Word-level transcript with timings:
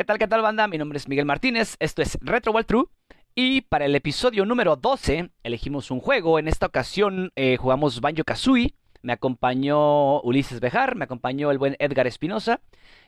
¿Qué 0.00 0.04
tal, 0.06 0.16
qué 0.18 0.26
tal, 0.26 0.40
banda? 0.40 0.66
Mi 0.66 0.78
nombre 0.78 0.96
es 0.96 1.08
Miguel 1.08 1.26
Martínez, 1.26 1.76
esto 1.78 2.00
es 2.00 2.16
Retro 2.22 2.52
World 2.52 2.66
True. 2.66 2.84
Y 3.34 3.60
para 3.60 3.84
el 3.84 3.94
episodio 3.94 4.46
número 4.46 4.76
12 4.76 5.28
elegimos 5.42 5.90
un 5.90 6.00
juego. 6.00 6.38
En 6.38 6.48
esta 6.48 6.64
ocasión 6.64 7.32
eh, 7.36 7.58
jugamos 7.58 8.00
Banjo 8.00 8.24
Kazooie. 8.24 8.72
Me 9.02 9.12
acompañó 9.12 10.22
Ulises 10.22 10.58
Bejar, 10.58 10.96
me 10.96 11.04
acompañó 11.04 11.50
el 11.50 11.58
buen 11.58 11.76
Edgar 11.78 12.06
Espinosa. 12.06 12.62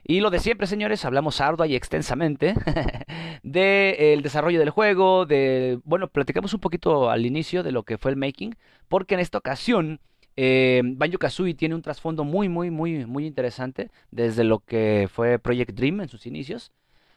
Y 0.05 0.21
lo 0.21 0.29
de 0.29 0.39
siempre, 0.39 0.67
señores, 0.67 1.07
hablamos 1.07 1.41
ardua 1.41 1.67
y 1.67 1.77
extensamente 1.77 2.53
del 3.43 4.21
desarrollo 4.21 4.59
del 4.59 4.69
juego, 4.69 5.25
de... 5.25 5.81
Bueno, 5.85 6.09
platicamos 6.09 6.53
un 6.53 6.61
poquito 6.61 7.09
al 7.09 7.25
inicio 7.25 7.63
de 7.63 7.73
lo 7.73 7.85
que 7.85 7.97
fue 7.97 8.11
el 8.11 8.19
making, 8.19 8.55
porque 8.89 9.15
en 9.15 9.21
esta 9.21 9.39
ocasión 9.39 9.99
eh, 10.37 10.83
Banjo 10.85 11.17
Kazooie 11.17 11.55
tiene 11.55 11.75
un 11.75 11.81
trasfondo 11.81 12.25
muy, 12.25 12.51
muy, 12.51 12.71
muy, 12.71 13.07
muy 13.07 13.25
interesante 13.25 13.91
desde 14.11 14.45
lo 14.45 14.59
que 14.59 15.09
fue 15.11 15.39
Project 15.39 15.71
Dream 15.71 16.03
en 16.03 16.09
sus 16.09 16.27
inicios. 16.27 16.71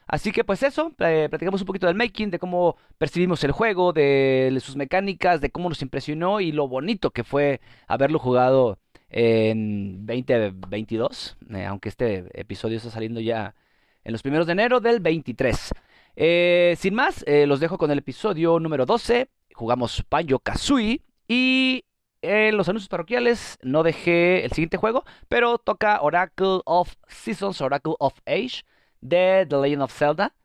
Así 0.07 0.31
que 0.31 0.43
pues 0.43 0.61
eso, 0.61 0.93
eh, 0.99 1.27
platicamos 1.29 1.61
un 1.61 1.67
poquito 1.67 1.87
del 1.87 1.95
making, 1.95 2.29
de 2.29 2.37
cómo 2.37 2.77
percibimos 2.97 3.43
el 3.43 3.51
juego, 3.51 3.91
de, 3.91 4.55
sus 4.61 4.75
mecánicas, 4.75 5.41
de 5.41 5.49
cómo 5.49 5.69
nos 5.69 5.81
impresionó 5.81 6.39
y 6.41 6.51
lo 6.51 6.67
bonito 6.67 7.11
que 7.11 7.23
fue 7.23 7.59
haberlo 7.87 8.19
jugado 8.19 8.77
en 9.09 10.05
2022, 10.05 11.37
eh, 11.53 11.65
aunque 11.65 11.89
este 11.89 12.25
episodio 12.39 12.77
está 12.77 12.91
saliendo 12.91 13.19
ya 13.19 13.55
en 14.03 14.11
los 14.11 14.21
primeros 14.21 14.45
de 14.45 14.53
enero 14.53 14.79
del 14.79 14.99
23. 14.99 15.71
Eh, 16.17 16.75
sin 16.77 16.93
más, 16.93 17.25
los 17.27 17.59
dejo 17.59 17.77
con 17.77 17.89
el 17.91 17.99
episodio 17.99 18.59
número 18.59 18.85
12. 18.85 19.29
Jugamos 19.55 20.03
Banjo 20.09 20.39
Kazooie 20.39 21.01
y 21.27 21.83
en 22.21 22.57
los 22.57 22.69
anuncios 22.69 22.89
parroquiales 22.89 23.57
no 23.63 23.83
dejé 23.83 24.45
el 24.45 24.51
siguiente 24.51 24.77
juego, 24.77 25.03
pero 25.29 25.57
toca 25.57 26.01
Oracle 26.01 26.61
of 26.65 26.93
Seasons, 27.07 27.61
Oracle 27.61 27.95
of 27.99 28.13
Age 28.27 28.63
de 29.07 29.45
The 29.47 29.57
Legend 29.57 29.83
of 29.83 29.93
Zelda, 29.93 30.35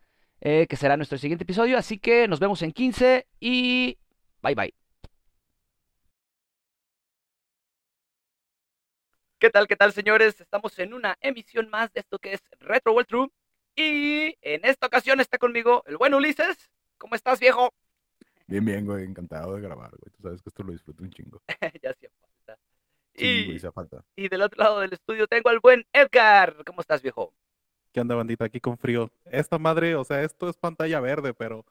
eh, 0.40 0.66
que 0.68 0.76
será 0.76 0.96
nuestro 0.96 1.18
siguiente 1.18 1.44
episodio. 1.44 1.78
Así 1.78 1.98
que 1.98 2.28
nos 2.28 2.40
vemos 2.40 2.62
en 2.62 2.72
15 2.72 3.26
y 3.40 3.98
bye 4.42 4.54
bye. 4.54 4.74
¿Qué 9.38 9.48
tal, 9.48 9.66
qué 9.66 9.76
tal, 9.76 9.92
señores? 9.92 10.38
Estamos 10.38 10.78
en 10.78 10.92
una 10.92 11.16
emisión 11.22 11.70
más 11.70 11.90
de 11.94 12.00
esto 12.00 12.18
que 12.18 12.34
es 12.34 12.42
Retro 12.60 12.92
World 12.92 13.08
True. 13.08 13.28
Y 13.74 14.36
en 14.42 14.64
esta 14.64 14.86
ocasión 14.86 15.20
está 15.20 15.38
conmigo 15.38 15.82
el 15.86 15.96
buen 15.96 16.12
Ulises. 16.12 16.70
¿Cómo 16.98 17.14
estás, 17.14 17.40
viejo? 17.40 17.72
Bien, 18.46 18.62
bien, 18.62 18.84
güey. 18.84 19.04
Encantado 19.04 19.54
de 19.54 19.62
grabar, 19.62 19.90
güey. 19.92 20.12
Tú 20.14 20.22
sabes 20.22 20.42
que 20.42 20.50
esto 20.50 20.62
lo 20.62 20.72
disfruto 20.72 21.02
un 21.02 21.10
chingo. 21.10 21.40
ya 21.82 21.90
hacía 21.90 22.10
falta. 22.20 22.58
Sí, 23.14 23.24
y, 23.24 23.46
güey, 23.46 23.58
falta. 23.72 24.04
Y 24.16 24.28
del 24.28 24.42
otro 24.42 24.62
lado 24.62 24.80
del 24.80 24.92
estudio 24.92 25.26
tengo 25.26 25.48
al 25.48 25.60
buen 25.60 25.86
Edgar. 25.94 26.62
¿Cómo 26.66 26.82
estás, 26.82 27.00
viejo? 27.00 27.32
¿Qué 27.92 28.00
onda, 28.00 28.14
bandita? 28.14 28.44
Aquí 28.44 28.60
con 28.60 28.78
frío. 28.78 29.10
Esta 29.24 29.58
madre, 29.58 29.96
o 29.96 30.04
sea, 30.04 30.22
esto 30.22 30.48
es 30.48 30.56
pantalla 30.56 31.00
verde, 31.00 31.34
pero 31.34 31.64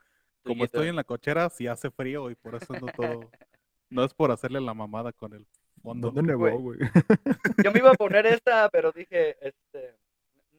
como 0.44 0.66
estoy 0.66 0.90
en 0.90 0.96
la 0.96 1.04
cochera, 1.06 1.50
sí 1.50 1.68
hace 1.68 1.92
frío 1.92 2.30
y 2.30 2.36
por 2.36 2.56
eso 2.56 2.74
no 2.74 2.88
todo. 2.88 3.30
no 3.90 4.04
es 4.04 4.14
por 4.14 4.32
hacerle 4.32 4.60
la 4.60 4.74
mamada 4.74 5.14
con 5.14 5.34
el 5.34 5.48
fondo. 5.82 6.12
¿Dónde 6.12 6.34
nevó, 6.34 6.60
güey? 6.60 6.80
Yo 7.66 7.72
me 7.72 7.80
iba 7.80 7.92
a 7.92 7.96
poner 7.96 8.26
esta, 8.26 8.70
pero 8.70 8.92
dije, 8.92 9.38
este, 9.48 9.96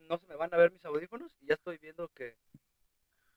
no 0.09 0.19
se 0.19 0.27
me 0.27 0.37
van 0.37 0.53
a 0.55 0.57
ver 0.57 0.73
mis 0.73 0.85
audífonos 0.85 1.31
y 1.41 1.49
ya 1.49 1.55
estoy 1.55 1.77
viendo 1.77 2.09
que, 2.09 2.37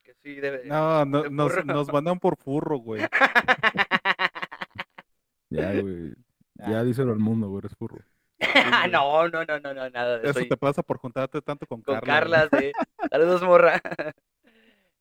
que 0.02 0.14
sí 0.16 0.36
debe. 0.36 0.66
No, 0.66 1.04
no 1.04 1.30
nos, 1.30 1.66
nos 1.66 1.92
mandan 1.92 2.20
por 2.20 2.38
furro, 2.38 2.78
güey. 2.78 3.02
ya, 5.50 5.82
güey. 5.82 6.14
Ya 6.56 6.84
díselo 6.84 7.12
al 7.12 7.20
mundo, 7.20 7.50
güey, 7.50 7.60
eres 7.60 7.76
furro. 7.76 8.00
no, 8.92 9.28
no, 9.30 9.46
no, 9.46 9.60
no, 9.60 9.74
no, 9.74 9.90
nada 9.90 10.20
de 10.20 10.30
eso. 10.30 10.40
Eso 10.40 10.50
te 10.50 10.58
pasa 10.58 10.84
por 10.84 10.98
juntarte 10.98 11.42
tanto 11.42 11.66
con, 11.66 11.82
con 11.82 12.00
Carla. 12.00 12.48
Carla, 12.50 12.60
sí. 12.60 12.72
Saludos, 13.10 13.42
morra. 13.44 13.82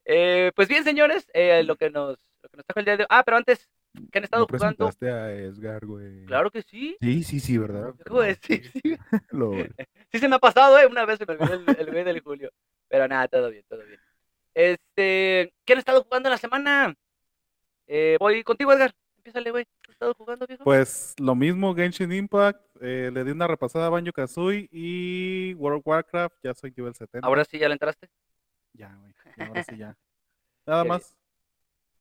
eh, 0.05 0.53
pues 0.55 0.69
bien, 0.69 0.85
señores, 0.85 1.29
eh, 1.35 1.63
lo, 1.65 1.77
que 1.77 1.91
nos, 1.91 2.19
lo 2.43 2.49
que 2.49 2.57
nos 2.57 2.67
trajo 2.67 2.81
el 2.81 2.85
día 2.85 2.97
de 2.97 3.03
hoy. 3.05 3.09
Ah, 3.11 3.23
pero 3.25 3.37
antes, 3.37 3.69
¿qué 4.11 4.19
han 4.19 4.25
estado 4.25 4.47
¿No 4.49 4.59
jugando? 4.59 4.87
a 4.89 5.31
Edgar, 5.33 5.85
güey. 5.85 6.25
Claro 6.27 6.51
que 6.51 6.63
sí. 6.63 6.97
Sí, 7.01 7.23
sí, 7.25 7.41
sí, 7.41 7.59
¿verdad? 7.59 7.95
Güey, 8.09 8.37
sí, 8.43 8.63
sí. 8.63 8.97
Lo... 9.31 9.53
sí 10.11 10.19
se 10.19 10.29
me 10.29 10.37
ha 10.37 10.41
pasado, 10.41 10.79
¿eh? 10.79 10.87
Una 10.87 11.05
vez 11.05 11.19
se 11.19 11.27
me 11.27 11.35
olvidó 11.35 11.55
el, 11.55 11.77
el 11.79 11.93
mes 11.93 12.05
del 12.05 12.21
julio. 12.21 12.51
Pero 12.89 13.09
nada, 13.09 13.27
todo 13.29 13.51
bien, 13.51 13.65
todo 13.69 13.85
bien. 13.85 14.01
Este, 14.55 15.55
¿qué 15.65 15.73
han 15.73 15.79
estado 15.79 16.05
jugando 16.05 16.29
en 16.29 16.33
la 16.33 16.39
semana? 16.39 16.95
Eh, 17.87 18.17
voy 18.21 18.43
contigo, 18.45 18.73
Edgar. 18.73 18.95
Empiezale, 19.19 19.51
güey. 19.51 19.67
¿Has 20.03 20.09
estado 20.09 20.15
jugando, 20.15 20.47
viejo? 20.49 20.65
Pues 20.65 21.15
lo 21.21 21.37
mismo, 21.37 21.77
Genshin 21.77 22.11
Impact. 22.11 22.61
Eh, 22.81 23.11
le 23.13 23.23
di 23.23 23.31
una 23.31 23.47
repasada 23.47 23.87
a 23.87 23.89
Banjo 23.89 24.13
Kazooie 24.13 24.69
y 24.73 25.55
World 25.55 25.79
of 25.79 25.87
Warcraft. 25.87 26.35
Ya 26.43 26.55
soy 26.55 26.75
nivel 26.77 26.93
70. 26.93 27.25
¿Ahora 27.25 27.45
sí 27.45 27.57
ya 27.57 27.69
le 27.69 27.75
entraste? 27.75 28.09
Ya, 28.73 28.93
güey. 28.97 29.15
Ahora 29.49 29.63
sí 29.63 29.77
ya. 29.77 29.97
Nada 30.67 30.83
más. 30.85 31.17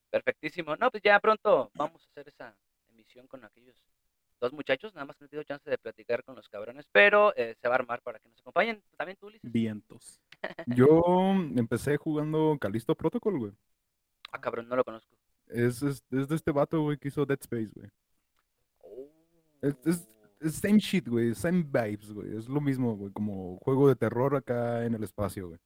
Perfectísimo. 0.09 0.75
No, 0.77 0.89
pues 0.89 1.03
ya 1.03 1.19
pronto 1.19 1.69
vamos 1.75 2.03
a 2.03 2.09
hacer 2.09 2.27
esa 2.27 2.55
emisión 2.89 3.27
con 3.27 3.45
aquellos 3.45 3.75
dos 4.39 4.51
muchachos. 4.51 4.95
Nada 4.95 5.05
más 5.05 5.15
que 5.15 5.23
no 5.23 5.25
he 5.27 5.29
tenido 5.29 5.43
chance 5.43 5.69
de 5.69 5.77
platicar 5.77 6.23
con 6.23 6.35
los 6.35 6.49
cabrones, 6.49 6.87
pero 6.91 7.35
eh, 7.35 7.55
se 7.61 7.67
va 7.67 7.75
a 7.75 7.77
armar 7.77 8.01
para 8.01 8.17
que 8.17 8.29
nos 8.29 8.39
acompañen. 8.39 8.81
También 8.97 9.15
tú, 9.19 9.27
Ulises. 9.27 9.51
Vientos. 9.51 10.19
Yo 10.65 11.03
empecé 11.55 11.97
jugando 11.97 12.57
Calisto 12.59 12.95
Protocol, 12.95 13.37
güey. 13.37 13.51
Ah, 14.31 14.41
cabrón, 14.41 14.67
no 14.67 14.75
lo 14.75 14.83
conozco. 14.83 15.20
Es, 15.51 15.81
es, 15.83 16.03
es 16.11 16.27
de 16.27 16.35
este 16.35 16.51
vato, 16.51 16.81
güey, 16.81 16.97
que 16.97 17.09
hizo 17.09 17.25
Dead 17.25 17.39
Space, 17.41 17.69
güey. 17.73 17.89
Oh. 18.79 19.09
Es, 19.61 19.75
es, 19.85 20.09
es 20.39 20.55
same 20.55 20.79
shit, 20.79 21.07
güey, 21.07 21.35
same 21.35 21.63
vibes, 21.63 22.11
güey. 22.13 22.37
Es 22.37 22.47
lo 22.47 22.61
mismo, 22.61 22.95
güey, 22.95 23.11
como 23.11 23.57
juego 23.57 23.87
de 23.87 23.95
terror 23.95 24.35
acá 24.35 24.85
en 24.85 24.95
el 24.95 25.03
espacio, 25.03 25.49
güey. 25.49 25.59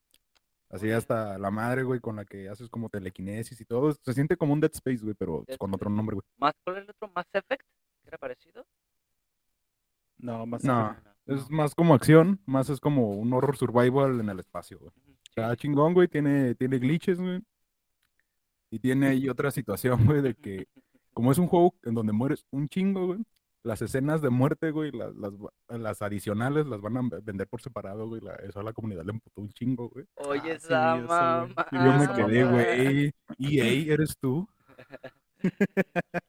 Así 0.70 0.92
hasta 0.92 1.38
la 1.38 1.52
madre, 1.52 1.84
güey, 1.84 2.00
con 2.00 2.16
la 2.16 2.26
que 2.26 2.50
haces 2.50 2.70
como 2.70 2.90
telequinesis 2.90 3.60
y 3.62 3.66
todo. 3.66 3.94
Se 3.94 4.14
siente 4.14 4.36
como 4.36 4.54
un 4.54 4.60
Dead 4.60 4.72
Space, 4.74 5.04
güey, 5.04 5.14
pero 5.14 5.44
Dead 5.48 5.58
con 5.58 5.74
otro 5.74 5.90
nombre, 5.90 6.16
güey. 6.16 6.26
¿Más 6.38 6.54
cuál 6.64 6.78
es 6.78 6.84
el 6.84 6.90
otro? 6.90 7.12
¿Mass 7.16 7.28
Effect? 7.32 7.66
¿Que 8.02 8.08
era 8.08 8.18
parecido? 8.18 8.66
No, 10.18 10.46
más 10.46 10.64
No, 10.64 10.96
es 11.28 11.50
más 11.50 11.76
como 11.76 11.94
acción, 11.94 12.42
más 12.46 12.70
es 12.70 12.80
como 12.80 13.12
un 13.12 13.32
horror 13.34 13.56
survival 13.58 14.20
en 14.20 14.30
el 14.30 14.40
espacio, 14.40 14.80
güey. 14.80 14.92
Está 15.30 15.52
sí. 15.52 15.58
chingón, 15.58 15.94
güey, 15.94 16.08
tiene, 16.08 16.56
tiene 16.56 16.80
glitches, 16.80 17.20
güey. 17.20 17.42
Y 18.72 18.80
tiene 18.80 19.08
ahí 19.08 19.30
otra 19.30 19.52
situación, 19.52 20.06
güey, 20.06 20.22
de 20.22 20.36
que 20.36 20.68
como 21.14 21.32
es 21.32 21.38
un 21.38 21.48
juego 21.48 21.76
en 21.84 21.94
donde 21.94 22.12
mueres 22.14 22.46
un 22.52 22.68
chingo, 22.68 23.08
güey, 23.08 23.20
las 23.64 23.82
escenas 23.82 24.22
de 24.22 24.30
muerte, 24.30 24.70
güey, 24.72 24.92
las, 24.92 25.14
las, 25.70 26.02
adicionales 26.04 26.68
las 26.68 26.82
van 26.82 26.98
a 26.98 27.02
ve- 27.02 27.20
vender 27.24 27.48
por 27.48 27.62
separado, 27.62 28.08
güey. 28.08 28.22
La, 28.22 28.36
eso 28.36 28.60
a 28.60 28.64
la 28.64 28.74
comunidad 28.74 29.04
le 29.06 29.12
emputó 29.14 29.42
un 29.42 29.50
chingo, 29.50 29.90
güey. 29.90 30.06
Oye, 30.16 30.40
Ah, 30.40 30.60
sí, 30.60 30.66
esa 30.68 30.98
eso, 30.98 31.08
güey. 31.08 31.08
mamá. 31.08 31.68
Y 31.72 31.76
yo 31.78 31.94
me 31.94 32.14
quedé, 32.16 32.44
güey, 32.44 33.14
EA, 33.40 33.94
¿eres 33.94 34.16
tú? 34.20 34.48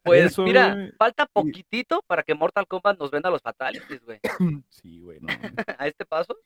Pues 0.03 0.27
Eso, 0.33 0.43
mira, 0.43 0.75
güey. 0.75 0.93
falta 0.99 1.27
poquitito 1.27 2.03
para 2.07 2.23
que 2.23 2.35
Mortal 2.35 2.67
Kombat 2.67 2.99
nos 2.99 3.11
venda 3.11 3.31
los 3.31 3.41
fatalities, 3.43 4.05
güey. 4.05 4.21
Sí, 4.69 5.01
güey, 5.01 5.21
no. 5.21 5.29
A 5.79 5.87
este 5.87 6.05
paso. 6.05 6.37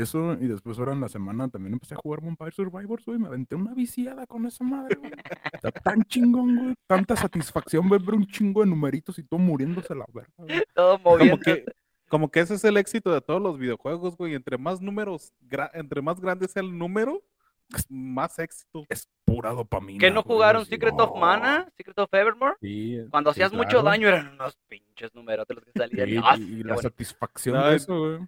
Eso, 0.00 0.32
y 0.40 0.46
después 0.46 0.78
ahora 0.78 0.92
en 0.92 1.00
la 1.00 1.08
semana 1.08 1.48
también 1.48 1.74
empecé 1.74 1.94
a 1.94 1.98
jugar 1.98 2.22
Vampire 2.22 2.50
Survivors, 2.52 3.04
güey. 3.04 3.18
Me 3.18 3.26
aventé 3.26 3.54
una 3.56 3.74
viciada 3.74 4.26
con 4.26 4.46
esa 4.46 4.64
madre, 4.64 4.96
güey. 4.96 5.12
Está 5.52 5.70
tan 5.70 6.02
chingón, 6.04 6.56
güey. 6.56 6.74
Tanta 6.86 7.14
satisfacción 7.16 7.88
ver 7.88 8.00
un 8.14 8.26
chingo 8.26 8.60
de 8.62 8.66
numeritos 8.68 9.18
y 9.18 9.22
todo 9.22 9.38
muriéndose 9.38 9.94
la 9.94 10.06
verga, 10.12 10.32
güey. 10.38 10.62
Todo 10.74 10.98
Como 11.02 11.16
moviendo. 11.16 11.38
que, 11.42 11.64
como 12.08 12.30
que 12.30 12.40
ese 12.40 12.54
es 12.54 12.64
el 12.64 12.76
éxito 12.76 13.12
de 13.12 13.20
todos 13.20 13.40
los 13.42 13.58
videojuegos, 13.58 14.16
güey. 14.16 14.34
Entre 14.34 14.56
más 14.58 14.80
números, 14.80 15.32
gra- 15.48 15.70
entre 15.74 16.00
más 16.00 16.20
grande 16.20 16.48
sea 16.48 16.62
el 16.62 16.76
número, 16.78 17.22
más 17.88 18.38
éxito. 18.38 18.84
Es 18.88 19.08
pura 19.24 19.50
dopamina. 19.50 19.98
¿Que 19.98 20.10
no 20.10 20.22
güey, 20.22 20.36
jugaron 20.36 20.64
Secret 20.66 20.94
of 20.98 21.18
Mana? 21.18 21.68
¿Secret 21.76 21.98
of 21.98 22.12
Evermore? 22.12 22.54
Sí, 22.60 22.98
Cuando 23.10 23.32
sí, 23.32 23.42
hacías 23.42 23.52
mucho 23.52 23.82
daño 23.82 24.08
eran 24.08 24.28
unos 24.34 24.56
pinches 24.68 25.14
números 25.14 25.46
los 25.48 25.64
que 25.64 25.72
salían. 25.72 26.08
Sí, 26.08 26.16
¡Ah, 26.22 26.36
y, 26.38 26.42
y 26.42 26.56
qué 26.62 26.64
la 26.64 26.76
satisfacción 26.78 27.56
No, 27.56 27.66
de 27.68 27.76
es- 27.76 27.82
eso, 27.82 27.98
güey. 27.98 28.18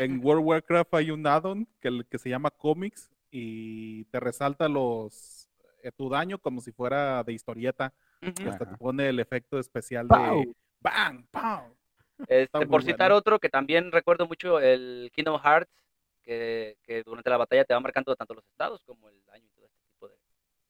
En 0.00 0.24
World 0.24 0.40
of 0.40 0.46
Warcraft 0.46 0.94
hay 0.94 1.10
un 1.10 1.26
add-on 1.26 1.68
que, 1.78 2.02
que 2.08 2.18
se 2.18 2.30
llama 2.30 2.50
Comics 2.50 3.10
y 3.30 4.04
te 4.06 4.18
resalta 4.18 4.66
los 4.66 5.46
eh, 5.82 5.92
tu 5.92 6.08
daño 6.08 6.38
como 6.38 6.62
si 6.62 6.72
fuera 6.72 7.22
de 7.22 7.34
historieta. 7.34 7.92
Hasta 8.48 8.64
te 8.64 8.76
pone 8.78 9.10
el 9.10 9.20
efecto 9.20 9.58
especial 9.58 10.08
de 10.08 10.54
¡Bang! 10.80 11.26
¡Pau! 11.30 11.76
Este, 12.26 12.66
por 12.66 12.82
citar 12.82 13.10
bueno. 13.10 13.16
otro 13.16 13.38
que 13.38 13.50
también 13.50 13.92
recuerdo 13.92 14.26
mucho, 14.26 14.58
el 14.58 15.10
Kingdom 15.14 15.38
Hearts, 15.38 15.84
que, 16.22 16.78
que 16.82 17.02
durante 17.02 17.28
la 17.28 17.36
batalla 17.36 17.64
te 17.64 17.74
va 17.74 17.80
marcando 17.80 18.16
tanto 18.16 18.32
los 18.32 18.46
estados 18.46 18.82
como 18.84 19.10
el 19.10 19.22
daño 19.26 19.44
y 19.46 19.50
todo 19.50 19.66
este 19.66 19.82
tipo 19.84 20.08
de, 20.08 20.14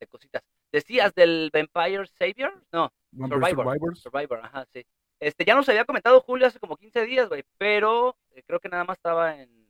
de 0.00 0.06
cositas. 0.08 0.43
¿Decías 0.72 1.14
del 1.14 1.50
Vampire 1.52 2.06
Savior? 2.19 2.52
No, 2.72 2.93
Vampire 3.12 3.40
Survivor. 3.40 3.64
Survivors. 3.64 4.00
Survivor, 4.00 4.40
ajá, 4.43 4.66
sí. 4.72 4.84
Este, 5.20 5.44
ya 5.44 5.55
nos 5.55 5.69
había 5.69 5.84
comentado 5.84 6.20
Julio 6.22 6.46
hace 6.46 6.58
como 6.58 6.76
15 6.76 7.05
días, 7.05 7.28
güey, 7.28 7.44
pero 7.58 8.17
eh, 8.31 8.43
creo 8.46 8.58
que 8.58 8.70
nada 8.70 8.84
más 8.84 8.96
estaba 8.96 9.40
en... 9.40 9.61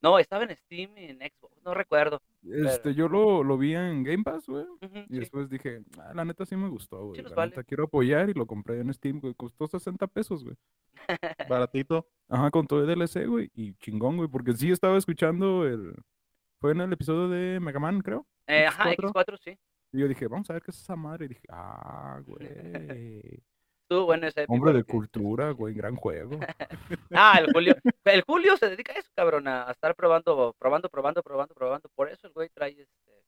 No, 0.00 0.18
estaba 0.18 0.44
en 0.44 0.54
Steam 0.56 0.96
y 0.96 1.06
en 1.06 1.18
Xbox, 1.18 1.60
no 1.64 1.74
recuerdo. 1.74 2.22
Este, 2.44 2.94
yo 2.94 3.08
lo, 3.08 3.42
lo 3.42 3.58
vi 3.58 3.74
en 3.74 4.04
Game 4.04 4.22
Pass, 4.22 4.46
güey. 4.46 4.64
Y 4.80 5.14
sí. 5.14 5.18
después 5.18 5.48
dije, 5.48 5.80
ah, 5.98 6.12
la 6.14 6.24
neta 6.24 6.46
sí 6.46 6.54
me 6.54 6.68
gustó, 6.68 7.06
güey. 7.06 7.20
la 7.20 7.30
vale. 7.30 7.50
neta 7.50 7.64
quiero 7.64 7.84
apoyar 7.84 8.30
y 8.30 8.34
lo 8.34 8.46
compré 8.46 8.78
en 8.78 8.94
Steam, 8.94 9.18
güey. 9.18 9.34
Costó 9.34 9.66
60 9.66 10.06
pesos, 10.06 10.44
güey. 10.44 10.56
Baratito. 11.48 12.06
Ajá, 12.28 12.50
con 12.52 12.66
todo 12.68 12.84
el 12.84 12.86
DLC, 12.86 13.26
güey. 13.26 13.50
Y 13.54 13.74
chingón, 13.74 14.18
güey. 14.18 14.28
Porque 14.28 14.52
sí 14.52 14.70
estaba 14.70 14.96
escuchando 14.96 15.66
el, 15.66 15.94
Fue 16.60 16.70
en 16.72 16.80
el 16.82 16.92
episodio 16.92 17.28
de 17.28 17.58
Mega 17.58 17.80
Man, 17.80 18.00
creo. 18.00 18.24
Eh, 18.46 18.66
ajá, 18.66 18.92
X4. 18.92 19.12
X4, 19.12 19.38
sí. 19.42 19.58
Y 19.92 19.98
yo 19.98 20.06
dije, 20.06 20.28
vamos 20.28 20.48
a 20.50 20.52
ver 20.52 20.62
qué 20.62 20.70
es 20.70 20.78
esa 20.78 20.94
madre. 20.94 21.24
Y 21.24 21.28
dije, 21.28 21.46
ah, 21.48 22.20
güey. 22.26 23.42
Estuvo 23.90 24.04
bueno 24.04 24.26
ese 24.26 24.40
épico, 24.42 24.52
Hombre 24.52 24.72
de 24.74 24.84
cultura, 24.84 25.50
güey, 25.52 25.72
gran 25.72 25.96
juego. 25.96 26.38
Ah, 27.10 27.38
el 27.40 27.50
Julio. 27.52 27.74
El 28.04 28.20
Julio 28.22 28.56
se 28.58 28.68
dedica 28.68 28.92
a 28.92 28.96
eso, 28.96 29.08
cabrón, 29.14 29.48
a 29.48 29.70
estar 29.70 29.94
probando, 29.94 30.54
probando, 30.58 30.90
probando, 30.90 31.22
probando, 31.22 31.54
probando. 31.54 31.88
Por 31.94 32.10
eso 32.10 32.26
el 32.26 32.34
güey 32.34 32.50
trae 32.50 32.72
este, 32.72 33.24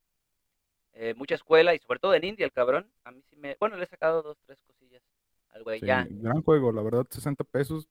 eh, 0.93 1.15
mucha 1.15 1.33
escuela 1.33 1.73
y 1.73 1.79
sobre 1.79 1.97
todo 1.99 2.13
en 2.13 2.23
India, 2.25 2.45
el 2.45 2.51
cabrón. 2.51 2.87
A 3.05 3.11
mí 3.11 3.23
sí 3.27 3.35
me. 3.37 3.57
Bueno, 3.59 3.75
le 3.75 3.85
he 3.85 3.87
sacado 3.87 4.21
dos, 4.21 4.37
tres 4.45 4.59
cosillas 4.67 5.01
al 5.49 5.63
güey. 5.63 5.79
Sí, 5.79 5.87
Ya. 5.87 6.05
gran 6.07 6.43
juego, 6.43 6.71
la 6.71 6.83
verdad, 6.83 7.07
60 7.09 7.43
pesos. 7.43 7.87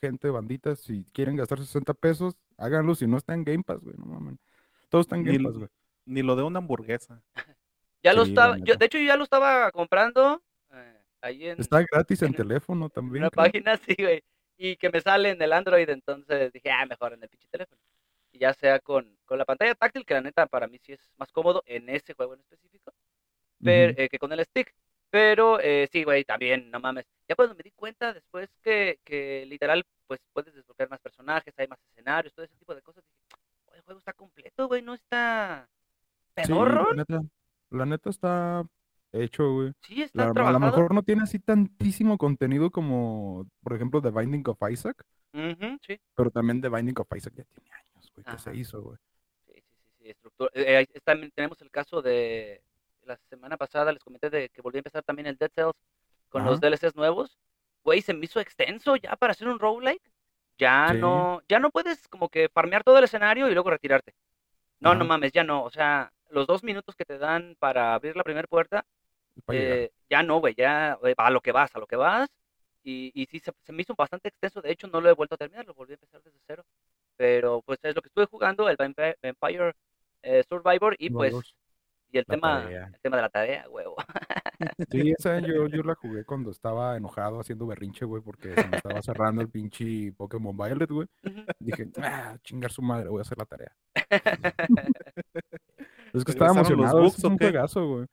Gente, 0.00 0.30
banditas, 0.30 0.78
si 0.78 1.04
quieren 1.12 1.34
gastar 1.34 1.58
60 1.58 1.92
pesos, 1.94 2.36
háganlo. 2.56 2.94
Si 2.94 3.08
no 3.08 3.16
está 3.16 3.34
en 3.34 3.42
Game 3.42 3.64
Pass, 3.64 3.80
güey, 3.80 3.96
no 3.98 4.06
mames. 4.06 4.36
Todo 4.90 5.00
está 5.00 5.16
en 5.16 5.24
Game 5.24 5.38
Ni- 5.38 5.44
Pass, 5.44 5.56
güey. 5.58 5.68
Ni 6.06 6.22
lo 6.22 6.36
de 6.36 6.44
una 6.44 6.58
hamburguesa. 6.60 7.20
Ya 8.04 8.12
lo 8.12 8.24
Sí, 8.24 8.30
estaba. 8.30 8.58
Yo, 8.58 8.76
de 8.76 8.86
hecho, 8.86 8.98
yo 8.98 9.06
ya 9.06 9.16
lo 9.16 9.24
estaba 9.24 9.72
comprando 9.72 10.40
ahí 11.22 11.48
en 11.48 11.60
Está 11.60 11.82
gratis 11.90 12.20
en 12.22 12.28
en- 12.28 12.34
teléfono 12.34 12.84
en 12.86 12.90
también. 12.90 13.22
una 13.24 13.30
creo. 13.30 13.44
página, 13.44 13.76
sí, 13.86 13.96
güey. 13.98 14.22
Y 14.58 14.76
que 14.76 14.90
me 14.90 15.00
sale 15.00 15.30
en 15.30 15.40
el 15.42 15.52
Android, 15.52 15.88
entonces 15.88 16.52
dije, 16.52 16.70
ah, 16.70 16.84
mejor 16.86 17.14
en 17.14 17.22
el 17.22 17.28
pinche 17.28 17.48
teléfono. 17.50 17.80
Y 18.32 18.38
ya 18.38 18.52
sea 18.54 18.78
con, 18.80 19.16
con 19.24 19.38
la 19.38 19.44
pantalla 19.44 19.74
táctil, 19.74 20.04
que 20.04 20.14
la 20.14 20.20
neta 20.20 20.46
para 20.46 20.66
mí 20.68 20.78
sí 20.78 20.92
es 20.92 21.00
más 21.16 21.32
cómodo 21.32 21.62
en 21.66 21.88
ese 21.88 22.14
juego 22.14 22.34
en 22.34 22.40
específico. 22.40 22.92
pero, 23.64 23.94
eh, 23.96 24.08
que 24.08 24.18
con 24.18 24.32
el 24.32 24.44
stick. 24.44 24.74
Pero 25.10 25.60
eh, 25.60 25.88
sí, 25.92 26.04
güey, 26.04 26.24
también, 26.24 26.70
no 26.70 26.80
mames. 26.80 27.04
Ya 27.28 27.34
cuando 27.34 27.54
me 27.54 27.62
di 27.62 27.70
cuenta 27.72 28.12
después 28.14 28.48
que, 28.62 28.98
que 29.04 29.44
literal, 29.46 29.84
pues 30.06 30.20
puedes 30.32 30.54
desbloquear 30.54 30.88
más 30.88 31.00
personajes, 31.00 31.52
hay 31.58 31.66
más 31.68 31.78
escenarios, 31.90 32.32
todo 32.34 32.44
ese 32.46 32.56
tipo 32.56 32.74
de 32.74 32.80
cosas, 32.82 33.04
dije, 33.04 33.18
"Oye, 33.66 33.78
el 33.78 33.82
juego 33.84 33.98
está 33.98 34.12
completo, 34.14 34.68
güey, 34.68 34.80
no 34.82 34.94
está 34.94 35.68
Sí, 36.36 36.46
pedorro. 36.46 36.88
la 36.90 36.94
neta, 36.94 37.20
la 37.70 37.84
neta 37.86 38.08
está 38.10 38.64
hecho, 39.12 39.52
güey. 39.52 39.72
Sí, 39.82 40.02
está 40.02 40.32
La- 40.32 40.48
a 40.48 40.52
lo 40.52 40.60
mejor 40.60 40.94
no 40.94 41.02
tiene 41.02 41.22
así 41.22 41.38
tantísimo 41.38 42.16
contenido 42.18 42.70
como, 42.70 43.46
por 43.62 43.74
ejemplo, 43.74 44.00
The 44.02 44.10
Binding 44.10 44.44
of 44.48 44.58
Isaac, 44.70 45.04
sí, 45.32 46.00
pero 46.14 46.30
también 46.30 46.60
The 46.60 46.68
Binding 46.68 46.98
of 46.98 47.08
Isaac 47.16 47.34
ya 47.36 47.44
tiene 47.44 47.70
años, 47.72 48.10
güey, 48.14 48.24
que 48.24 48.38
se 48.38 48.56
hizo, 48.56 48.82
güey. 48.82 48.98
sí, 49.46 49.52
sí, 49.54 49.62
sí, 49.76 49.90
sí, 49.98 50.08
estructura. 50.10 50.50
eh, 50.54 50.86
también 51.04 51.30
tenemos 51.34 51.60
el 51.62 51.70
caso 51.70 52.00
de 52.02 52.62
la 53.04 53.16
semana 53.28 53.56
pasada, 53.56 53.92
les 53.92 54.02
comenté 54.02 54.30
de 54.30 54.48
que 54.48 54.62
volví 54.62 54.78
a 54.78 54.80
empezar 54.80 55.02
también 55.02 55.26
el 55.26 55.36
Dead 55.36 55.50
Cells 55.54 55.74
con 56.28 56.44
los. 56.44 56.60
DLCs 56.60 56.94
nuevos. 56.96 57.36
Güey, 57.84 58.00
se 58.00 58.14
me 58.14 58.24
hizo 58.24 58.38
extenso 58.40 58.94
ya 58.96 59.16
para 59.16 59.32
hacer 59.32 59.48
un 59.48 59.58
roguelike. 59.58 60.02
Ya 60.56 60.88
Sí. 60.92 60.98
no, 60.98 61.42
ya 61.48 61.58
no 61.58 61.70
puedes 61.70 62.06
como 62.08 62.28
que 62.28 62.48
farmear 62.48 62.84
todo 62.84 62.98
el 62.98 63.04
escenario 63.04 63.48
y 63.48 63.54
luego 63.54 63.70
retirarte. 63.70 64.14
No, 64.80 64.94
no 64.94 65.04
mames, 65.04 65.32
ya 65.32 65.42
no. 65.44 65.64
O 65.64 65.70
sea, 65.70 66.12
los 66.30 66.46
dos 66.46 66.62
minutos 66.62 66.94
que 66.94 67.04
te 67.04 67.18
dan 67.18 67.56
para 67.58 67.94
abrir 67.94 68.16
la 68.16 68.22
primera 68.24 68.46
puerta. 68.46 68.84
Eh, 69.50 69.90
ya 70.10 70.22
no, 70.22 70.40
güey, 70.40 70.54
ya 70.56 70.98
eh, 71.04 71.14
a 71.16 71.30
lo 71.30 71.40
que 71.40 71.52
vas, 71.52 71.74
a 71.76 71.78
lo 71.80 71.86
que 71.86 71.96
vas. 71.96 72.28
Y, 72.84 73.12
y 73.14 73.26
sí, 73.26 73.38
se, 73.40 73.52
se 73.62 73.72
me 73.72 73.82
hizo 73.82 73.94
bastante 73.94 74.28
extenso. 74.28 74.60
De 74.62 74.72
hecho, 74.72 74.88
no 74.88 75.00
lo 75.00 75.08
he 75.10 75.14
vuelto 75.14 75.34
a 75.36 75.38
terminar, 75.38 75.66
lo 75.66 75.74
volví 75.74 75.92
a 75.92 75.96
empezar 75.96 76.22
desde 76.22 76.38
cero. 76.46 76.64
Pero 77.16 77.62
pues 77.62 77.78
es 77.82 77.94
lo 77.94 78.02
que 78.02 78.08
estuve 78.08 78.26
jugando, 78.26 78.68
el 78.68 78.76
Vampire, 78.76 79.18
Vampire, 79.22 79.72
eh, 80.22 80.42
Survivor, 80.48 80.96
y 80.98 81.10
pues, 81.10 81.42
y 82.10 82.18
el 82.18 82.26
La 82.26 82.36
tema, 82.36 82.62
tarea. 82.62 82.92
el 82.92 83.00
tema 83.00 83.16
de 83.16 83.22
la 83.22 83.30
tarea, 83.30 83.68
huevo. 83.70 83.96
Sí, 84.90 85.10
esa 85.12 85.40
yo, 85.40 85.66
yo 85.68 85.82
la 85.82 85.94
jugué 85.94 86.24
cuando 86.24 86.50
estaba 86.50 86.96
enojado 86.96 87.40
haciendo 87.40 87.66
berrinche, 87.66 88.04
güey, 88.04 88.22
porque 88.22 88.56
se 88.58 88.68
me 88.68 88.76
estaba 88.76 89.00
cerrando 89.02 89.40
el 89.42 89.48
pinche 89.50 90.12
Pokémon 90.12 90.56
Violet, 90.56 90.90
güey. 90.90 91.08
Dije, 91.58 91.90
ah, 92.02 92.38
chingar 92.42 92.72
su 92.72 92.82
madre, 92.82 93.08
voy 93.08 93.20
a 93.20 93.22
hacer 93.22 93.38
la 93.38 93.46
tarea. 93.46 93.74
Es 96.12 96.24
que 96.24 96.32
estaba 96.32 96.52
¿Regresaron 96.52 96.76
los 96.76 96.94
emocionado, 96.94 96.94
bugs 96.94 97.18
es 97.18 97.24
un 97.24 97.38
qué? 97.38 97.38
juegazo, 97.38 97.86
güey. 97.86 98.06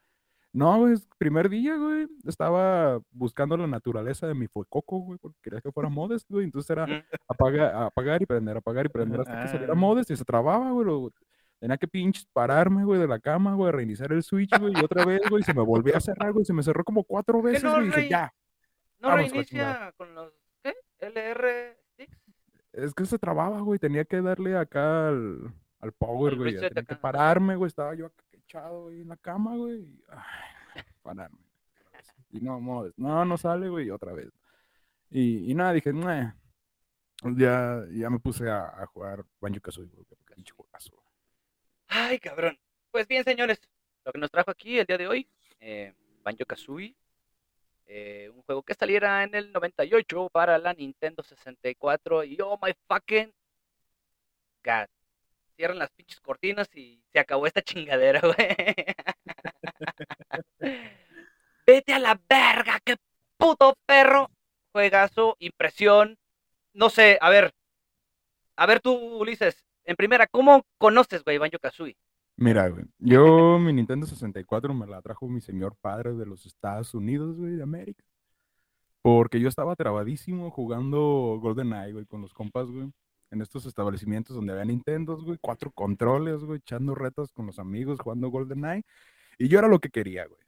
No, 0.51 0.79
güey, 0.79 0.93
es 0.93 1.07
primer 1.19 1.47
día, 1.47 1.75
güey, 1.77 2.07
estaba 2.25 2.99
buscando 3.11 3.55
la 3.55 3.67
naturaleza 3.67 4.25
de 4.27 4.33
mi 4.33 4.47
fuecoco, 4.47 4.99
güey, 4.99 5.19
porque 5.19 5.37
quería 5.43 5.61
que 5.61 5.71
fuera 5.71 5.89
Modest, 5.93 6.29
güey, 6.29 6.45
entonces 6.45 6.69
era 6.71 6.85
apaga- 7.27 7.85
apagar 7.85 8.21
y 8.21 8.25
prender, 8.25 8.57
apagar 8.57 8.85
y 8.85 8.89
prender 8.89 9.21
hasta 9.21 9.41
que 9.43 9.47
saliera 9.49 9.73
Ah. 9.73 9.75
Modest 9.75 10.09
y 10.11 10.15
se 10.15 10.25
trababa, 10.25 10.71
güey, 10.71 10.85
lo- 10.87 11.11
tenía 11.59 11.77
que 11.77 11.87
pinches 11.87 12.25
pararme, 12.33 12.83
güey, 12.85 12.99
de 12.99 13.07
la 13.07 13.19
cama, 13.19 13.53
güey, 13.53 13.71
reiniciar 13.71 14.11
el 14.11 14.23
switch, 14.23 14.57
güey, 14.59 14.73
y 14.75 14.83
otra 14.83 15.05
vez, 15.05 15.21
güey, 15.29 15.43
se 15.43 15.53
me 15.53 15.61
volvió 15.61 15.95
a 15.95 15.99
cerrar, 15.99 16.31
güey, 16.33 16.45
se 16.45 16.53
me 16.53 16.63
cerró 16.63 16.83
como 16.83 17.03
cuatro 17.03 17.41
veces, 17.41 17.63
no 17.63 17.73
güey, 17.75 17.83
y 17.83 17.85
dije, 17.87 18.09
ya, 18.09 18.33
¿No 18.99 19.15
reinicia 19.15 19.93
con 19.97 20.13
los, 20.15 20.33
qué? 20.63 20.73
LR 20.99 21.77
sticks? 21.93 22.17
es 22.73 22.93
que 22.93 23.05
se 23.05 23.19
trababa, 23.19 23.59
güey, 23.61 23.77
tenía 23.77 24.03
que 24.05 24.21
darle 24.21 24.57
acá 24.57 25.09
al, 25.09 25.53
al 25.79 25.91
power, 25.93 26.35
güey, 26.37 26.55
tenía 26.55 26.83
que 26.83 26.95
pararme, 26.95 27.55
güey, 27.55 27.67
estaba 27.67 27.93
yo 27.93 28.07
acá 28.07 28.23
echado, 28.49 28.89
en 28.89 29.07
la 29.07 29.17
cama, 29.17 29.55
güey, 29.55 29.85
pararme. 31.03 31.37
Y 32.31 32.39
no, 32.41 32.59
Modest, 32.59 32.97
no, 32.97 33.23
no 33.25 33.37
sale, 33.37 33.69
güey, 33.69 33.89
otra 33.91 34.13
vez. 34.13 34.29
Y, 35.11 35.51
y 35.51 35.55
nada, 35.55 35.73
dije, 35.73 35.93
"Nah". 35.93 36.33
ya, 37.37 37.83
ya 37.91 38.09
me 38.09 38.19
puse 38.19 38.49
a, 38.49 38.65
a 38.65 38.85
jugar 38.87 39.23
Banjo 39.39 39.61
Kazooie. 39.61 39.89
Ay, 41.87 42.19
cabrón. 42.19 42.57
Pues 42.91 43.07
bien, 43.07 43.23
señores, 43.23 43.59
lo 44.05 44.11
que 44.11 44.19
nos 44.19 44.31
trajo 44.31 44.51
aquí 44.51 44.79
el 44.79 44.85
día 44.85 44.97
de 44.97 45.07
hoy, 45.07 45.29
eh, 45.59 45.93
Banjo 46.23 46.45
Kazooie, 46.45 46.95
eh, 47.85 48.31
un 48.33 48.41
juego 48.43 48.63
que 48.63 48.73
saliera 48.73 49.23
en 49.23 49.33
el 49.35 49.51
98 49.51 50.29
para 50.31 50.57
la 50.57 50.73
Nintendo 50.73 51.23
64 51.23 52.23
y 52.23 52.37
oh 52.41 52.59
my 52.61 52.73
fucking 52.87 53.31
god. 54.63 54.87
Cierran 55.59 55.79
las 55.79 55.91
pinches 55.91 56.21
cortinas 56.21 56.73
y 56.73 57.03
se 57.11 57.19
acabó 57.19 57.45
esta 57.45 57.61
chingadera, 57.61 58.21
güey. 58.23 58.55
Vete 61.67 61.93
a 61.93 61.99
la 61.99 62.17
verga, 62.29 62.79
qué 62.85 62.95
puto 63.35 63.73
perro. 63.85 64.29
Juegazo, 64.71 65.35
impresión. 65.39 66.17
No 66.73 66.89
sé, 66.89 67.17
a 67.19 67.29
ver. 67.29 67.53
A 68.55 68.67
ver 68.67 68.79
tú, 68.79 68.93
Ulises. 68.93 69.65
En 69.83 69.97
primera, 69.97 70.27
¿cómo 70.27 70.63
conoces, 70.77 71.25
güey, 71.25 71.37
Banjo 71.37 71.59
Kazooie? 71.59 71.97
Mira, 72.37 72.69
güey, 72.69 72.85
yo 72.97 73.59
mi 73.59 73.73
Nintendo 73.73 74.07
64 74.07 74.73
me 74.73 74.87
la 74.87 75.01
trajo 75.01 75.27
mi 75.27 75.41
señor 75.41 75.75
padre 75.81 76.13
de 76.13 76.25
los 76.25 76.45
Estados 76.45 76.93
Unidos, 76.93 77.35
güey, 77.35 77.57
de 77.57 77.63
América. 77.63 78.05
Porque 79.01 79.41
yo 79.41 79.49
estaba 79.49 79.75
trabadísimo 79.75 80.51
jugando 80.51 81.37
GoldenEye, 81.41 81.91
güey, 81.91 82.05
con 82.05 82.21
los 82.21 82.33
compas, 82.33 82.67
güey. 82.67 82.93
En 83.31 83.41
estos 83.41 83.65
establecimientos 83.65 84.35
donde 84.35 84.53
había 84.53 84.65
Nintendos, 84.65 85.23
güey, 85.23 85.37
cuatro 85.39 85.71
controles, 85.71 86.39
güey, 86.43 86.59
echando 86.59 86.95
retas 86.95 87.31
con 87.31 87.45
los 87.45 87.59
amigos, 87.59 87.99
jugando 88.01 88.29
GoldenEye. 88.29 88.83
Y 89.37 89.47
yo 89.47 89.59
era 89.59 89.67
lo 89.67 89.79
que 89.79 89.89
quería, 89.89 90.25
güey. 90.25 90.41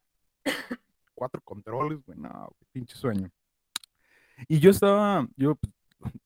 Cuatro 1.14 1.42
controles, 1.44 2.04
güey, 2.06 2.18
no, 2.18 2.30
güey, 2.30 2.72
pinche 2.72 2.96
sueño. 2.96 3.30
Y 4.48 4.60
yo 4.60 4.72
estaba, 4.72 5.28
yo, 5.36 5.56
pues, 5.56 5.72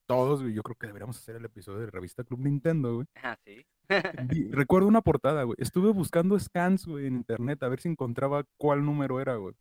todos, 0.06 0.41
güey, 0.41 0.53
yo 0.53 0.63
creo 0.63 0.75
que 0.77 0.88
deberíamos 0.88 1.18
hacer 1.18 1.36
el 1.36 1.44
episodio 1.46 1.80
de 1.80 1.91
Revista 1.91 2.24
Club 2.24 2.39
Nintendo, 2.39 2.96
güey. 2.96 3.08
Ah, 3.22 3.38
sí. 3.44 3.65
Recuerdo 4.51 4.88
una 4.88 5.01
portada, 5.01 5.44
güey. 5.44 5.58
Estuve 5.60 5.91
buscando 5.91 6.39
scans, 6.39 6.86
güey, 6.86 7.08
en 7.08 7.15
internet 7.15 7.62
a 7.63 7.68
ver 7.68 7.82
si 7.82 7.89
encontraba 7.89 8.46
cuál 8.58 8.86
número 8.86 9.20
era, 9.20 9.36
güey. 9.36 9.53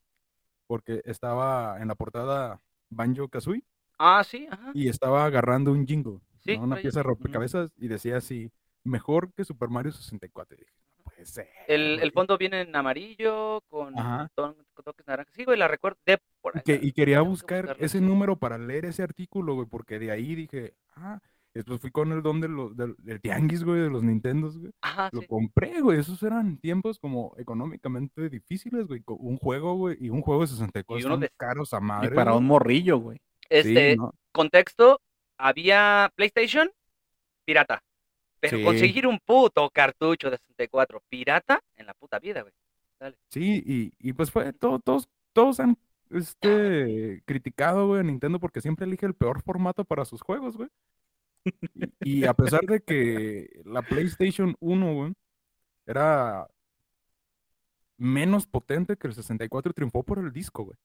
Porque 0.69 1.03
estaba 1.05 1.81
en 1.81 1.89
la 1.89 1.95
portada 1.97 2.61
Banjo 2.89 3.29
Kazooie 3.29 3.65
Ah, 3.99 4.23
sí, 4.25 4.47
ajá. 4.51 4.71
y 4.75 4.89
estaba 4.89 5.25
agarrando 5.25 5.73
un 5.73 5.87
jingle, 5.87 6.21
Sí, 6.45 6.57
¿no? 6.59 6.65
Una 6.65 6.77
pieza 6.77 7.01
de 7.01 7.05
rompecabezas 7.05 7.71
y 7.77 7.89
decía 7.89 8.17
así, 8.19 8.51
mejor 8.85 9.33
que 9.35 9.45
Super 9.45 9.69
Mario 9.69 9.93
64. 9.93 10.57
Y 10.57 10.61
dije, 10.61 10.73
no 10.99 11.05
puede 11.05 11.25
ser. 11.27 11.49
El, 11.69 11.81
el 11.81 11.99
güey". 11.99 12.11
fondo 12.11 12.37
viene 12.39 12.61
en 12.63 12.77
amarillo 12.77 13.63
con, 13.69 13.95
ton- 14.35 14.57
con 14.75 14.85
toques 14.85 15.07
naranjas. 15.07 15.35
Sí, 15.35 15.45
güey, 15.45 15.59
la 15.59 15.69
recuerdo. 15.69 15.99
De 16.05 16.19
por 16.43 16.53
Y, 16.55 16.59
ahí, 16.59 16.63
que- 16.65 16.87
y 16.87 16.93
quería 16.93 17.19
que 17.23 17.29
buscar 17.29 17.77
ese 17.79 17.99
sí. 17.99 18.05
número 18.05 18.37
para 18.37 18.59
leer 18.59 18.85
ese 18.85 19.03
artículo, 19.03 19.55
güey, 19.55 19.67
porque 19.67 19.99
de 19.99 20.11
ahí 20.11 20.35
dije, 20.35 20.75
ah, 20.97 21.19
después 21.55 21.81
fui 21.81 21.91
con 21.91 22.11
el 22.13 22.21
don 22.23 22.41
de 22.41 22.49
los, 22.49 22.77
del, 22.77 22.95
del 22.99 23.21
tianguis, 23.21 23.65
güey, 23.65 23.81
de 23.81 23.89
los 23.89 24.03
Nintendos, 24.03 24.59
güey. 24.59 24.73
Ajá, 24.83 25.09
Lo 25.13 25.21
sí. 25.23 25.27
compré, 25.29 25.81
güey. 25.81 25.99
Esos 26.01 26.23
eran 26.23 26.59
tiempos 26.59 26.99
como 26.99 27.33
económicamente 27.39 28.29
difíciles, 28.29 28.87
güey. 28.87 29.03
Un 29.07 29.39
juego, 29.39 29.75
güey, 29.77 29.97
y 30.01 30.11
un 30.11 30.21
juego 30.21 30.43
de 30.43 30.49
64 30.49 31.01
Y 31.01 31.05
uno 31.07 31.17
de- 31.17 31.31
caros 31.37 31.73
a 31.73 31.79
Y 31.79 31.81
madre. 31.83 32.15
para 32.15 32.33
güey. 32.33 32.41
un 32.43 32.47
morrillo, 32.49 32.99
güey. 32.99 33.19
Este, 33.49 33.93
Sí, 33.93 33.97
¿no? 33.97 34.13
contexto, 34.33 35.01
había 35.45 36.11
PlayStation 36.17 36.71
pirata. 37.45 37.83
Pero 38.41 38.59
Sí. 38.59 38.65
conseguir 38.65 39.07
un 39.07 39.19
puto 39.21 39.69
cartucho 39.71 40.31
de 40.31 40.39
64 40.39 41.03
pirata 41.09 41.63
en 41.77 41.87
la 41.87 41.95
puta 41.95 42.19
vida, 42.19 42.43
güey. 42.43 42.55
Sí, 43.29 43.63
y, 43.67 43.93
y 43.99 44.13
pues 44.15 44.31
fue, 44.31 44.53
todo, 44.55 44.79
todos, 44.79 45.09
todos 45.35 45.61
han 45.61 45.77
este, 46.11 47.23
criticado, 47.27 47.89
güey, 47.89 48.01
a 48.01 48.03
Nintendo 48.03 48.39
porque 48.39 48.63
siempre 48.63 48.87
elige 48.87 49.05
el 49.05 49.15
peor 49.15 49.43
formato 49.43 49.85
para 49.85 50.05
sus 50.07 50.23
juegos, 50.23 50.57
güey. 50.57 50.71
Y, 52.01 52.21
y 52.21 52.25
a 52.25 52.33
pesar 52.33 52.63
de 52.63 52.81
que 52.81 53.61
la 53.67 53.83
PlayStation 53.83 54.57
1, 54.61 54.95
güey, 54.95 55.13
era 55.87 56.47
menos 57.99 58.47
potente 58.47 58.97
que 58.97 59.07
el 59.09 59.15
64, 59.15 59.75
triunfó 59.75 60.03
por 60.03 60.19
el 60.19 60.33
disco, 60.33 60.65
güey. 60.65 60.77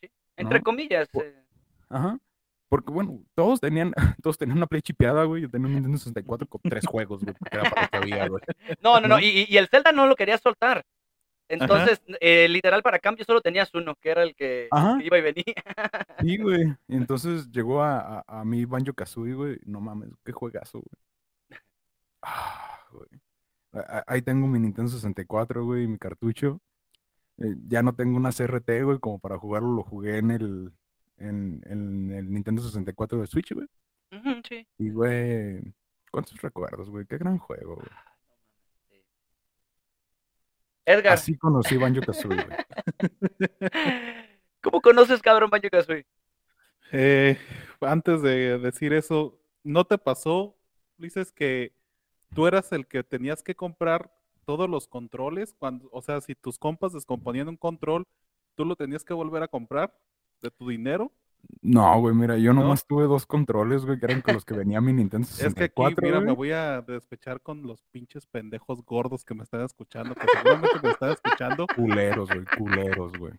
Sí. 0.00 0.10
Entre 0.36 0.58
¿No? 0.58 0.64
comillas. 0.64 1.08
Eh, 1.14 1.44
Ajá. 1.90 2.18
Porque, 2.68 2.92
bueno, 2.92 3.20
todos 3.34 3.60
tenían, 3.60 3.92
todos 4.22 4.38
tenían 4.38 4.58
una 4.58 4.66
Play 4.66 4.82
chipeada, 4.82 5.24
güey. 5.24 5.42
Yo 5.42 5.50
tenía 5.50 5.66
un 5.66 5.74
Nintendo 5.74 5.98
64 5.98 6.46
con 6.46 6.60
tres 6.62 6.86
juegos, 6.86 7.22
güey, 7.22 7.34
porque 7.38 7.56
era 7.56 7.70
para 7.70 7.82
lo 7.82 7.88
que 7.88 7.96
había, 7.96 8.28
güey. 8.28 8.42
No, 8.82 9.00
no, 9.00 9.08
no, 9.08 9.20
y, 9.20 9.46
y 9.48 9.56
el 9.56 9.68
Zelda 9.68 9.92
no 9.92 10.06
lo 10.06 10.16
quería 10.16 10.38
soltar. 10.38 10.84
Entonces, 11.48 12.02
eh, 12.20 12.48
literal, 12.48 12.82
para 12.82 12.98
cambio 12.98 13.24
solo 13.24 13.40
tenías 13.40 13.72
uno, 13.74 13.94
que 14.00 14.10
era 14.10 14.22
el 14.22 14.34
que, 14.34 14.68
Ajá. 14.70 14.98
iba 15.02 15.18
y 15.18 15.22
venía. 15.22 15.44
Sí, 16.20 16.38
güey. 16.38 16.74
Y 16.88 16.96
entonces 16.96 17.50
llegó 17.50 17.82
a, 17.82 18.24
a, 18.26 18.40
a 18.40 18.44
mi 18.44 18.64
Banjo 18.64 18.94
Kazooie, 18.94 19.34
güey. 19.34 19.58
No 19.64 19.80
mames, 19.80 20.10
qué 20.24 20.32
juegazo, 20.32 20.80
güey. 20.80 21.60
Ah, 22.22 22.80
güey. 22.90 23.08
Ahí 24.06 24.22
tengo 24.22 24.46
mi 24.46 24.58
Nintendo 24.58 24.90
64, 24.90 25.64
güey, 25.64 25.84
y 25.84 25.88
mi 25.88 25.98
cartucho. 25.98 26.60
Eh, 27.38 27.54
ya 27.66 27.82
no 27.82 27.94
tengo 27.94 28.16
una 28.16 28.30
CRT, 28.30 28.84
güey, 28.84 28.98
como 29.00 29.18
para 29.18 29.38
jugarlo, 29.38 29.72
lo 29.72 29.82
jugué 29.82 30.18
en 30.18 30.30
el, 30.30 30.72
en, 31.18 31.62
en 31.66 32.10
el 32.12 32.32
Nintendo 32.32 32.62
64 32.62 33.20
de 33.20 33.26
Switch, 33.26 33.52
güey. 33.52 33.66
Sí. 34.48 34.66
Y, 34.78 34.90
güey, 34.90 35.60
¿cuántos 36.10 36.40
recuerdos, 36.40 36.88
güey? 36.88 37.06
Qué 37.06 37.18
gran 37.18 37.38
juego, 37.38 37.76
güey. 37.76 37.88
Edgar, 40.86 41.14
Así 41.14 41.36
conocí 41.36 41.76
Banjo 41.76 42.02
Kazooie, 42.02 42.44
güey. 42.44 42.58
¿cómo 44.60 44.80
conoces, 44.80 45.22
cabrón, 45.22 45.50
Banjo 45.50 45.68
Kazooie? 45.70 46.06
Eh, 46.92 47.38
antes 47.80 48.22
de 48.22 48.58
decir 48.58 48.92
eso, 48.92 49.40
¿no 49.62 49.84
te 49.84 49.98
pasó, 49.98 50.56
dices 50.98 51.32
que 51.32 51.72
tú 52.34 52.46
eras 52.46 52.70
el 52.72 52.86
que 52.86 53.02
tenías 53.02 53.42
que 53.42 53.54
comprar 53.54 54.12
todos 54.44 54.68
los 54.68 54.86
controles? 54.86 55.54
Cuando, 55.58 55.88
o 55.90 56.02
sea, 56.02 56.20
si 56.20 56.34
tus 56.34 56.58
compas 56.58 56.92
descomponían 56.92 57.48
un 57.48 57.56
control, 57.56 58.04
¿tú 58.54 58.64
lo 58.64 58.76
tenías 58.76 59.04
que 59.04 59.14
volver 59.14 59.42
a 59.42 59.48
comprar 59.48 59.94
de 60.42 60.50
tu 60.50 60.68
dinero? 60.68 61.12
No, 61.62 62.00
güey, 62.00 62.14
mira, 62.14 62.36
yo 62.36 62.52
¿No? 62.52 62.62
nomás 62.62 62.86
tuve 62.86 63.04
dos 63.04 63.26
controles, 63.26 63.84
güey, 63.84 63.98
que 63.98 64.06
eran 64.06 64.20
con 64.20 64.34
los 64.34 64.44
que 64.44 64.54
venía 64.54 64.80
mi 64.80 64.92
Nintendo 64.92 65.26
Es 65.40 65.54
que 65.54 65.64
aquí, 65.64 65.82
64, 65.82 66.06
mira, 66.06 66.20
me 66.20 66.32
voy 66.32 66.52
a 66.52 66.82
despechar 66.82 67.40
con 67.40 67.66
los 67.66 67.82
pinches 67.90 68.26
pendejos 68.26 68.84
gordos 68.84 69.24
que 69.24 69.34
me 69.34 69.42
están 69.42 69.62
escuchando, 69.62 70.14
que 70.14 70.26
seguramente 70.32 70.78
me 70.82 70.90
están 70.90 71.10
escuchando. 71.12 71.66
Culeros, 71.76 72.28
güey, 72.28 72.44
culeros, 72.58 73.12
güey. 73.18 73.32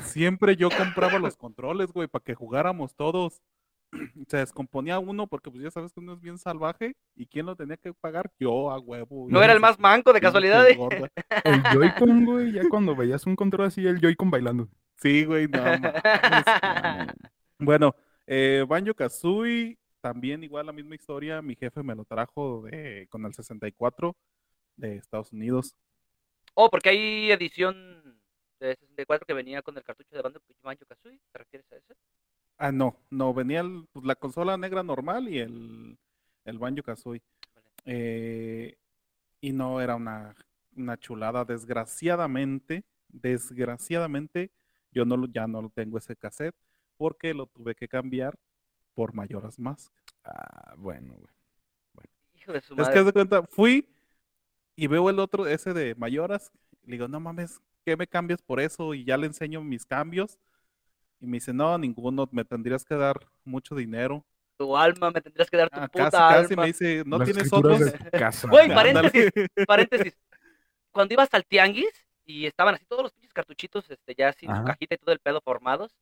Siempre 0.00 0.56
yo 0.56 0.68
compraba 0.70 1.18
los 1.18 1.36
controles, 1.36 1.92
güey, 1.92 2.08
para 2.08 2.24
que 2.24 2.34
jugáramos 2.34 2.94
todos. 2.94 3.42
Se 4.28 4.38
descomponía 4.38 4.98
uno 4.98 5.26
porque 5.26 5.50
pues 5.50 5.62
ya 5.62 5.70
sabes 5.70 5.92
que 5.92 6.00
uno 6.00 6.14
es 6.14 6.20
bien 6.20 6.38
salvaje 6.38 6.96
y 7.14 7.26
quién 7.26 7.46
lo 7.46 7.56
tenía 7.56 7.76
que 7.76 7.92
pagar 7.92 8.30
yo 8.38 8.70
a 8.70 8.78
huevo. 8.78 9.26
¿No 9.28 9.42
era 9.42 9.52
el 9.52 9.60
más 9.60 9.78
manco 9.78 10.12
de 10.12 10.20
casualidad? 10.20 10.66
El 10.68 11.62
Joy-Con, 11.72 12.24
güey, 12.24 12.52
ya 12.52 12.62
cuando 12.70 12.96
veías 12.96 13.26
un 13.26 13.36
control 13.36 13.66
así, 13.66 13.86
el 13.86 14.00
Joy-Con 14.00 14.30
bailando. 14.30 14.68
Sí, 15.02 15.24
güey, 15.24 15.48
no 15.48 15.62
mames. 15.64 15.94
Bueno, 17.58 17.94
eh, 18.26 18.64
Banjo 18.68 18.94
Kazooie, 18.94 19.78
también 20.00 20.42
igual 20.44 20.66
la 20.66 20.72
misma 20.72 20.94
historia. 20.94 21.42
Mi 21.42 21.54
jefe 21.56 21.82
me 21.82 21.94
lo 21.94 22.04
trajo 22.04 22.62
de, 22.62 23.06
con 23.10 23.24
el 23.26 23.34
64 23.34 24.16
de 24.76 24.96
Estados 24.96 25.32
Unidos. 25.32 25.76
Oh, 26.54 26.70
porque 26.70 26.90
hay 26.90 27.30
edición 27.30 28.20
de 28.60 28.74
64 28.76 29.26
que 29.26 29.34
venía 29.34 29.62
con 29.62 29.76
el 29.76 29.84
cartucho 29.84 30.14
de 30.16 30.22
Banjo 30.22 30.40
Banjo 30.62 30.84
Kazooie. 30.86 31.20
¿Te 31.32 31.38
refieres 31.38 31.70
a 31.72 31.76
ese? 31.76 31.94
Ah, 32.58 32.70
no, 32.72 32.96
no, 33.10 33.34
venía 33.34 33.60
el- 33.60 33.86
pues, 33.92 34.04
la 34.04 34.14
consola 34.14 34.56
negra 34.56 34.82
normal 34.82 35.28
y 35.28 35.38
el, 35.38 35.98
el 36.44 36.58
Banjo 36.58 36.82
Kazooie. 36.82 37.22
Vale. 37.54 37.66
Eh, 37.86 38.76
y 39.40 39.52
no 39.52 39.80
era 39.80 39.96
una, 39.96 40.34
una 40.76 40.98
chulada. 40.98 41.44
Desgraciadamente, 41.44 42.84
desgraciadamente, 43.08 44.52
yo 44.92 45.04
no, 45.04 45.16
lo- 45.16 45.26
ya 45.28 45.46
no 45.46 45.62
lo 45.62 45.70
tengo 45.70 45.98
ese 45.98 46.16
cassette 46.16 46.54
porque 46.96 47.34
lo 47.34 47.46
tuve 47.46 47.74
que 47.74 47.88
cambiar 47.88 48.36
por 48.94 49.14
Mayoras 49.14 49.58
Mask. 49.58 49.92
Ah, 50.24 50.74
bueno, 50.76 51.14
güey. 51.14 52.06
Hijo 52.34 52.52
de 52.52 52.60
su 52.60 52.74
Es 52.74 52.88
que 52.88 52.94
madre. 52.96 53.04
de 53.04 53.12
cuenta, 53.12 53.42
fui 53.44 53.88
y 54.76 54.86
veo 54.86 55.08
el 55.10 55.18
otro, 55.18 55.46
ese 55.46 55.72
de 55.72 55.94
Mayoras, 55.94 56.50
y 56.84 56.90
le 56.90 56.92
digo, 56.96 57.08
no 57.08 57.20
mames, 57.20 57.60
¿qué 57.84 57.96
me 57.96 58.06
cambias 58.06 58.42
por 58.42 58.60
eso? 58.60 58.94
Y 58.94 59.04
ya 59.04 59.16
le 59.16 59.26
enseño 59.26 59.62
mis 59.62 59.84
cambios. 59.84 60.38
Y 61.20 61.26
me 61.26 61.36
dice, 61.36 61.52
no, 61.52 61.78
ninguno, 61.78 62.28
me 62.32 62.44
tendrías 62.44 62.84
que 62.84 62.96
dar 62.96 63.16
mucho 63.44 63.74
dinero. 63.76 64.24
Tu 64.56 64.76
alma, 64.76 65.10
me 65.12 65.20
tendrías 65.20 65.48
que 65.48 65.56
dar 65.56 65.70
tu 65.70 65.78
Ah, 65.80 65.88
puta 65.88 66.10
casi, 66.10 66.16
casi 66.42 66.52
alma. 66.54 66.62
me 66.62 66.66
dice, 66.68 67.02
¿no 67.06 67.18
Las 67.18 67.30
tienes 67.30 67.52
otros? 67.52 67.78
Güey, 68.50 68.68
paréntesis, 68.68 69.30
paréntesis. 69.66 70.16
Cuando 70.90 71.14
ibas 71.14 71.32
al 71.32 71.44
tianguis 71.46 71.92
y 72.24 72.46
estaban 72.46 72.74
así 72.74 72.84
todos 72.86 73.02
los 73.02 73.12
pinches 73.12 73.32
cartuchitos, 73.32 73.90
este, 73.90 74.14
ya 74.16 74.32
sin 74.32 74.48
su 74.48 74.54
Ajá. 74.54 74.64
cajita 74.64 74.94
y 74.94 74.98
todo 74.98 75.12
el 75.12 75.18
pedo 75.20 75.40
formados, 75.42 75.92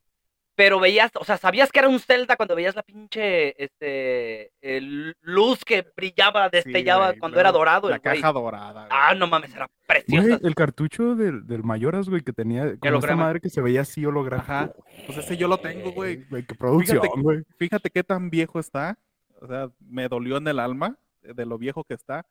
pero 0.57 0.79
veías, 0.79 1.11
o 1.15 1.25
sea, 1.25 1.39
sabías 1.39 1.73
que 1.73 1.79
era 1.79 1.89
un 1.89 2.01
Zelda 2.01 2.37
cuando 2.37 2.55
veías 2.55 2.75
la 2.77 2.83
pinche, 2.83 3.55
este, 3.63 4.51
el 4.61 5.15
luz 5.23 5.65
que 5.65 5.87
brillaba, 5.97 6.51
destellaba 6.51 7.09
güey, 7.09 7.19
cuando 7.19 7.41
era 7.41 7.51
dorado 7.51 7.89
La 7.89 7.97
güey. 7.99 8.21
caja 8.21 8.33
dorada. 8.33 8.73
güey. 8.87 8.89
Ah, 8.91 9.15
no 9.15 9.27
mames, 9.27 9.55
era 9.55 9.67
Güey, 9.67 10.03
preciosa. 10.05 10.47
el 10.47 10.55
cartucho 10.55 11.15
del, 11.15 11.47
del 11.47 11.63
Mayoras, 11.65 12.11
güey, 12.11 12.21
que 12.23 12.33
tenía 12.35 12.77
con 12.79 12.89
holograma. 12.91 13.25
madre 13.25 13.41
que 13.41 13.49
se 13.49 13.63
veía 13.63 13.81
así 13.83 14.05
holográfico. 14.05 14.53
Ajá, 14.53 14.73
pues 15.07 15.17
ese 15.19 15.37
yo 15.39 15.49
lo 15.49 15.57
tengo, 15.59 15.93
güey. 15.93 16.25
Güey, 16.29 16.45
qué 16.45 16.55
producción, 16.55 17.01
Fíjate- 17.01 17.23
güey. 17.23 17.43
Fíjate 17.57 17.89
qué 17.91 18.05
tan 18.05 18.29
viejo 18.29 18.61
está. 18.61 18.99
O 19.41 19.47
sea, 19.47 19.71
me 19.81 20.09
dolió 20.09 20.37
en 20.37 20.47
el 20.49 20.59
alma 20.59 20.99
de 21.23 21.47
lo 21.47 21.57
viejo 21.57 21.85
que 21.85 21.95
está. 21.95 22.27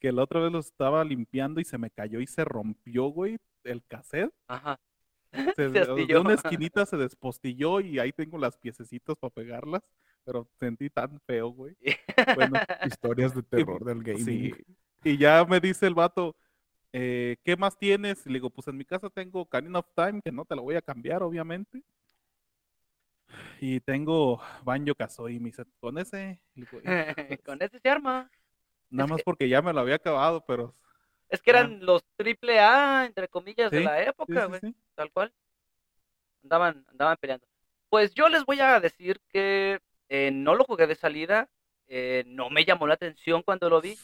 Que 0.00 0.12
la 0.12 0.22
otra 0.24 0.40
vez 0.40 0.50
lo 0.50 0.58
estaba 0.58 1.04
limpiando 1.04 1.60
y 1.60 1.64
se 1.64 1.78
me 1.78 1.90
cayó 1.90 2.20
y 2.20 2.26
se 2.26 2.44
rompió, 2.44 3.06
güey, 3.08 3.38
el 3.64 3.84
cassette. 3.86 4.32
Ajá. 4.48 4.80
Se, 5.32 5.52
Se 5.54 5.68
de 5.70 6.18
una 6.18 6.34
esquinita 6.34 6.86
se 6.86 6.96
despostilló 6.96 7.80
y 7.80 7.98
ahí 7.98 8.12
tengo 8.12 8.38
las 8.38 8.56
piececitas 8.58 9.16
para 9.16 9.30
pegarlas. 9.32 9.82
Pero 10.24 10.48
sentí 10.58 10.90
tan 10.90 11.20
feo, 11.26 11.48
güey. 11.50 11.76
Bueno, 12.34 12.56
Historias 12.84 13.34
de 13.34 13.42
terror 13.42 13.84
del 13.84 14.02
gaming. 14.02 14.24
sí. 14.24 14.54
Y 15.02 15.16
ya 15.16 15.44
me 15.46 15.60
dice 15.60 15.86
el 15.86 15.94
vato, 15.94 16.36
eh, 16.92 17.36
¿qué 17.42 17.56
más 17.56 17.78
tienes? 17.78 18.26
Y 18.26 18.28
le 18.28 18.34
digo, 18.34 18.50
pues 18.50 18.68
en 18.68 18.76
mi 18.76 18.84
casa 18.84 19.08
tengo 19.08 19.40
Ocarina 19.40 19.78
of 19.78 19.86
Time, 19.94 20.20
que 20.22 20.30
no 20.30 20.44
te 20.44 20.54
lo 20.54 20.62
voy 20.62 20.74
a 20.76 20.82
cambiar, 20.82 21.22
obviamente. 21.22 21.82
Y 23.60 23.80
tengo 23.80 24.40
Banjo 24.64 24.94
Kazooie. 24.94 25.36
Y 25.36 25.40
me 25.40 25.46
dice, 25.50 25.64
¿con 25.80 25.96
ese? 25.98 26.40
Digo, 26.54 26.78
"Hijo, 26.80 27.42
Con 27.44 27.62
ese 27.62 27.78
se 27.78 27.88
arma. 27.88 28.30
Nada 28.90 29.06
Es 29.06 29.10
más 29.10 29.18
que- 29.18 29.24
porque 29.24 29.48
ya 29.48 29.62
me 29.62 29.72
lo 29.72 29.80
había 29.80 29.96
acabado, 29.96 30.44
pero 30.46 30.74
Es 31.28 31.40
que 31.42 31.52
Ah. 31.52 31.58
eran 31.60 31.84
los 31.86 32.02
triple 32.16 32.58
A, 32.58 33.04
entre 33.06 33.28
comillas, 33.28 33.70
de 33.70 33.80
la 33.82 34.02
época, 34.02 34.42
sí, 34.42 34.48
güey. 34.48 34.60
sí. 34.60 34.74
Tal 34.96 35.10
cual. 35.12 35.32
Andaban, 36.42 36.84
andaban 36.88 37.16
peleando. 37.20 37.46
Pues 37.88 38.12
yo 38.14 38.28
les 38.28 38.44
voy 38.44 38.60
a 38.60 38.80
decir 38.80 39.20
que 39.28 39.78
eh, 40.08 40.30
no 40.32 40.54
lo 40.56 40.64
jugué 40.64 40.86
de 40.86 40.94
salida. 40.96 41.48
eh, 41.92 42.22
no 42.26 42.50
me 42.50 42.64
llamó 42.64 42.86
la 42.86 42.94
atención 42.94 43.42
cuando 43.42 43.68
lo 43.68 43.80
vi. 43.80 43.96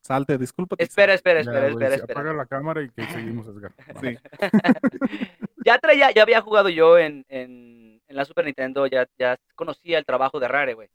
Salte, 0.00 0.38
discúlpate. 0.38 0.82
Espera, 0.82 1.12
espera, 1.12 1.42
Ya, 1.42 1.50
espera, 1.50 1.60
güey, 1.70 1.72
espera, 1.84 1.94
espera. 1.96 2.20
Apaga 2.20 2.32
la 2.34 2.46
cámara 2.46 2.82
y 2.82 2.88
que 2.88 3.02
seguimos, 3.42 3.46
Edgar. 3.48 3.72
Sí. 4.00 4.16
ya 5.66 5.78
traía, 5.78 6.10
ya 6.12 6.22
había 6.22 6.40
jugado 6.40 6.68
yo 6.70 6.96
en, 6.98 7.24
en, 7.28 8.00
en 8.08 8.16
la 8.16 8.24
Super 8.24 8.44
Nintendo, 8.46 8.86
ya, 8.86 9.06
ya 9.18 9.36
conocía 9.54 9.98
el 9.98 10.06
trabajo 10.06 10.40
de 10.40 10.48
Rare, 10.48 10.74
güey. 10.74 10.88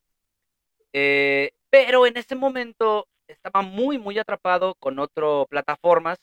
Eh, 0.93 1.51
pero 1.69 2.05
en 2.05 2.17
ese 2.17 2.35
momento 2.35 3.07
estaba 3.31 3.61
muy, 3.61 3.97
muy 3.97 4.17
atrapado 4.19 4.75
con 4.75 4.99
otro 4.99 5.47
plataformas 5.49 6.19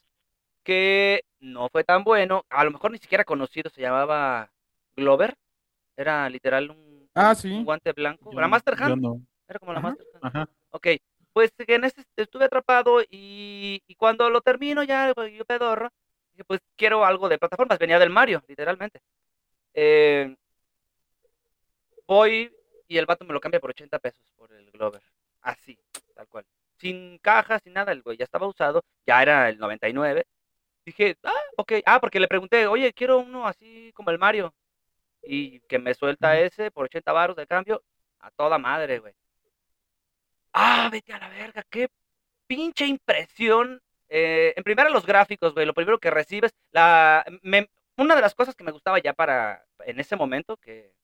que 0.63 1.23
no 1.41 1.69
fue 1.71 1.85
tan 1.85 2.05
bueno. 2.05 2.45
A 2.51 2.65
lo 2.65 2.71
mejor 2.71 2.91
ni 2.91 2.99
siquiera 2.99 3.25
conocido, 3.25 3.71
se 3.71 3.81
llamaba 3.81 4.51
Glover. 4.97 5.35
Era 5.97 6.29
literal 6.29 6.71
un, 6.71 7.09
Ah, 7.15 7.35
sí. 7.35 7.51
un 7.51 7.65
guante 7.65 7.93
blanco. 7.93 8.31
Yo 8.33 8.41
no- 8.41 8.49
Master 8.49 8.75
Hand. 8.79 9.01
no. 9.03 9.21
Era 9.49 9.59
como 9.59 9.73
la 9.73 9.79
Ajá. 9.81 9.89
Master 9.89 10.07
Hand. 10.15 10.25
Ajá. 10.27 10.49
Ok, 10.71 10.87
pues 11.33 11.51
en 11.59 11.85
ese 11.85 12.05
estuve 12.17 12.45
atrapado 12.45 13.01
y, 13.11 13.83
y 13.87 13.95
cuando 13.95 14.29
lo 14.31 14.41
termino 14.43 14.83
ya, 14.83 15.13
pues, 15.15 15.33
yo 15.33 15.45
pedorro, 15.45 15.91
dije, 16.33 16.45
pues 16.45 16.61
quiero 16.77 17.05
algo 17.05 17.29
de 17.29 17.39
plataformas, 17.39 17.79
venía 17.79 17.99
del 17.99 18.11
Mario, 18.11 18.43
literalmente. 18.47 19.01
Eh, 19.75 20.37
voy 22.07 22.53
y 22.87 22.97
el 22.99 23.07
vato 23.07 23.25
me 23.25 23.33
lo 23.33 23.41
cambia 23.41 23.61
por 23.61 23.71
80 23.71 23.99
pesos 23.99 24.25
por 24.37 24.53
el 24.53 24.71
Glover, 24.71 25.03
así, 25.43 25.79
tal 26.15 26.27
cual. 26.29 26.45
Sin 26.79 27.19
caja, 27.19 27.59
sin 27.61 27.73
nada, 27.75 27.93
el 27.93 28.03
güey 28.03 28.17
ya 28.19 28.25
estaba 28.25 28.47
usado, 28.47 28.85
ya 29.07 29.23
era 29.23 29.49
el 29.49 29.59
99. 29.59 30.27
Dije, 30.87 31.17
ah, 31.25 31.33
ok, 31.59 31.73
ah, 31.87 32.01
porque 32.01 32.21
le 32.21 32.29
pregunté, 32.29 32.67
oye, 32.67 32.93
quiero 32.93 33.19
uno 33.21 33.47
así 33.47 33.93
como 33.95 34.11
el 34.11 34.19
Mario. 34.19 34.55
Y 35.23 35.61
que 35.63 35.79
me 35.79 35.95
suelta 35.95 36.39
ese 36.41 36.71
por 36.71 36.87
80 36.87 37.13
baros 37.13 37.37
de 37.37 37.47
cambio, 37.47 37.83
a 38.21 38.31
toda 38.33 38.59
madre, 38.59 38.99
güey. 39.01 39.15
Ah, 40.53 40.89
vete 40.91 41.13
a 41.13 41.19
la 41.19 41.29
verga, 41.29 41.63
qué 41.71 41.89
pinche 42.47 42.87
impresión. 42.87 43.81
Eh, 44.09 44.55
en 44.57 44.65
primera 44.65 44.91
los 44.91 45.07
gráficos, 45.07 45.55
güey, 45.55 45.67
lo 45.67 45.75
primero 45.75 45.99
que 45.99 46.11
recibes, 46.11 46.53
la, 46.73 47.25
me- 47.43 47.71
una 47.97 48.15
de 48.17 48.23
las 48.23 48.35
cosas 48.35 48.55
que 48.57 48.65
me 48.65 48.73
gustaba 48.73 48.99
ya 49.01 49.13
para, 49.13 49.67
en 49.81 50.01
ese 50.01 50.17
momento, 50.17 50.57
que, 50.57 50.95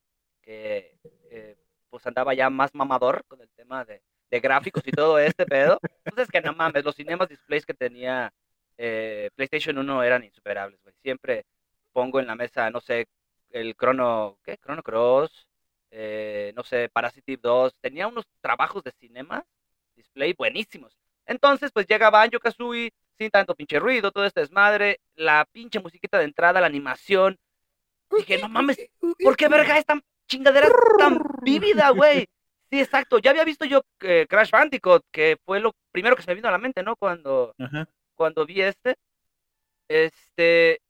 que 0.42 0.98
eh, 1.30 1.56
pues 1.90 2.06
andaba 2.06 2.34
ya 2.34 2.50
más 2.50 2.74
mamador 2.74 3.24
con 3.26 3.40
el 3.42 3.50
tema 3.50 3.84
de, 3.84 4.02
de 4.30 4.40
gráficos 4.40 4.82
y 4.86 4.90
todo 4.90 5.18
este 5.18 5.46
pedo, 5.46 5.78
pues 6.02 6.18
es 6.18 6.28
que 6.28 6.40
no 6.40 6.52
mames, 6.54 6.84
los 6.84 6.96
cinemas 6.96 7.28
displays 7.28 7.64
que 7.64 7.74
tenía 7.74 8.32
eh, 8.76 9.30
PlayStation 9.34 9.78
1 9.78 10.02
eran 10.02 10.24
insuperables, 10.24 10.80
güey. 10.82 10.94
Siempre 11.02 11.44
pongo 11.92 12.20
en 12.20 12.26
la 12.26 12.34
mesa, 12.34 12.70
no 12.70 12.80
sé, 12.80 13.06
el 13.50 13.74
Chrono, 13.76 14.38
¿qué? 14.42 14.58
Chrono 14.58 14.82
Cross, 14.82 15.46
eh, 15.90 16.52
no 16.56 16.64
sé, 16.64 16.88
Parasitive 16.88 17.40
2, 17.40 17.74
tenía 17.80 18.08
unos 18.08 18.26
trabajos 18.40 18.82
de 18.82 18.92
cinema, 18.98 19.44
display 19.94 20.32
buenísimos. 20.32 20.98
Entonces, 21.26 21.70
pues 21.72 21.86
llega 21.86 22.10
Banjo 22.10 22.40
Kazooie 22.40 22.92
sin 23.16 23.30
tanto 23.30 23.54
pinche 23.54 23.78
ruido, 23.78 24.10
todo 24.10 24.24
este 24.24 24.40
desmadre, 24.40 25.00
la 25.14 25.46
pinche 25.52 25.78
musiquita 25.78 26.18
de 26.18 26.24
entrada, 26.24 26.60
la 26.60 26.66
animación. 26.66 27.38
Dije, 28.10 28.38
no 28.38 28.48
mames, 28.48 28.78
¿por 29.22 29.36
qué 29.36 29.48
verga 29.48 29.78
esta 29.78 30.00
chingadera 30.26 30.68
tan 30.98 31.20
vívida, 31.42 31.90
güey? 31.90 32.28
Sí, 32.74 32.80
exacto. 32.80 33.18
Ya 33.18 33.30
había 33.30 33.44
visto 33.44 33.64
yo 33.64 33.82
eh, 34.00 34.26
Crash 34.28 34.50
Bandicoot, 34.50 35.04
que 35.12 35.36
fue 35.44 35.60
lo 35.60 35.72
primero 35.92 36.16
que 36.16 36.22
se 36.22 36.30
me 36.30 36.34
vino 36.34 36.48
a 36.48 36.50
la 36.50 36.58
mente, 36.58 36.82
¿no? 36.82 36.96
Cuando, 36.96 37.54
Ajá. 37.56 37.88
cuando 38.16 38.44
vi 38.44 38.62
este. 38.62 38.96
Este, 39.86 40.80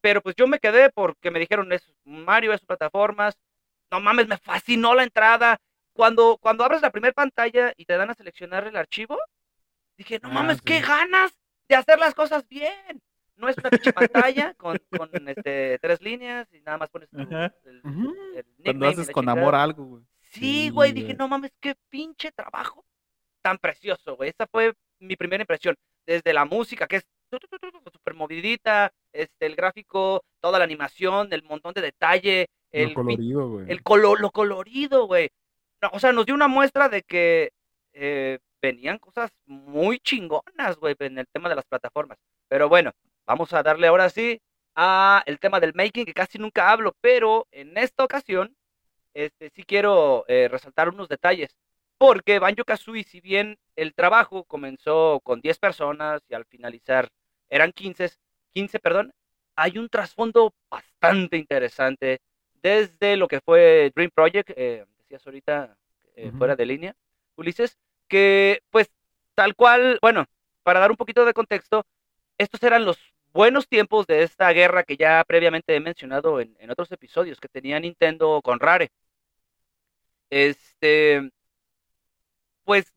pero 0.00 0.20
pues 0.22 0.36
yo 0.36 0.46
me 0.46 0.60
quedé 0.60 0.90
porque 0.90 1.32
me 1.32 1.40
dijeron, 1.40 1.72
es 1.72 1.92
Mario, 2.04 2.52
es 2.52 2.60
plataformas. 2.64 3.36
No 3.90 3.98
mames, 4.00 4.28
me 4.28 4.36
fascinó 4.38 4.94
la 4.94 5.02
entrada. 5.02 5.58
Cuando, 5.94 6.38
cuando 6.40 6.62
abres 6.64 6.80
la 6.82 6.90
primera 6.92 7.12
pantalla 7.12 7.72
y 7.76 7.86
te 7.86 7.96
dan 7.96 8.10
a 8.10 8.14
seleccionar 8.14 8.64
el 8.68 8.76
archivo, 8.76 9.18
dije, 9.96 10.20
no 10.22 10.28
Ah, 10.28 10.32
mames, 10.32 10.62
qué 10.62 10.80
ganas 10.80 11.32
de 11.68 11.74
hacer 11.74 11.98
las 11.98 12.14
cosas 12.14 12.46
bien. 12.48 13.02
No 13.34 13.48
es 13.48 13.58
una 13.58 13.70
pinche 13.70 13.92
pantalla 13.92 14.54
con, 14.54 14.78
con 14.96 15.10
este, 15.28 15.78
tres 15.80 16.00
líneas 16.00 16.46
y 16.52 16.60
nada 16.60 16.78
más 16.78 16.88
pones 16.90 17.10
tu- 17.10 17.18
el, 17.18 17.82
el 18.34 18.44
Cuando 18.62 18.88
haces 18.88 19.10
con 19.10 19.28
amor 19.28 19.54
algo, 19.56 19.84
güey. 19.84 20.02
Sí, 20.38 20.70
güey, 20.70 20.92
dije, 20.92 21.14
no 21.14 21.28
mames, 21.28 21.52
qué 21.60 21.74
pinche 21.88 22.30
trabajo 22.32 22.84
tan 23.42 23.58
precioso, 23.58 24.16
güey. 24.16 24.30
Esa 24.30 24.46
fue 24.46 24.74
mi 24.98 25.16
primera 25.16 25.42
impresión. 25.42 25.74
Desde 26.06 26.32
la 26.32 26.44
música, 26.44 26.86
que 26.86 26.96
es 26.96 27.06
súper 27.92 28.14
movidita, 28.14 28.92
este, 29.12 29.46
el 29.46 29.56
gráfico, 29.56 30.22
toda 30.40 30.58
la 30.58 30.64
animación, 30.64 31.32
el 31.32 31.42
montón 31.42 31.74
de 31.74 31.80
detalle, 31.82 32.46
el, 32.72 32.88
Lo 32.88 32.94
colorido, 32.94 33.48
güey. 33.48 33.70
el 33.70 33.82
colo- 33.82 34.16
lo 34.16 34.30
colorido, 34.30 35.06
güey. 35.06 35.30
No, 35.82 35.90
o 35.92 35.98
sea, 35.98 36.12
nos 36.12 36.26
dio 36.26 36.34
una 36.34 36.48
muestra 36.48 36.88
de 36.88 37.02
que 37.02 37.50
eh, 37.92 38.38
venían 38.62 38.98
cosas 38.98 39.30
muy 39.46 39.98
chingonas, 40.00 40.76
güey, 40.78 40.94
en 41.00 41.18
el 41.18 41.26
tema 41.32 41.48
de 41.48 41.54
las 41.56 41.64
plataformas. 41.66 42.18
Pero 42.48 42.68
bueno, 42.68 42.92
vamos 43.26 43.52
a 43.52 43.62
darle 43.62 43.86
ahora 43.86 44.08
sí 44.10 44.40
a 44.74 45.22
el 45.26 45.38
tema 45.38 45.60
del 45.60 45.74
making, 45.74 46.04
que 46.04 46.14
casi 46.14 46.38
nunca 46.38 46.70
hablo, 46.70 46.92
pero 47.00 47.46
en 47.50 47.76
esta 47.78 48.04
ocasión 48.04 48.54
este, 49.16 49.50
sí 49.50 49.64
quiero 49.64 50.24
eh, 50.28 50.48
resaltar 50.48 50.88
unos 50.90 51.08
detalles. 51.08 51.56
Porque 51.98 52.38
Banjo 52.38 52.64
Kazooie, 52.64 53.04
si 53.04 53.20
bien 53.20 53.58
el 53.74 53.94
trabajo 53.94 54.44
comenzó 54.44 55.20
con 55.24 55.40
10 55.40 55.58
personas 55.58 56.22
y 56.28 56.34
al 56.34 56.44
finalizar 56.44 57.08
eran 57.48 57.72
15, 57.72 58.10
15, 58.52 58.78
perdón, 58.80 59.14
hay 59.56 59.78
un 59.78 59.88
trasfondo 59.88 60.52
bastante 60.70 61.38
interesante 61.38 62.20
desde 62.62 63.16
lo 63.16 63.28
que 63.28 63.40
fue 63.40 63.90
Dream 63.94 64.10
Project, 64.14 64.50
eh, 64.56 64.84
decías 64.98 65.26
ahorita 65.26 65.78
eh, 66.14 66.32
fuera 66.36 66.54
de 66.56 66.66
línea, 66.66 66.94
Ulises, 67.36 67.78
que 68.08 68.60
pues 68.70 68.90
tal 69.34 69.54
cual, 69.54 69.98
bueno, 70.02 70.26
para 70.62 70.80
dar 70.80 70.90
un 70.90 70.96
poquito 70.96 71.24
de 71.24 71.32
contexto, 71.32 71.86
estos 72.36 72.62
eran 72.62 72.84
los 72.84 72.98
buenos 73.32 73.68
tiempos 73.68 74.06
de 74.06 74.22
esta 74.22 74.50
guerra 74.50 74.82
que 74.82 74.96
ya 74.96 75.24
previamente 75.26 75.74
he 75.74 75.80
mencionado 75.80 76.40
en, 76.40 76.56
en 76.58 76.70
otros 76.70 76.92
episodios 76.92 77.40
que 77.40 77.48
tenía 77.48 77.80
Nintendo 77.80 78.42
con 78.42 78.60
Rare. 78.60 78.90
Este, 80.30 81.30
pues 82.64 82.92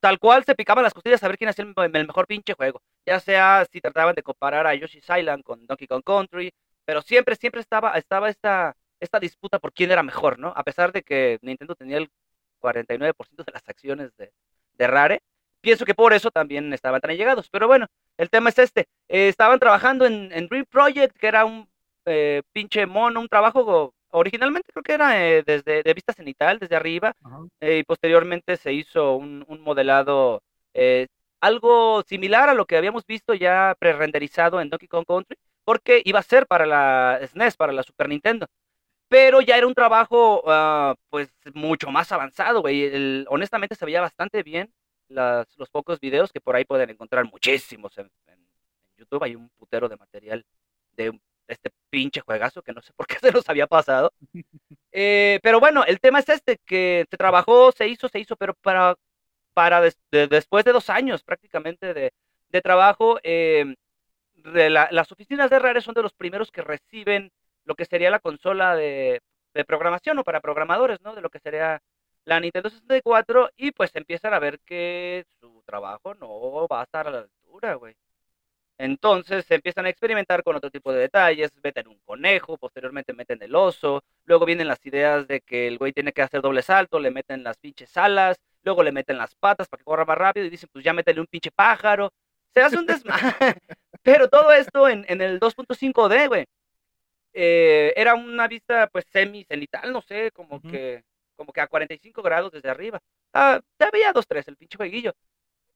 tal 0.00 0.18
cual 0.18 0.44
se 0.44 0.54
picaban 0.54 0.84
las 0.84 0.94
costillas 0.94 1.22
a 1.22 1.28
ver 1.28 1.38
quién 1.38 1.50
hacía 1.50 1.64
el, 1.64 2.06
mejor 2.06 2.26
pinche 2.26 2.54
juego. 2.54 2.82
Ya 3.06 3.20
sea 3.20 3.66
si 3.72 3.80
trataban 3.80 4.14
de 4.14 4.22
comparar 4.22 4.66
a 4.66 4.74
Yoshi's 4.74 5.06
Island 5.08 5.42
con 5.44 5.66
Donkey 5.66 5.86
Kong 5.88 6.02
Country, 6.04 6.52
pero 6.84 7.02
siempre, 7.02 7.36
siempre 7.36 7.60
estaba, 7.60 7.92
estaba 7.98 8.30
esta, 8.30 8.76
esta 9.00 9.20
disputa 9.20 9.58
por 9.58 9.72
quién 9.72 9.90
era 9.90 10.02
mejor, 10.02 10.38
¿no? 10.38 10.52
A 10.56 10.64
pesar 10.64 10.92
de 10.92 11.02
que 11.02 11.38
Nintendo 11.42 11.74
tenía 11.74 11.98
el 11.98 12.10
49% 12.60 13.44
de 13.44 13.52
las 13.52 13.68
acciones 13.68 14.16
de, 14.16 14.32
de 14.74 14.86
Rare, 14.86 15.22
pienso 15.60 15.84
que 15.84 15.94
por 15.94 16.12
eso 16.12 16.30
también 16.30 16.72
estaban 16.72 17.00
tan 17.00 17.16
llegados. 17.16 17.48
Pero 17.50 17.66
bueno, 17.68 17.86
el 18.16 18.30
tema 18.30 18.50
es 18.50 18.58
este. 18.58 18.82
Eh, 19.08 19.28
estaban 19.28 19.58
trabajando 19.58 20.06
en, 20.06 20.32
en 20.32 20.48
Dream 20.48 20.66
Project, 20.70 21.16
que 21.16 21.26
era 21.28 21.44
un 21.44 21.68
eh, 22.06 22.42
pinche 22.52 22.86
mono, 22.86 23.20
un 23.20 23.28
trabajo 23.28 23.94
originalmente 24.10 24.72
creo 24.72 24.82
que 24.82 24.92
era 24.94 25.22
eh, 25.26 25.42
desde 25.44 25.82
de 25.82 25.94
vista 25.94 26.12
cenital, 26.12 26.58
desde 26.58 26.76
arriba, 26.76 27.14
eh, 27.60 27.78
y 27.78 27.84
posteriormente 27.84 28.56
se 28.56 28.72
hizo 28.72 29.16
un, 29.16 29.44
un 29.48 29.60
modelado 29.62 30.42
eh, 30.74 31.06
algo 31.40 32.02
similar 32.02 32.48
a 32.48 32.54
lo 32.54 32.66
que 32.66 32.76
habíamos 32.76 33.04
visto 33.06 33.34
ya 33.34 33.74
pre-renderizado 33.78 34.60
en 34.60 34.70
Donkey 34.70 34.88
Kong 34.88 35.04
Country, 35.06 35.36
porque 35.64 36.02
iba 36.04 36.18
a 36.20 36.22
ser 36.22 36.46
para 36.46 36.66
la 36.66 37.18
SNES, 37.22 37.56
para 37.56 37.72
la 37.72 37.82
Super 37.82 38.08
Nintendo. 38.08 38.46
Pero 39.08 39.40
ya 39.40 39.56
era 39.56 39.66
un 39.66 39.74
trabajo, 39.74 40.42
ah, 40.46 40.94
pues, 41.10 41.30
mucho 41.54 41.90
más 41.90 42.12
avanzado, 42.12 42.60
güey. 42.60 43.24
Honestamente 43.28 43.74
se 43.74 43.86
veía 43.86 44.00
bastante 44.02 44.42
bien 44.42 44.70
las- 45.08 45.48
los 45.56 45.70
pocos 45.70 45.98
videos 46.00 46.30
que 46.32 46.40
por 46.40 46.56
ahí 46.56 46.64
pueden 46.64 46.90
encontrar 46.90 47.24
muchísimos 47.24 47.96
en, 47.98 48.10
en- 48.26 48.34
en 48.34 48.96
YouTube. 48.98 49.22
Hay 49.24 49.34
un 49.36 49.48
putero 49.58 49.88
de 49.88 49.96
material 49.96 50.44
de 50.92 51.10
un- 51.10 51.22
este 51.48 51.70
pinche 51.90 52.20
juegazo 52.22 52.62
que 52.62 52.72
no 52.72 52.82
sé 52.82 52.92
por 52.94 53.06
qué 53.06 53.18
se 53.20 53.32
nos 53.32 53.48
había 53.48 53.66
pasado. 53.66 54.12
Eh, 54.92 55.40
pero 55.42 55.60
bueno, 55.60 55.84
el 55.84 56.00
tema 56.00 56.20
es 56.20 56.28
este, 56.28 56.58
que 56.66 57.06
se 57.10 57.16
trabajó, 57.16 57.72
se 57.72 57.88
hizo, 57.88 58.08
se 58.08 58.20
hizo, 58.20 58.36
pero 58.36 58.54
para, 58.62 58.96
para 59.54 59.80
des- 59.82 59.98
de- 60.12 60.28
después 60.28 60.64
de 60.64 60.72
dos 60.72 60.90
años 60.90 61.24
prácticamente 61.24 61.94
de, 61.94 62.12
de 62.50 62.60
trabajo, 62.62 63.18
eh, 63.22 63.74
las 64.44 65.12
oficinas 65.12 65.50
de 65.50 65.58
Rare 65.58 65.80
son 65.80 65.94
de 65.94 66.02
los 66.02 66.12
primeros 66.14 66.50
que 66.50 66.62
reciben 66.62 67.30
lo 67.64 67.74
que 67.74 67.84
sería 67.84 68.10
la 68.10 68.20
consola 68.20 68.74
de, 68.76 69.20
de 69.54 69.64
programación 69.64 70.18
o 70.18 70.24
para 70.24 70.40
programadores, 70.40 71.00
¿no? 71.02 71.14
De 71.14 71.20
lo 71.20 71.30
que 71.30 71.40
sería 71.40 71.80
la 72.24 72.40
Nintendo 72.40 72.70
64 72.70 73.50
y 73.56 73.72
pues 73.72 73.90
empiezan 73.94 74.34
a 74.34 74.38
ver 74.38 74.60
que 74.60 75.24
su 75.40 75.62
trabajo 75.66 76.14
no 76.14 76.66
va 76.68 76.80
a 76.80 76.84
estar 76.84 77.06
a 77.08 77.10
la 77.10 77.18
altura, 77.20 77.74
güey. 77.74 77.94
Entonces 78.78 79.44
se 79.44 79.56
empiezan 79.56 79.86
a 79.86 79.88
experimentar 79.90 80.42
con 80.44 80.56
otro 80.56 80.70
tipo 80.70 80.92
de 80.92 81.00
detalles, 81.00 81.50
meten 81.62 81.88
un 81.88 81.98
conejo, 82.04 82.56
posteriormente 82.58 83.12
meten 83.12 83.42
el 83.42 83.54
oso, 83.54 84.04
luego 84.24 84.46
vienen 84.46 84.68
las 84.68 84.84
ideas 84.86 85.26
de 85.26 85.40
que 85.40 85.66
el 85.66 85.78
güey 85.78 85.92
tiene 85.92 86.12
que 86.12 86.22
hacer 86.22 86.40
doble 86.40 86.62
salto, 86.62 87.00
le 87.00 87.10
meten 87.10 87.42
las 87.42 87.58
pinches 87.58 87.96
alas, 87.96 88.38
luego 88.62 88.82
le 88.84 88.92
meten 88.92 89.18
las 89.18 89.34
patas 89.34 89.68
para 89.68 89.80
que 89.80 89.84
corra 89.84 90.04
más 90.04 90.18
rápido 90.18 90.46
y 90.46 90.50
dicen, 90.50 90.68
pues 90.72 90.84
ya 90.84 90.92
métele 90.92 91.20
un 91.20 91.26
pinche 91.26 91.50
pájaro. 91.50 92.12
Se 92.54 92.62
hace 92.62 92.78
un 92.78 92.86
desmadre. 92.86 93.34
Pero 94.02 94.28
todo 94.28 94.52
esto 94.52 94.88
en, 94.88 95.04
en 95.08 95.20
el 95.22 95.40
2.5D, 95.40 96.28
güey. 96.28 96.46
Eh, 97.34 97.92
era 97.96 98.14
una 98.14 98.48
vista 98.48 98.88
pues 98.88 99.04
semi-cenital, 99.12 99.92
no 99.92 100.02
sé, 100.02 100.30
como 100.32 100.60
que 100.60 101.04
como 101.36 101.52
que 101.52 101.60
a 101.60 101.68
45 101.68 102.20
grados 102.22 102.52
desde 102.52 102.68
arriba. 102.68 103.00
Ah, 103.32 103.60
ya 103.78 103.90
veía 103.92 104.12
2-3 104.12 104.48
el 104.48 104.56
pinche 104.56 104.76
jueguillo. 104.76 105.12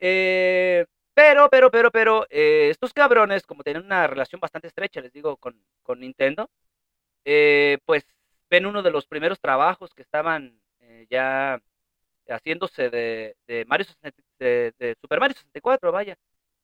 Eh, 0.01 0.85
pero, 1.15 1.49
pero, 1.51 1.71
pero, 1.71 1.91
pero, 1.91 2.27
eh, 2.31 2.71
estos 2.71 2.93
cabrones, 2.93 3.45
como 3.47 3.63
tienen 3.63 3.85
una 3.85 4.07
relación 4.07 4.41
bastante 4.41 4.69
estrecha, 4.69 5.01
les 5.01 5.13
digo, 5.13 5.37
con, 5.37 5.63
con 5.83 6.01
Nintendo, 6.01 6.51
eh, 7.25 7.79
pues 7.87 8.07
ven 8.51 8.67
uno 8.67 8.83
de 8.83 8.91
los 8.91 9.07
primeros 9.07 9.41
trabajos 9.41 9.95
que 9.95 10.03
estaban 10.03 10.61
eh, 10.81 11.07
ya 11.11 11.61
haciéndose 12.29 12.91
de, 12.91 13.37
Mario 13.67 13.87
60 13.87 14.13
de, 14.39 14.75
de 14.79 14.97
Super 15.01 15.21
Mario 15.21 15.37
64, 15.37 15.93
vaya, 15.93 16.17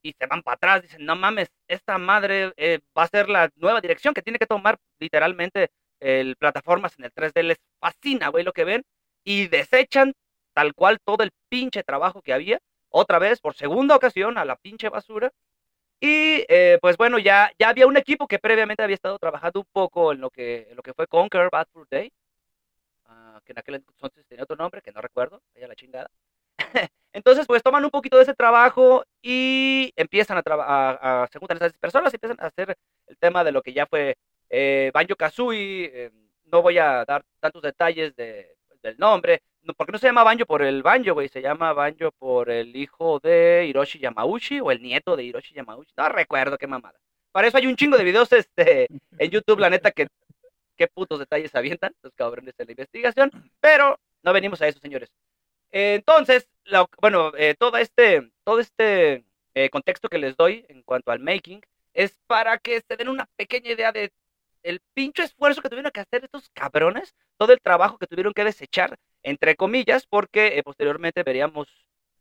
y 0.02 0.12
se 0.18 0.26
van 0.26 0.42
para 0.42 0.54
atrás, 0.56 0.82
dicen, 0.82 1.04
no 1.04 1.16
mames, 1.16 1.50
esta 1.68 1.98
madre 1.98 2.52
eh, 2.56 2.80
va 2.96 3.04
a 3.04 3.08
ser 3.08 3.28
la 3.28 3.50
nueva 3.56 3.80
dirección 3.80 4.14
que 4.14 4.22
tiene 4.22 4.38
que 4.38 4.46
tomar 4.46 4.78
literalmente 4.98 5.70
el 6.00 6.36
plataformas 6.36 6.98
en 6.98 7.06
el 7.06 7.12
3D, 7.12 7.42
les 7.42 7.58
fascina, 7.80 8.28
güey, 8.28 8.44
lo 8.44 8.52
que 8.52 8.64
ven, 8.64 8.84
y 9.24 9.48
desechan 9.48 10.14
tal 10.54 10.74
cual 10.74 10.98
todo 11.04 11.24
el 11.24 11.30
pinche 11.48 11.82
trabajo 11.82 12.22
que 12.22 12.32
había, 12.32 12.60
otra 12.90 13.18
vez, 13.18 13.40
por 13.40 13.54
segunda 13.54 13.96
ocasión, 13.96 14.38
a 14.38 14.44
la 14.44 14.56
pinche 14.56 14.88
basura, 14.88 15.32
y 16.00 16.44
eh, 16.48 16.78
pues 16.80 16.96
bueno, 16.96 17.18
ya, 17.18 17.50
ya 17.58 17.70
había 17.70 17.86
un 17.86 17.96
equipo 17.96 18.28
que 18.28 18.38
previamente 18.38 18.82
había 18.82 18.94
estado 18.94 19.18
trabajando 19.18 19.60
un 19.60 19.66
poco 19.72 20.12
en 20.12 20.20
lo 20.20 20.30
que, 20.30 20.68
en 20.70 20.76
lo 20.76 20.82
que 20.82 20.94
fue 20.94 21.06
Conquer 21.08 21.48
Bad 21.50 21.66
Fur 21.72 21.88
Day, 21.90 22.12
ah, 23.06 23.40
que 23.44 23.52
en 23.52 23.58
aquel 23.58 23.76
entonces 23.76 24.26
tenía 24.26 24.44
otro 24.44 24.56
nombre, 24.56 24.82
que 24.82 24.92
no 24.92 25.00
recuerdo, 25.00 25.42
vaya 25.54 25.68
la 25.68 25.74
chingada. 25.74 26.10
Entonces, 27.12 27.46
pues 27.46 27.62
toman 27.62 27.84
un 27.84 27.90
poquito 27.90 28.16
de 28.16 28.24
ese 28.24 28.34
trabajo 28.34 29.04
y 29.22 29.92
empiezan 29.96 30.36
a 30.38 30.42
trabajar, 30.42 30.98
a, 31.02 31.28
se 31.32 31.38
juntan 31.38 31.56
esas 31.56 31.72
personas 31.74 32.12
y 32.12 32.16
empiezan 32.16 32.38
a 32.40 32.48
hacer 32.48 32.76
el 33.06 33.16
tema 33.18 33.42
de 33.44 33.52
lo 33.52 33.62
que 33.62 33.72
ya 33.72 33.86
fue 33.86 34.16
eh, 34.50 34.90
Banjo 34.94 35.16
Kazooie. 35.16 35.90
eh, 35.92 36.10
no 36.50 36.62
voy 36.62 36.78
a 36.78 37.04
dar 37.04 37.24
tantos 37.40 37.62
detalles 37.62 38.14
de, 38.16 38.56
del 38.82 38.98
nombre, 38.98 39.42
no, 39.57 39.57
porque 39.76 39.92
no 39.92 39.98
se 39.98 40.06
llama 40.06 40.24
Banjo 40.24 40.46
por 40.46 40.62
el 40.62 40.82
Banjo, 40.82 41.14
güey, 41.14 41.28
se 41.28 41.42
llama 41.42 41.72
Banjo 41.72 42.10
por 42.12 42.50
el 42.50 42.74
hijo 42.76 43.20
de 43.20 43.66
Hiroshi 43.68 43.98
Yamauchi 43.98 44.60
o 44.60 44.70
el 44.70 44.82
nieto 44.82 45.16
de 45.16 45.24
Hiroshi 45.24 45.54
Yamauchi. 45.54 45.92
No 45.96 46.08
recuerdo 46.08 46.58
qué 46.58 46.66
mamada. 46.66 46.98
Para 47.32 47.48
eso 47.48 47.58
hay 47.58 47.66
un 47.66 47.76
chingo 47.76 47.96
de 47.96 48.04
videos 48.04 48.32
este, 48.32 48.88
en 49.18 49.30
YouTube, 49.30 49.60
la 49.60 49.70
neta, 49.70 49.90
que 49.90 50.08
qué 50.76 50.86
putos 50.88 51.18
detalles 51.18 51.54
avientan 51.54 51.94
los 52.02 52.14
cabrones 52.14 52.56
de 52.56 52.64
la 52.64 52.70
investigación, 52.70 53.30
pero 53.60 53.98
no 54.22 54.32
venimos 54.32 54.62
a 54.62 54.68
eso, 54.68 54.78
señores. 54.78 55.10
Entonces, 55.70 56.48
bueno, 57.00 57.32
eh, 57.36 57.54
todo 57.58 57.76
este, 57.76 58.30
todo 58.44 58.60
este 58.60 59.24
eh, 59.54 59.70
contexto 59.70 60.08
que 60.08 60.18
les 60.18 60.36
doy 60.36 60.64
en 60.68 60.82
cuanto 60.82 61.10
al 61.10 61.20
making 61.20 61.60
es 61.92 62.16
para 62.26 62.58
que 62.58 62.80
se 62.80 62.96
den 62.96 63.08
una 63.08 63.28
pequeña 63.36 63.72
idea 63.72 63.92
de 63.92 64.12
el 64.62 64.80
pincho 64.94 65.22
esfuerzo 65.22 65.60
que 65.60 65.68
tuvieron 65.68 65.92
que 65.92 66.00
hacer 66.00 66.24
estos 66.24 66.48
cabrones, 66.50 67.14
todo 67.36 67.52
el 67.52 67.60
trabajo 67.60 67.98
que 67.98 68.06
tuvieron 68.06 68.32
que 68.32 68.44
desechar, 68.44 68.96
entre 69.28 69.56
comillas, 69.56 70.06
porque 70.06 70.58
eh, 70.58 70.62
posteriormente 70.62 71.22
veríamos 71.22 71.68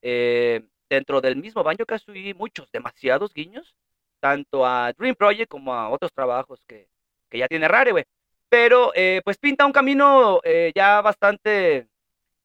eh, 0.02 0.62
dentro 0.90 1.22
del 1.22 1.36
mismo 1.36 1.64
Banjo 1.64 1.86
Kazooie 1.86 2.34
muchos, 2.34 2.72
demasiados 2.72 3.34
guiños, 3.34 3.76
tanto 4.20 4.66
a 4.66 4.94
Dream 4.94 5.16
Project 5.16 5.50
como 5.50 5.74
a 5.74 5.90
otros 5.90 6.12
trabajos 6.14 6.62
que, 6.68 6.90
que 7.30 7.38
ya 7.38 7.48
tiene 7.48 7.68
Rare, 7.68 7.92
güey. 7.92 8.06
Pero 8.50 8.92
eh, 8.96 9.22
pues 9.24 9.38
pinta 9.38 9.66
un 9.66 9.74
camino 9.74 10.40
eh, 10.44 10.72
ya 10.76 11.02
bastante 11.02 11.88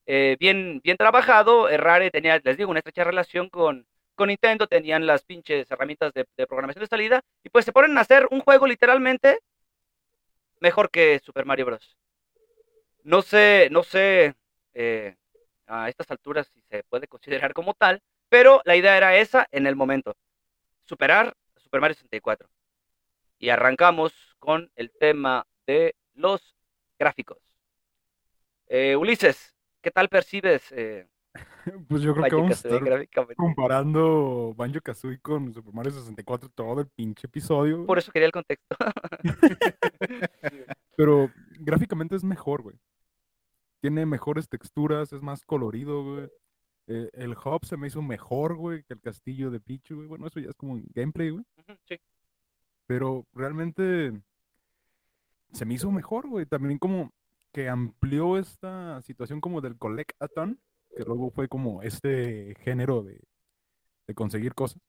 bien, 0.04 0.80
bien 0.84 0.96
trabajado. 0.96 1.68
Rare 1.68 2.10
tenía, 2.10 2.40
les 2.44 2.56
digo, 2.56 2.70
una 2.70 2.80
estrecha 2.80 3.04
relación 3.04 3.48
con, 3.48 3.86
con 4.14 4.28
Nintendo, 4.28 4.66
tenían 4.66 5.06
las 5.06 5.24
pinches 5.24 5.70
herramientas 5.70 6.12
de, 6.12 6.26
de 6.36 6.46
programación 6.46 6.82
de 6.82 6.88
salida, 6.88 7.22
y 7.44 7.48
pues 7.48 7.64
se 7.64 7.72
ponen 7.72 7.96
a 7.96 8.02
hacer 8.02 8.28
un 8.30 8.40
juego 8.40 8.66
literalmente 8.66 9.38
mejor 10.60 10.90
que 10.90 11.20
Super 11.24 11.44
Mario 11.44 11.66
Bros. 11.66 11.96
No 13.04 13.22
sé, 13.22 13.68
no 13.70 13.82
sé 13.82 14.34
eh, 14.74 15.16
a 15.66 15.88
estas 15.88 16.10
alturas 16.10 16.48
si 16.52 16.60
se 16.62 16.84
puede 16.84 17.08
considerar 17.08 17.52
como 17.54 17.74
tal, 17.74 18.02
pero 18.28 18.60
la 18.64 18.76
idea 18.76 18.96
era 18.96 19.16
esa 19.16 19.46
en 19.50 19.66
el 19.66 19.76
momento, 19.76 20.16
superar 20.84 21.34
Super 21.56 21.80
Mario 21.80 21.94
64. 21.94 22.48
Y 23.38 23.48
arrancamos 23.48 24.12
con 24.38 24.70
el 24.76 24.90
tema 24.98 25.46
de 25.66 25.94
los 26.14 26.56
gráficos. 26.98 27.38
Eh, 28.68 28.96
Ulises, 28.96 29.54
¿qué 29.80 29.90
tal 29.90 30.08
percibes 30.08 30.70
eh, 30.72 31.06
Pues 31.88 32.02
yo 32.02 32.14
creo 32.14 32.24
que 32.28 32.36
vamos 32.36 32.64
a 32.64 32.68
estar 32.68 33.08
comparando 33.36 34.54
Banjo 34.56 34.80
Kazooie 34.80 35.18
con 35.20 35.52
Super 35.52 35.72
Mario 35.72 35.92
64 35.92 36.50
todo 36.54 36.80
el 36.80 36.88
pinche 36.88 37.26
episodio. 37.26 37.86
Por 37.86 37.98
eso 37.98 38.12
quería 38.12 38.26
el 38.26 38.32
contexto. 38.32 38.76
Pero 40.96 41.30
gráficamente 41.58 42.16
es 42.16 42.24
mejor, 42.24 42.62
güey. 42.62 42.76
Tiene 43.82 44.06
mejores 44.06 44.48
texturas, 44.48 45.12
es 45.12 45.22
más 45.22 45.44
colorido, 45.44 46.04
güey. 46.04 46.30
Eh, 46.86 47.10
el 47.14 47.32
hub 47.32 47.64
se 47.64 47.76
me 47.76 47.88
hizo 47.88 48.00
mejor, 48.00 48.54
güey, 48.54 48.84
que 48.84 48.94
el 48.94 49.00
castillo 49.00 49.50
de 49.50 49.58
Pichu, 49.58 49.96
güey. 49.96 50.06
Bueno, 50.06 50.28
eso 50.28 50.38
ya 50.38 50.50
es 50.50 50.54
como 50.54 50.80
gameplay, 50.94 51.30
güey. 51.30 51.44
Sí. 51.88 51.96
Pero 52.86 53.26
realmente 53.34 54.12
se 55.52 55.64
me 55.64 55.74
hizo 55.74 55.90
mejor, 55.90 56.28
güey. 56.28 56.46
También 56.46 56.78
como 56.78 57.12
que 57.50 57.68
amplió 57.68 58.38
esta 58.38 59.02
situación 59.02 59.40
como 59.40 59.60
del 59.60 59.76
collect-a-thon, 59.76 60.60
que 60.96 61.02
luego 61.02 61.30
fue 61.30 61.48
como 61.48 61.82
este 61.82 62.54
género 62.60 63.02
de, 63.02 63.20
de 64.06 64.14
conseguir 64.14 64.54
cosas. 64.54 64.78
Sí, 64.80 64.84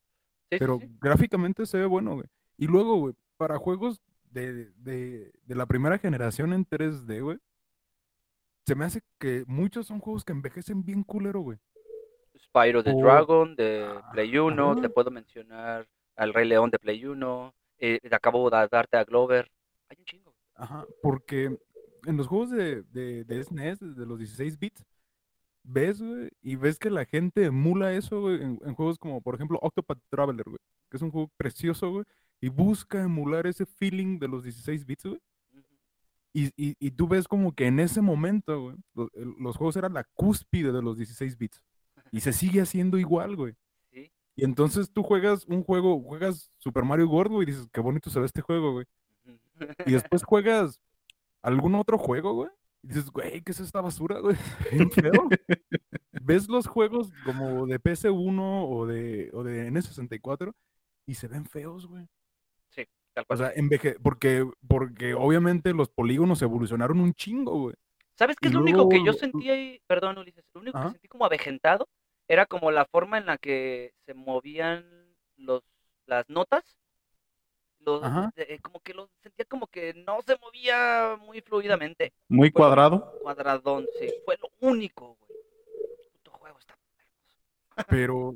sí, 0.51 0.60
Pero 0.60 0.77
sí. 0.79 0.88
gráficamente 1.01 1.65
se 1.65 1.79
ve 1.79 1.86
bueno, 1.88 2.13
güey. 2.13 2.27
Y 2.58 2.67
luego, 2.67 2.97
güey, 2.97 3.15
para 3.38 3.58
juegos 3.58 4.03
de, 4.29 4.71
de, 4.73 5.32
de 5.41 5.56
la 5.56 5.65
primera 5.65 5.97
generación 5.97 6.53
en 6.53 6.63
3D, 6.67 7.23
güey, 7.23 7.39
se 8.65 8.76
me 8.76 8.86
hace 8.86 9.02
que 9.19 9.43
muchos 9.47 9.88
son 9.88 9.99
juegos 9.99 10.23
que 10.23 10.32
envejecen 10.34 10.84
bien 10.84 11.04
culero, 11.04 11.41
güey. 11.41 11.58
Spyro 12.38 12.84
the 12.84 12.93
Dragon 12.93 13.56
de 13.56 13.86
Ah, 13.86 14.12
Play 14.12 14.38
1, 14.38 14.71
ajá. 14.71 14.82
te 14.82 14.89
puedo 14.89 15.12
mencionar 15.12 15.88
al 16.15 16.34
Rey 16.34 16.47
León 16.47 16.69
de 16.69 16.80
Play 16.80 17.06
1, 17.06 17.54
eh, 17.80 17.99
te 18.02 18.15
acabo 18.15 18.49
de 18.49 18.67
darte 18.71 18.97
a 18.97 19.04
Glover. 19.04 19.52
Hay 19.89 19.97
un 19.99 20.06
chingo. 20.06 20.36
Ajá, 20.56 20.86
porque 21.02 21.58
en 22.06 22.17
los 22.17 22.28
juegos 22.28 22.52
de, 22.52 22.84
de, 22.84 23.23
de 23.23 23.43
SNES, 23.43 23.80
de 23.95 24.06
los 24.06 24.19
16 24.19 24.58
bits, 24.60 24.84
ves, 25.63 26.02
güey, 26.02 26.30
y 26.41 26.56
ves 26.56 26.78
que 26.78 26.89
la 26.89 27.06
gente 27.06 27.45
emula 27.45 27.93
eso, 27.93 28.21
güey, 28.21 28.41
en, 28.41 28.60
en 28.63 28.76
juegos 28.76 28.97
como, 28.99 29.21
por 29.21 29.36
ejemplo, 29.36 29.58
Octopath 29.62 29.99
Traveler, 30.10 30.45
güey, 30.45 30.60
que 30.89 30.97
es 30.97 31.04
un 31.04 31.12
juego 31.12 31.32
precioso, 31.38 31.89
güey, 31.91 32.06
y 32.41 32.49
busca 32.49 33.02
emular 33.02 33.47
ese 33.47 33.65
feeling 33.65 34.19
de 34.19 34.28
los 34.28 34.43
16 34.43 34.86
bits, 34.86 35.06
güey. 35.06 35.19
Y, 36.34 36.48
y, 36.58 36.76
y 36.80 36.91
tú 36.91 37.08
ves 37.08 37.28
como 37.28 37.54
que 37.54 37.67
en 37.67 37.80
ese 37.80 38.02
momento, 38.02 38.60
güey, 38.60 38.76
los 39.39 39.56
juegos 39.56 39.76
eran 39.78 39.93
la 39.93 40.04
cúspide 40.04 40.72
de 40.72 40.82
los 40.82 40.98
16 40.98 41.38
bits. 41.38 41.63
Y 42.12 42.22
se 42.22 42.34
sigue 42.34 42.62
haciendo 42.62 42.98
igual, 42.98 43.36
güey. 43.36 43.56
Sí. 43.91 44.12
Y 44.36 44.43
entonces 44.43 44.91
tú 44.91 45.04
juegas 45.04 45.46
un 45.46 45.63
juego, 45.63 46.02
juegas 46.02 46.52
Super 46.58 46.84
Mario 46.84 47.08
World, 47.08 47.32
güey, 47.34 47.48
y 47.48 47.52
dices, 47.52 47.69
qué 47.72 47.82
bonito 47.82 48.10
se 48.10 48.19
ve 48.19 48.26
este 48.26 48.41
juego, 48.41 48.74
güey. 48.74 48.86
Y 49.86 49.91
después 49.91 50.24
juegas 50.24 50.80
algún 51.41 51.76
otro 51.76 51.98
juego, 51.98 52.34
güey. 52.34 52.50
Y 52.82 52.88
dices, 52.88 53.10
güey, 53.12 53.41
¿qué 53.41 53.52
es 53.52 53.60
esta 53.60 53.82
basura, 53.82 54.19
güey? 54.19 54.36
Feo. 54.93 55.30
Ves 56.22 56.50
los 56.50 56.67
juegos 56.67 57.12
como 57.26 57.65
de 57.67 57.80
PS1 57.80 58.65
o 58.69 58.86
de, 58.86 59.30
o 59.34 59.43
de 59.43 59.72
N64 59.72 60.54
y 61.06 61.13
se 61.15 61.28
ven 61.28 61.46
feos, 61.46 61.86
güey. 61.88 62.08
O 63.28 63.38
sea, 63.38 63.52
enveje 63.56 63.95
porque, 64.02 64.45
porque 64.67 65.13
obviamente 65.13 65.73
los 65.73 65.89
polígonos 65.89 66.41
evolucionaron 66.41 66.99
un 66.99 67.13
chingo, 67.13 67.58
güey. 67.60 67.76
¿Sabes 68.15 68.38
qué 68.39 68.47
es 68.47 68.54
lo 68.54 68.62
único 68.62 68.89
que 68.89 69.04
yo 69.04 69.13
sentí 69.13 69.49
ahí? 69.49 69.82
Perdón, 69.88 70.17
Ulises. 70.17 70.45
Lo 70.54 70.62
único 70.62 70.80
que 70.82 70.89
sentí 70.89 71.08
como 71.08 71.26
avejentado 71.26 71.88
era 72.28 72.45
como 72.45 72.71
la 72.71 72.86
forma 72.86 73.17
en 73.17 73.26
la 73.26 73.38
que 73.38 73.93
se 74.06 74.13
movían 74.13 74.86
los, 75.38 75.63
las 76.06 76.30
notas. 76.30 76.78
Los, 77.80 78.02
eh, 78.38 78.60
como 78.62 78.80
que 78.80 78.93
lo 78.93 79.10
sentía 79.21 79.45
como 79.45 79.67
que 79.67 79.93
no 79.93 80.21
se 80.21 80.38
movía 80.38 81.17
muy 81.19 81.41
fluidamente. 81.41 82.13
Muy 82.30 82.49
Fue 82.49 82.60
cuadrado. 82.60 83.13
Cuadradón, 83.21 83.88
sí. 83.99 84.08
Fue 84.23 84.38
lo 84.41 84.49
único, 84.67 85.17
güey. 85.19 85.39
Puto 86.13 86.32
juego 86.32 86.60
está 86.60 86.73
hermoso. 86.73 87.88
Pero, 87.89 88.36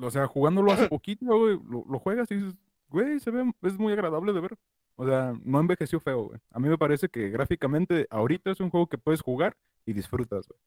o 0.00 0.10
sea, 0.10 0.26
jugándolo 0.28 0.70
hace 0.70 0.88
poquito, 0.88 1.26
güey, 1.26 1.58
lo, 1.68 1.84
lo 1.88 1.98
juegas 1.98 2.30
y 2.30 2.36
dices, 2.36 2.54
güey, 2.94 3.18
se 3.18 3.30
ve, 3.30 3.52
es 3.62 3.78
muy 3.78 3.92
agradable 3.92 4.32
de 4.32 4.40
ver. 4.40 4.56
O 4.96 5.06
sea, 5.06 5.34
no 5.44 5.60
envejeció 5.60 5.98
feo, 5.98 6.28
güey. 6.28 6.40
A 6.50 6.60
mí 6.60 6.68
me 6.68 6.78
parece 6.78 7.08
que 7.08 7.28
gráficamente 7.28 8.06
ahorita 8.08 8.52
es 8.52 8.60
un 8.60 8.70
juego 8.70 8.86
que 8.86 8.98
puedes 8.98 9.20
jugar 9.20 9.56
y 9.84 9.92
disfrutas, 9.92 10.46
güey. 10.46 10.60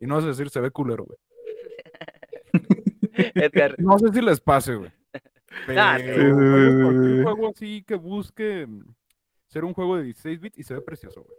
Y 0.00 0.06
no 0.06 0.14
vas 0.14 0.24
a 0.24 0.28
decir, 0.28 0.48
se 0.48 0.60
ve 0.60 0.70
culero, 0.70 1.04
güey. 1.04 1.18
Edgar, 3.34 3.74
No 3.78 3.98
sé 3.98 4.12
si 4.12 4.20
les 4.20 4.40
pase, 4.40 4.76
güey. 4.76 4.90
Ah, 5.76 5.98
sí. 5.98 6.06
Sí. 6.06 7.22
juego 7.22 7.48
así 7.48 7.84
que 7.86 7.94
busque 7.94 8.66
mm, 8.66 8.84
ser 9.48 9.66
un 9.66 9.74
juego 9.74 9.98
de 9.98 10.04
16 10.04 10.40
bits 10.40 10.58
y 10.58 10.62
se 10.62 10.72
ve 10.72 10.80
precioso, 10.80 11.22
güey. 11.22 11.36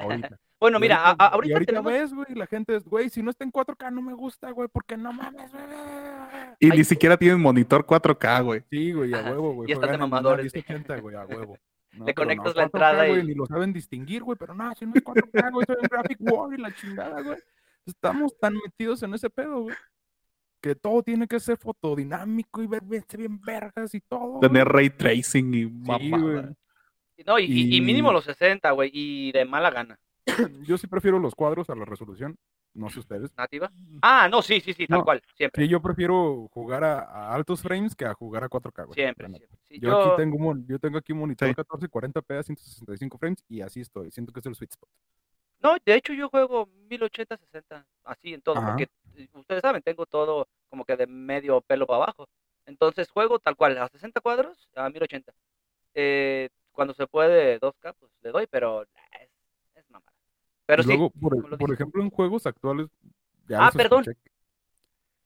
Ahorita. 0.00 0.38
Bueno, 0.62 0.78
Y 0.78 0.82
mira, 0.82 0.96
a- 0.98 1.10
ahorita- 1.10 1.24
a- 1.24 1.26
y 1.26 1.34
ahorita 1.34 1.54
ahorita 1.56 1.72
tenemos... 1.72 1.92
ves, 1.92 2.14
güey, 2.14 2.34
la 2.36 2.46
gente 2.46 2.76
es, 2.76 2.84
güey, 2.84 3.08
si 3.10 3.20
no 3.20 3.30
está 3.30 3.42
en 3.42 3.50
4K 3.50 3.90
no 3.92 4.00
me 4.00 4.14
gusta, 4.14 4.48
güey, 4.52 4.68
porque 4.72 4.96
no 4.96 5.12
mames, 5.12 5.50
güey. 5.50 5.64
Y 6.60 6.70
Ay. 6.70 6.78
ni 6.78 6.84
siquiera 6.84 7.16
tienen 7.16 7.40
monitor 7.40 7.84
4K, 7.84 8.44
güey. 8.44 8.62
Sí, 8.70 8.92
güey, 8.92 9.12
a 9.12 9.22
huevo, 9.24 9.50
sí, 9.50 9.56
güey. 9.56 9.70
y 9.70 9.72
están 9.72 9.90
de 9.90 9.98
mamadores, 9.98 10.52
güey. 10.52 10.64
1080, 10.68 11.00
güey, 11.00 11.16
a 11.16 11.24
huevo. 11.26 11.58
No, 11.94 12.06
Le 12.06 12.12
no, 12.12 12.14
conectas 12.14 12.54
la 12.54 12.62
4K, 12.62 12.64
entrada 12.66 13.06
güey, 13.08 13.20
y- 13.20 13.24
Ni 13.24 13.34
lo 13.34 13.44
saben 13.46 13.72
distinguir, 13.72 14.22
güey, 14.22 14.38
pero 14.38 14.54
no, 14.54 14.72
si 14.76 14.86
no 14.86 14.92
es 14.94 15.02
4K, 15.02 15.50
güey, 15.52 15.66
soy 15.66 15.76
un 15.82 15.88
graphic 15.90 16.18
wall 16.20 16.54
y 16.54 16.62
la 16.62 16.72
chingada, 16.72 17.20
güey. 17.22 17.38
Estamos 17.84 18.38
tan 18.38 18.54
metidos 18.54 19.02
en 19.02 19.14
ese 19.14 19.28
pedo, 19.30 19.62
güey, 19.62 19.76
que 20.62 20.76
todo 20.76 21.02
tiene 21.02 21.26
que 21.26 21.40
ser 21.40 21.56
fotodinámico 21.58 22.62
y 22.62 22.68
ver- 22.68 22.84
verse 22.84 23.16
bien 23.16 23.40
vergas 23.40 23.94
y 23.96 24.00
todo. 24.00 24.38
Tener 24.38 24.68
ray 24.68 24.90
tracing 24.90 25.52
y 25.54 25.64
Sí, 25.64 25.70
mamada. 25.70 26.22
güey. 26.22 26.44
No, 27.26 27.38
y, 27.38 27.44
y- 27.44 27.76
y 27.76 27.80
mínimo 27.80 28.12
los 28.12 28.24
60, 28.24 28.70
güey, 28.72 28.90
y 28.92 29.32
de 29.32 29.44
mala 29.44 29.70
gana. 29.70 29.98
Yo 30.66 30.78
sí 30.78 30.86
prefiero 30.86 31.18
los 31.18 31.34
cuadros 31.34 31.68
a 31.70 31.74
la 31.74 31.84
resolución, 31.84 32.36
no 32.74 32.88
sé 32.90 33.00
ustedes. 33.00 33.30
¿Nativa? 33.36 33.70
Ah, 34.00 34.28
no, 34.30 34.40
sí, 34.42 34.60
sí, 34.60 34.72
sí, 34.72 34.86
tal 34.86 34.98
No, 34.98 35.04
cual, 35.04 35.22
siempre, 35.36 35.62
Sí, 35.64 35.68
yo 35.70 35.80
prefiero 35.82 36.48
jugar 36.52 36.82
a, 36.84 37.00
a 37.00 37.34
altos 37.34 37.60
frames 37.62 37.94
que 37.94 38.04
a 38.06 38.14
jugar 38.14 38.44
a 38.44 38.48
4K, 38.48 38.84
güey. 38.86 38.94
siempre, 38.94 39.28
siempre. 39.28 39.48
Sí, 39.68 39.78
Yo, 39.80 39.90
yo, 39.90 40.00
aquí 40.00 40.22
tengo 40.22 40.36
un, 40.36 40.42
mon- 40.42 40.66
yo 40.66 40.78
tengo 40.78 40.98
aquí 40.98 41.12
un 41.12 41.18
monitor 41.20 41.48
Sí. 41.48 41.54
1440p 41.54 42.38
a 42.38 42.42
165 42.42 43.18
frames 43.18 43.44
y 43.48 43.60
así 43.60 43.80
estoy. 43.80 44.10
Siento 44.10 44.32
que 44.32 44.40
es 44.40 44.46
el 44.46 44.54
sweet 44.54 44.70
spot. 44.72 44.88
no, 45.60 45.76
de 45.84 45.94
hecho 45.94 46.12
yo 46.12 46.28
juego 46.28 46.68
1080, 46.88 47.36
60, 47.36 47.86
así 48.04 48.34
en 48.34 48.42
todo, 48.42 48.56
Ajá. 48.58 48.68
porque 48.68 48.88
eh, 49.16 49.28
ustedes 49.34 49.60
saben, 49.60 49.82
tengo 49.82 50.06
todo 50.06 50.48
como 50.70 50.84
que 50.84 50.96
de 50.96 51.06
medio 51.06 51.60
pelo 51.60 51.86
para 51.86 52.04
abajo. 52.04 52.28
Entonces 52.64 53.10
juego 53.10 53.38
tal 53.38 53.54
cual, 53.56 53.76
a 53.78 53.88
60 53.88 54.20
cuadros, 54.20 54.68
a 54.76 54.88
1080. 54.88 55.32
Eh, 55.94 56.48
cuando 56.72 56.94
se 56.94 57.06
puede 57.06 57.58
2K, 57.60 57.94
pues 57.98 58.10
le 58.22 58.30
doy, 58.30 58.46
pero 58.50 58.82
es, 58.82 58.88
es 59.74 59.90
mamada. 59.90 60.12
Pero 60.66 60.82
Y 60.82 60.84
sí, 60.84 60.88
luego, 60.88 61.10
por, 61.10 61.72
ejemplo, 61.72 62.02
en 62.02 62.10
juegos 62.10 62.46
actuales, 62.46 62.88
ya 63.48 63.58
Ah, 63.60 63.64
los 63.66 63.74
perdón. 63.74 64.00
escuché, 64.00 64.18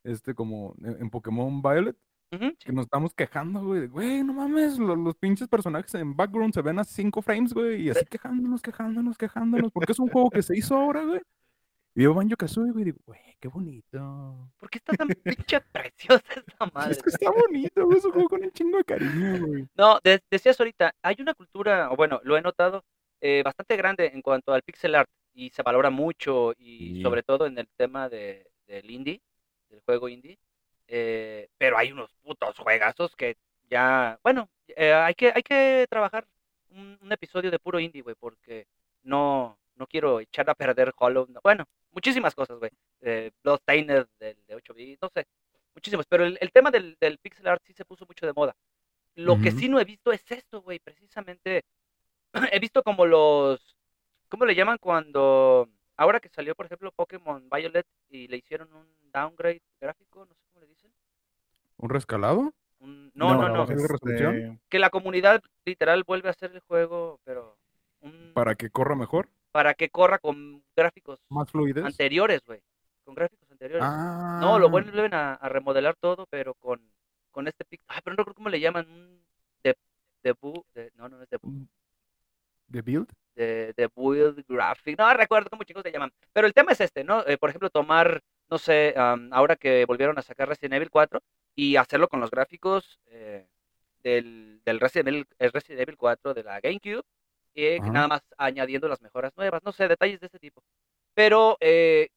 Este, 0.05 0.35
como 0.35 0.75
en, 0.83 1.03
en 1.03 1.11
Pokémon 1.11 1.61
Violet, 1.63 1.97
que 2.31 2.73
nos 2.73 2.85
estamos 2.87 3.15
quejando, 3.15 3.63
güey, 3.65 3.83
de, 3.83 3.87
güey, 3.89 4.23
no 4.25 4.35
mames, 4.35 4.79
lo- 4.79 4.97
los, 4.97 5.15
pinches 5.17 5.49
personajes 5.49 5.95
en 5.95 6.15
background 6.17 6.53
se 6.53 6.61
ven 6.63 6.79
a 6.79 6.85
5 6.85 7.23
frames, 7.23 7.55
güey, 7.55 7.83
y 7.83 7.91
así 7.91 8.05
quejándonos, 8.05 8.61
quejándonos, 8.61 9.17
quejándonos, 9.17 9.71
porque 9.73 9.93
es 9.93 9.99
un 10.01 10.09
juego 10.09 10.31
que 10.31 10.43
se 10.43 10.57
hizo 10.57 10.75
ahora, 10.77 11.05
güey. 11.05 11.21
Y 11.97 12.03
yo 12.03 12.13
Banjo 12.15 12.37
Kazooie, 12.37 12.73
güey, 12.73 12.83
y 12.83 12.85
digo, 12.87 12.99
güey, 13.07 13.21
qué 13.41 13.49
bonito. 13.49 14.51
¿Por 14.59 14.69
qué 14.71 14.79
está 14.79 14.93
tan 14.93 15.09
pinche 15.09 15.61
preciosa 15.73 16.23
esta 16.37 16.67
madre? 16.75 16.93
Es 16.93 17.03
que 17.03 17.09
está 17.09 17.31
bonito, 17.31 17.85
güey, 17.87 17.99
es 17.99 18.05
un 18.05 18.13
juego 18.13 18.29
con 18.29 18.43
un 18.45 18.51
chingo 18.53 18.77
de 18.79 18.85
cariño, 18.85 19.47
güey. 19.47 19.67
No, 19.75 19.99
de- 20.05 20.23
decías 20.31 20.61
ahorita, 20.61 20.95
hay 21.03 21.17
una 21.21 21.33
cultura, 21.35 21.91
o 21.91 21.97
bueno, 21.97 22.21
lo 22.25 22.37
he 22.37 22.43
notado, 22.43 22.85
eh, 23.23 23.43
bastante 23.43 23.77
grande 23.77 24.11
en 24.13 24.21
cuanto 24.21 24.53
al 24.53 24.63
pixel 24.63 24.95
art 24.95 25.09
y 25.33 25.49
se 25.51 25.63
valora 25.63 25.89
mucho 25.91 26.53
y 26.59 26.97
Sí. 26.97 27.03
sobre 27.03 27.23
todo 27.23 27.47
en 27.47 27.57
el 27.59 27.67
tema 27.77 28.09
de, 28.11 28.47
del 28.67 28.91
indie, 28.91 29.23
del 29.71 29.81
juego 29.81 30.09
indie, 30.11 30.39
eh, 30.89 31.49
pero 31.57 31.79
hay 31.79 31.93
unos 31.93 32.15
putos 32.23 32.59
juegazos 32.59 33.17
que 33.17 33.37
ya, 33.71 34.19
bueno, 34.23 34.49
eh, 34.69 34.93
hay 34.93 35.15
que 35.15 35.33
hay 35.35 35.43
que 35.43 35.87
trabajar 35.89 36.27
un, 36.71 36.99
un 37.01 37.13
episodio 37.13 37.51
de 37.51 37.59
puro 37.59 37.81
indie, 37.81 38.03
güey, 38.03 38.15
porque 38.21 38.67
no, 39.03 39.59
no 39.77 39.87
quiero 39.87 40.21
echar 40.21 40.49
a 40.51 40.55
perder 40.55 40.93
Hollow. 40.97 41.27
no- 41.29 41.41
Bueno, 41.43 41.65
muchísimas 41.93 42.35
cosas, 42.35 42.59
güey. 42.59 42.71
Eh, 43.03 43.31
Bloodstained 43.43 44.07
del 44.19 44.37
de 44.47 44.55
8 44.55 44.75
bits, 44.75 45.01
no 45.03 45.09
sé. 45.15 45.27
Muchísimas. 45.75 46.07
Pero 46.07 46.25
el, 46.25 46.39
el 46.41 46.51
tema 46.53 46.71
del, 46.71 46.97
del 47.01 47.19
pixel 47.19 47.47
art 47.47 47.63
sí 47.65 47.73
se 47.73 47.85
puso 47.85 48.07
mucho 48.07 48.27
de 48.27 48.33
moda. 48.33 48.57
Lo 49.15 49.39
que 49.41 49.51
sí 49.51 49.69
no 49.69 49.81
he 49.81 49.85
visto 49.85 50.13
es 50.13 50.23
esto, 50.31 50.61
güey. 50.63 50.79
Precisamente 50.79 51.65
he 52.53 52.59
visto 52.59 52.83
como 52.83 53.07
los. 53.07 53.77
¿Cómo 54.29 54.45
le 54.45 54.55
llaman 54.55 54.79
cuando. 54.79 55.69
Ahora 55.97 56.21
que 56.21 56.29
salió, 56.29 56.55
por 56.55 56.67
ejemplo, 56.67 56.93
Pokémon 56.93 57.49
Violet 57.51 57.87
y 58.11 58.29
le 58.29 58.37
hicieron 58.37 58.71
un 58.75 58.87
downgrade 59.13 59.63
gráfico, 59.81 60.27
no 60.27 60.35
sé 60.35 60.43
cómo 60.53 60.61
le 60.61 60.67
dicen. 60.67 60.93
¿Un 61.79 61.89
rescalado? 61.91 62.53
Un- 62.81 63.11
no, 63.15 63.35
no, 63.35 63.49
no. 63.49 63.61
¿bajar 63.61 63.77
de 63.77 63.89
resolución? 63.89 64.37
este, 64.37 64.61
Que 64.69 64.79
la 64.79 64.91
comunidad 64.91 65.43
literal 65.65 66.05
vuelve 66.05 66.29
a 66.29 66.33
hacer 66.33 66.53
el 66.53 66.61
juego, 66.61 67.21
pero. 67.25 67.57
un- 68.01 68.33
Para 68.35 68.55
que 68.55 68.69
corra 68.71 68.95
mejor, 68.97 69.29
para 69.57 69.73
que 69.73 69.89
corra 69.89 70.19
con 70.19 70.63
gráficos 70.77 71.19
más 71.31 71.49
anteriores, 71.87 72.43
güey. 72.45 72.61
Con 73.05 73.15
gráficos 73.15 73.51
anteriores. 73.51 73.83
Ah, 73.89 74.39
No, 74.39 74.59
lo 74.59 74.69
vuelven 74.69 75.15
a, 75.15 75.33
a 75.33 75.49
remodelar 75.49 75.97
todo, 75.97 76.27
pero 76.27 76.53
con, 76.53 76.79
con 77.31 77.49
este 77.49 77.65
pic. 77.65 77.81
Ah, 77.89 78.03
pero 78.05 78.13
no 78.13 78.19
recuerdo 78.19 78.35
cómo 78.37 78.51
le 78.51 78.61
llaman. 78.61 78.87
Un 78.87 79.25
de. 79.65 79.75
De, 80.75 80.93
no, 80.97 81.09
no 81.09 81.23
es 81.23 81.31
debut. 81.31 81.67
¿De 82.67 82.83
build? 82.83 83.09
De, 83.35 83.73
de 83.75 83.89
build 83.97 84.45
graphic. 84.47 84.99
No 84.99 85.15
recuerdo 85.15 85.49
cómo 85.49 85.65
chicos 85.65 85.83
se 85.83 85.91
llaman. 85.91 86.13
Pero 86.35 86.47
el 86.47 86.53
tema 86.53 86.73
es 86.73 86.81
este, 86.83 87.03
¿no? 87.03 87.27
Eh, 87.27 87.39
por 87.39 87.49
ejemplo, 87.49 87.71
tomar, 87.71 88.21
no 88.51 88.59
sé, 88.59 88.93
am, 88.95 89.31
ahora 89.33 89.57
que 89.57 89.87
volvieron 89.87 90.19
a 90.19 90.23
sacar 90.23 90.51
Resident 90.51 90.75
Evil 90.75 90.91
4 90.91 91.19
y 91.55 91.77
hacerlo 91.77 92.09
con 92.09 92.21
los 92.21 92.31
gráficos 92.31 93.01
eh, 93.07 93.49
del, 94.03 94.61
del 94.67 94.81
Resident, 94.81 95.09
Evil, 95.09 95.27
el 95.39 95.51
Resident 95.53 95.81
Evil 95.81 95.97
4 95.97 96.35
de 96.35 96.43
la 96.45 96.61
GameCube. 96.61 97.05
Ajá. 97.79 97.91
nada 97.91 98.09
más 98.09 98.23
añadiendo 98.39 98.89
las 98.89 99.01
mejoras 99.03 99.33
nuevas. 99.37 99.63
No 99.65 99.73
sé, 99.73 99.89
detalles 99.89 100.21
de 100.21 100.27
este 100.27 100.39
tipo. 100.39 100.63
Pero, 101.15 101.57
eh, 101.61 102.09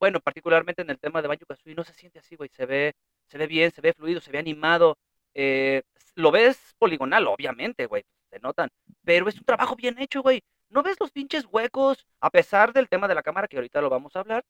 bueno, 0.00 0.20
particularmente 0.20 0.82
en 0.82 0.90
el 0.90 0.98
tema 0.98 1.22
de 1.22 1.28
Banjo 1.28 1.46
Kazooie 1.46 1.74
no 1.74 1.84
se 1.84 1.94
siente 1.94 2.18
así, 2.18 2.36
güey. 2.36 2.50
Se 2.52 2.66
ve, 2.66 2.94
se 3.26 3.38
ve 3.38 3.46
bien, 3.46 3.70
se 3.72 3.80
ve 3.80 3.92
fluido, 3.94 4.20
se 4.20 4.30
ve 4.32 4.38
animado. 4.38 4.98
eh, 5.34 5.82
lo 6.16 6.30
ves 6.30 6.74
poligonal, 6.78 7.26
obviamente, 7.28 7.86
güey. 7.86 8.04
Se 8.30 8.38
notan. 8.40 8.70
Pero 9.04 9.28
es 9.28 9.36
un 9.36 9.44
trabajo 9.44 9.76
bien 9.76 9.98
hecho, 9.98 10.22
güey. 10.22 10.42
No 10.70 10.82
ves 10.82 10.96
los 11.00 11.10
pinches 11.12 11.44
huecos, 11.50 12.06
a 12.20 12.30
pesar 12.30 12.72
del 12.72 12.88
tema 12.88 13.06
de 13.08 13.14
la 13.14 13.22
cámara, 13.22 13.46
que 13.48 13.56
ahorita 13.56 13.80
lo 13.82 13.90
vamos 13.90 14.16
a 14.16 14.20
hablar. 14.20 14.44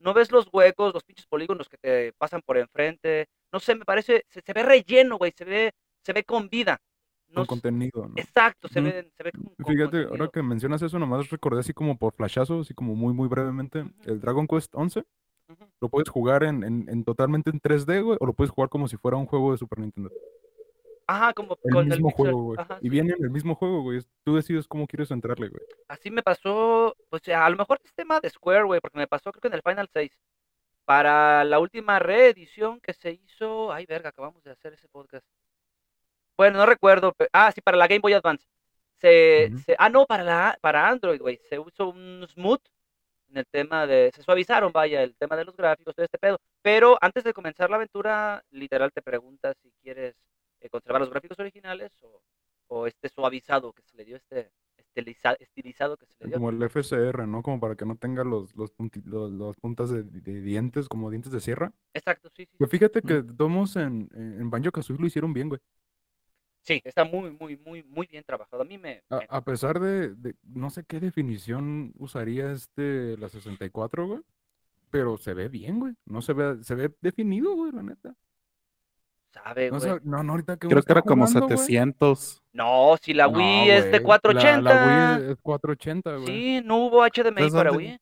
No 0.00 0.14
ves 0.14 0.32
los 0.32 0.48
huecos, 0.52 0.92
los 0.94 1.04
pinches 1.04 1.26
polígonos 1.26 1.68
que 1.68 1.78
te 1.78 2.12
pasan 2.14 2.42
por 2.44 2.58
enfrente. 2.58 3.26
No 3.52 3.60
sé, 3.60 3.74
me 3.76 3.84
parece, 3.84 4.24
se, 4.28 4.42
se 4.42 4.52
ve 4.52 4.62
relleno, 4.64 5.16
güey. 5.18 5.32
Se 5.36 5.44
ve, 5.44 5.72
se 6.04 6.12
ve 6.12 6.24
con 6.24 6.48
vida. 6.48 6.80
No 7.32 7.46
Con 7.46 7.46
contenido, 7.46 8.08
¿no? 8.08 8.14
Exacto, 8.16 8.68
se 8.68 8.80
Ujú. 8.80 8.90
ve, 8.90 9.10
se 9.16 9.22
ve 9.22 9.32
con, 9.32 9.54
con 9.54 9.74
Fíjate, 9.74 10.04
ahora 10.04 10.28
que 10.28 10.42
mencionas 10.42 10.82
eso, 10.82 10.98
nomás 10.98 11.30
recordé 11.30 11.60
así 11.60 11.72
como 11.72 11.96
por 11.96 12.12
flashazo, 12.12 12.60
así 12.60 12.74
como 12.74 12.94
muy, 12.94 13.14
muy 13.14 13.26
brevemente, 13.26 13.84
el 14.04 14.20
Dragon 14.20 14.46
Quest 14.46 14.74
11, 14.74 15.04
Ujú. 15.48 15.64
lo 15.80 15.88
puedes 15.88 16.10
jugar 16.10 16.44
en, 16.44 16.62
en, 16.62 16.88
en 16.88 17.04
totalmente 17.04 17.50
en 17.50 17.58
3D, 17.58 18.02
güey, 18.04 18.18
o 18.20 18.26
lo 18.26 18.34
puedes 18.34 18.50
jugar 18.50 18.68
como 18.68 18.86
si 18.86 18.98
fuera 18.98 19.16
un 19.16 19.26
juego 19.26 19.52
de 19.52 19.58
Super 19.58 19.78
Nintendo. 19.78 20.10
Ajá, 21.06 21.32
como 21.32 21.58
El 21.64 21.72
con 21.72 21.88
mismo 21.88 22.08
el 22.08 22.14
juego, 22.14 22.42
güey. 22.42 22.58
Ajá, 22.60 22.78
Y 22.80 22.84
sí. 22.84 22.90
viene 22.90 23.14
en 23.18 23.24
el 23.24 23.30
mismo 23.30 23.54
juego, 23.54 23.82
güey. 23.82 24.00
Tú 24.24 24.36
decides 24.36 24.68
cómo 24.68 24.86
quieres 24.86 25.10
entrarle, 25.10 25.48
güey. 25.48 25.62
Así 25.88 26.10
me 26.10 26.22
pasó, 26.22 26.94
pues 27.08 27.26
a 27.28 27.48
lo 27.50 27.56
mejor 27.56 27.80
es 27.82 27.92
tema 27.94 28.20
de 28.20 28.30
Square, 28.30 28.64
güey, 28.64 28.80
porque 28.80 28.98
me 28.98 29.06
pasó 29.06 29.32
creo 29.32 29.40
que 29.40 29.48
en 29.48 29.54
el 29.54 29.62
Final 29.62 29.88
6. 29.92 30.12
Para 30.84 31.44
la 31.44 31.58
última 31.60 31.98
reedición 31.98 32.80
que 32.80 32.92
se 32.92 33.12
hizo, 33.12 33.72
ay 33.72 33.86
verga, 33.86 34.10
acabamos 34.10 34.42
de 34.42 34.50
hacer 34.50 34.72
ese 34.74 34.88
podcast. 34.88 35.26
Bueno, 36.36 36.58
no 36.58 36.66
recuerdo, 36.66 37.12
pe- 37.12 37.28
ah, 37.32 37.50
sí, 37.52 37.60
para 37.60 37.76
la 37.76 37.86
Game 37.86 38.00
Boy 38.00 38.12
Advance. 38.14 38.46
Se, 38.98 39.50
se- 39.64 39.76
ah, 39.78 39.88
no, 39.88 40.06
para 40.06 40.22
la 40.22 40.58
para 40.60 40.88
Android, 40.88 41.20
güey, 41.20 41.38
se 41.48 41.58
usó 41.58 41.88
un 41.90 42.24
smooth 42.28 42.60
en 43.30 43.38
el 43.38 43.46
tema 43.46 43.86
de 43.86 44.10
se 44.14 44.22
suavizaron, 44.22 44.70
vaya, 44.72 45.02
el 45.02 45.16
tema 45.16 45.36
de 45.36 45.44
los 45.44 45.56
gráficos, 45.56 45.94
todo 45.94 46.04
este 46.04 46.18
pedo. 46.18 46.38
Pero 46.62 46.98
antes 47.00 47.24
de 47.24 47.32
comenzar 47.32 47.70
la 47.70 47.76
aventura, 47.76 48.44
literal 48.50 48.92
te 48.92 49.02
preguntas 49.02 49.56
si 49.62 49.72
quieres 49.82 50.14
eh, 50.60 50.68
conservar 50.68 51.00
los 51.00 51.10
gráficos 51.10 51.38
originales 51.38 51.90
o, 52.02 52.22
o 52.68 52.86
este 52.86 53.08
suavizado 53.08 53.72
que 53.72 53.82
se 53.82 53.96
le 53.96 54.04
dio 54.04 54.16
este 54.16 54.50
estiliza- 54.76 55.36
estilizado 55.40 55.96
que 55.96 56.06
se 56.06 56.14
le 56.20 56.26
dio. 56.28 56.36
Como 56.36 56.50
el 56.50 56.62
FSR, 56.62 57.26
¿no? 57.26 57.42
Como 57.42 57.58
para 57.58 57.74
que 57.74 57.86
no 57.86 57.96
tenga 57.96 58.22
los, 58.22 58.54
los, 58.54 58.70
punti- 58.72 59.02
los, 59.04 59.30
los 59.32 59.56
puntas 59.56 59.90
de, 59.90 60.02
de 60.04 60.40
dientes, 60.42 60.88
como 60.88 61.10
dientes 61.10 61.32
de 61.32 61.40
sierra. 61.40 61.72
Exacto, 61.94 62.28
sí, 62.36 62.44
sí. 62.46 62.56
Que 62.58 62.66
fíjate 62.66 63.02
que 63.02 63.22
Domos 63.22 63.74
en, 63.76 64.08
en 64.14 64.48
Banjo 64.50 64.70
Kazooie 64.70 65.00
lo 65.00 65.06
hicieron 65.06 65.32
bien, 65.32 65.48
güey. 65.48 65.60
Sí, 66.62 66.80
está 66.84 67.04
muy, 67.04 67.30
muy, 67.32 67.56
muy, 67.56 67.82
muy 67.82 68.06
bien 68.06 68.22
trabajado. 68.24 68.62
A 68.62 68.64
mí 68.64 68.78
me... 68.78 69.02
A, 69.28 69.40
pesar 69.42 69.80
de, 69.80 70.14
de- 70.14 70.36
no 70.44 70.70
sé 70.70 70.84
qué 70.84 71.00
definición 71.00 71.92
usaría 71.98 72.52
este, 72.52 73.16
la 73.18 73.28
64, 73.28 74.06
güey. 74.06 74.20
Pero 74.90 75.16
se 75.18 75.34
ve 75.34 75.48
bien, 75.48 75.80
güey. 75.80 75.94
No 76.06 76.22
se 76.22 76.32
ve, 76.34 76.62
se 76.62 76.74
ve 76.76 76.94
definido, 77.00 77.54
güey, 77.56 77.72
la 77.72 77.82
neta. 77.82 78.14
sabe, 79.32 79.70
No, 79.70 79.78
güey. 79.80 79.92
no, 80.04 80.22
no, 80.22 80.32
ahorita 80.32 80.56
que 80.56 80.68
Creo 80.68 80.82
que 80.82 80.92
era 80.92 81.02
como 81.02 81.26
jugando, 81.26 81.46
güey. 81.46 81.58
700. 81.58 82.42
No, 82.52 82.96
si 83.02 83.12
la 83.14 83.26
No, 83.26 83.38
Wii 83.38 83.70
es 83.70 83.84
de 83.86 83.90
güey, 83.98 84.02
480. 84.04 84.60
La, 84.62 84.86
la 85.14 85.16
Wii 85.18 85.30
es 85.32 85.38
480, 85.42 86.16
güey. 86.16 86.26
Sí, 86.26 86.60
no 86.64 86.76
hubo 86.86 87.02
HDMI 87.04 87.28
Entonces, 87.28 87.52
para 87.54 87.70
¿dónde- 87.70 87.84
Wii. 87.86 87.98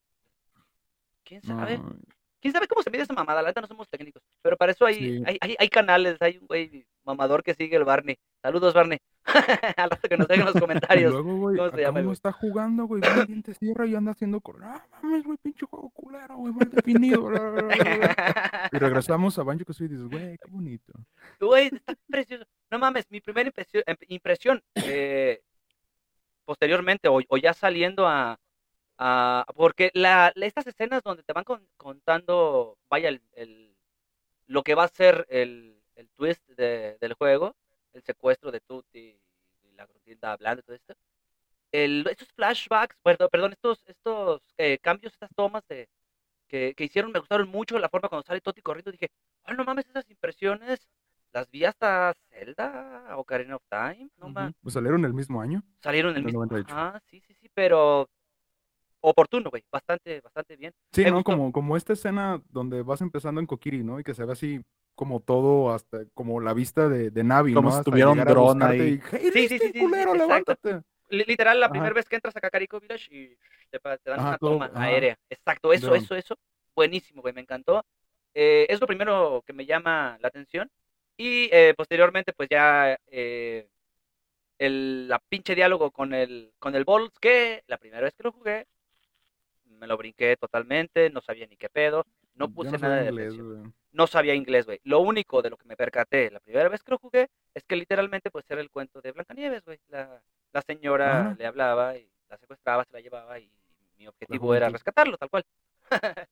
¿Quién 1.24 1.42
sabe? 1.44 1.78
No, 1.78 1.94
¿Quién 2.40 2.52
sabe 2.52 2.66
cómo 2.68 2.82
se 2.82 2.90
mide 2.90 3.02
esa 3.02 3.12
mamada? 3.12 3.42
La 3.42 3.48
neta 3.48 3.60
no 3.60 3.66
somos 3.66 3.88
técnicos. 3.88 4.22
Pero 4.42 4.56
para 4.56 4.72
eso 4.72 4.86
hay, 4.86 4.94
Sí. 4.94 5.22
hay, 5.26 5.38
hay, 5.40 5.56
hay 5.58 5.68
canales, 5.68 6.16
hay 6.20 6.38
un 6.38 6.46
güey 6.46 6.86
mamador 7.04 7.42
que 7.42 7.54
sigue 7.54 7.76
el 7.76 7.84
Barney. 7.84 8.16
Saludos, 8.42 8.72
Barney. 8.74 8.98
Al 9.76 9.90
rato 9.90 10.08
que 10.08 10.16
nos 10.16 10.26
dejen 10.26 10.46
en 10.46 10.52
los 10.52 10.54
comentarios. 10.64 11.12
luego, 11.12 11.36
güey, 11.36 11.56
¿Cómo 11.58 11.70
se 11.70 11.80
llama 11.82 12.00
güey? 12.00 12.12
está 12.12 12.32
jugando, 12.32 12.84
güey, 12.86 13.02
viene 13.02 13.26
diente 13.26 13.54
cierra 13.54 13.86
y 13.86 13.94
anda 13.94 14.12
haciendo 14.12 14.40
Ah, 14.62 14.84
mames, 15.02 15.22
güey, 15.24 15.36
pinche 15.42 15.66
juego 15.66 15.90
culero, 15.90 16.36
güey, 16.36 16.52
mal 16.54 16.70
definido. 16.70 17.22
bla, 17.24 17.40
bla, 17.40 17.50
bla, 17.50 17.62
bla, 17.62 17.96
bla". 17.96 18.68
Y 18.72 18.78
regresamos 18.78 19.38
a 19.38 19.42
Banjo 19.42 19.64
Kazooie 19.66 19.90
y 19.90 19.92
dices, 19.94 20.08
güey, 20.08 20.38
qué 20.38 20.50
bonito. 20.50 20.92
Güey, 21.40 21.66
está 21.72 21.94
precioso. 22.08 22.44
No 22.70 22.78
mames, 22.78 23.04
mi 23.10 23.20
primera 23.20 23.48
impresión, 23.48 23.82
em- 23.86 23.96
impresión 24.08 24.62
eh, 24.76 25.40
posteriormente 26.44 27.08
o, 27.08 27.20
o 27.28 27.36
ya 27.36 27.52
saliendo 27.52 28.06
a, 28.06 28.38
a- 29.00 29.46
porque 29.56 29.90
la, 29.94 30.30
estas 30.36 30.66
escenas 30.66 31.02
donde 31.02 31.22
te 31.22 31.32
van 31.32 31.44
con- 31.44 31.66
contando, 31.76 32.76
vaya, 32.90 33.08
el, 33.08 33.22
el- 33.32 33.74
lo 34.46 34.62
que 34.62 34.74
va 34.74 34.84
a 34.84 34.88
ser 34.88 35.26
el, 35.30 35.80
el 35.96 36.08
twist 36.10 36.46
de- 36.50 36.98
del 37.00 37.14
juego, 37.14 37.56
el 37.94 38.02
secuestro 38.02 38.50
de 38.52 38.60
Tutti 38.60 39.18
y 39.64 39.72
la 39.72 39.86
Gruntilda 39.86 40.32
hablando 40.32 40.60
y 40.60 40.64
todo 40.64 40.76
esto. 40.76 40.94
El, 41.72 42.06
estos 42.10 42.28
flashbacks, 42.32 42.96
perdón, 43.02 43.28
perdón 43.32 43.52
estos, 43.52 43.82
estos 43.86 44.42
eh, 44.58 44.78
cambios, 44.82 45.12
estas 45.14 45.30
tomas 45.34 45.62
de, 45.68 45.88
que, 46.48 46.74
que 46.74 46.84
hicieron, 46.84 47.12
me 47.12 47.20
gustaron 47.20 47.48
mucho 47.48 47.78
la 47.78 47.88
forma 47.88 48.08
cuando 48.08 48.26
sale 48.26 48.40
Tutti 48.40 48.60
corriendo, 48.60 48.90
dije, 48.92 49.08
oh, 49.48 49.54
no 49.54 49.64
mames, 49.64 49.88
esas 49.88 50.10
impresiones 50.10 50.86
las 51.32 51.48
vi 51.50 51.64
hasta 51.64 52.12
Zelda, 52.28 53.16
Ocarina 53.16 53.56
of 53.56 53.62
Time, 53.70 54.10
no 54.18 54.26
Ujú. 54.26 54.34
mames. 54.34 54.54
Pues 54.62 54.74
salieron 54.74 55.04
el 55.04 55.14
mismo 55.14 55.40
año. 55.40 55.62
Salieron 55.80 56.16
el 56.16 56.24
mismo. 56.24 56.40
98. 56.40 56.74
Ajá, 56.74 57.00
sí, 57.08 57.20
sí, 57.20 57.34
sí, 57.34 57.48
pero 57.54 58.10
oportuno, 59.00 59.50
güey, 59.50 59.64
bastante, 59.70 60.20
bastante 60.20 60.56
bien. 60.56 60.72
Sí, 60.92 61.04
Me 61.04 61.10
¿no? 61.10 61.16
gustó. 61.16 61.32
Como, 61.32 61.52
como 61.52 61.76
esta 61.76 61.92
escena 61.92 62.42
donde 62.50 62.82
vas 62.82 63.00
empezando 63.00 63.40
en 63.40 63.46
Kokiri, 63.46 63.84
¿no? 63.84 64.00
Y 64.00 64.04
que 64.04 64.14
se 64.14 64.24
ve 64.24 64.32
así 64.32 64.60
como 64.94 65.20
todo, 65.20 65.72
hasta 65.72 66.04
como 66.14 66.40
la 66.40 66.52
vista 66.52 66.88
de, 66.88 67.10
de 67.10 67.24
Navi, 67.24 67.54
Como 67.54 67.70
¿no? 67.70 67.78
si 67.78 67.84
tuviera 67.84 68.10
un 68.10 68.18
dron 68.24 68.62
ahí. 68.62 68.80
y, 68.80 69.00
"Hey, 69.10 69.20
Sí, 69.22 69.30
sí, 69.32 69.40
¿viste, 69.40 69.58
sí, 69.58 69.58
sí, 69.58 69.72
sí, 69.72 69.80
culero, 69.80 70.14
exacto. 70.14 70.52
levántate! 70.54 70.82
Li- 71.08 71.24
Literal, 71.26 71.58
la 71.58 71.66
Ajá. 71.66 71.72
primera 71.72 71.94
vez 71.94 72.08
que 72.08 72.16
entras 72.16 72.36
a 72.36 72.40
Kakariko 72.40 72.80
Village 72.80 73.08
y 73.14 73.36
te, 73.70 73.78
te 73.78 74.10
dan 74.10 74.20
Ajá, 74.20 74.28
una 74.28 74.38
todo, 74.38 74.52
toma 74.54 74.66
ajá. 74.66 74.80
aérea. 74.82 75.16
Exacto, 75.30 75.72
eso, 75.72 75.94
eso, 75.94 76.14
eso. 76.14 76.36
Buenísimo, 76.74 77.22
güey, 77.22 77.34
me 77.34 77.40
encantó. 77.40 77.84
Eh, 78.34 78.66
es 78.68 78.80
lo 78.80 78.86
primero 78.86 79.42
que 79.46 79.52
me 79.52 79.66
llama 79.66 80.18
la 80.20 80.28
atención. 80.28 80.70
Y 81.16 81.48
eh, 81.52 81.74
posteriormente, 81.76 82.32
pues 82.32 82.48
ya 82.48 82.96
eh, 83.08 83.68
el 84.58 85.08
la 85.08 85.18
pinche 85.18 85.54
diálogo 85.54 85.90
con 85.90 86.14
el, 86.14 86.52
con 86.58 86.74
el 86.74 86.84
Balls, 86.84 87.18
que 87.20 87.62
la 87.66 87.78
primera 87.78 88.02
vez 88.04 88.14
que 88.14 88.22
lo 88.24 88.32
jugué, 88.32 88.66
me 89.80 89.86
lo 89.86 89.96
brinqué 89.96 90.36
totalmente, 90.36 91.10
no 91.10 91.20
sabía 91.20 91.46
ni 91.46 91.56
qué 91.56 91.68
pedo, 91.68 92.06
no 92.34 92.46
Yo 92.48 92.54
puse 92.54 92.72
no 92.72 92.78
nada 92.78 92.96
de 93.02 93.08
inglés, 93.08 93.34
no 93.92 94.06
sabía 94.06 94.34
inglés, 94.34 94.66
güey. 94.66 94.80
Lo 94.84 95.00
único 95.00 95.42
de 95.42 95.50
lo 95.50 95.56
que 95.56 95.66
me 95.66 95.76
percaté 95.76 96.30
la 96.30 96.38
primera 96.40 96.68
vez 96.68 96.82
que 96.82 96.92
lo 96.92 96.98
jugué 96.98 97.28
es 97.54 97.64
que 97.64 97.76
literalmente 97.76 98.30
pues 98.30 98.44
era 98.48 98.60
el 98.60 98.70
cuento 98.70 99.00
de 99.00 99.12
Blancanieves, 99.12 99.64
güey. 99.64 99.78
La, 99.88 100.22
la 100.52 100.62
señora 100.62 101.30
Ah. 101.30 101.36
le 101.38 101.46
hablaba 101.46 101.96
y 101.96 102.08
la 102.28 102.36
secuestraba, 102.38 102.84
se 102.84 102.92
la 102.92 103.00
llevaba 103.00 103.38
y 103.38 103.50
mi 103.96 104.06
objetivo 104.06 104.54
era 104.54 104.68
rescatarlo, 104.68 105.16
tal 105.18 105.30
cual. 105.30 105.44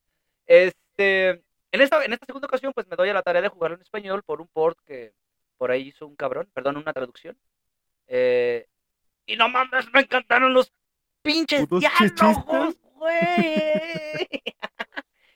este, 0.46 1.30
en 1.30 1.80
esta, 1.80 2.04
en 2.04 2.12
esta 2.12 2.26
segunda 2.26 2.46
ocasión 2.46 2.72
pues 2.72 2.86
me 2.86 2.96
doy 2.96 3.08
a 3.08 3.14
la 3.14 3.22
tarea 3.22 3.42
de 3.42 3.48
jugarlo 3.48 3.76
en 3.76 3.82
español 3.82 4.22
por 4.22 4.40
un 4.40 4.48
port 4.48 4.78
que 4.86 5.12
por 5.56 5.70
ahí 5.70 5.88
hizo 5.88 6.06
un 6.06 6.16
cabrón, 6.16 6.48
perdón, 6.54 6.76
una 6.76 6.92
traducción. 6.92 7.36
Eh, 8.06 8.66
y 9.26 9.36
no 9.36 9.48
mames, 9.48 9.92
me 9.92 10.00
encantaron 10.00 10.54
los 10.54 10.72
pinches 11.22 11.68
diálogos. 11.68 12.76
Güey. 12.98 14.28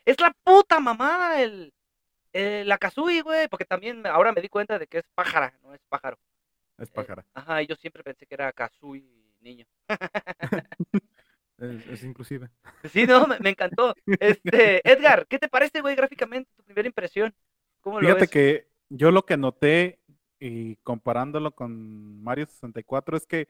es 0.04 0.20
la 0.20 0.32
puta 0.44 0.80
mamá 0.80 1.40
el, 1.42 1.72
eh, 2.34 2.64
la 2.66 2.78
Kazooie, 2.78 3.22
güey, 3.22 3.48
porque 3.48 3.64
también 3.66 4.06
ahora 4.06 4.32
me 4.32 4.40
di 4.42 4.48
cuenta 4.50 4.78
de 4.78 4.86
que 4.88 4.98
es 5.00 5.04
pájara, 5.14 5.58
no 5.62 5.74
es 5.74 5.80
pájaro. 5.88 6.18
Es 6.78 6.90
Eh, 6.90 6.90
pájara. 6.90 7.26
ajá, 7.34 7.52
Ajá, 7.54 7.62
y 7.62 7.66
yo 7.68 7.76
siempre 7.76 8.04
pensé 8.04 8.26
que 8.26 8.34
era 8.34 8.52
Kazooie 8.52 9.04
niño. 9.40 9.66
Es, 11.58 11.86
es 11.86 12.04
inclusive. 12.04 12.50
Sí, 12.84 13.06
no, 13.06 13.26
me, 13.26 13.38
me 13.40 13.50
encantó. 13.50 13.94
Este, 14.18 14.86
Edgar, 14.90 15.26
¿qué 15.28 15.38
te 15.38 15.48
parece, 15.48 15.80
güey, 15.80 15.94
gráficamente? 15.96 16.50
Tu 16.56 16.62
primera 16.64 16.86
impresión. 16.88 17.34
¿Cómo 17.80 18.00
lo 18.00 18.10
Fíjate 18.10 18.14
ves? 18.14 18.28
que 18.28 18.68
yo 18.88 19.10
lo 19.10 19.24
que 19.24 19.36
noté 19.36 20.00
y 20.38 20.76
comparándolo 20.76 21.52
con 21.54 22.22
Mario 22.22 22.46
64 22.46 23.16
es 23.16 23.26
que 23.26 23.48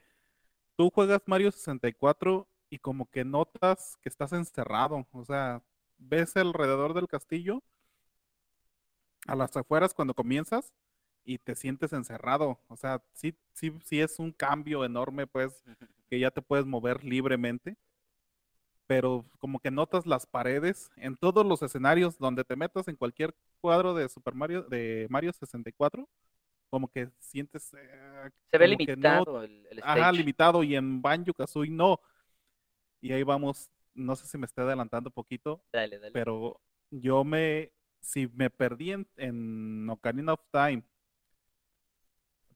tú 0.76 0.90
juegas 0.90 1.22
Mario 1.26 1.52
64 1.52 2.48
y 2.72 2.78
como 2.80 3.10
que 3.10 3.24
notas 3.24 3.98
que 4.02 4.08
estás 4.08 4.32
encerrado, 4.32 5.06
o 5.12 5.24
sea, 5.26 5.62
ves 5.98 6.36
alrededor 6.38 6.94
del 6.94 7.06
castillo 7.08 7.62
a 9.26 9.34
las 9.36 9.56
afueras 9.56 9.94
cuando 9.94 10.14
comienzas 10.14 10.72
y 11.24 11.38
te 11.38 11.54
sientes 11.54 11.92
encerrado, 11.92 12.60
o 12.68 12.76
sea, 12.76 13.02
sí, 13.12 13.36
sí, 13.52 13.72
sí 13.84 14.00
es 14.00 14.18
un 14.18 14.32
cambio 14.32 14.84
enorme, 14.84 15.26
pues, 15.26 15.62
que 16.10 16.18
ya 16.18 16.30
te 16.30 16.42
puedes 16.42 16.66
mover 16.66 17.04
libremente, 17.04 17.76
pero 18.86 19.24
como 19.38 19.60
que 19.60 19.70
notas 19.70 20.06
las 20.06 20.26
paredes 20.26 20.90
en 20.96 21.16
todos 21.16 21.46
los 21.46 21.62
escenarios 21.62 22.18
donde 22.18 22.44
te 22.44 22.56
metas 22.56 22.88
en 22.88 22.96
cualquier 22.96 23.34
cuadro 23.60 23.94
de 23.94 24.08
Super 24.08 24.34
Mario, 24.34 24.62
de 24.64 25.06
Mario 25.10 25.32
64, 25.32 26.08
como 26.70 26.88
que 26.88 27.10
sientes 27.20 27.72
eh, 27.74 28.30
Se 28.50 28.58
ve 28.58 28.68
no- 28.96 29.24
limitado 29.24 29.42
el, 29.42 29.66
el 29.70 29.82
Ajá, 29.82 30.12
limitado 30.12 30.62
y 30.62 30.76
en 30.76 31.02
Banjo 31.02 31.34
Kazooie 31.34 31.70
no. 31.70 32.00
Y 33.02 33.12
ahí 33.12 33.24
vamos, 33.24 33.70
no 33.94 34.16
sé 34.16 34.26
si 34.28 34.38
me 34.38 34.46
estoy 34.46 34.64
adelantando 34.64 35.10
un 35.10 35.14
poquito, 35.14 35.62
Dale, 35.72 35.98
dale. 35.98 36.12
pero 36.12 36.60
yo 36.90 37.24
me, 37.24 37.72
si 38.00 38.28
me 38.28 38.50
perdí 38.50 38.92
en, 38.92 39.08
en 39.18 39.90
Ocarina 39.90 40.34
of 40.34 40.42
Time, 40.52 40.84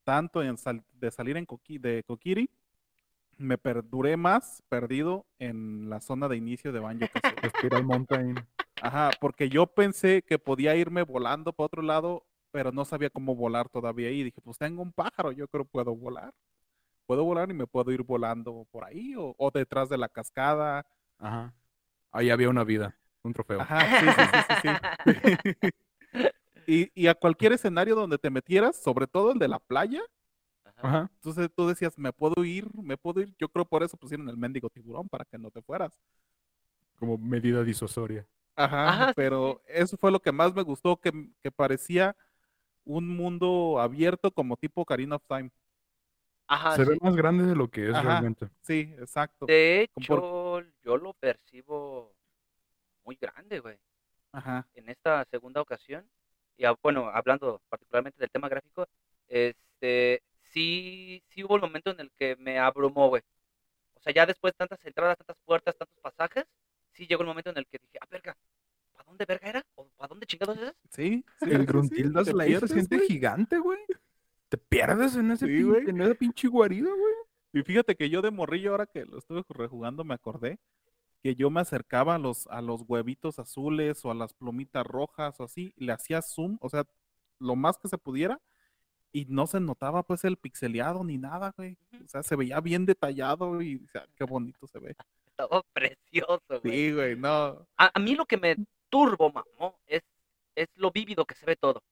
tanto 0.05 0.43
en 0.43 0.57
sal- 0.57 0.85
de 0.93 1.11
salir 1.11 1.37
en 1.37 1.47
Koki- 1.47 1.81
de 1.81 2.03
Kokiri, 2.05 2.49
me 3.39 3.59
perduré 3.59 4.17
más 4.17 4.63
perdido 4.69 5.27
en 5.39 5.91
la 5.91 6.01
zona 6.01 6.29
de 6.29 6.37
inicio 6.37 6.73
de 6.73 6.81
Banjo 6.81 7.09
Kazooie. 7.09 7.51
Spiral 7.51 7.85
Mountain. 7.85 8.47
Ajá, 8.81 9.11
porque 9.21 9.49
yo 9.49 9.67
pensé 9.67 10.23
que 10.23 10.39
podía 10.39 10.77
irme 10.77 11.03
volando 11.03 11.53
para 11.53 11.67
otro 11.67 11.83
lado, 11.83 12.27
pero 12.53 12.73
no 12.73 12.85
sabía 12.85 13.11
cómo 13.11 13.35
volar 13.35 13.69
todavía 13.69 14.09
ahí. 14.09 14.25
Dije, 14.25 14.41
pues 14.43 14.59
tengo 14.59 14.83
un 14.83 14.93
pájaro, 14.93 15.33
yo 15.33 15.49
creo 15.49 15.65
que 15.65 15.71
puedo 15.71 15.95
volar. 15.97 16.33
Puedo 17.07 17.25
volar 17.25 17.51
y 17.51 17.55
me 17.55 17.67
puedo 17.67 17.93
ir 17.93 18.03
volando 18.03 18.67
por 18.71 18.85
ahí 18.85 19.15
o, 19.17 19.35
o 19.39 19.51
detrás 19.51 19.89
de 19.89 19.99
la 19.99 20.09
cascada. 20.09 20.85
Ajá. 21.19 21.55
Ahí 22.13 22.31
había 22.31 22.49
una 22.49 22.65
vida, 22.65 22.97
un 23.23 23.33
trofeo. 23.33 23.61
Ajá, 23.61 23.81
sí, 24.01 24.07
sí, 24.07 24.23
sí, 24.33 24.41
sí, 24.49 25.61
sí. 25.63 25.73
Y, 26.69 26.91
y 27.01 27.07
a 27.07 27.15
cualquier 27.15 27.53
escenario 27.53 27.95
donde 27.95 28.19
te 28.19 28.29
metieras, 28.29 28.75
sobre 28.75 29.07
todo 29.07 29.31
el 29.31 29.39
de 29.39 29.47
la 29.47 29.61
playa, 29.61 30.03
Ajá. 30.77 31.11
Entonces 31.17 31.51
tú 31.55 31.67
decías, 31.67 31.99
me 31.99 32.13
puedo 32.13 32.45
ir, 32.45 32.69
me 32.75 32.97
puedo 32.97 33.21
ir. 33.21 33.35
Yo 33.39 33.49
creo 33.49 33.65
por 33.65 33.83
eso 33.83 33.97
pusieron 33.97 34.29
el 34.29 34.37
mendigo 34.37 34.69
tiburón, 34.71 35.09
para 35.09 35.25
que 35.25 35.39
no 35.39 35.51
te 35.51 35.63
fueras. 35.63 35.93
Como 36.99 37.19
medida 37.19 37.63
disuasoria. 37.63 38.27
Ajá, 38.55 39.13
pero 39.15 39.63
eso 39.67 39.97
fue 39.97 40.11
lo 40.11 40.21
que 40.21 40.33
más 40.33 40.55
me 40.55 40.63
gustó, 40.63 40.97
que, 40.99 41.13
que 41.43 41.51
parecía 41.51 42.17
un 42.85 43.09
mundo 43.09 43.79
abierto 43.81 44.31
como 44.31 44.57
tipo 44.57 44.83
Ocarina 44.83 45.17
of 45.17 45.25
Time. 45.29 45.51
Ajá, 46.49 46.77
Se 46.77 46.85
ve 46.85 46.95
sí. 46.95 46.99
más 47.03 47.17
grande 47.17 47.45
de 47.45 47.57
lo 47.57 47.69
que 47.69 47.89
es 47.89 47.95
Ajá. 47.95 48.03
realmente. 48.03 48.49
Sí, 48.63 48.95
exacto. 48.99 49.47
De 49.47 49.83
hecho, 49.83 50.63
yo 50.85 50.97
lo 50.97 51.13
percibo 51.15 52.15
muy 53.05 53.17
grande, 53.21 53.61
güey. 53.61 53.79
Ajá, 54.33 54.67
en 54.75 54.89
esta 54.91 55.25
segunda 55.31 55.61
ocasión, 55.63 56.09
y 56.59 56.65
ah, 56.67 56.75
bueno, 56.83 57.09
hablando 57.09 57.61
particularmente 57.69 58.19
del 58.21 58.31
tema 58.31 58.49
gráfico, 58.49 58.87
este, 59.29 60.23
sí, 60.53 61.23
sí 61.31 61.43
hubo 61.45 61.57
el 61.57 61.63
momento 61.63 61.91
en 61.91 62.01
el 62.01 62.11
que 62.13 62.37
me 62.37 62.59
abrumó, 62.59 63.09
güey. 63.09 63.23
O 63.95 64.01
sea, 64.01 64.13
ya 64.13 64.27
después 64.27 64.53
de 64.53 64.59
tantas 64.59 64.85
entradas, 64.85 65.17
tantas 65.19 65.39
puertas, 65.45 65.77
tantos 65.77 65.99
pasajes, 66.01 66.45
sí 66.93 67.07
llegó 67.07 67.23
el 67.23 67.29
momento 67.29 67.51
en 67.51 67.59
el 67.59 67.67
que 67.67 67.79
dije, 67.79 67.99
ah, 68.01 68.07
verga, 68.11 68.37
¿para 68.93 69.05
dónde 69.05 69.25
verga 69.27 69.49
era? 69.49 69.63
¿O 69.75 69.87
para 69.97 70.09
dónde 70.09 70.27
chingados 70.27 70.59
es? 70.59 70.73
sí, 70.91 71.25
sí, 71.41 71.47
sí, 71.47 71.51
El 71.51 71.61
sí, 71.61 71.67
Gruntildas 71.67 72.27
te 72.27 72.35
la 72.35 72.45
se 72.61 72.69
siente 72.69 73.01
gigante, 73.01 73.59
güey. 73.59 73.81
Te 74.49 74.59
pierdes 74.59 75.17
en 75.17 75.31
ese 75.31 75.47
Sí, 75.47 75.53
pin- 75.53 75.69
güey. 75.69 75.89
en 75.91 76.01
esa 76.01 76.15
pinche 76.15 76.49
guarida, 76.49 76.89
güey. 76.91 77.15
Y 77.53 77.63
fíjate 77.63 77.97
que 77.97 78.11
yo 78.11 78.23
de 78.23 78.31
morrillo, 78.31 78.73
ahora 78.73 78.87
que 78.87 79.05
lo 79.07 79.19
estuve 79.19 79.43
rejugando, 79.49 80.05
me 80.05 80.15
acordé 80.15 80.59
que 81.23 81.35
yo 81.35 81.51
me 81.51 81.61
acercaba 81.61 82.15
a 82.15 82.19
los, 82.19 82.47
a 82.49 82.61
los 82.63 82.83
huevitos 82.87 83.39
azules 83.39 84.05
o 84.05 84.11
a 84.11 84.15
las 84.15 84.33
plumitas 84.35 84.87
rojas 84.87 85.41
o 85.41 85.45
así, 85.45 85.73
y 85.77 85.85
le 85.87 85.93
hacía 85.93 86.23
zoom, 86.23 86.59
o 86.61 86.69
sea, 86.69 86.85
lo 87.41 87.57
más 87.57 87.79
que 87.79 87.89
se 87.89 87.99
pudiera, 87.99 88.41
y 89.13 89.25
no 89.29 89.47
se 89.47 89.59
notaba 89.59 90.03
pues 90.03 90.25
el 90.25 90.37
pixeleado 90.37 91.03
ni 91.03 91.17
nada, 91.19 91.53
güey. 91.57 91.77
O 92.05 92.09
sea, 92.09 92.23
se 92.23 92.37
veía 92.37 92.61
bien 92.61 92.85
detallado 92.87 93.61
y, 93.63 93.77
o 93.77 93.89
sea, 93.89 94.07
qué 94.15 94.25
bonito 94.25 94.67
se 94.67 94.79
ve. 94.79 94.95
Estaba 95.27 95.63
precioso, 95.73 96.61
güey. 96.63 96.75
Sí, 96.89 96.93
güey, 96.93 97.17
no. 97.17 97.67
A, 97.77 97.91
a 97.95 97.99
mí 97.99 98.15
lo 98.15 98.27
que 98.27 98.37
me 98.37 98.57
turbo, 98.91 99.33
mamó, 99.33 99.79
es, 99.87 100.03
es 100.55 100.69
lo 100.77 100.91
vívido 100.93 101.25
que 101.25 101.35
se 101.35 101.47
ve 101.47 101.57
todo. 101.57 101.83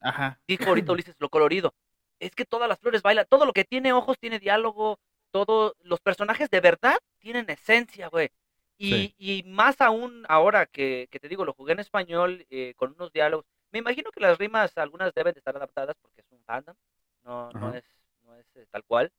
Ajá. 0.00 0.38
Dijo 0.46 0.64
ahorita 0.66 0.92
Ulises, 0.92 1.16
lo 1.18 1.28
colorido. 1.30 1.74
Es 2.18 2.34
que 2.34 2.44
todas 2.44 2.68
las 2.68 2.78
flores 2.78 3.02
bailan, 3.02 3.26
todo 3.28 3.44
lo 3.46 3.52
que 3.52 3.64
tiene 3.64 3.92
ojos 3.92 4.18
tiene 4.18 4.38
diálogo, 4.38 4.98
todos 5.30 5.74
los 5.80 6.00
personajes 6.00 6.48
de 6.50 6.60
verdad 6.60 6.96
tienen 7.18 7.48
esencia, 7.50 8.08
güey. 8.08 8.30
Y, 8.78 8.90
Sí. 8.92 9.14
y 9.18 9.42
más 9.44 9.80
aún 9.80 10.24
ahora 10.28 10.66
que, 10.66 11.08
que 11.10 11.18
te 11.18 11.28
digo, 11.28 11.44
lo 11.44 11.54
jugué 11.54 11.72
en 11.72 11.80
español 11.80 12.46
eh, 12.50 12.74
con 12.76 12.92
unos 12.92 13.12
diálogos. 13.12 13.46
Me 13.70 13.78
imagino 13.80 14.10
que 14.10 14.20
las 14.20 14.38
rimas 14.38 14.76
algunas 14.78 15.12
deben 15.14 15.32
de 15.34 15.40
estar 15.40 15.56
adaptadas 15.56 15.96
porque 16.00 16.20
es 16.20 16.30
un 16.30 16.42
fandom, 16.44 16.76
no, 17.24 17.50
no 17.52 17.74
es, 17.74 17.84
no 18.22 18.34
es 18.36 18.46
eh, 18.56 18.66
tal 18.70 18.84
cual. 18.84 19.10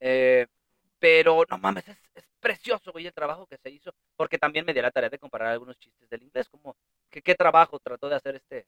Eh, 0.00 0.46
pero 0.98 1.44
no 1.48 1.58
mames, 1.58 1.86
es, 1.88 1.96
es 2.14 2.24
precioso, 2.40 2.92
güey, 2.92 3.06
el 3.06 3.12
trabajo 3.12 3.46
que 3.46 3.56
se 3.58 3.70
hizo, 3.70 3.92
porque 4.16 4.38
también 4.38 4.64
me 4.64 4.74
di 4.74 4.80
la 4.80 4.90
tarea 4.90 5.10
de 5.10 5.18
comparar 5.18 5.48
algunos 5.48 5.78
chistes 5.78 6.08
del 6.08 6.22
inglés, 6.22 6.48
como 6.48 6.76
que 7.10 7.22
qué 7.22 7.34
trabajo 7.34 7.78
trató 7.78 8.08
de 8.08 8.16
hacer 8.16 8.36
este, 8.36 8.66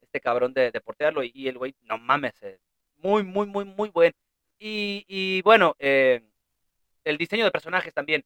este 0.00 0.20
cabrón 0.20 0.52
de, 0.54 0.70
de 0.70 0.80
portearlo, 0.80 1.22
y, 1.24 1.32
y 1.34 1.48
el 1.48 1.58
güey, 1.58 1.74
no 1.82 1.98
mames, 1.98 2.34
muy, 3.02 3.22
muy, 3.22 3.46
muy, 3.46 3.64
muy 3.64 3.90
buen. 3.90 4.12
Y, 4.58 5.04
y 5.08 5.42
bueno, 5.42 5.74
eh, 5.78 6.22
el 7.04 7.18
diseño 7.18 7.44
de 7.44 7.50
personajes 7.50 7.92
también. 7.92 8.24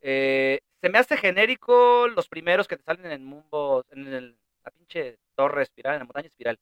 Eh, 0.00 0.60
se 0.80 0.88
me 0.88 0.98
hace 0.98 1.16
genérico 1.16 2.06
los 2.08 2.28
primeros 2.28 2.68
que 2.68 2.76
te 2.76 2.82
salen 2.84 3.10
en 3.10 3.24
Mumbo, 3.24 3.84
en 3.90 4.06
el- 4.12 4.38
la 4.64 4.70
pinche 4.72 5.18
torre 5.34 5.62
espiral, 5.62 5.94
en 5.94 5.98
la 6.00 6.04
montaña 6.04 6.26
espiral. 6.28 6.58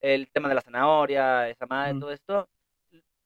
El 0.00 0.30
tema 0.30 0.48
de 0.48 0.54
la 0.54 0.60
zanahoria, 0.62 1.48
esa 1.48 1.66
madre, 1.66 1.94
Mm. 1.94 2.00
todo 2.00 2.12
esto. 2.12 2.48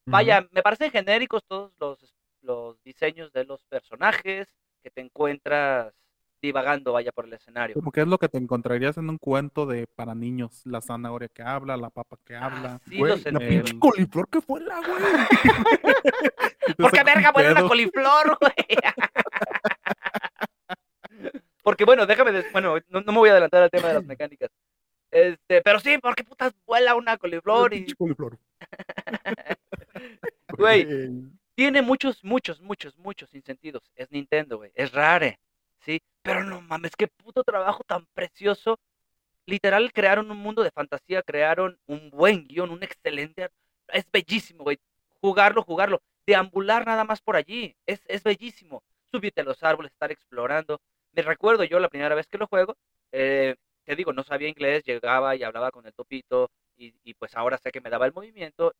Vaya, 0.06 0.46
me 0.50 0.62
parecen 0.62 0.90
genéricos 0.90 1.42
todos 1.46 1.72
los, 1.78 2.14
los 2.42 2.82
diseños 2.82 3.32
de 3.32 3.44
los 3.44 3.64
personajes 3.64 4.48
que 4.82 4.90
te 4.90 5.00
encuentras 5.00 5.94
divagando, 6.44 6.92
vaya, 6.92 7.10
por 7.12 7.26
el 7.26 7.32
escenario. 7.32 7.74
Como 7.74 7.90
que 7.92 8.02
es 8.02 8.06
lo 8.06 8.18
que 8.18 8.28
te 8.28 8.38
encontrarías 8.38 8.96
en 8.98 9.08
un 9.10 9.18
cuento 9.18 9.66
de 9.66 9.86
para 9.86 10.14
niños, 10.14 10.62
la 10.64 10.80
zanahoria 10.80 11.28
que 11.28 11.42
habla, 11.42 11.76
la 11.76 11.90
papa 11.90 12.16
que 12.24 12.36
habla. 12.36 12.74
Ah, 12.74 12.80
sí 12.88 12.98
Güey, 12.98 13.20
lo 13.24 13.30
la 13.32 13.38
pinche 13.48 13.78
coliflor 13.78 14.28
que 14.28 14.40
fue 14.40 14.60
la, 14.60 14.76
güey. 14.80 14.88
¿Por 16.78 16.90
qué 16.90 16.96
Saca 16.98 17.00
un 17.00 17.06
verga 17.14 17.32
vuela 17.32 17.52
una 17.52 17.68
coliflor, 17.68 18.38
güey? 18.40 18.54
Porque 21.62 21.84
bueno, 21.84 22.06
déjame, 22.06 22.32
des- 22.32 22.52
bueno, 22.52 22.76
no, 22.88 23.00
no 23.00 23.12
me 23.12 23.18
voy 23.18 23.28
a 23.30 23.32
adelantar 23.32 23.62
al 23.62 23.70
tema 23.70 23.88
de 23.88 23.94
las 23.94 24.04
mecánicas. 24.04 24.50
Este, 25.10 25.62
pero 25.62 25.80
sí, 25.80 25.96
¿por 25.98 26.14
qué 26.14 26.24
putas 26.24 26.52
vuela 26.66 26.94
una 26.94 27.16
coliflor? 27.16 27.72
Y 27.72 27.78
Pinche 27.78 27.94
coliflor. 27.96 28.38
Güey. 30.58 30.86
tiene 31.54 31.82
muchos, 31.82 32.22
muchos, 32.22 32.60
muchos, 32.60 32.96
muchos 32.98 33.34
insentidos. 33.34 33.90
Es 33.96 34.10
Nintendo, 34.12 34.56
güey. 34.58 34.70
Es 34.74 34.92
rare, 34.92 35.38
¿sí? 35.84 36.00
Pero 36.22 36.44
no 36.44 36.60
mames, 36.62 36.96
qué 36.96 37.08
puto 37.08 37.44
trabajo 37.44 37.82
tan 37.84 38.06
precioso. 38.14 38.78
Literal, 39.46 39.92
crearon 39.92 40.30
un 40.30 40.38
mundo 40.38 40.62
de 40.62 40.70
fantasía, 40.70 41.22
crearon 41.22 41.78
un 41.86 42.10
buen 42.10 42.46
guion, 42.46 42.70
un 42.70 42.82
excelente... 42.82 43.50
Es 43.88 44.06
bellísimo, 44.10 44.64
güey. 44.64 44.78
Jugarlo, 45.20 45.62
jugarlo. 45.62 46.02
Deambular 46.26 46.86
nada 46.86 47.04
más 47.04 47.20
por 47.20 47.36
allí. 47.36 47.76
Es, 47.86 48.00
es 48.06 48.22
bellísimo. 48.22 48.82
Subirte 49.12 49.42
a 49.42 49.44
los 49.44 49.62
árboles, 49.62 49.92
estar 49.92 50.10
explorando. 50.10 50.80
Me 51.12 51.22
recuerdo 51.22 51.64
yo 51.64 51.78
la 51.78 51.88
primera 51.88 52.14
vez 52.14 52.26
que 52.26 52.38
lo 52.38 52.46
juego. 52.46 52.76
eh, 53.12 53.56
te 53.84 53.96
digo, 53.96 54.12
no 54.14 54.22
sabía 54.24 54.48
inglés, 54.48 54.82
llegaba 54.84 55.36
y 55.36 55.42
hablaba 55.42 55.70
con 55.70 55.86
el 55.86 55.92
topito. 55.92 56.50
Y, 56.76 56.94
y 57.04 57.14
pues 57.14 57.36
ahora 57.36 57.58
sé 57.58 57.70
que 57.70 57.80
me 57.82 57.90
daba 57.90 58.06
el 58.06 58.12
movimiento 58.14 58.74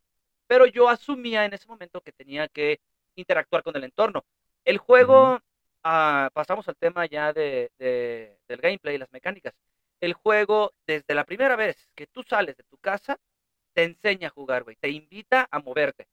pero 0.47 0.67
yo 0.67 0.89
asumía 0.89 1.45
en 1.45 1.55
ese 1.55 1.67
momento 1.67 2.01
que 2.01 2.13
tenía 2.13 2.49
que 2.49 2.81
interactuar 3.17 3.63
con 3.63 3.77
el 3.77 3.85
entorno. 3.85 4.25
El 4.65 4.79
juego, 4.79 5.41
ah, 5.85 6.31
pasamos 6.35 6.69
al 6.69 6.77
tema 6.77 7.07
ya 7.07 7.33
de, 7.33 7.71
de- 7.79 8.39
del 8.49 8.61
gameplay 8.61 8.97
y 8.97 8.99
las 8.99 9.13
mecánicas. 9.13 9.55
El 10.01 10.15
juego, 10.15 10.73
desde 10.87 11.15
la 11.15 11.25
primera 11.25 11.57
vez 11.57 11.89
que 11.95 12.07
tú 12.07 12.23
sales 12.25 12.57
de 12.57 12.65
tu 12.65 12.79
casa, 12.79 13.19
te 13.75 13.85
enseña 13.85 14.29
a 14.29 14.31
jugar, 14.33 14.65
güey, 14.65 14.77
te 14.77 14.91
invita 14.91 15.49
a 15.51 15.59
moverte. 15.61 16.09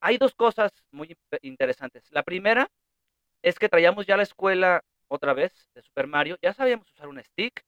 Hay 0.00 0.18
dos 0.18 0.34
cosas 0.34 0.72
muy 0.90 1.16
interesantes. 1.42 2.04
La 2.10 2.22
primera 2.22 2.70
es 3.42 3.58
que 3.58 3.68
traíamos 3.68 4.06
ya 4.06 4.16
la 4.16 4.22
escuela 4.22 4.82
otra 5.08 5.34
vez 5.34 5.52
de 5.74 5.82
Super 5.82 6.06
Mario, 6.06 6.38
ya 6.42 6.52
sabíamos 6.54 6.90
usar 6.92 7.08
un 7.08 7.22
stick, 7.22 7.64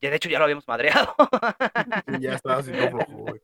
y 0.00 0.08
de 0.08 0.16
hecho 0.16 0.28
ya 0.28 0.38
lo 0.38 0.44
habíamos 0.44 0.68
madreado. 0.68 1.14
Sí, 2.06 2.20
ya 2.20 2.34
estaba 2.34 2.62
todo 2.62 2.90
flojo, 2.90 3.12
güey. 3.18 3.40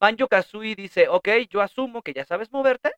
Banjo 0.00 0.28
Kazooie 0.28 0.74
dice, 0.74 1.08
ok, 1.08 1.28
yo 1.48 1.60
asumo 1.62 2.02
que 2.02 2.12
ya 2.12 2.24
sabes 2.24 2.52
moverte, 2.52 2.92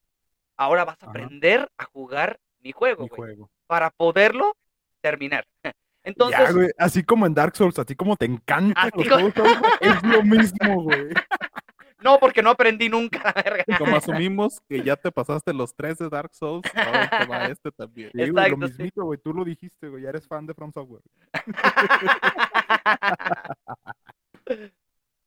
ahora 0.57 0.85
vas 0.85 0.97
a 1.03 1.07
Ajá. 1.07 1.11
aprender 1.11 1.69
a 1.79 1.85
jugar 1.85 2.39
mi 2.61 2.73
juego, 2.73 3.05
Mi 3.05 3.09
güey, 3.09 3.17
juego. 3.35 3.51
para 3.67 3.91
poderlo 3.91 4.57
terminar. 5.01 5.47
Entonces, 6.05 6.39
ya, 6.39 6.53
güey, 6.53 6.69
así 6.79 7.03
como 7.03 7.27
en 7.27 7.35
Dark 7.35 7.57
Souls, 7.57 7.79
así 7.79 7.97
como 7.97 8.17
te 8.17 8.27
encantan 8.27 8.75
Así 8.93 9.05
los 9.05 9.09
como- 9.09 9.31
juegos, 9.33 9.59
es 9.81 10.03
lo 10.05 10.23
mismo, 10.23 10.83
güey. 10.83 11.09
no, 12.01 12.19
porque 12.21 12.43
no 12.43 12.51
aprendí 12.51 12.89
nunca, 12.89 13.21
la 13.25 13.43
verga. 13.43 13.65
Como 13.77 13.97
asumimos 13.97 14.61
que 14.69 14.83
ya 14.85 14.95
te 14.95 15.11
pasaste 15.11 15.53
los 15.53 15.75
tres 15.75 15.99
de 15.99 16.09
Dark 16.09 16.33
Souls, 16.33 16.63
ahora 16.77 17.11
te 17.11 17.27
va 17.27 17.45
este 17.47 17.73
también. 17.73 18.11
Sí, 18.15 18.31
güey, 18.31 18.51
lo 18.51 18.57
sí. 18.57 18.73
mismito, 18.73 19.05
güey. 19.05 19.19
Tú 19.19 19.35
lo 19.35 19.45
dijiste, 19.45 19.89
güey. 19.89 20.05
Ya 20.05 20.11
eres 20.11 20.29
fan 20.29 20.47
de 20.47 20.55
From 20.55 20.73
Software. 20.73 21.03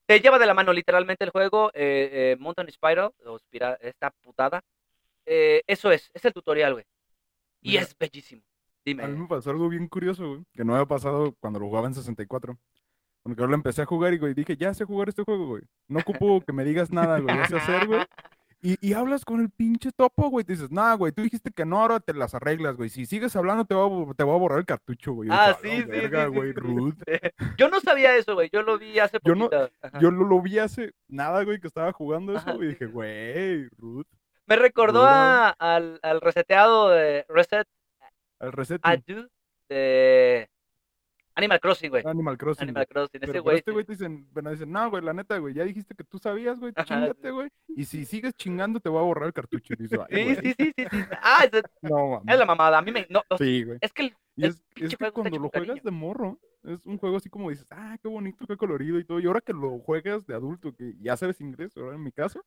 Te 0.06 0.20
lleva 0.22 0.40
de 0.40 0.46
la 0.46 0.54
mano 0.54 0.74
literalmente 0.74 1.24
el 1.24 1.30
juego, 1.30 1.70
eh, 1.74 2.10
eh, 2.12 2.38
Mountain 2.40 2.72
Spiral, 2.72 3.12
o 3.26 3.38
esta 3.82 4.12
putada. 4.24 4.62
Eh, 5.32 5.62
eso 5.68 5.92
es, 5.92 6.10
es 6.14 6.26
el 6.26 6.34
tutorial, 6.34 6.74
güey. 6.74 6.86
Y 7.62 7.70
Mira, 7.72 7.84
es 7.84 7.96
bellísimo. 7.98 8.42
Dime. 8.84 9.04
A 9.04 9.08
mí 9.08 9.16
me 9.18 9.28
pasó 9.28 9.52
algo 9.52 9.70
bien 9.70 9.88
curioso, 9.88 10.28
güey. 10.28 10.44
Que 10.56 10.64
no 10.66 10.74
había 10.74 10.88
pasado 10.88 11.36
cuando 11.40 11.60
lo 11.60 11.68
jugaba 11.68 11.88
en 11.88 11.94
64. 11.94 12.58
Porque 13.22 13.42
ahora 13.42 13.52
lo 13.52 13.56
empecé 13.58 13.82
a 13.84 13.86
jugar 13.86 14.14
y, 14.14 14.18
güey, 14.18 14.34
dije, 14.34 14.56
ya 14.58 14.74
sé 14.74 14.86
jugar 14.86 15.10
este 15.10 15.24
juego, 15.24 15.46
güey. 15.48 15.64
No 15.88 16.00
ocupo 16.00 16.42
que 16.46 16.54
me 16.54 16.64
digas 16.64 16.92
nada, 16.92 17.20
güey. 17.20 17.36
Ya 17.36 17.48
sé 17.48 17.58
hacer, 17.58 17.86
güey. 17.86 18.02
Y, 18.62 18.76
y 18.86 18.94
hablas 18.94 19.24
con 19.24 19.40
el 19.40 19.50
pinche 19.52 19.92
topo, 19.92 20.30
güey. 20.30 20.44
Te 20.46 20.54
dices, 20.54 20.72
nah, 20.72 20.96
güey, 20.96 21.12
tú 21.12 21.22
dijiste 21.22 21.52
que 21.52 21.66
no, 21.66 21.80
ahora 21.80 22.00
te 22.00 22.14
las 22.14 22.34
arreglas, 22.34 22.76
güey. 22.76 22.90
Si 22.90 23.06
sigues 23.06 23.36
hablando, 23.36 23.66
te 23.66 23.76
voy 23.76 24.10
a, 24.10 24.14
te 24.16 24.24
voy 24.24 24.36
a 24.36 24.40
borrar 24.40 24.60
el 24.60 24.66
cartucho, 24.66 25.14
güey. 25.14 25.30
Yo 25.30 25.36
Ah, 25.36 25.58
dije, 25.62 25.74
"A 25.76 25.76
sí, 25.78 25.82
sí, 25.84 25.88
verga, 25.88 26.26
sí, 26.26 26.32
sí, 26.32 26.36
güey, 26.38 26.50
sí, 26.50 26.56
sí. 26.56 26.60
rude". 26.62 26.96
Yo 27.58 27.70
no 27.70 27.80
sabía 27.82 28.16
eso, 28.18 28.34
güey. 28.34 28.50
Yo 28.52 28.64
lo 28.64 28.78
vi 28.80 28.98
hace 29.00 29.20
Yo 29.24 29.36
no- 29.36 29.50
poquito. 29.50 29.70
Yo 30.02 30.12
lo, 30.12 30.26
lo 30.26 30.42
vi 30.42 30.58
hace 30.60 30.92
nada, 31.08 31.44
güey, 31.44 31.60
que 31.60 31.68
estaba 31.68 31.92
jugando 31.94 32.34
eso, 32.34 32.42
Ajá, 32.42 32.54
güey. 32.54 32.70
Y 32.70 32.72
dije, 32.72 32.86
güey, 32.88 33.68
rude. 33.78 34.10
Me 34.50 34.56
recordó 34.56 35.06
a- 35.06 35.50
al, 35.52 36.00
al 36.02 36.22
reseteado 36.22 36.90
de 36.90 37.26
Reset 37.30 37.68
Al 38.40 38.52
reset 38.52 38.82
de 39.70 40.50
Animal 41.36 41.60
Crossing, 41.62 41.90
güey. 41.90 42.04
Animal 42.06 42.38
Crossing. 42.38 42.64
Animal. 42.64 42.88
Crossing. 42.88 43.20
Pero, 43.22 43.32
Ese 43.32 43.40
güey. 43.40 43.58
este 43.60 43.72
güey 43.72 43.86
te 43.86 43.94
dicen, 43.94 44.28
bueno, 44.34 44.50
dicen, 44.52 44.72
no, 44.72 44.90
güey, 44.90 45.02
la 45.04 45.14
neta, 45.14 45.38
güey, 45.38 45.54
ya 45.54 45.64
dijiste 45.64 45.96
que 45.96 46.04
tú 46.04 46.18
sabías, 46.20 46.60
güey, 46.60 46.74
chingate, 46.84 47.32
güey. 47.32 47.50
Y 47.70 47.86
si 47.86 48.04
sigues 48.06 48.34
chingando, 48.34 48.80
te 48.82 48.90
voy 48.90 49.00
a 49.00 49.04
borrar 49.04 49.28
el 49.28 49.34
cartucho. 49.34 49.74
"Ay, 49.78 49.88
Sí, 49.88 50.36
sí, 50.36 50.54
sí, 50.58 50.74
sí, 50.76 50.86
sí. 50.92 50.98
Ah, 51.22 51.46
es, 51.50 51.64
No, 51.82 52.22
es 52.28 52.40
la 52.40 52.46
mamada. 52.46 52.80
A 52.80 52.82
mí 52.82 52.92
me. 52.92 53.06
No, 53.10 53.22
Sí, 53.38 53.64
güey. 53.64 53.78
es 53.80 53.94
que 53.94 54.02
el- 54.04 54.16
Y 54.36 54.48
es, 54.48 54.62
es 54.76 54.98
que 54.98 55.12
cuando 55.12 55.38
lo 55.38 55.50
juegas 55.50 55.68
cariño. 55.68 55.82
de 55.84 55.92
morro, 55.92 56.40
es 56.64 56.86
un 56.86 56.98
juego 56.98 57.18
así 57.18 57.30
como 57.30 57.50
dices, 57.52 57.68
ah, 57.72 57.98
qué 58.02 58.08
bonito, 58.10 58.46
qué 58.46 58.58
colorido 58.58 59.00
y 59.00 59.06
todo. 59.06 59.20
Y 59.22 59.28
ahora 59.28 59.40
que 59.42 59.54
lo 59.54 59.80
juegas 59.80 60.26
de 60.28 60.34
adulto, 60.34 60.76
que 60.76 60.96
ya 61.00 61.16
sabes 61.16 61.40
inglés, 61.40 61.72
ahora 61.78 61.96
en 61.96 62.04
mi 62.04 62.12
caso, 62.12 62.44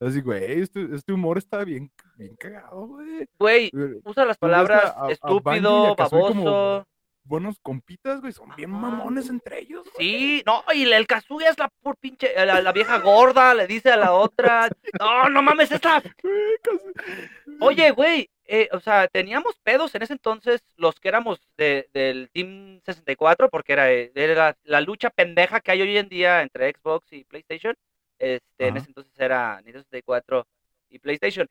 Así, 0.00 0.20
güey, 0.20 0.60
este, 0.60 0.86
este 0.94 1.12
humor 1.12 1.38
está 1.38 1.64
bien, 1.64 1.90
bien 2.16 2.34
cagado, 2.36 2.86
güey. 2.86 3.26
Güey, 3.38 3.70
usa 4.04 4.24
las 4.24 4.38
palabras 4.38 4.94
a- 4.96 5.10
estúpido, 5.10 5.92
a 5.92 5.96
Kazooie 5.96 6.28
como 6.28 6.44
baboso. 6.44 6.86
Buenos 7.22 7.58
compitas, 7.60 8.20
güey, 8.22 8.32
son 8.32 8.48
bien 8.56 8.70
Ajá. 8.70 8.80
mamones 8.80 9.28
entre 9.28 9.60
ellos. 9.60 9.86
güey. 9.94 10.08
Sí, 10.08 10.42
no, 10.46 10.64
y 10.74 10.90
el 10.90 11.06
Kazuya 11.06 11.50
es 11.50 11.58
la 11.58 11.68
pur 11.82 11.96
pinche, 12.00 12.32
la, 12.46 12.60
la 12.62 12.72
vieja 12.72 12.98
gorda, 12.98 13.54
le 13.54 13.66
dice 13.66 13.90
a 13.92 13.96
la 13.96 14.12
otra, 14.12 14.68
no, 14.98 15.28
no 15.28 15.42
mames, 15.42 15.70
esta, 15.70 16.02
oye, 17.60 17.90
güey, 17.90 18.30
eh, 18.46 18.68
o 18.72 18.80
sea, 18.80 19.06
teníamos 19.08 19.58
pedos 19.62 19.94
en 19.94 20.02
ese 20.02 20.14
entonces, 20.14 20.62
los 20.76 20.98
que 20.98 21.08
éramos 21.08 21.40
de- 21.56 21.88
del 21.92 22.30
Team 22.32 22.80
64, 22.84 23.48
porque 23.50 23.74
era, 23.74 23.88
era 23.90 24.56
la 24.64 24.80
lucha 24.80 25.10
pendeja 25.10 25.60
que 25.60 25.70
hay 25.72 25.82
hoy 25.82 25.98
en 25.98 26.08
día 26.08 26.42
entre 26.42 26.72
Xbox 26.72 27.12
y 27.12 27.24
PlayStation, 27.24 27.74
este, 28.20 28.68
en 28.68 28.76
ese 28.76 28.86
entonces 28.88 29.12
era 29.18 29.56
Nintendo 29.56 29.80
64 29.84 30.46
y 30.90 30.98
PlayStation. 31.00 31.48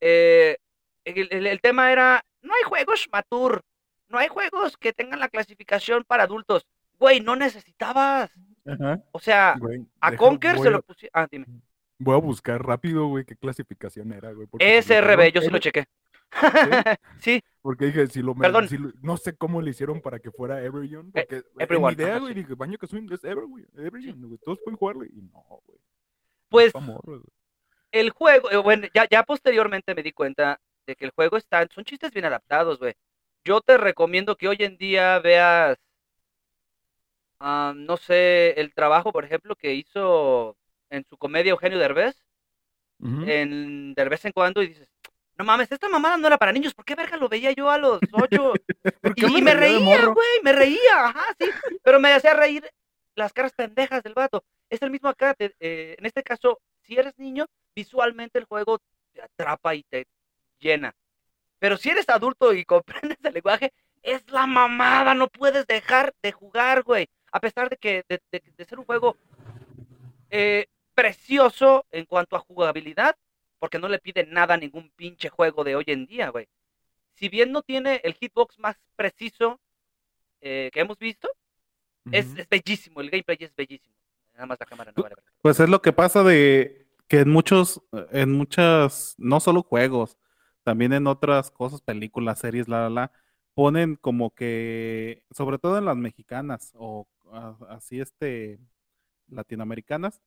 Eh, 0.00 0.56
el, 1.04 1.28
el- 1.30 1.46
el 1.46 1.60
tema 1.60 1.92
era, 1.92 2.24
no 2.42 2.52
hay 2.54 2.62
juegos 2.64 3.08
mature, 3.12 3.60
no 4.08 4.18
hay 4.18 4.28
juegos 4.28 4.76
que 4.76 4.92
tengan 4.92 5.20
la 5.20 5.28
clasificación 5.28 6.04
para 6.04 6.24
adultos. 6.24 6.66
Güey, 6.98 7.20
no 7.20 7.36
necesitabas. 7.36 8.30
Ajá. 8.66 9.00
O 9.12 9.18
sea, 9.20 9.54
Güey, 9.58 9.86
a 10.00 10.10
deja- 10.10 10.18
Conker 10.18 10.58
se 10.58 10.68
a- 10.68 10.70
lo 10.70 10.82
pusieron. 10.82 11.10
Ah, 11.14 11.26
dime. 11.30 11.46
Voy 11.98 12.14
a 12.14 12.18
buscar 12.18 12.62
rápido, 12.64 13.06
güey, 13.08 13.24
qué 13.26 13.36
clasificación 13.36 14.12
era, 14.12 14.32
güey. 14.32 14.48
SRB, 14.58 15.32
yo 15.32 15.42
sí 15.42 15.50
lo 15.50 15.58
chequé. 15.58 15.84
sí, 17.20 17.42
Porque 17.62 17.86
dije, 17.86 18.06
si 18.06 18.22
lo 18.22 18.34
me- 18.34 18.42
Perdón. 18.42 18.68
si 18.68 18.78
lo- 18.78 18.92
no 19.02 19.16
sé 19.16 19.36
cómo 19.36 19.60
le 19.60 19.70
hicieron 19.70 20.00
para 20.00 20.18
que 20.20 20.30
fuera 20.30 20.62
Everyone. 20.62 21.08
Eh, 21.08 21.12
Porque 21.22 21.36
en 21.36 21.44
Everyone, 21.58 21.96
mi 21.96 22.02
idea, 22.02 22.18
güey, 22.18 22.34
sí. 22.34 22.40
dije, 22.40 22.54
Baño 22.54 22.78
Kazooie 22.78 23.06
es 23.14 23.24
Ever, 23.24 23.44
güey, 23.46 23.64
Everyone, 23.76 24.26
güey. 24.26 24.38
Todos 24.44 24.58
pueden 24.60 24.76
jugarlo. 24.78 25.04
Y 25.04 25.22
no, 25.32 25.44
güey. 25.66 25.78
pues 26.48 26.72
güey. 26.72 27.20
el 27.92 28.10
juego, 28.10 28.50
eh, 28.50 28.56
bueno, 28.58 28.86
ya, 28.94 29.06
ya 29.08 29.22
posteriormente 29.24 29.94
me 29.94 30.02
di 30.02 30.12
cuenta 30.12 30.60
de 30.86 30.96
que 30.96 31.04
el 31.04 31.10
juego 31.10 31.36
está, 31.36 31.66
son 31.68 31.84
chistes 31.84 32.12
bien 32.12 32.24
adaptados, 32.26 32.78
güey. 32.78 32.94
Yo 33.44 33.60
te 33.60 33.76
recomiendo 33.78 34.36
que 34.36 34.48
hoy 34.48 34.56
en 34.60 34.76
día 34.76 35.18
veas, 35.18 35.76
ah, 37.38 37.72
no 37.76 37.96
sé, 37.96 38.50
el 38.60 38.72
trabajo, 38.74 39.12
por 39.12 39.24
ejemplo, 39.24 39.56
que 39.56 39.74
hizo 39.74 40.56
en 40.90 41.04
su 41.08 41.16
comedia 41.16 41.50
Eugenio 41.50 41.78
Derbez, 41.78 42.16
Ujú. 43.00 43.22
en, 43.26 43.94
de 43.94 44.04
vez 44.08 44.24
en 44.26 44.32
cuando, 44.32 44.62
y 44.62 44.68
dices, 44.68 44.88
no 45.40 45.44
mames, 45.46 45.72
esta 45.72 45.88
mamada 45.88 46.18
no 46.18 46.26
era 46.26 46.36
para 46.36 46.52
niños, 46.52 46.74
¿por 46.74 46.84
qué 46.84 46.94
verga 46.94 47.16
lo 47.16 47.28
veía 47.30 47.50
yo 47.52 47.70
a 47.70 47.78
los 47.78 47.98
ocho? 48.12 48.52
¿Por 49.02 49.14
Y, 49.16 49.40
me 49.42 49.54
reía 49.54 50.04
güey, 50.04 50.42
me 50.42 50.52
reía, 50.52 51.06
ajá, 51.06 51.24
sí. 51.38 51.46
Pero 51.82 51.98
me 51.98 52.12
hacía 52.12 52.34
reír 52.34 52.68
las 53.14 53.32
caras 53.32 53.52
pendejas 53.54 54.02
del 54.02 54.12
vato. 54.12 54.44
Es 54.68 54.82
el 54.82 54.90
mismo 54.90 55.08
acá, 55.08 55.32
te- 55.32 55.54
eh, 55.58 55.96
en 55.98 56.04
este 56.04 56.22
caso, 56.22 56.60
si 56.82 56.96
eres 56.98 57.18
niño, 57.18 57.46
visualmente 57.74 58.38
el 58.38 58.44
juego 58.44 58.80
te 59.14 59.22
atrapa 59.22 59.74
y 59.74 59.82
te 59.84 60.06
llena. 60.58 60.94
Pero 61.58 61.78
si 61.78 61.88
eres 61.88 62.08
adulto 62.10 62.52
y 62.52 62.64
comprendes 63.14 63.18
el 63.24 63.32
lenguaje, 63.32 63.72
es 64.02 64.30
la 64.30 64.46
mamada, 64.46 65.14
no 65.14 65.28
puedes 65.28 65.66
dejar 65.66 66.12
de 66.22 66.32
jugar, 66.32 66.82
güey. 66.82 67.08
A 67.32 67.40
pesar 67.40 67.70
de 67.70 67.78
que 67.78 68.04
de, 68.08 68.20
de- 68.30 68.42
de 68.56 68.64
ser 68.66 68.78
un 68.78 68.84
juego 68.84 69.16
eh, 70.30 70.66
precioso 70.94 71.86
en 71.90 72.04
cuanto 72.04 72.36
a 72.36 72.40
jugabilidad, 72.40 73.16
porque 73.60 73.78
no 73.78 73.88
le 73.88 74.00
pide 74.00 74.26
nada 74.26 74.54
a 74.54 74.56
ningún 74.56 74.90
pinche 74.96 75.28
juego 75.28 75.62
de 75.62 75.76
hoy 75.76 75.84
en 75.86 76.06
día, 76.06 76.30
güey. 76.30 76.48
Si 77.14 77.28
bien 77.28 77.52
no 77.52 77.62
tiene 77.62 78.00
el 78.02 78.14
hitbox 78.14 78.58
más 78.58 78.76
preciso 78.96 79.60
eh, 80.40 80.70
que 80.72 80.80
hemos 80.80 80.98
visto, 80.98 81.28
es, 82.10 82.34
es 82.36 82.48
bellísimo, 82.48 83.00
el 83.00 83.10
gameplay 83.10 83.36
es 83.40 83.54
bellísimo. 83.54 83.94
Nada 84.32 84.46
más 84.46 84.58
la 84.58 84.66
cámara 84.66 84.92
no 84.96 85.02
vale. 85.02 85.14
Pues 85.42 85.60
es 85.60 85.68
lo 85.68 85.82
que 85.82 85.92
pasa 85.92 86.24
de 86.24 86.88
que 87.06 87.20
en 87.20 87.30
muchos, 87.30 87.82
en 88.10 88.32
muchas, 88.32 89.14
no 89.18 89.38
solo 89.38 89.62
juegos, 89.62 90.16
también 90.62 90.92
en 90.92 91.06
otras 91.06 91.50
cosas, 91.50 91.82
películas, 91.82 92.38
series, 92.38 92.68
la, 92.68 92.82
la, 92.82 92.90
la, 92.90 93.12
ponen 93.54 93.96
como 93.96 94.34
que, 94.34 95.22
sobre 95.30 95.58
todo 95.58 95.76
en 95.76 95.84
las 95.84 95.96
mexicanas 95.96 96.72
o 96.74 97.06
así 97.68 98.00
este, 98.00 98.58
latinoamericanas, 99.28 100.20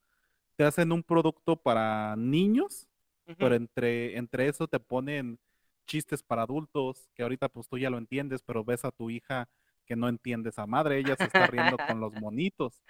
te 0.56 0.64
hacen 0.64 0.92
un 0.92 1.04
producto 1.04 1.56
para 1.56 2.16
niños, 2.16 2.88
Pero 3.38 3.55
entre, 3.55 4.17
entre 4.17 4.47
eso 4.47 4.67
te 4.67 4.80
ponen 4.80 5.39
chistes 5.86 6.24
para 6.24 6.43
adultos, 6.43 7.09
que 7.15 7.24
ahorita 7.24 7.49
pues 7.49 7.67
tú 7.67 7.78
ya 7.78 7.89
lo 7.89 7.97
entiendes, 7.97 8.41
pero 8.41 8.63
ves 8.63 8.86
a 8.86 8.91
tu 8.91 9.09
hija 9.09 9.47
que 9.86 9.95
no 9.95 10.07
entiende 10.07 10.49
esa 10.49 10.65
madre, 10.65 10.97
ella 10.97 11.15
se 11.17 11.26
está 11.26 11.45
riendo 11.47 11.78
con 11.78 11.99
los 11.99 12.13
monitos. 12.21 12.82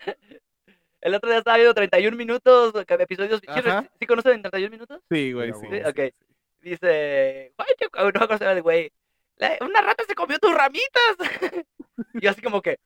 El 1.02 1.16
otro 1.16 1.30
día 1.30 1.40
estaba 1.40 1.58
viendo 1.58 1.74
31 1.74 2.16
minutos, 2.16 2.74
episodios. 2.88 3.42
¿sí. 3.42 3.62
¿Sí 4.00 4.06
conocen 4.06 4.42
31 4.42 4.70
minutos? 4.72 5.02
Sí, 5.10 5.34
güey, 5.34 5.52
sí. 5.54 5.68
güey. 5.68 5.82
Sí, 5.82 5.88
ok. 5.90 6.14
Dice, 6.62 7.54
"Ay, 7.58 7.68
yo- 7.82 8.12
no 8.12 8.20
me 8.20 8.24
acuerdo 8.24 8.50
el 8.52 8.62
güey, 8.62 8.92
"La- 9.38 9.58
una 9.62 9.82
rata 9.82 10.04
se 10.08 10.16
comió 10.16 10.40
tus 10.40 10.54
ramitas. 10.54 11.18
y 12.14 12.28
así 12.28 12.42
como 12.42 12.62
que, 12.62 12.78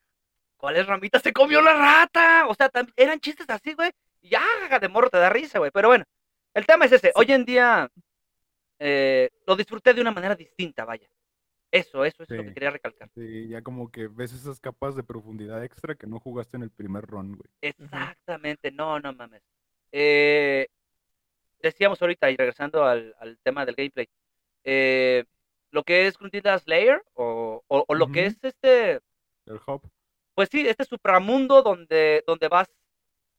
¿cuáles 0.58 0.88
ramitas 0.88 1.22
se 1.22 1.32
comió 1.34 1.62
la 1.62 1.74
rata? 1.74 2.48
O 2.48 2.56
sea, 2.56 2.72
eran 2.96 3.20
chistes 3.20 3.48
así, 3.50 3.74
güey. 3.74 3.92
Ya, 4.22 4.42
de 4.82 4.88
morro 4.90 5.10
te 5.10 5.18
da 5.18 5.30
risa, 5.30 5.60
güey. 5.60 5.70
Pero 5.72 5.90
bueno, 5.90 6.06
el 6.58 6.66
tema 6.66 6.86
es 6.86 6.92
ese. 6.92 7.12
Hoy 7.16 7.28
en 7.32 7.46
día 7.46 7.90
eh, 8.80 9.30
lo 9.46 9.56
disfruté 9.56 9.94
de 9.94 10.02
una 10.02 10.12
manera 10.12 10.36
distinta, 10.36 10.86
vaya. 10.86 11.08
Eso, 11.70 12.06
eso 12.06 12.24
es 12.24 12.30
lo 12.30 12.44
que 12.44 12.54
quería 12.54 12.72
recalcar. 12.72 13.10
Sí, 13.14 13.50
ya 13.50 13.62
como 13.62 13.92
que 13.92 14.08
ves 14.08 14.32
esas 14.34 14.60
capas 14.60 14.96
de 14.96 15.04
profundidad 15.04 15.64
extra 15.64 15.96
que 15.96 16.08
no 16.08 16.20
jugaste 16.20 16.58
en 16.58 16.64
el 16.64 16.72
primer 16.72 17.06
run, 17.06 17.36
güey. 17.36 17.50
Exactamente, 17.62 18.72
no, 18.72 19.00
no 19.00 19.14
mames. 19.14 19.44
Eh, 19.92 20.68
decíamos 21.62 22.02
ahorita, 22.02 22.32
y 22.32 22.38
regresando 22.38 22.86
al, 22.86 23.14
al 23.20 23.38
tema 23.40 23.66
del 23.66 23.76
gameplay, 23.76 24.08
eh, 24.64 25.26
lo 25.72 25.84
que 25.84 26.08
es 26.08 26.18
Gruntilda 26.18 26.58
Slayer, 26.58 27.04
o, 27.14 27.62
o, 27.68 27.86
o 27.86 27.96
lo 27.96 28.12
que 28.12 28.28
es 28.28 28.38
este, 28.42 29.02
El 29.46 29.60
hub. 29.68 29.82
pues 30.34 30.48
sí, 30.50 30.66
este 30.68 30.86
supramundo 30.86 31.62
donde, 31.64 32.24
donde 32.26 32.48
vas 32.48 32.70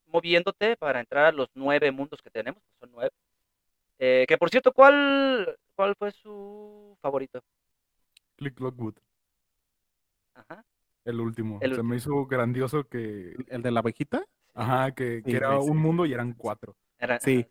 moviéndote 0.09 0.77
para 0.77 1.01
entrar 1.01 1.27
a 1.27 1.33
los 1.33 1.49
nueve 1.55 1.91
mundos 1.93 2.21
que 2.23 2.31
tenemos, 2.31 2.63
que 2.63 2.79
son 2.81 2.91
nueve. 2.93 3.11
Eh, 3.99 4.25
que 4.29 4.39
por 4.39 4.51
cierto, 4.51 4.73
¿cuál, 4.73 5.59
¿cuál 5.75 5.95
fue 5.97 6.13
su 6.13 6.97
favorito? 7.01 7.41
Click 8.37 8.59
Lockwood. 8.61 8.95
Ajá. 10.35 10.65
El 11.05 11.21
último. 11.21 11.59
El 11.63 11.75
Se 11.75 11.83
me 11.83 11.97
hizo 11.97 12.27
grandioso 12.27 12.85
que. 12.85 13.35
¿El 13.49 13.63
de 13.63 13.71
la 13.71 13.81
abejita? 13.81 14.23
Ajá, 14.55 14.93
que, 14.93 15.23
que 15.25 15.31
Sí, 15.31 15.37
era 15.37 15.55
güey, 15.55 15.63
sí. 15.65 15.71
un 15.71 15.79
mundo 15.79 16.07
y 16.07 16.13
eran 16.13 16.33
cuatro. 16.35 16.77
Era- 16.99 17.19
Sí. 17.21 17.41
ajá, 17.41 17.49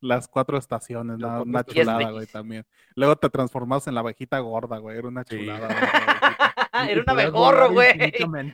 Las 0.00 0.28
cuatro 0.28 0.56
estaciones, 0.58 1.18
la- 1.18 1.42
una 1.42 1.64
chulada, 1.64 2.10
güey, 2.12 2.26
también. 2.28 2.64
Luego 2.94 3.16
te 3.16 3.28
transformabas 3.30 3.88
en 3.88 3.94
la 3.94 4.00
abejita 4.00 4.38
gorda, 4.38 4.78
güey, 4.78 4.96
era 4.98 5.08
una 5.08 5.24
Sí. 5.24 5.38
chulada. 5.38 5.66
güey, 5.68 5.80
la 5.80 5.88
abejita. 5.88 6.68
Ah, 6.72 6.86
Y- 6.86 6.90
era 6.92 7.00
un 7.02 7.10
abejorro, 7.10 7.70
güey. 7.72 7.96
güey. 7.96 8.12
Güey. 8.12 8.52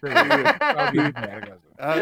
Ah, 1.78 1.94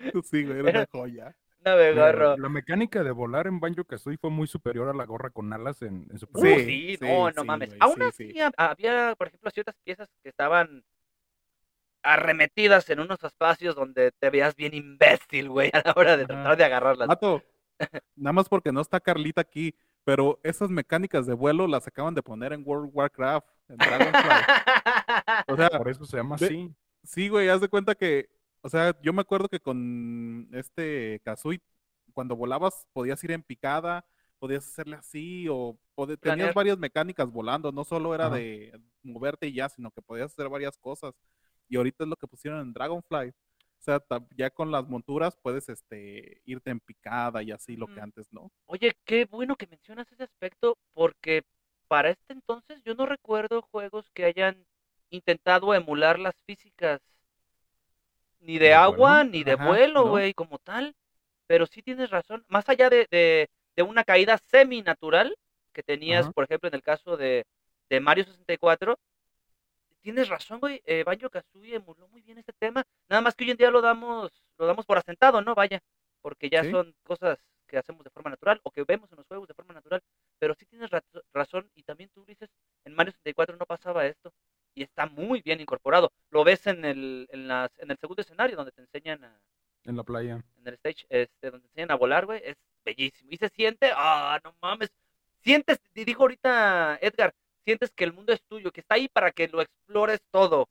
sí, 0.24 0.44
güey, 0.44 0.58
era 0.60 0.68
una 0.70 0.86
joya. 0.92 1.36
Un 1.60 1.68
abejorro. 1.68 2.36
La, 2.36 2.42
la 2.42 2.48
mecánica 2.48 3.02
de 3.04 3.10
volar 3.10 3.46
en 3.46 3.60
Banjo 3.60 3.84
Kazooie 3.84 4.18
fue 4.18 4.30
muy 4.30 4.46
superior 4.46 4.88
a 4.88 4.94
la 4.94 5.04
gorra 5.04 5.30
con 5.30 5.52
alas 5.52 5.82
en, 5.82 6.06
en 6.10 6.18
Super 6.18 6.42
Uh, 6.42 6.44
Mario. 6.50 6.64
sí, 6.66 6.96
Sí, 6.98 6.98
no, 7.00 7.30
no 7.30 7.42
sí, 7.42 7.46
mames. 7.46 7.68
güey, 7.68 7.78
Aún 7.80 7.96
sí, 7.96 8.02
así 8.02 8.32
sí. 8.32 8.38
hab- 8.38 8.54
había, 8.56 9.14
por 9.16 9.28
ejemplo, 9.28 9.50
ciertas 9.50 9.76
piezas 9.84 10.08
que 10.22 10.30
estaban 10.30 10.84
arremetidas 12.02 12.88
en 12.90 13.00
unos 13.00 13.22
espacios 13.22 13.74
donde 13.76 14.12
te 14.12 14.30
veías 14.30 14.56
bien 14.56 14.72
imbécil, 14.74 15.50
güey, 15.50 15.70
a 15.72 15.82
la 15.84 15.92
hora 15.96 16.16
de 16.16 16.24
tratar 16.26 16.56
de 16.56 16.64
agarrarlas. 16.64 17.08
Mato, 17.08 17.42
nada 18.16 18.32
más 18.32 18.48
porque 18.48 18.72
no 18.72 18.80
está 18.80 19.00
Carlita 19.00 19.42
aquí, 19.42 19.74
pero 20.04 20.40
esas 20.42 20.70
mecánicas 20.70 21.26
de 21.26 21.34
vuelo 21.34 21.66
las 21.66 21.86
acaban 21.86 22.14
de 22.14 22.22
poner 22.22 22.52
en 22.54 22.62
World 22.64 22.88
of 22.88 22.96
Warcraft, 22.96 23.46
en 23.68 23.76
Dragonfly. 23.76 24.30
O 25.48 25.56
sea, 25.56 25.68
Por 25.70 25.88
eso 25.90 26.04
se 26.06 26.16
llama 26.16 26.36
así. 26.36 26.74
sí, 27.04 27.28
güey, 27.28 27.48
haz 27.50 27.60
de 27.60 27.68
cuenta 27.68 27.94
que, 27.94 28.30
o 28.62 28.68
sea, 28.68 28.96
yo 29.02 29.12
me 29.12 29.22
acuerdo 29.22 29.48
que 29.48 29.60
con 29.60 30.48
este 30.52 31.20
Kazooie, 31.24 31.60
cuando 32.12 32.36
volabas 32.36 32.86
podías 32.92 33.22
ir 33.24 33.32
en 33.32 33.42
picada, 33.42 34.04
podías 34.38 34.66
hacerle 34.66 34.96
así, 34.96 35.46
o 35.48 35.78
tenías 36.20 36.54
varias 36.54 36.78
mecánicas 36.78 37.30
volando, 37.30 37.72
no 37.72 37.84
solo 37.84 38.14
era 38.14 38.26
Ajá. 38.26 38.36
de 38.36 38.80
moverte 39.02 39.46
y 39.46 39.54
ya, 39.54 39.68
sino 39.68 39.90
que 39.90 40.02
podías 40.02 40.32
hacer 40.32 40.48
varias 40.48 40.76
cosas. 40.78 41.14
Y 41.68 41.76
ahorita 41.76 42.04
es 42.04 42.10
lo 42.10 42.16
que 42.16 42.26
pusieron 42.26 42.60
en 42.60 42.72
Dragonfly. 42.72 43.28
O 43.28 43.82
sea, 43.82 44.02
ya 44.36 44.50
con 44.50 44.70
las 44.70 44.86
monturas 44.88 45.38
puedes 45.40 45.68
este, 45.68 46.42
irte 46.44 46.70
en 46.70 46.80
picada 46.80 47.42
y 47.42 47.50
así, 47.50 47.76
lo 47.76 47.86
que 47.86 48.00
antes 48.00 48.30
no. 48.30 48.50
Oye, 48.66 48.94
qué 49.04 49.24
bueno 49.24 49.56
que 49.56 49.66
mencionas 49.66 50.10
ese 50.12 50.24
aspecto, 50.24 50.76
porque 50.92 51.44
para 51.88 52.10
este 52.10 52.34
entonces 52.34 52.82
yo 52.84 52.94
no 52.94 53.06
recuerdo 53.06 53.62
juegos 53.62 54.10
que 54.10 54.24
hayan 54.24 54.66
intentado 55.08 55.74
emular 55.74 56.18
las 56.18 56.34
físicas 56.42 57.00
ni 58.40 58.58
de 58.58 58.66
¿De 58.66 58.74
agua 58.74 59.16
vuelo? 59.18 59.30
ni 59.30 59.44
de 59.44 59.52
Ajá, 59.52 59.66
vuelo, 59.66 60.04
¿no? 60.04 60.10
güey, 60.10 60.34
como 60.34 60.58
tal. 60.58 60.94
Pero 61.46 61.66
sí 61.66 61.82
tienes 61.82 62.10
razón. 62.10 62.44
Más 62.48 62.68
allá 62.68 62.90
de, 62.90 63.06
de, 63.10 63.48
de 63.76 63.82
una 63.82 64.04
caída 64.04 64.38
semi-natural 64.50 65.36
que 65.72 65.82
tenías, 65.82 66.26
Ajá. 66.26 66.32
por 66.32 66.44
ejemplo, 66.44 66.68
en 66.68 66.74
el 66.74 66.82
caso 66.82 67.16
de, 67.16 67.44
de 67.88 68.00
Mario 68.00 68.24
64, 68.24 68.98
tienes 70.00 70.28
razón, 70.28 70.60
güey. 70.60 70.80
Eh, 70.84 71.04
Banjo 71.04 71.28
Kazooie 71.30 71.74
emuló 71.76 72.08
muy 72.08 72.22
bien 72.22 72.38
este 72.38 72.52
tema. 72.58 72.84
Nada 73.08 73.22
más 73.22 73.34
que 73.34 73.44
hoy 73.44 73.50
en 73.50 73.56
día 73.56 73.70
lo 73.70 73.80
damos, 73.80 74.30
lo 74.58 74.66
damos 74.66 74.86
por 74.86 74.98
asentado, 74.98 75.40
¿no? 75.42 75.54
Vaya, 75.54 75.80
porque 76.22 76.48
ya 76.48 76.64
Sí. 76.64 76.70
son 76.70 76.94
cosas 77.02 77.38
que 77.66 77.78
hacemos 77.78 78.02
de 78.02 78.10
forma 78.10 78.30
natural 78.30 78.60
o 78.64 78.70
que 78.70 78.82
vemos 78.84 79.10
en 79.12 79.18
los 79.18 79.26
juegos 79.26 79.46
de 79.46 79.54
forma 79.54 79.74
natural. 79.74 80.00
Pero 80.38 80.54
sí 80.54 80.66
tienes 80.66 80.90
ra- 80.90 81.04
razón 81.32 81.70
y 81.74 81.82
también 81.82 82.10
tú 82.10 82.24
dices, 82.24 82.48
en 82.84 82.94
Mario 82.94 83.12
64 83.12 83.56
no 83.56 83.66
pasaba 83.66 84.06
esto 84.06 84.32
y 84.74 84.82
está 84.82 85.06
muy 85.06 85.40
bien 85.42 85.60
incorporado. 85.60 86.12
Lo 86.30 86.44
ves 86.44 86.66
en 86.66 86.84
el, 86.84 87.28
en 87.30 87.48
las, 87.48 87.70
en 87.78 87.90
el 87.90 87.98
segundo 87.98 88.22
escenario 88.22 88.56
donde 88.56 88.72
te 88.72 88.82
enseñan 88.82 89.24
a, 89.24 89.40
En 89.84 89.96
la 89.96 90.02
playa. 90.04 90.44
en 90.58 90.66
el 90.68 90.74
stage, 90.74 91.06
este, 91.08 91.50
donde 91.50 91.66
te 91.66 91.72
enseñan 91.72 91.90
a 91.90 91.96
volar, 91.96 92.26
güey, 92.26 92.40
es 92.44 92.56
bellísimo. 92.84 93.30
Y 93.32 93.36
se 93.36 93.48
siente, 93.48 93.90
ah, 93.94 94.38
no 94.44 94.54
mames. 94.62 94.90
Sientes, 95.42 95.80
y 95.94 96.04
dijo 96.04 96.22
ahorita 96.22 96.98
Edgar, 97.00 97.34
sientes 97.64 97.90
que 97.92 98.04
el 98.04 98.12
mundo 98.12 98.32
es 98.32 98.42
tuyo, 98.42 98.70
que 98.72 98.80
está 98.80 98.96
ahí 98.96 99.08
para 99.08 99.32
que 99.32 99.48
lo 99.48 99.62
explores 99.62 100.20
todo. 100.30 100.68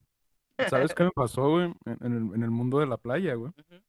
¿Sabes 0.70 0.94
qué 0.94 1.04
me 1.06 1.12
pasó, 1.16 1.50
güey? 1.50 1.74
En, 1.86 1.98
el, 2.14 2.36
en 2.36 2.44
el 2.44 2.52
mundo 2.52 2.80
de 2.80 2.88
la 2.88 2.98
playa, 2.98 3.34
güey. 3.36 3.52
Ujú. 3.58 3.82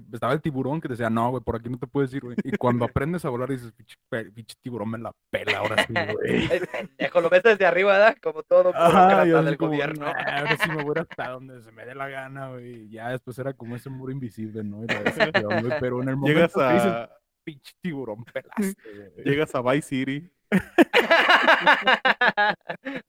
Que 0.00 0.16
estaba 0.16 0.32
el 0.34 0.42
tiburón 0.42 0.80
que 0.80 0.88
decía, 0.88 1.08
no, 1.08 1.30
güey, 1.30 1.42
por 1.42 1.56
aquí 1.56 1.70
no 1.70 1.78
te 1.78 1.86
puedes 1.86 2.12
ir, 2.12 2.22
güey. 2.22 2.36
Y 2.44 2.56
cuando 2.56 2.84
aprendes 2.84 3.24
a 3.24 3.30
volar 3.30 3.48
dices, 3.48 3.72
pinche 3.72 4.54
tiburón 4.62 4.90
me 4.90 4.98
la 4.98 5.12
pela 5.30 5.58
ahora 5.58 5.86
sí, 5.86 5.92
güey. 5.92 6.48
Pendejo, 6.98 7.20
lo 7.20 7.30
ves 7.30 7.42
desde 7.42 7.64
arriba, 7.64 7.92
¿verdad? 7.92 8.16
Como 8.22 8.42
todo 8.42 8.64
burócrata 8.64 9.24
yo 9.26 9.42
del 9.42 9.56
como, 9.56 9.70
gobierno. 9.70 10.06
"Nah, 10.06 10.38
ahora 10.38 10.56
sí 10.58 10.70
me 10.70 10.82
voy 10.82 10.94
a 10.98 11.00
hasta 11.02 11.30
donde 11.30 11.62
se 11.62 11.72
me 11.72 11.86
dé 11.86 11.94
la 11.94 12.08
gana, 12.08 12.50
güey. 12.50 12.88
Ya 12.90 13.10
después 13.10 13.38
era 13.38 13.54
como 13.54 13.76
ese 13.76 13.88
muro 13.90 14.12
invisible, 14.12 14.62
¿no? 14.62 14.84
Y 14.84 14.86
la 14.86 15.78
Pero 15.80 16.02
en 16.02 16.08
el 16.08 16.16
momento 16.16 16.26
Llegas 16.26 16.52
que 16.52 16.74
dices, 16.74 16.92
a, 16.92 17.10
pinche 17.44 17.72
tiburón 17.80 18.24
pelaste, 18.24 18.76
llegas 19.24 19.54
a 19.54 19.62
Vice 19.62 19.88
City. 19.88 20.30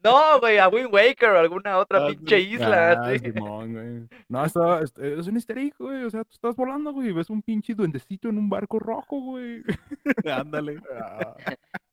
no, 0.04 0.40
güey, 0.40 0.58
a 0.58 0.68
Wind 0.70 0.94
Waker 0.94 1.30
o 1.30 1.40
alguna 1.40 1.78
otra 1.78 2.06
Ah, 2.06 2.08
pinche 2.10 2.40
isla. 2.40 2.92
Ah, 2.92 3.12
sí. 3.14 3.20
Simón, 3.32 3.74
güey. 3.74 4.08
No, 4.28 4.46
estaba, 4.46 4.82
es, 4.82 4.94
es 4.98 5.28
un 5.28 5.36
easter 5.36 5.58
egg, 5.58 5.74
güey. 5.78 6.04
O 6.04 6.10
sea, 6.10 6.24
tú 6.24 6.32
estás 6.34 6.56
volando, 6.56 6.92
güey, 6.92 7.10
y 7.10 7.14
ves 7.14 7.30
un 7.30 7.42
pinche 7.42 7.74
duendecito 7.74 8.30
en 8.30 8.38
un 8.38 8.50
barco 8.50 8.80
rojo, 8.80 9.20
güey. 9.20 9.64
Ándale. 10.32 10.80
Ah, 11.00 11.36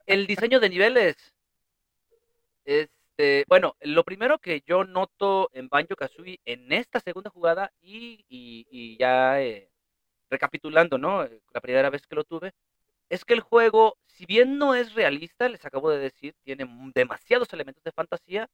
El 0.07 0.27
diseño 0.27 0.61
de 0.61 0.69
niveles. 0.71 1.17
Este, 2.65 3.45
bueno, 3.49 3.77
lo 3.83 4.05
primero 4.05 4.39
que 4.39 4.63
yo 4.67 4.85
noto 4.85 5.51
en 5.53 5.69
Banjo 5.69 5.97
Kazooie 5.97 6.41
en 6.45 6.73
esta 6.73 7.01
segunda 7.01 7.31
jugada 7.31 7.71
y, 7.83 8.25
y- 8.29 8.67
y 8.71 8.97
ya 8.99 9.41
eh, 9.43 9.69
recapitulando, 10.31 10.99
¿no? 10.99 11.23
La 11.53 11.61
primera 11.61 11.91
vez 11.91 12.07
que 12.07 12.17
lo 12.17 12.25
tuve, 12.25 12.53
es 13.15 13.25
que 13.25 13.35
el 13.35 13.41
juego, 13.41 13.97
si 14.07 14.27
bien 14.27 14.59
no 14.59 14.75
es 14.75 14.95
realista, 14.95 15.49
les 15.49 15.65
acabo 15.65 15.89
de 15.89 15.99
decir, 15.99 16.35
tiene 16.43 16.67
demasiados 16.95 17.53
elementos 17.53 17.85
de 17.85 17.93
fantasía, 17.93 18.51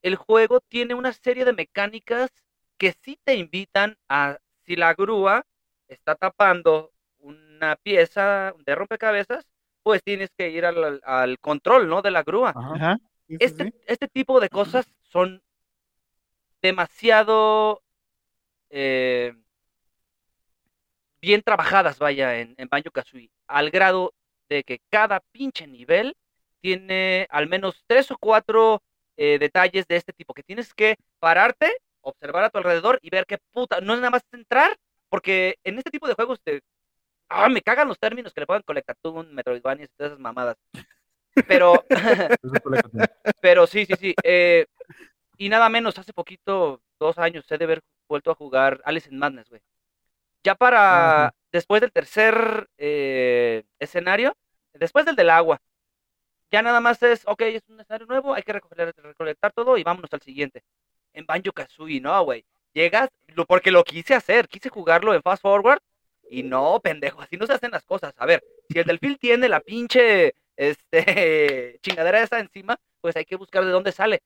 el 0.00 0.16
juego 0.16 0.60
tiene 0.60 0.94
una 0.94 1.12
serie 1.12 1.44
de 1.44 1.52
mecánicas 1.52 2.30
que 2.78 2.94
sí 3.02 3.18
te 3.22 3.34
invitan 3.34 3.98
a, 4.08 4.38
si 4.64 4.76
la 4.76 4.94
grúa 4.94 5.44
está 5.88 6.14
tapando 6.14 6.90
una 7.18 7.76
pieza 7.76 8.54
de 8.64 8.74
rompecabezas, 8.74 9.46
pues 9.82 10.02
tienes 10.02 10.30
que 10.38 10.48
ir 10.48 10.64
al, 10.64 11.38
control, 11.40 11.88
¿no? 11.88 12.00
De 12.00 12.10
la 12.10 12.22
grúa. 12.22 12.54
ajá. 12.56 12.98
Este, 13.28 13.64
sí. 13.64 13.74
este 13.86 14.08
tipo 14.08 14.40
de 14.40 14.48
cosas 14.48 14.86
son 15.02 15.42
demasiado 16.60 17.82
eh, 18.70 19.34
bien 21.22 21.42
trabajadas, 21.42 21.98
vaya, 21.98 22.38
en, 22.40 22.54
en 22.58 22.68
Banjo 22.68 22.90
Kazooie, 22.90 23.30
al 23.46 23.70
grado 23.70 24.12
de 24.48 24.64
que 24.64 24.80
cada 24.90 25.20
pinche 25.32 25.66
nivel 25.66 26.14
tiene 26.60 27.26
al 27.30 27.48
menos 27.48 27.82
tres 27.86 28.10
o 28.10 28.18
cuatro 28.18 28.82
eh, 29.16 29.38
detalles 29.38 29.86
de 29.86 29.96
este 29.96 30.12
tipo, 30.12 30.34
que 30.34 30.42
tienes 30.42 30.74
que 30.74 30.96
pararte, 31.20 31.72
observar 32.00 32.44
a 32.44 32.50
tu 32.50 32.58
alrededor 32.58 32.98
y 33.02 33.10
ver 33.10 33.24
qué 33.26 33.38
puta, 33.52 33.80
no 33.80 33.94
es 33.94 34.00
nada 34.00 34.10
más 34.10 34.22
entrar, 34.32 34.76
porque 35.08 35.56
en 35.64 35.78
este 35.78 35.90
tipo 35.90 36.08
de 36.08 36.14
juegos 36.14 36.40
te... 36.42 36.60
Ah, 37.28 37.48
me 37.48 37.62
cagan 37.62 37.88
los 37.88 37.98
términos 37.98 38.34
que 38.34 38.40
le 38.40 38.46
pongan 38.46 38.62
Colectatún, 38.62 39.34
Metroidvania 39.34 39.84
y 39.84 39.88
todas 39.96 40.12
esas 40.12 40.20
mamadas. 40.20 40.56
Pero... 41.46 41.84
Pero 43.40 43.66
sí, 43.66 43.86
sí, 43.86 43.94
sí. 43.98 44.14
eh, 44.24 44.66
y 45.38 45.48
nada 45.48 45.68
menos, 45.68 45.98
hace 45.98 46.12
poquito, 46.12 46.82
dos 46.98 47.18
años, 47.18 47.50
he 47.50 47.58
de 47.58 47.64
haber 47.64 47.80
vuelto 48.08 48.30
a 48.30 48.34
jugar 48.34 48.80
Alice 48.84 49.08
in 49.10 49.18
Madness, 49.18 49.48
güey. 49.48 49.62
Ya 50.44 50.54
para 50.54 51.26
Ajá. 51.26 51.34
después 51.52 51.80
del 51.80 51.92
tercer 51.92 52.68
eh, 52.78 53.64
escenario, 53.78 54.36
después 54.74 55.06
del 55.06 55.16
del 55.16 55.30
agua, 55.30 55.60
ya 56.50 56.62
nada 56.62 56.80
más 56.80 57.02
es, 57.02 57.22
ok, 57.26 57.42
es 57.42 57.62
un 57.68 57.80
escenario 57.80 58.06
nuevo, 58.06 58.34
hay 58.34 58.42
que 58.42 58.52
recoger- 58.54 58.94
recolectar 58.96 59.52
todo 59.52 59.76
y 59.78 59.82
vámonos 59.84 60.12
al 60.12 60.22
siguiente. 60.22 60.62
En 61.14 61.26
Banjo 61.26 61.52
Kazooie, 61.52 62.00
no, 62.00 62.24
güey. 62.24 62.44
Llegas, 62.74 63.10
lo, 63.28 63.46
porque 63.46 63.70
lo 63.70 63.84
quise 63.84 64.14
hacer, 64.14 64.48
quise 64.48 64.68
jugarlo 64.70 65.14
en 65.14 65.22
Fast 65.22 65.42
Forward 65.42 65.80
y 66.30 66.42
no, 66.42 66.80
pendejo, 66.80 67.20
así 67.22 67.36
no 67.36 67.46
se 67.46 67.54
hacen 67.54 67.70
las 67.72 67.84
cosas. 67.84 68.14
A 68.18 68.26
ver, 68.26 68.42
si 68.70 68.78
el 68.78 68.86
delfín 68.86 69.16
tiene 69.18 69.48
la 69.48 69.60
pinche 69.60 70.34
este, 70.56 71.78
chingadera 71.82 72.22
esa 72.22 72.40
encima, 72.40 72.78
pues 73.00 73.16
hay 73.16 73.24
que 73.24 73.36
buscar 73.36 73.64
de 73.64 73.70
dónde 73.72 73.92
sale. 73.92 74.20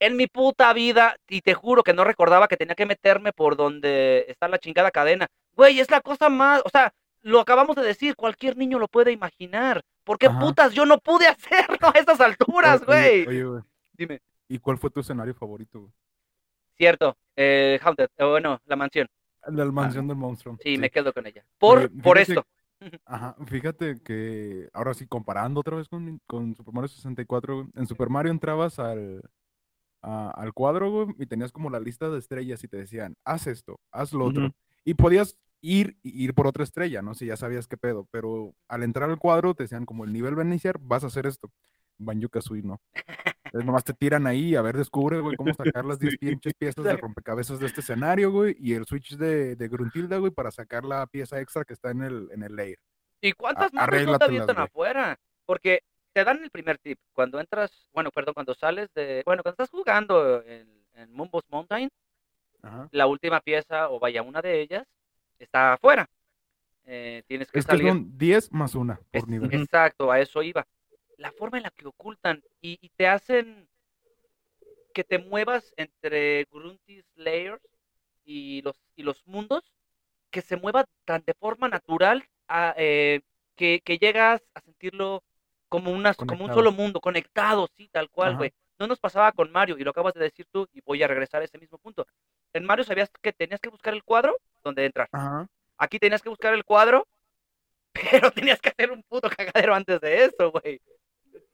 En 0.00 0.16
mi 0.16 0.26
puta 0.28 0.72
vida, 0.74 1.16
y 1.28 1.40
te 1.42 1.54
juro 1.54 1.82
que 1.82 1.92
no 1.94 2.04
recordaba 2.04 2.46
que 2.48 2.56
tenía 2.56 2.76
que 2.76 2.86
meterme 2.86 3.32
por 3.32 3.56
donde 3.56 4.26
está 4.28 4.46
la 4.48 4.58
chingada 4.58 4.90
cadena. 4.92 5.26
Güey, 5.58 5.80
es 5.80 5.90
la 5.90 6.00
cosa 6.00 6.28
más, 6.28 6.62
o 6.64 6.68
sea, 6.70 6.94
lo 7.22 7.40
acabamos 7.40 7.74
de 7.74 7.82
decir, 7.82 8.14
cualquier 8.14 8.56
niño 8.56 8.78
lo 8.78 8.86
puede 8.86 9.10
imaginar. 9.10 9.82
¿Por 10.04 10.16
qué 10.16 10.28
Ajá. 10.28 10.38
putas 10.38 10.72
yo 10.72 10.86
no 10.86 10.98
pude 10.98 11.26
hacerlo 11.66 11.88
a 11.92 11.98
estas 11.98 12.20
alturas, 12.20 12.86
güey? 12.86 13.26
Oye, 13.26 13.44
güey. 13.44 13.62
Dime. 13.92 14.22
¿Y 14.48 14.60
cuál 14.60 14.78
fue 14.78 14.88
tu 14.88 15.00
escenario 15.00 15.34
favorito, 15.34 15.80
güey? 15.80 15.92
Cierto, 16.76 17.16
eh, 17.34 17.78
Haunted, 17.82 18.08
o 18.20 18.30
bueno, 18.30 18.60
la 18.66 18.76
mansión. 18.76 19.08
La 19.48 19.64
mansión 19.64 20.06
del 20.06 20.16
monstruo. 20.16 20.56
Sí, 20.62 20.78
me 20.78 20.90
quedo 20.90 21.12
con 21.12 21.26
ella. 21.26 21.44
Por, 21.58 21.90
por 22.02 22.18
esto. 22.18 22.46
Ajá, 23.04 23.34
fíjate 23.46 24.00
que 24.04 24.68
ahora 24.72 24.94
sí, 24.94 25.08
comparando 25.08 25.58
otra 25.58 25.76
vez 25.76 25.88
con, 25.88 26.20
con 26.28 26.54
Super 26.54 26.72
Mario 26.72 26.86
64, 26.88 27.54
güey, 27.56 27.68
en 27.74 27.86
Super 27.88 28.08
Mario 28.10 28.30
entrabas 28.30 28.78
al, 28.78 29.22
a- 30.02 30.30
al 30.30 30.52
cuadro, 30.52 30.88
güey, 30.90 31.16
y 31.18 31.26
tenías 31.26 31.50
como 31.50 31.68
la 31.68 31.80
lista 31.80 32.08
de 32.08 32.20
estrellas 32.20 32.62
y 32.62 32.68
te 32.68 32.76
decían, 32.76 33.16
haz 33.24 33.48
esto, 33.48 33.80
haz 33.90 34.12
lo 34.12 34.24
otro. 34.26 34.52
Y 34.84 34.94
podías 34.94 35.36
ir 35.60 35.96
y 36.02 36.24
ir 36.24 36.34
por 36.34 36.46
otra 36.46 36.64
estrella, 36.64 37.02
¿no? 37.02 37.14
Si 37.14 37.26
ya 37.26 37.36
sabías 37.36 37.66
qué 37.66 37.76
pedo, 37.76 38.06
pero 38.10 38.54
al 38.68 38.82
entrar 38.82 39.10
al 39.10 39.18
cuadro 39.18 39.54
te 39.54 39.64
decían 39.64 39.84
como 39.86 40.04
el 40.04 40.12
nivel 40.12 40.38
va 40.38 40.42
a 40.42 40.46
iniciar, 40.46 40.78
vas 40.80 41.04
a 41.04 41.08
hacer 41.08 41.26
esto. 41.26 41.50
Banjo 41.98 42.28
Kazooie 42.28 42.62
no. 42.62 42.80
Entonces 43.46 43.64
nomás 43.66 43.82
te 43.82 43.94
tiran 43.94 44.26
ahí 44.26 44.54
a 44.54 44.62
ver, 44.62 44.76
descubre, 44.76 45.20
güey, 45.20 45.36
cómo 45.36 45.52
sacar 45.54 45.84
las 45.84 45.98
10 45.98 46.12
Sí. 46.20 46.26
pinches 46.26 46.54
piezas 46.54 46.84
de 46.84 46.96
rompecabezas 46.96 47.58
de 47.58 47.66
este 47.66 47.80
escenario, 47.80 48.30
güey, 48.30 48.56
y 48.60 48.74
el 48.74 48.84
switch 48.86 49.16
de, 49.16 49.56
de 49.56 49.68
Gruntilda, 49.68 50.18
güey, 50.18 50.30
para 50.30 50.50
sacar 50.50 50.84
la 50.84 51.06
pieza 51.06 51.40
extra 51.40 51.64
que 51.64 51.72
está 51.72 51.90
en 51.90 52.02
el, 52.02 52.28
en 52.30 52.42
el 52.42 52.54
layer. 52.54 52.78
¿Y 53.20 53.32
cuántas 53.32 53.72
madres 53.72 54.06
no 54.06 54.18
te 54.18 54.24
avientan 54.26 54.58
afuera? 54.58 55.18
Porque 55.44 55.80
te 56.12 56.24
dan 56.24 56.42
el 56.44 56.50
primer 56.50 56.78
tip. 56.78 56.98
Cuando 57.12 57.40
entras, 57.40 57.88
bueno, 57.92 58.10
perdón, 58.10 58.34
cuando 58.34 58.54
sales 58.54 58.92
de, 58.94 59.22
bueno, 59.26 59.42
cuando 59.42 59.54
estás 59.62 59.70
jugando 59.70 60.42
en, 60.42 60.68
en 60.94 61.12
Mumbos 61.12 61.42
Mountain, 61.48 61.88
Ajá. 62.62 62.88
la 62.92 63.06
última 63.06 63.40
pieza, 63.40 63.88
o 63.88 63.98
vaya, 63.98 64.22
una 64.22 64.40
de 64.42 64.60
ellas, 64.60 64.86
está 65.38 65.74
afuera. 65.74 66.08
Eh, 66.84 67.22
tienes 67.26 67.50
que 67.50 67.58
Es 67.58 67.66
que 67.66 67.72
salir. 67.72 67.88
son 67.88 68.16
10 68.18 68.50
más 68.52 68.74
una 68.74 69.00
Es- 69.12 69.22
por 69.22 69.30
nivel. 69.30 69.52
Exacto, 69.54 70.10
a 70.10 70.20
eso 70.20 70.42
iba. 70.42 70.66
La 71.16 71.32
forma 71.32 71.58
en 71.58 71.64
la 71.64 71.70
que 71.70 71.86
ocultan 71.86 72.42
y, 72.60 72.78
y 72.80 72.88
te 72.90 73.06
hacen 73.08 73.68
que 74.94 75.04
te 75.04 75.18
muevas 75.18 75.72
entre 75.76 76.44
Grunty's 76.50 77.04
layers 77.14 77.62
y 78.24 78.62
los, 78.62 78.76
y 78.96 79.02
los 79.02 79.26
mundos, 79.26 79.64
que 80.30 80.42
se 80.42 80.56
mueva 80.56 80.84
tan 81.04 81.22
de 81.24 81.34
forma 81.34 81.68
natural 81.68 82.24
a, 82.48 82.74
eh, 82.76 83.20
que, 83.56 83.80
que 83.84 83.98
llegas 83.98 84.42
a 84.54 84.60
sentirlo 84.60 85.22
como, 85.68 85.90
una, 85.92 86.14
como 86.14 86.44
un 86.44 86.52
solo 86.52 86.72
mundo, 86.72 87.00
conectado, 87.00 87.68
sí, 87.76 87.88
tal 87.92 88.10
cual, 88.10 88.36
güey. 88.36 88.52
No 88.78 88.86
nos 88.86 89.00
pasaba 89.00 89.32
con 89.32 89.50
Mario, 89.50 89.76
y 89.78 89.84
lo 89.84 89.90
acabas 89.90 90.14
de 90.14 90.20
decir 90.20 90.46
tú, 90.52 90.68
y 90.72 90.80
voy 90.82 91.02
a 91.02 91.08
regresar 91.08 91.42
a 91.42 91.44
ese 91.44 91.58
mismo 91.58 91.78
punto. 91.78 92.06
En 92.58 92.66
Mario 92.66 92.84
sabías 92.84 93.10
que 93.22 93.32
tenías 93.32 93.60
que 93.60 93.70
buscar 93.70 93.94
el 93.94 94.02
cuadro 94.04 94.36
donde 94.62 94.84
entrar. 94.84 95.08
Ajá. 95.12 95.46
Aquí 95.78 95.98
tenías 95.98 96.20
que 96.22 96.28
buscar 96.28 96.52
el 96.54 96.64
cuadro, 96.64 97.06
pero 98.12 98.30
tenías 98.30 98.60
que 98.60 98.68
hacer 98.70 98.90
un 98.90 99.02
puto 99.08 99.28
cagadero 99.30 99.74
antes 99.74 100.00
de 100.00 100.24
eso, 100.26 100.50
güey. 100.52 100.80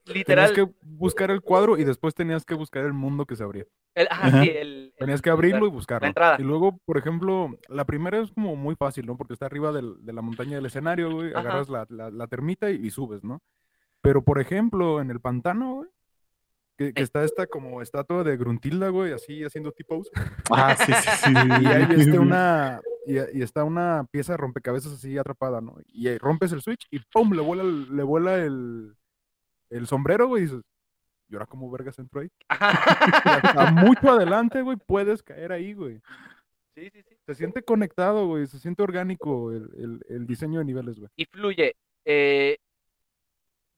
Literal. 0.06 0.52
Tenías 0.52 0.68
que 0.68 0.74
buscar 0.82 1.30
el 1.30 1.40
cuadro 1.40 1.78
y 1.78 1.84
después 1.84 2.14
tenías 2.14 2.44
que 2.44 2.54
buscar 2.54 2.84
el 2.84 2.92
mundo 2.92 3.24
que 3.24 3.36
se 3.36 3.42
abría. 3.42 3.64
el- 3.94 4.08
ajá, 4.10 4.26
Ajá. 4.26 4.42
sí, 4.42 4.50
el- 4.50 4.56
el 4.56 4.94
Tenías 4.98 5.22
que 5.22 5.30
abrirlo 5.30 5.66
y 5.66 5.70
buscarlo. 5.70 6.06
entrada. 6.08 6.36
Y 6.38 6.42
luego, 6.42 6.78
por 6.84 6.98
ejemplo, 6.98 7.56
la 7.68 7.84
primera 7.86 8.20
es 8.20 8.30
como 8.32 8.54
muy 8.56 8.74
fácil, 8.76 9.06
¿no? 9.06 9.16
Porque 9.16 9.32
está 9.34 9.46
arriba 9.46 9.72
del- 9.72 10.04
de 10.04 10.12
la 10.12 10.20
montaña 10.20 10.56
del 10.56 10.66
escenario, 10.66 11.10
güey. 11.12 11.32
Agarras 11.32 11.68
la, 11.70 11.86
la- 11.88 12.10
la 12.10 12.26
termita 12.26 12.70
y, 12.70 12.74
y 12.86 12.90
subes, 12.90 13.22
¿no? 13.24 13.40
Pero, 14.02 14.22
por 14.22 14.40
ejemplo, 14.40 15.00
en 15.00 15.10
el 15.10 15.20
pantano, 15.20 15.74
güey, 15.76 15.90
que, 16.76 16.92
que 16.92 17.02
está 17.02 17.24
esta 17.24 17.46
como 17.46 17.80
estatua 17.82 18.24
de 18.24 18.36
Gruntilda, 18.36 18.88
güey, 18.88 19.12
así 19.12 19.44
haciendo 19.44 19.72
tipos. 19.72 20.10
Ah, 20.50 20.74
sí, 20.76 20.92
sí, 20.92 21.10
sí. 21.24 21.32
Y 21.62 21.66
ahí 21.66 21.86
está 22.00 22.20
una, 22.20 22.80
y, 23.06 23.38
y 23.38 23.42
está 23.42 23.64
una 23.64 24.06
pieza 24.10 24.32
de 24.32 24.36
rompecabezas 24.38 24.92
así 24.92 25.16
atrapada, 25.18 25.60
¿no? 25.60 25.76
Y 25.86 26.08
ahí 26.08 26.18
rompes 26.18 26.52
el 26.52 26.62
switch 26.62 26.86
y 26.90 26.98
¡pum! 26.98 27.32
Le 27.32 27.42
vuela 27.42 27.62
el, 27.62 27.96
le 27.96 28.02
vuela 28.02 28.36
el, 28.36 28.94
el 29.70 29.86
sombrero, 29.86 30.26
güey. 30.28 30.42
Y 30.42 30.46
dices, 30.46 30.62
¿y 31.28 31.34
ahora 31.34 31.46
cómo 31.46 31.70
vergas 31.70 31.98
entro 31.98 32.20
ahí? 32.20 32.28
Hasta 32.48 33.70
mucho 33.72 34.10
adelante, 34.10 34.62
güey, 34.62 34.76
puedes 34.76 35.22
caer 35.22 35.52
ahí, 35.52 35.74
güey. 35.74 36.00
Sí, 36.74 36.90
sí, 36.92 37.02
sí. 37.08 37.16
Se 37.26 37.34
siente 37.36 37.62
conectado, 37.62 38.26
güey. 38.26 38.46
Se 38.48 38.58
siente 38.58 38.82
orgánico 38.82 39.52
el, 39.52 39.70
el- 39.76 40.00
el 40.08 40.26
diseño 40.26 40.58
de 40.58 40.64
niveles, 40.64 40.98
güey. 40.98 41.08
Y 41.16 41.24
fluye. 41.26 41.76
eh, 42.04 42.56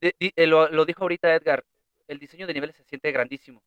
de- 0.00 0.14
eh, 0.18 0.46
lo, 0.46 0.68
lo 0.70 0.84
dijo 0.86 1.02
ahorita 1.02 1.34
Edgar, 1.34 1.62
el 2.08 2.18
diseño 2.18 2.46
de 2.46 2.54
niveles 2.54 2.76
se 2.76 2.84
siente 2.84 3.12
grandísimo. 3.12 3.62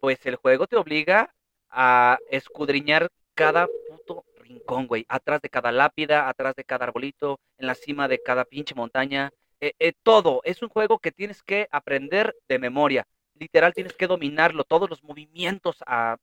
Pues 0.00 0.24
el 0.26 0.36
juego 0.36 0.66
te 0.66 0.76
obliga 0.76 1.34
a 1.70 2.18
escudriñar 2.30 3.10
cada 3.34 3.68
puto 3.88 4.24
rincón, 4.36 4.86
güey. 4.86 5.04
Atrás 5.08 5.40
de 5.42 5.50
cada 5.50 5.72
lápida, 5.72 6.28
atrás 6.28 6.54
de 6.56 6.64
cada 6.64 6.84
arbolito, 6.86 7.38
en 7.58 7.66
la 7.66 7.74
cima 7.74 8.08
de 8.08 8.22
cada 8.22 8.44
pinche 8.44 8.74
montaña. 8.74 9.30
eh, 9.60 9.74
eh, 9.78 9.92
todo. 10.02 10.40
Es 10.44 10.62
un 10.62 10.70
juego 10.70 10.98
que 10.98 11.12
tienes 11.12 11.42
que 11.42 11.68
aprender 11.70 12.34
de 12.48 12.58
memoria. 12.58 13.06
Literal, 13.34 13.74
tienes 13.74 13.94
que 13.94 14.06
dominarlo, 14.06 14.64
todos 14.64 14.88
los 14.88 15.02
movimientos 15.04 15.76
a 15.86 16.16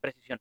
precisión. 0.00 0.40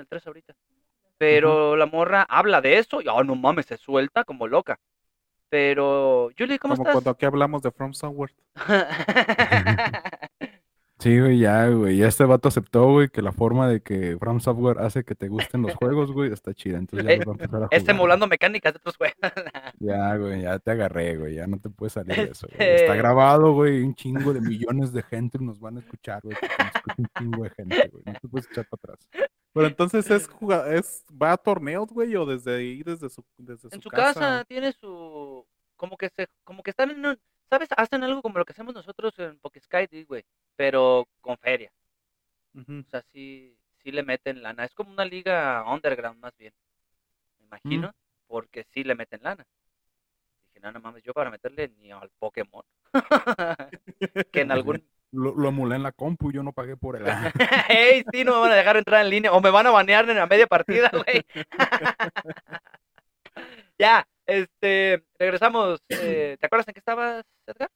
En 0.00 0.02
el 0.02 0.08
3 0.08 0.26
ahorita. 0.26 0.54
Pero 1.18 1.76
la 1.76 1.86
morra 1.86 2.22
habla 2.28 2.60
de 2.60 2.78
eso 2.78 3.00
y, 3.02 3.08
oh, 3.08 3.22
no 3.22 3.36
mames, 3.36 3.66
se 3.66 3.76
suelta 3.76 4.24
como 4.24 4.48
loca. 4.48 4.78
Pero, 5.50 6.30
Julie, 6.38 6.58
¿cómo 6.58 6.74
Como 6.74 6.84
estás? 6.84 6.94
cuando 6.94 7.10
aquí 7.10 7.26
hablamos 7.26 7.62
de 7.62 7.70
From 7.72 7.92
Software. 7.92 8.34
Sí, 11.00 11.18
güey, 11.18 11.38
ya, 11.38 11.66
güey. 11.68 11.96
Ya 11.96 12.08
este 12.08 12.24
vato 12.26 12.48
aceptó, 12.48 12.92
güey, 12.92 13.08
que 13.08 13.22
la 13.22 13.32
forma 13.32 13.66
de 13.66 13.80
que 13.80 14.18
From 14.18 14.38
Software 14.38 14.80
hace 14.80 15.02
que 15.02 15.14
te 15.14 15.28
gusten 15.28 15.62
los 15.62 15.74
juegos, 15.74 16.12
güey, 16.12 16.30
está 16.30 16.52
chida. 16.52 16.76
Entonces 16.76 17.08
ya 17.08 17.14
Eh, 17.14 17.24
va 17.26 17.32
a 17.32 17.36
empezar 17.36 17.62
a 17.62 17.68
es 17.70 17.80
jugar. 17.84 17.96
emulando 17.96 18.26
mecánicas 18.26 18.74
de 18.74 18.76
otros 18.76 18.98
juegos. 18.98 19.16
Ya, 19.78 20.14
güey, 20.16 20.42
ya 20.42 20.58
te 20.58 20.72
agarré, 20.72 21.16
güey. 21.16 21.36
Ya 21.36 21.46
no 21.46 21.58
te 21.58 21.70
puedes 21.70 21.94
salir 21.94 22.14
de 22.16 22.24
eso, 22.32 22.46
güey. 22.54 22.68
Está 22.74 22.96
grabado, 22.96 23.52
güey. 23.54 23.82
Un 23.82 23.94
chingo 23.94 24.34
de 24.34 24.42
millones 24.42 24.92
de 24.92 25.02
gente 25.02 25.38
nos 25.38 25.58
van 25.58 25.78
a 25.78 25.80
escuchar, 25.80 26.20
güey. 26.22 26.36
nos 26.36 26.98
un 26.98 27.06
chingo 27.18 27.44
de 27.44 27.50
gente, 27.50 27.88
güey. 27.88 28.02
No 28.04 28.12
te 28.20 28.28
puedes 28.28 28.50
echar 28.50 28.66
para 28.68 28.92
atrás. 28.92 29.08
Pero 29.52 29.66
entonces 29.66 30.08
es 30.10 30.28
juga- 30.40 30.72
es 30.72 31.04
va 31.10 31.32
a 31.32 31.36
torneos, 31.36 31.88
güey, 31.90 32.14
o 32.16 32.24
desde 32.24 32.56
ahí, 32.56 32.82
desde 32.82 33.08
su, 33.08 33.24
desde 33.36 33.68
en 33.68 33.80
su 33.82 33.82
su 33.82 33.90
casa 33.90 34.44
tiene 34.44 34.72
su 34.72 35.46
como 35.76 35.96
que 35.96 36.08
se 36.10 36.28
como 36.44 36.62
que 36.62 36.70
están 36.70 36.90
en 36.90 37.04
un, 37.04 37.18
sabes 37.48 37.68
hacen 37.76 38.04
algo 38.04 38.22
como 38.22 38.38
lo 38.38 38.44
que 38.44 38.52
hacemos 38.52 38.74
nosotros 38.74 39.18
en 39.18 39.38
Pokesky 39.40 40.04
güey 40.04 40.24
pero 40.56 41.08
con 41.20 41.36
feria. 41.38 41.72
O 42.54 42.90
sea 42.90 43.02
sí 43.12 43.56
sí 43.82 43.90
le 43.92 44.02
meten 44.02 44.42
lana. 44.42 44.64
Es 44.64 44.74
como 44.74 44.92
una 44.92 45.04
liga 45.04 45.64
underground 45.66 46.20
más 46.20 46.36
bien 46.36 46.52
me 47.38 47.46
imagino 47.46 47.92
porque 48.26 48.64
sí 48.72 48.84
le 48.84 48.94
meten 48.94 49.22
lana. 49.22 49.44
Dije 50.48 50.60
no 50.60 50.70
no 50.70 50.80
mames 50.80 51.02
yo 51.02 51.12
para 51.12 51.30
meterle 51.30 51.68
ni 51.78 51.90
al 51.90 52.10
Pokémon 52.18 52.64
que 54.32 54.40
en 54.42 54.50
algún 54.52 54.84
Lo, 55.12 55.34
lo 55.34 55.48
emulé 55.48 55.76
en 55.76 55.82
la 55.82 55.92
compu, 55.92 56.30
yo 56.30 56.42
no 56.42 56.52
pagué 56.52 56.76
por 56.76 56.96
el. 56.96 57.04
Ey, 57.68 58.04
sí, 58.12 58.24
no 58.24 58.34
me 58.34 58.40
van 58.42 58.52
a 58.52 58.56
dejar 58.56 58.76
entrar 58.76 59.04
en 59.04 59.10
línea 59.10 59.32
o 59.32 59.40
me 59.40 59.50
van 59.50 59.66
a 59.66 59.70
banear 59.70 60.08
en 60.08 60.16
la 60.16 60.26
media 60.26 60.46
partida, 60.46 60.90
güey. 60.92 61.24
ya, 63.78 64.06
este, 64.26 65.02
regresamos. 65.18 65.80
eh, 65.88 66.36
¿Te 66.38 66.46
acuerdas 66.46 66.68
en 66.68 66.74
qué 66.74 66.78
estabas, 66.80 67.24
Edgar? 67.46 67.70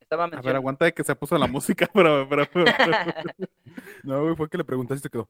Estaba 0.00 0.24
A 0.24 0.26
ver, 0.26 0.34
mencionando. 0.36 0.58
aguanta 0.58 0.84
de 0.86 0.92
que 0.92 1.04
se 1.04 1.14
puso 1.14 1.38
la 1.38 1.46
música, 1.46 1.88
pero, 1.92 2.26
pero, 2.28 2.46
pero- 2.52 2.72
No, 4.02 4.22
güey, 4.22 4.36
fue 4.36 4.48
que 4.48 4.58
le 4.58 4.64
preguntaste 4.64 5.00
y 5.00 5.02
se 5.02 5.10
quedó. 5.10 5.28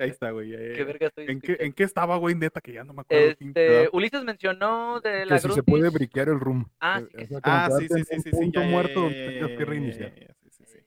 Ahí 0.00 0.10
está, 0.10 0.30
güey. 0.30 0.52
eh, 0.54 0.72
¿Qué 0.76 0.84
verga 0.84 1.06
estoy 1.08 1.26
¿En 1.28 1.40
qué? 1.40 1.56
¿En 1.60 1.72
qué 1.72 1.84
estaba, 1.84 2.16
güey, 2.16 2.34
neta? 2.34 2.60
Que 2.60 2.72
ya 2.72 2.84
no 2.84 2.92
me 2.92 3.02
acuerdo. 3.02 3.34
Este. 3.38 3.88
Ulises 3.92 4.24
mencionó 4.24 5.00
de 5.00 5.26
la 5.26 5.36
Que 5.36 5.40
si 5.48 5.52
se 5.52 5.62
puede 5.62 5.88
briquear 5.90 6.28
el 6.28 6.40
room. 6.40 6.68
Ah, 6.80 7.00
Eh, 7.14 7.26
sí 7.26 7.34
sí. 7.34 7.40
Ah, 7.42 7.68
sí, 7.78 7.88
sí, 7.88 7.94
en 7.94 8.04
sí, 8.04 8.14
un 8.16 8.22
sí, 8.22 8.30
sí. 8.30 8.36
punto 8.36 8.60
muerto 8.62 8.94
ya, 8.94 9.00
donde 9.00 9.24
ya, 9.24 9.30
tengas 9.32 9.58
que 9.58 9.64
reiniciar. 9.64 10.14
ya, 10.14 10.26
ya, 10.26 10.34
Sí, 10.42 10.50
sí, 10.50 10.64
sí. 10.66 10.78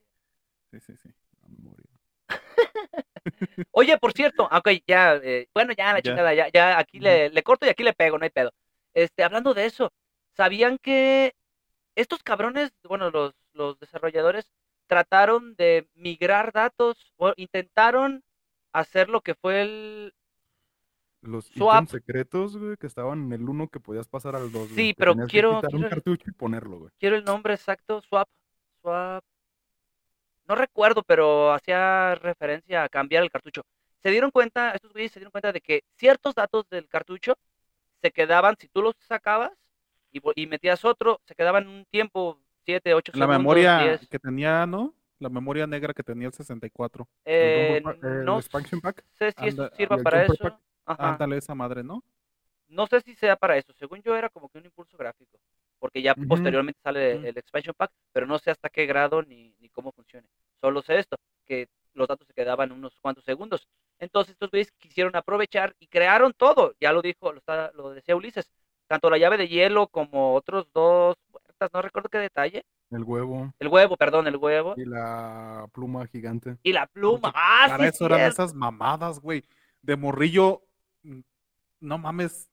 Sí, 0.72 0.80
sí, 0.80 0.98
sí. 0.98 1.10
La 1.42 1.48
memoria. 1.50 1.86
Oye, 3.72 3.98
por 3.98 4.14
cierto, 4.14 4.50
ok, 4.52 4.70
ya, 4.88 5.16
eh, 5.16 5.48
bueno, 5.54 5.74
ya 5.74 5.94
la 5.94 6.00
Ya. 6.00 6.02
chingada, 6.02 6.34
ya, 6.34 6.50
ya 6.52 6.80
aquí 6.80 7.00
le, 7.00 7.30
le 7.30 7.44
corto 7.44 7.66
y 7.66 7.70
aquí 7.70 7.84
le 7.84 7.94
pego, 7.94 8.18
no 8.18 8.24
hay 8.24 8.30
pedo. 8.30 8.52
Este, 8.94 9.24
hablando 9.24 9.54
de 9.54 9.66
eso, 9.66 9.92
¿sabían 10.36 10.78
que 10.78 11.34
estos 11.96 12.24
cabrones, 12.24 12.72
bueno, 12.84 13.12
los, 13.12 13.34
los 13.54 13.80
desarrolladores 13.80 14.52
trataron 14.88 15.56
de 15.56 15.88
migrar 15.96 16.52
datos 16.52 17.14
o 17.18 17.34
intentaron 17.38 18.24
hacer 18.74 19.10
lo 19.10 19.22
que 19.22 19.36
fue 19.36 19.62
el... 19.62 20.14
Los 21.22 21.46
Swap. 21.46 21.88
secretos, 21.88 22.58
güey, 22.58 22.76
que 22.76 22.88
estaban 22.88 23.24
en 23.28 23.32
el 23.34 23.48
1 23.48 23.70
que 23.70 23.80
podías 23.80 24.10
pasar 24.10 24.36
al 24.36 24.52
2. 24.52 24.70
Sí, 24.76 24.94
pero 24.98 25.16
quiero- 25.28 25.56
quitar 25.58 25.70
quiero- 25.72 25.86
un 25.86 25.90
cartucho 25.90 26.30
y 26.30 26.34
ponerlo, 26.34 26.80
güey. 26.80 26.92
Quiero 27.00 27.16
el 27.16 27.24
nombre 27.24 27.54
exacto, 27.54 28.02
swap, 28.02 28.28
swap. 28.82 29.24
No 30.50 30.56
recuerdo, 30.56 31.02
pero 31.04 31.54
hacía 31.54 32.16
referencia 32.16 32.84
a 32.84 32.90
cambiar 32.90 33.24
el 33.24 33.32
cartucho. 33.32 33.62
Se 34.02 34.12
dieron 34.12 34.32
cuenta, 34.32 34.72
estos 34.72 34.92
güeyes 34.92 35.14
se 35.14 35.20
dieron 35.22 35.32
cuenta 35.32 35.54
de 35.54 35.62
que 35.62 35.84
ciertos 35.96 36.36
datos 36.36 36.68
del 36.70 36.90
cartucho 36.90 37.36
se 38.02 38.12
quedaban, 38.12 38.58
si 38.60 38.68
tú 38.68 38.82
los 38.82 38.94
sacabas 39.00 39.52
y, 40.12 40.20
y 40.36 40.46
metías 40.48 40.84
otro, 40.84 41.22
se 41.26 41.36
quedaban 41.36 41.70
un 41.70 41.86
tiempo, 41.86 42.38
7, 42.66 42.94
8 42.94 43.14
La 43.16 43.20
segundos, 43.20 43.38
memoria 43.40 43.80
10. 43.80 44.10
que 44.10 44.20
tenía, 44.20 44.66
¿no? 44.66 44.94
La 45.24 45.30
memoria 45.30 45.66
negra 45.68 45.94
que 45.94 46.04
tenía 46.04 46.28
el 46.28 46.34
64. 46.34 47.08
Eh, 47.26 47.82
Rumble 47.84 48.10
el 48.20 48.26
no 48.26 48.38
expansion 48.38 48.82
pack. 48.82 49.04
sé 49.18 49.32
si 49.32 49.48
eso 49.48 49.64
Anda, 49.64 49.76
sirva 49.76 49.98
para 49.98 50.24
eso. 50.26 50.36
Pack. 50.38 50.60
Ándale 50.86 51.38
esa 51.38 51.56
madre, 51.56 51.84
¿no? 51.84 52.04
No 52.68 52.88
sé 52.88 53.02
si 53.02 53.16
sea 53.16 53.36
para 53.36 53.58
eso. 53.58 53.74
Según 53.74 54.02
yo 54.02 54.16
era 54.16 54.30
como 54.30 54.50
que 54.50 54.58
un 54.58 54.66
impulso 54.66 54.98
gráfico. 54.98 55.40
Porque 55.80 56.02
ya 56.02 56.16
posteriormente 56.16 56.80
sale 56.82 57.14
el 57.28 57.38
expansion 57.38 57.76
pack, 57.78 57.92
pero 58.12 58.26
no 58.26 58.40
sé 58.40 58.52
hasta 58.52 58.70
qué 58.70 58.86
grado 58.86 59.22
ni, 59.22 59.54
ni 59.60 59.70
cómo 59.70 59.92
funcione. 59.92 60.28
Solo 60.62 60.82
sé 60.82 60.98
esto, 61.00 61.18
que 61.46 61.68
los 61.94 62.08
datos 62.08 62.26
se 62.28 62.34
quedaban 62.34 62.72
unos 62.72 62.98
cuantos 63.02 63.24
segundos. 63.26 63.68
Entonces 64.00 64.34
estos 64.34 64.50
güeyes 64.50 64.72
quisieron 64.74 65.16
aprovechar 65.16 65.76
y 65.80 65.88
crearon 65.88 66.34
todo. 66.34 66.74
Ya 66.80 66.94
lo 66.94 67.02
dijo, 67.02 67.32
lo, 67.34 67.40
está- 67.40 67.72
lo 67.74 67.90
decía 67.92 68.16
Ulises. 68.16 68.50
Tanto 68.88 69.10
la 69.10 69.18
llave 69.18 69.38
de 69.38 69.48
hielo 69.48 69.88
como 69.88 70.34
otros 70.36 70.68
dos 70.74 71.16
puertas, 71.32 71.70
no 71.74 71.82
recuerdo 71.82 72.10
qué 72.10 72.18
detalle. 72.20 72.64
El 72.94 73.04
huevo 73.04 73.54
El 73.60 73.68
huevo, 73.68 73.98
perdón, 73.98 74.28
el 74.28 74.38
huevo. 74.38 74.74
y 74.78 74.86
la 74.86 75.68
pluma 75.74 76.06
gigante. 76.08 76.58
Y 76.64 76.74
la 76.74 76.88
pluma. 76.88 77.20
Porque 77.22 77.40
Ah, 77.42 77.66
Para 77.70 77.84
sí, 77.84 77.90
eso 77.96 78.06
eran 78.06 78.20
cierto. 78.20 78.34
esas 78.44 78.54
mamadas, 78.54 79.20
güey. 79.20 79.44
De 79.82 79.96
morrillo, 79.98 80.62
no 81.80 81.98
mames, 81.98 82.50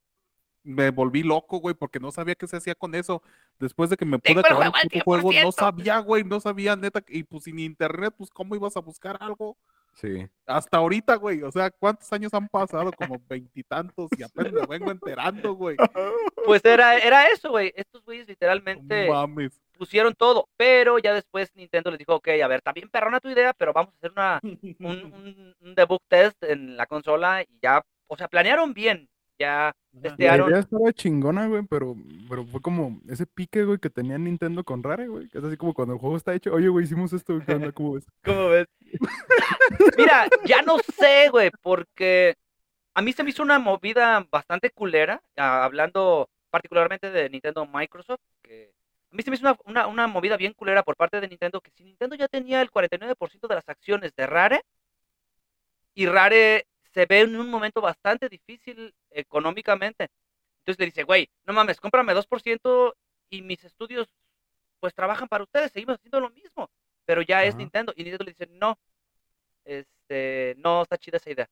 me 0.62 0.90
volví 0.90 1.22
loco, 1.22 1.58
güey, 1.58 1.74
porque 1.74 2.00
no 2.00 2.10
sabía 2.10 2.34
qué 2.34 2.46
se 2.46 2.56
hacía 2.56 2.74
con 2.74 2.94
eso. 2.94 3.22
Después 3.58 3.88
de 3.90 3.96
que 3.96 4.04
me 4.04 4.18
pude 4.18 4.40
acabar 4.40 4.72
el 4.90 5.02
juego 5.02 5.22
juego, 5.22 5.30
100%. 5.32 5.44
no 5.44 5.52
sabía, 5.52 5.98
güey, 6.00 6.24
no 6.24 6.40
sabía, 6.40 6.76
neta. 6.76 7.02
Y 7.08 7.22
pues 7.22 7.44
sin 7.44 7.58
internet, 7.58 8.14
pues, 8.16 8.30
¿cómo 8.30 8.54
ibas 8.54 8.76
a 8.76 8.80
buscar 8.80 9.16
algo? 9.20 9.56
Sí. 9.94 10.26
Hasta 10.46 10.78
ahorita, 10.78 11.16
güey. 11.16 11.42
O 11.42 11.50
sea, 11.50 11.70
¿cuántos 11.70 12.12
años 12.12 12.32
han 12.34 12.48
pasado? 12.48 12.90
Como 12.92 13.20
veintitantos 13.28 14.08
y 14.16 14.22
apenas 14.22 14.52
me 14.52 14.66
vengo 14.66 14.90
enterando, 14.90 15.54
güey. 15.54 15.76
Pues 16.46 16.64
era, 16.64 16.96
era 16.98 17.26
eso, 17.28 17.50
güey. 17.50 17.70
Estos 17.76 18.02
güeyes 18.02 18.26
literalmente 18.26 19.08
mames. 19.08 19.60
pusieron 19.76 20.14
todo, 20.14 20.48
pero 20.56 20.98
ya 20.98 21.12
después 21.12 21.50
Nintendo 21.54 21.90
les 21.90 21.98
dijo, 21.98 22.14
ok, 22.16 22.28
a 22.42 22.48
ver, 22.48 22.58
está 22.58 22.72
bien 22.72 22.88
perrona 22.88 23.20
tu 23.20 23.28
idea, 23.28 23.52
pero 23.52 23.74
vamos 23.74 23.92
a 23.94 23.96
hacer 23.98 24.12
una, 24.12 24.40
un, 24.42 24.58
un, 25.14 25.54
un 25.60 25.74
debug 25.74 26.00
test 26.08 26.42
en 26.44 26.76
la 26.78 26.86
consola 26.86 27.42
y 27.42 27.58
ya, 27.62 27.82
o 28.06 28.16
sea, 28.16 28.26
planearon 28.28 28.72
bien, 28.72 29.08
ya. 29.38 29.72
La 29.92 30.02
testearon. 30.02 30.50
idea 30.50 30.60
estaba 30.60 30.92
chingona, 30.92 31.46
güey, 31.48 31.64
pero, 31.68 31.96
pero 32.28 32.44
fue 32.46 32.60
como 32.60 33.00
ese 33.08 33.26
pique, 33.26 33.64
güey, 33.64 33.78
que 33.78 33.90
tenía 33.90 34.16
Nintendo 34.18 34.62
con 34.62 34.82
Rare, 34.82 35.08
güey. 35.08 35.28
que 35.28 35.38
Es 35.38 35.44
así 35.44 35.56
como 35.56 35.74
cuando 35.74 35.94
el 35.94 36.00
juego 36.00 36.16
está 36.16 36.32
hecho, 36.34 36.54
oye, 36.54 36.68
güey, 36.68 36.84
hicimos 36.84 37.12
esto. 37.12 37.38
¿Cómo 37.74 37.92
ves? 37.94 38.06
¿Cómo 38.24 38.48
ves? 38.48 38.66
Mira, 39.96 40.28
ya 40.44 40.62
no 40.62 40.78
sé, 40.78 41.28
güey, 41.30 41.50
porque 41.62 42.36
a 42.94 43.02
mí 43.02 43.12
se 43.12 43.22
me 43.22 43.30
hizo 43.30 43.42
una 43.42 43.58
movida 43.58 44.26
bastante 44.30 44.70
culera, 44.70 45.22
ah, 45.36 45.64
hablando 45.64 46.28
particularmente 46.50 47.10
de 47.10 47.30
Nintendo 47.30 47.66
Microsoft, 47.66 48.20
que 48.42 48.72
a 49.12 49.14
mí 49.14 49.22
se 49.22 49.30
me 49.30 49.36
hizo 49.36 49.44
una, 49.44 49.56
una, 49.64 49.86
una 49.86 50.06
movida 50.06 50.36
bien 50.36 50.52
culera 50.54 50.82
por 50.82 50.96
parte 50.96 51.20
de 51.20 51.28
Nintendo, 51.28 51.60
que 51.60 51.70
si 51.70 51.84
Nintendo 51.84 52.16
ya 52.16 52.28
tenía 52.28 52.60
el 52.62 52.70
49% 52.70 53.48
de 53.48 53.54
las 53.54 53.68
acciones 53.68 54.14
de 54.14 54.26
Rare, 54.26 54.62
y 55.94 56.06
Rare 56.06 56.66
se 56.92 57.06
ve 57.06 57.20
en 57.20 57.36
un 57.36 57.50
momento 57.50 57.80
bastante 57.80 58.28
difícil 58.28 58.94
económicamente, 59.10 60.08
entonces 60.60 60.78
le 60.78 60.86
dice, 60.86 61.04
güey, 61.04 61.28
no 61.44 61.52
mames, 61.52 61.80
cómprame 61.80 62.14
2% 62.14 62.94
y 63.30 63.42
mis 63.42 63.62
estudios 63.64 64.08
pues 64.80 64.94
trabajan 64.94 65.28
para 65.28 65.44
ustedes, 65.44 65.72
seguimos 65.72 65.96
haciendo 65.96 66.20
lo 66.20 66.30
mismo, 66.30 66.70
pero 67.10 67.22
ya 67.22 67.44
es. 67.44 67.56
Nintendo, 67.58 67.92
y 67.96 68.04
Nintendo 68.04 68.24
le 68.24 68.32
dice, 68.32 68.48
no, 68.52 68.78
este, 69.64 70.54
no 70.58 70.82
está 70.82 70.98
chida 70.98 71.18
esa 71.18 71.30
idea. 71.32 71.48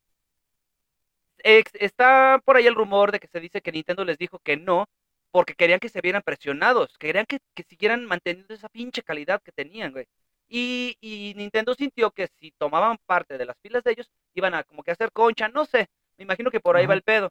Ex- 1.45 1.73
está 1.75 2.41
por 2.45 2.57
ahí 2.57 2.67
el 2.67 2.75
rumor 2.75 3.13
de 3.13 3.21
que 3.21 3.29
se 3.29 3.41
dice 3.41 3.61
que 3.63 3.73
Nintendo 3.73 4.05
les 4.05 4.19
dijo 4.19 4.39
que 4.41 4.57
no, 4.57 4.87
porque 5.31 5.55
querían 5.55 5.81
que 5.81 5.89
se 5.89 6.01
vieran 6.01 6.23
presionados, 6.23 6.97
querían 6.99 7.27
que, 7.27 7.39
que 7.55 7.63
siguieran 7.65 8.05
manteniendo 8.07 8.55
esa 8.55 8.69
pinche 8.69 9.03
calidad 9.03 9.41
que 9.43 9.53
tenían, 9.53 9.93
güey. 9.93 10.07
Y, 10.49 10.97
y 11.01 11.35
Nintendo 11.37 11.75
sintió 11.75 12.11
que 12.11 12.29
si 12.41 12.53
tomaban 12.53 12.99
parte 13.07 13.39
de 13.39 13.45
las 13.47 13.57
filas 13.61 13.85
de 13.85 13.93
ellos, 13.93 14.11
iban 14.35 14.55
a 14.55 14.65
como 14.65 14.83
que 14.83 14.91
hacer 14.93 15.13
concha, 15.13 15.49
no 15.49 15.65
sé, 15.67 15.89
me 16.17 16.25
imagino 16.25 16.51
que 16.51 16.61
por 16.61 16.77
ahí 16.77 16.87
va 16.87 16.95
el 16.95 17.03
pedo. 17.03 17.31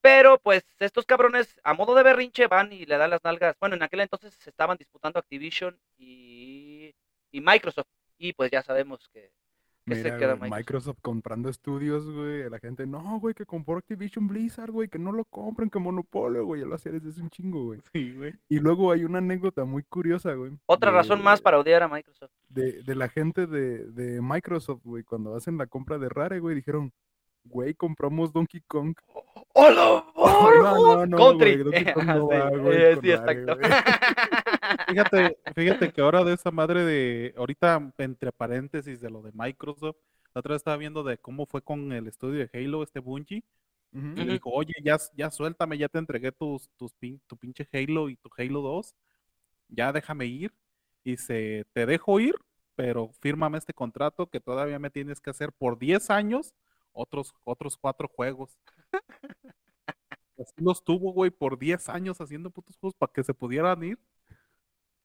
Pero 0.00 0.38
pues 0.40 0.64
estos 0.80 1.06
cabrones 1.06 1.60
a 1.64 1.74
modo 1.74 1.94
de 1.94 2.02
berrinche 2.04 2.46
van 2.48 2.72
y 2.72 2.86
le 2.86 2.98
dan 2.98 3.10
las 3.10 3.24
nalgas. 3.24 3.56
Bueno, 3.60 3.76
en 3.76 3.82
aquel 3.82 4.00
entonces 4.00 4.34
se 4.34 4.50
estaban 4.50 4.76
disputando 4.78 5.18
Activision 5.18 5.78
y, 5.98 6.57
y 7.30 7.40
Microsoft. 7.40 7.88
Y 8.18 8.32
pues 8.32 8.50
ya 8.50 8.62
sabemos 8.62 9.08
que, 9.12 9.30
que 9.86 9.94
se 9.94 10.02
queda 10.16 10.34
güey, 10.34 10.50
Microsoft. 10.50 10.58
Microsoft 10.58 10.98
comprando 11.02 11.48
estudios, 11.48 12.10
güey. 12.10 12.50
La 12.50 12.58
gente, 12.58 12.86
no, 12.86 13.20
güey, 13.20 13.34
que 13.34 13.46
compró 13.46 13.78
Activision 13.78 14.26
Blizzard, 14.26 14.70
güey, 14.70 14.88
que 14.88 14.98
no 14.98 15.12
lo 15.12 15.24
compren, 15.24 15.70
que 15.70 15.78
monopolio, 15.78 16.44
güey. 16.44 16.60
Ya 16.62 16.66
lo 16.66 16.74
hacía 16.74 16.92
desde 16.92 17.10
hace 17.10 17.22
un 17.22 17.30
chingo, 17.30 17.64
güey. 17.66 17.80
Sí, 17.92 18.12
güey. 18.12 18.34
Y 18.48 18.58
luego 18.58 18.90
hay 18.92 19.04
una 19.04 19.18
anécdota 19.18 19.64
muy 19.64 19.84
curiosa, 19.84 20.34
güey. 20.34 20.52
Otra 20.66 20.90
razón 20.90 21.22
más 21.22 21.40
para 21.40 21.58
odiar 21.58 21.82
a 21.82 21.88
Microsoft. 21.88 22.32
de, 22.48 22.82
de 22.82 22.94
la 22.94 23.08
gente 23.08 23.46
de, 23.46 23.84
de 23.92 24.20
Microsoft, 24.20 24.82
güey, 24.84 25.04
cuando 25.04 25.36
hacen 25.36 25.56
la 25.58 25.66
compra 25.66 25.98
de 25.98 26.08
Rare, 26.08 26.40
güey, 26.40 26.56
dijeron, 26.56 26.92
güey, 27.48 27.74
compramos 27.74 28.32
Donkey 28.32 28.60
Kong. 28.66 28.94
¡Hola! 29.54 30.04
No, 30.16 31.04
no, 31.04 31.06
no, 31.06 31.16
Country. 31.16 31.62
güey, 31.62 31.64
Donkey 31.64 31.84
Kong 31.94 32.06
no 32.06 32.28
Sí, 32.28 32.36
va, 32.36 32.50
güey, 32.50 33.00
sí, 33.00 33.10
exacto. 33.10 33.56
güey. 33.56 33.70
Fíjate, 34.88 35.38
fíjate 35.54 35.92
que 35.92 36.00
ahora 36.00 36.24
de 36.24 36.34
esa 36.34 36.50
madre 36.50 36.84
de, 36.84 37.34
ahorita 37.36 37.92
entre 37.98 38.32
paréntesis 38.32 39.00
de 39.00 39.10
lo 39.10 39.22
de 39.22 39.30
Microsoft, 39.34 39.96
la 40.34 40.40
otra 40.40 40.52
vez 40.54 40.60
estaba 40.60 40.76
viendo 40.76 41.02
de 41.02 41.18
cómo 41.18 41.46
fue 41.46 41.62
con 41.62 41.92
el 41.92 42.06
estudio 42.06 42.46
de 42.46 42.50
Halo, 42.52 42.82
este 42.82 43.00
Bungie, 43.00 43.42
Ujú. 43.92 44.06
y 44.16 44.24
le 44.24 44.32
dijo, 44.34 44.50
oye, 44.50 44.74
ya, 44.82 44.98
ya 45.14 45.30
suéltame, 45.30 45.78
ya 45.78 45.88
te 45.88 45.98
entregué 45.98 46.32
tus, 46.32 46.68
tus 46.76 46.92
pin- 47.00 47.20
tu 47.26 47.36
pinche 47.36 47.66
Halo 47.72 48.08
y 48.10 48.16
tu 48.16 48.28
Halo 48.36 48.60
2, 48.60 48.94
ya 49.68 49.92
déjame 49.92 50.26
ir, 50.26 50.52
y 51.04 51.16
se, 51.16 51.64
te 51.72 51.86
dejo 51.86 52.20
ir, 52.20 52.34
pero 52.76 53.10
fírmame 53.20 53.58
este 53.58 53.72
contrato 53.74 54.26
que 54.28 54.40
todavía 54.40 54.78
me 54.78 54.90
tienes 54.90 55.20
que 55.20 55.30
hacer 55.30 55.52
por 55.52 55.78
10 55.78 56.10
años 56.10 56.54
otros, 56.98 57.34
otros 57.44 57.76
cuatro 57.76 58.08
juegos. 58.08 58.58
Así 60.38 60.52
los 60.58 60.84
tuvo, 60.84 61.12
güey, 61.12 61.30
por 61.30 61.58
10 61.58 61.88
años 61.88 62.20
haciendo 62.20 62.50
putos 62.50 62.76
juegos 62.76 62.94
para 62.96 63.12
que 63.12 63.24
se 63.24 63.34
pudieran 63.34 63.82
ir. 63.82 63.98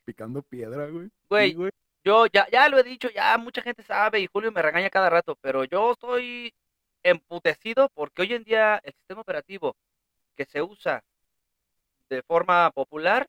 Picando 0.05 0.41
piedra, 0.41 0.87
güey. 0.89 1.07
Sí, 1.07 1.53
Güey, 1.53 1.71
yo 2.03 2.25
ya, 2.27 2.47
ya 2.51 2.67
lo 2.67 2.77
he 2.77 2.83
dicho, 2.83 3.09
ya 3.09 3.37
mucha 3.37 3.61
gente 3.61 3.83
sabe 3.83 4.19
y 4.19 4.27
Julio 4.27 4.51
me 4.51 4.61
regaña 4.61 4.89
cada 4.89 5.09
rato, 5.09 5.37
pero 5.39 5.63
yo 5.63 5.93
estoy 5.93 6.53
emputecido 7.01 7.89
porque 7.93 8.23
hoy 8.23 8.33
en 8.33 8.43
día 8.43 8.81
el 8.83 8.93
sistema 8.93 9.21
operativo 9.21 9.75
que 10.35 10.45
se 10.45 10.61
usa 10.61 11.03
de 12.09 12.21
forma 12.23 12.69
popular 12.71 13.27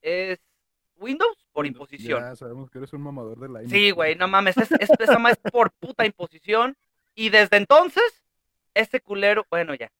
es 0.00 0.38
Windows 0.96 1.36
por 1.52 1.66
imposición. 1.66 2.20
Ya 2.20 2.36
sabemos 2.36 2.70
que 2.70 2.78
eres 2.78 2.92
un 2.92 3.02
mamador 3.02 3.38
de 3.40 3.48
Linux. 3.48 3.70
Sí, 3.70 3.90
güey, 3.90 4.14
no 4.14 4.28
mames, 4.28 4.56
es, 4.56 4.70
es, 4.72 4.90
esa 4.98 5.18
más 5.18 5.38
es 5.42 5.50
por 5.50 5.72
puta 5.72 6.06
imposición. 6.06 6.76
Y 7.16 7.30
desde 7.30 7.56
entonces, 7.56 8.22
ese 8.74 9.00
culero, 9.00 9.44
bueno, 9.50 9.74
ya. 9.74 9.90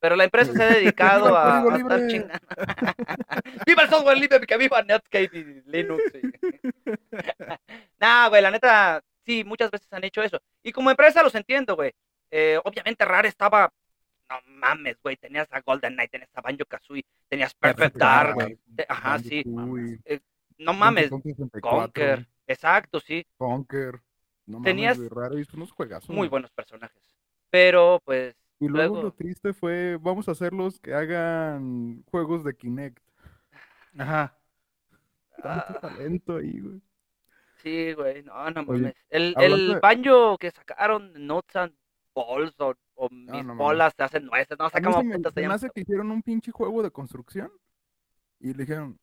Pero 0.00 0.16
la 0.16 0.24
empresa 0.24 0.52
se 0.52 0.62
ha 0.62 0.66
dedicado 0.66 1.26
¡Viva 1.26 1.62
el 1.68 1.74
a, 1.74 1.76
estar 1.76 2.08
chingando. 2.08 2.38
¡Viva 3.66 3.82
el 3.82 3.90
software 3.90 4.18
libre! 4.18 4.46
Que 4.46 4.56
viva 4.56 4.82
Netscape 4.82 5.30
y 5.32 5.62
Linux. 5.70 6.02
y- 6.14 6.90
nah, 8.00 8.28
güey, 8.28 8.42
la 8.42 8.50
neta, 8.50 9.02
sí, 9.24 9.44
muchas 9.44 9.70
veces 9.70 9.86
han 9.92 10.02
hecho 10.02 10.22
eso. 10.22 10.40
Y 10.62 10.72
como 10.72 10.90
empresa 10.90 11.22
los 11.22 11.34
entiendo, 11.34 11.76
güey. 11.76 11.92
Eh, 12.30 12.58
obviamente 12.64 13.04
Rare 13.04 13.28
estaba... 13.28 13.72
No 14.28 14.40
mames, 14.46 14.96
güey, 15.02 15.16
tenías 15.16 15.48
a 15.50 15.60
Golden 15.60 15.94
Knight, 15.94 16.10
tenías 16.10 16.30
a 16.34 16.40
Banjo 16.40 16.64
Kazooie, 16.64 17.04
tenías 17.28 17.52
Perfect 17.54 17.96
Dark, 17.96 18.36
ajá, 18.88 19.18
sí. 19.18 19.42
Banjo-Kooie, 19.44 19.98
No 20.58 20.72
mames, 20.72 21.10
Donkey 21.10 21.34
Kong 21.34 21.50
64, 21.50 21.80
Conker, 21.80 22.28
exacto, 22.46 23.00
sí. 23.00 23.26
Conker. 23.36 24.00
No 24.46 24.60
Tenías 24.62 24.96
mames, 24.98 25.12
Rare 25.12 25.40
hizo 25.40 25.56
unos 25.56 25.70
juegazos. 25.72 26.14
muy 26.14 26.28
buenos 26.28 26.50
personajes. 26.50 27.02
Pero, 27.50 28.00
pues, 28.04 28.34
Y 28.58 28.68
luego, 28.68 28.94
luego- 28.94 29.02
lo 29.08 29.12
triste 29.12 29.52
fue, 29.52 29.96
vamos 30.00 30.28
a 30.28 30.32
hacerlos 30.32 30.78
que 30.80 30.94
hagan 30.94 32.02
juegos 32.10 32.44
de 32.44 32.54
Kinect. 32.56 32.98
Ajá. 33.98 34.36
Tanto 35.42 35.72
ah, 35.74 35.80
talento 35.80 36.36
ahí, 36.36 36.60
güey. 36.60 36.80
sí, 37.62 37.92
güey, 37.94 38.22
no, 38.22 38.50
no 38.50 38.60
Oye, 38.68 38.80
mames. 38.82 38.94
El, 39.08 39.34
el 39.38 39.68
de- 39.68 39.78
banjo 39.80 40.36
que 40.38 40.50
sacaron, 40.50 41.12
Nuts 41.26 41.56
and 41.56 41.74
Balls, 42.14 42.54
o, 42.60 42.74
o 42.94 43.08
mis 43.10 43.44
no 43.44 43.54
bolas 43.56 43.94
se 43.96 44.02
hacen 44.02 44.26
nueces, 44.26 44.58
no 44.58 44.68
sé 44.68 44.80
mí 44.80 44.84
cómo 44.84 44.98
se 44.98 45.04
me, 45.04 45.30
se 45.30 45.40
me 45.48 45.54
hace 45.54 45.70
que 45.70 45.80
hicieron 45.80 46.10
un 46.10 46.22
pinche 46.22 46.50
juego 46.52 46.82
de 46.82 46.90
construcción. 46.90 47.50
Y 48.38 48.48
le 48.54 48.64
dijeron, 48.64 48.98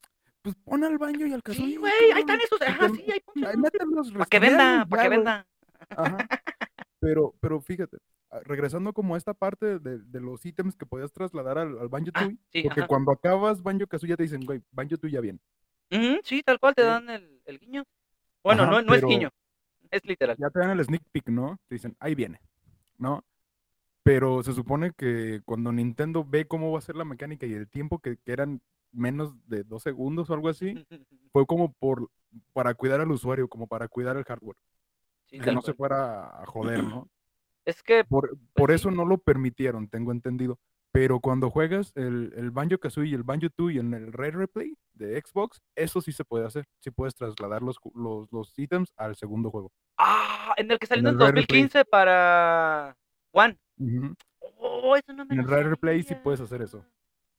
pues 0.53 0.55
pon 0.63 0.83
al 0.85 0.97
baño 0.97 1.25
y 1.27 1.33
al 1.33 1.39
Sí, 1.39 1.43
Kazooie, 1.43 1.77
güey, 1.77 2.11
ahí 2.13 2.21
están 2.21 2.39
esos, 2.39 2.61
ajá, 2.61 2.89
sí, 2.89 3.03
ahí 3.11 3.21
Ahí 3.45 3.57
mételos, 3.57 4.11
Para 4.13 4.25
que 4.27 4.39
venda, 4.39 4.85
para 4.89 5.03
que 5.03 5.09
venda. 5.09 5.47
Ajá. 5.89 6.17
Pero, 6.99 7.35
pero 7.39 7.61
fíjate, 7.61 7.97
ah, 8.31 8.39
regresando 8.43 8.91
como 8.93 9.13
a 9.13 9.17
esta 9.19 9.33
parte 9.33 9.77
de, 9.79 9.99
de 9.99 10.19
los 10.19 10.43
ítems 10.45 10.75
que 10.75 10.85
podías 10.87 11.11
trasladar 11.11 11.57
al, 11.59 11.77
al 11.77 11.89
Banjo 11.89 12.09
Ah, 12.15 12.21
Tooie, 12.23 12.37
sí, 12.51 12.63
porque 12.63 12.79
ajá. 12.81 12.87
cuando 12.87 13.11
acabas 13.11 13.61
Banjo 13.61 13.85
Kazooie 13.85 14.09
ya 14.11 14.17
te 14.17 14.23
dicen, 14.23 14.43
güey, 14.45 14.61
Banjo 14.71 14.97
Tooie 14.97 15.13
ya 15.13 15.21
viene. 15.21 15.39
Sí, 16.23 16.41
tal 16.43 16.59
cual 16.59 16.73
te 16.73 16.81
Sí. 16.81 16.87
dan 16.87 17.09
el, 17.09 17.41
el 17.45 17.59
guiño. 17.59 17.83
Bueno, 18.43 18.63
Ajá, 18.63 18.71
no, 18.71 18.81
no 18.81 18.95
es 18.95 19.03
guiño, 19.05 19.29
es 19.91 20.03
literal. 20.05 20.35
Ya 20.39 20.49
te 20.49 20.59
dan 20.59 20.71
el 20.71 20.83
sneak 20.83 21.03
peek, 21.11 21.27
¿no? 21.29 21.57
Te 21.67 21.75
dicen, 21.75 21.95
ahí 21.99 22.15
viene, 22.15 22.39
¿no? 22.97 23.23
Pero 24.03 24.41
se 24.41 24.53
supone 24.53 24.91
que 24.97 25.41
cuando 25.45 25.71
Nintendo 25.71 26.25
ve 26.27 26.47
cómo 26.47 26.71
va 26.71 26.79
a 26.79 26.81
ser 26.81 26.95
la 26.95 27.05
mecánica 27.05 27.45
y 27.45 27.53
el 27.53 27.67
tiempo 27.69 27.99
que, 27.99 28.17
que 28.17 28.31
eran 28.31 28.61
menos 28.91 29.33
de 29.47 29.63
dos 29.63 29.83
segundos 29.83 30.29
o 30.29 30.33
algo 30.33 30.49
así, 30.49 30.73
fue 31.31 31.45
como 31.45 31.73
por 31.73 32.09
para 32.53 32.73
cuidar 32.73 32.99
al 33.01 33.11
usuario, 33.11 33.47
como 33.47 33.67
para 33.67 33.87
cuidar 33.87 34.17
el 34.17 34.23
hardware, 34.25 34.57
Sí, 35.27 35.39
que 35.39 35.51
no 35.51 35.61
se 35.61 35.73
fuera 35.73 36.41
a 36.41 36.45
joder, 36.45 36.83
¿no? 36.83 37.07
Es 37.65 37.83
que 37.83 38.03
Por, 38.05 38.37
por 38.53 38.69
sí. 38.69 38.75
eso 38.75 38.91
no 38.91 39.05
lo 39.05 39.17
permitieron, 39.17 39.87
tengo 39.89 40.11
entendido. 40.11 40.57
Pero 40.93 41.19
cuando 41.19 41.49
juegas 41.49 41.91
el, 41.95 42.33
el 42.37 42.49
Banjo 42.49 42.77
Kazooie 42.77 43.09
y 43.09 43.13
el 43.13 43.23
Banjo 43.23 43.47
2 43.57 43.73
y 43.73 43.79
en 43.79 43.93
el 43.93 44.13
Red 44.13 44.35
Replay 44.35 44.73
de 44.93 45.21
Xbox, 45.21 45.61
eso 45.75 45.99
sí 46.01 46.11
se 46.13 46.23
puede 46.23 46.45
hacer. 46.45 46.65
Sí 46.79 46.91
puedes 46.91 47.13
trasladar 47.13 47.61
los, 47.61 47.77
los, 47.93 48.31
los 48.31 48.57
ítems 48.57 48.93
al 48.95 49.15
segundo 49.17 49.51
juego. 49.51 49.71
Ah, 49.97 50.53
en 50.57 50.71
el 50.71 50.79
que 50.79 50.87
salió 50.87 51.01
en 51.01 51.07
el 51.07 51.13
el 51.15 51.19
Rare 51.19 51.41
Replay. 51.41 51.61
2015 51.63 51.85
para 51.85 52.95
One. 53.31 53.57
Ujú. 53.79 54.15
Oh, 54.59 54.95
eso 54.95 55.11
no 55.13 55.25
me 55.25 55.33
En 55.35 55.41
el 55.41 55.47
Rare 55.47 55.69
Replay 55.69 56.01
sí 56.03 56.09
sabía. 56.09 56.23
puedes 56.23 56.39
hacer 56.39 56.61
eso. 56.61 56.83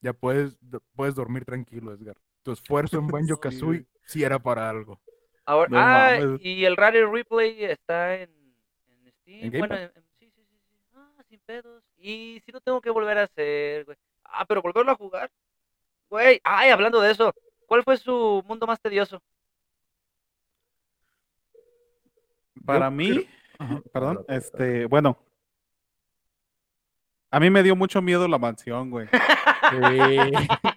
Ya 0.00 0.12
puedes, 0.12 0.56
puedes 0.94 1.14
dormir 1.14 1.44
tranquilo, 1.44 1.92
Edgar. 1.92 2.16
Tu 2.42 2.52
esfuerzo 2.52 2.98
en 2.98 3.08
Banjo 3.08 3.38
Kazooie 3.40 3.86
sí 4.04 4.22
era 4.22 4.38
para 4.38 4.68
algo. 4.70 5.00
Ahora, 5.44 5.68
No 5.70 5.78
ah, 5.78 6.16
mames. 6.20 6.40
y 6.44 6.64
el 6.64 6.76
Rare 6.76 7.06
Replay 7.06 7.64
está 7.64 8.14
en, 8.16 8.30
en 8.88 9.12
Steam. 9.12 9.44
¿En 9.44 9.50
Game 9.50 9.58
bueno, 9.66 9.76
en- 9.76 9.90
sí, 10.18 10.30
sí, 10.30 10.44
sí, 10.44 10.58
sí. 10.68 10.76
Ah, 10.94 11.22
sin 11.28 11.40
pedos. 11.40 11.82
Y 11.96 12.40
si 12.44 12.52
no 12.52 12.60
tengo 12.60 12.80
que 12.80 12.90
volver 12.90 13.18
a 13.18 13.22
hacer, 13.24 13.84
güey. 13.86 13.96
Ah, 14.24 14.44
pero 14.46 14.62
volverlo 14.62 14.92
a 14.92 14.96
jugar. 14.96 15.30
Güey, 16.10 16.40
ay, 16.44 16.70
hablando 16.70 17.00
de 17.00 17.10
eso, 17.10 17.34
¿cuál 17.66 17.82
fue 17.82 17.96
su 17.96 18.42
mundo 18.46 18.66
más 18.66 18.80
tedioso? 18.80 19.20
Para 22.64 22.86
Yo 22.86 22.90
mí, 22.92 23.10
creo- 23.10 23.26
Ajá, 23.58 23.80
perdón, 23.92 24.24
este, 24.28 24.86
bueno. 24.86 25.18
A 27.30 27.40
mí 27.40 27.50
me 27.50 27.62
dio 27.62 27.76
mucho 27.76 28.00
miedo 28.00 28.26
la 28.26 28.38
mansión, 28.38 28.90
güey. 28.90 29.08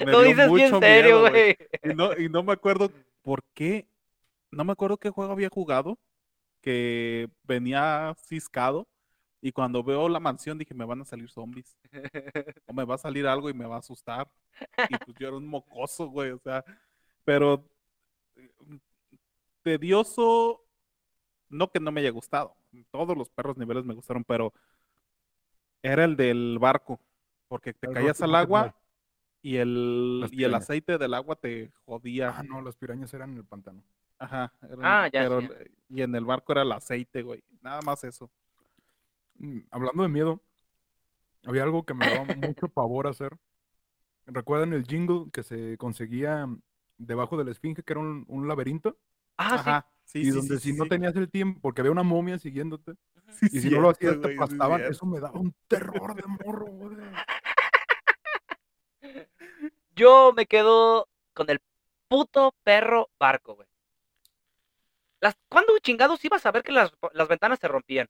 Me 0.00 0.10
Lo 0.10 0.22
dices 0.22 0.52
bien 0.52 0.80
serio, 0.80 1.20
miedo, 1.20 1.30
güey. 1.30 1.56
Y 1.82 1.88
no, 1.94 2.12
y 2.18 2.28
no 2.28 2.42
me 2.42 2.52
acuerdo 2.52 2.90
por 3.22 3.44
qué, 3.54 3.86
no 4.50 4.64
me 4.64 4.72
acuerdo 4.72 4.98
qué 4.98 5.08
juego 5.08 5.32
había 5.32 5.48
jugado, 5.48 5.98
que 6.60 7.28
venía 7.44 8.14
ciscado, 8.18 8.88
y 9.40 9.52
cuando 9.52 9.84
veo 9.84 10.08
la 10.08 10.20
mansión 10.20 10.58
dije, 10.58 10.74
me 10.74 10.84
van 10.84 11.02
a 11.02 11.04
salir 11.04 11.30
zombies, 11.30 11.76
o 12.66 12.72
me 12.72 12.84
va 12.84 12.96
a 12.96 12.98
salir 12.98 13.26
algo 13.26 13.48
y 13.48 13.54
me 13.54 13.66
va 13.66 13.76
a 13.76 13.80
asustar. 13.80 14.28
Y 14.88 14.96
pues 14.96 15.16
yo 15.18 15.28
era 15.28 15.36
un 15.36 15.46
mocoso, 15.46 16.08
güey, 16.08 16.30
o 16.32 16.38
sea, 16.38 16.64
pero 17.24 17.64
eh, 18.36 18.50
tedioso, 19.62 20.64
no 21.48 21.70
que 21.70 21.78
no 21.78 21.92
me 21.92 22.00
haya 22.00 22.10
gustado, 22.10 22.56
todos 22.90 23.16
los 23.16 23.28
perros 23.30 23.56
niveles 23.56 23.84
me 23.84 23.94
gustaron, 23.94 24.24
pero 24.24 24.52
era 25.84 26.04
el 26.04 26.16
del 26.16 26.58
barco, 26.58 26.98
porque 27.46 27.74
te 27.74 27.86
El 27.88 27.92
caías 27.94 28.20
al 28.22 28.34
agua 28.34 28.74
y 29.42 29.56
el, 29.56 30.26
y 30.32 30.44
el 30.44 30.54
aceite 30.54 30.96
del 30.96 31.12
agua 31.12 31.36
te 31.36 31.70
jodía. 31.84 32.34
Ah, 32.36 32.42
no, 32.42 32.62
las 32.62 32.74
pirañas 32.76 33.12
eran 33.12 33.32
en 33.32 33.36
el 33.38 33.44
pantano. 33.44 33.82
Ajá. 34.18 34.50
era- 34.62 35.04
Ah, 35.04 35.08
ya, 35.12 35.22
pero- 35.28 35.40
sí. 35.42 35.48
Y 35.90 36.00
en 36.02 36.14
el 36.14 36.24
barco 36.24 36.52
era 36.52 36.62
el 36.62 36.72
aceite, 36.72 37.22
güey. 37.22 37.44
Nada 37.60 37.82
más 37.82 38.02
eso. 38.04 38.30
Mm, 39.38 39.58
Hablando 39.70 40.02
de 40.02 40.08
miedo, 40.08 40.40
había 41.44 41.62
algo 41.64 41.84
que 41.84 41.92
me 41.94 42.06
daba 42.08 42.24
mucho 42.56 42.68
pavor 42.68 43.06
hacer. 43.06 43.36
¿Recuerdan 44.26 44.72
el 44.72 44.86
jingle 44.86 45.30
que 45.30 45.42
se 45.42 45.76
conseguía 45.76 46.48
debajo 46.96 47.36
de 47.36 47.44
la 47.44 47.50
esfinge, 47.50 47.82
que 47.82 47.92
era 47.92 48.00
un, 48.00 48.24
un 48.28 48.48
laberinto? 48.48 48.96
Ah, 49.36 49.56
Ajá. 49.56 49.90
Sí, 50.04 50.20
y 50.20 50.24
sí, 50.26 50.30
donde 50.30 50.54
sí, 50.56 50.60
si 50.60 50.72
sí, 50.72 50.78
no 50.78 50.84
sí. 50.84 50.90
tenías 50.90 51.14
el 51.16 51.28
tiempo, 51.30 51.60
porque 51.60 51.82
había 51.82 51.92
una 51.92 52.02
momia 52.02 52.38
siguiéndote, 52.38 52.94
sí. 53.32 53.48
Y 53.52 53.60
si 53.60 53.70
no 53.70 53.80
lo 53.80 53.90
hacías 53.90 54.20
te 54.20 54.32
aplastaban, 54.34 54.82
eso 54.84 55.06
me 55.06 55.20
daba 55.20 55.38
un 55.38 55.54
terror 55.68 56.14
de 56.14 56.22
morro, 56.26 56.66
güey. 56.66 56.96
Yo 59.94 60.32
me 60.34 60.46
quedo 60.46 61.08
con 61.32 61.48
el 61.50 61.60
puto 62.08 62.54
perro 62.64 63.10
barco, 63.18 63.54
güey. 63.54 63.68
Las, 65.20 65.36
¿Cuándo 65.48 65.72
chingados 65.78 66.24
ibas 66.24 66.44
a 66.46 66.50
ver 66.52 66.62
que 66.62 66.72
las, 66.72 66.92
las 67.12 67.28
ventanas 67.28 67.58
se 67.58 67.68
rompían? 67.68 68.08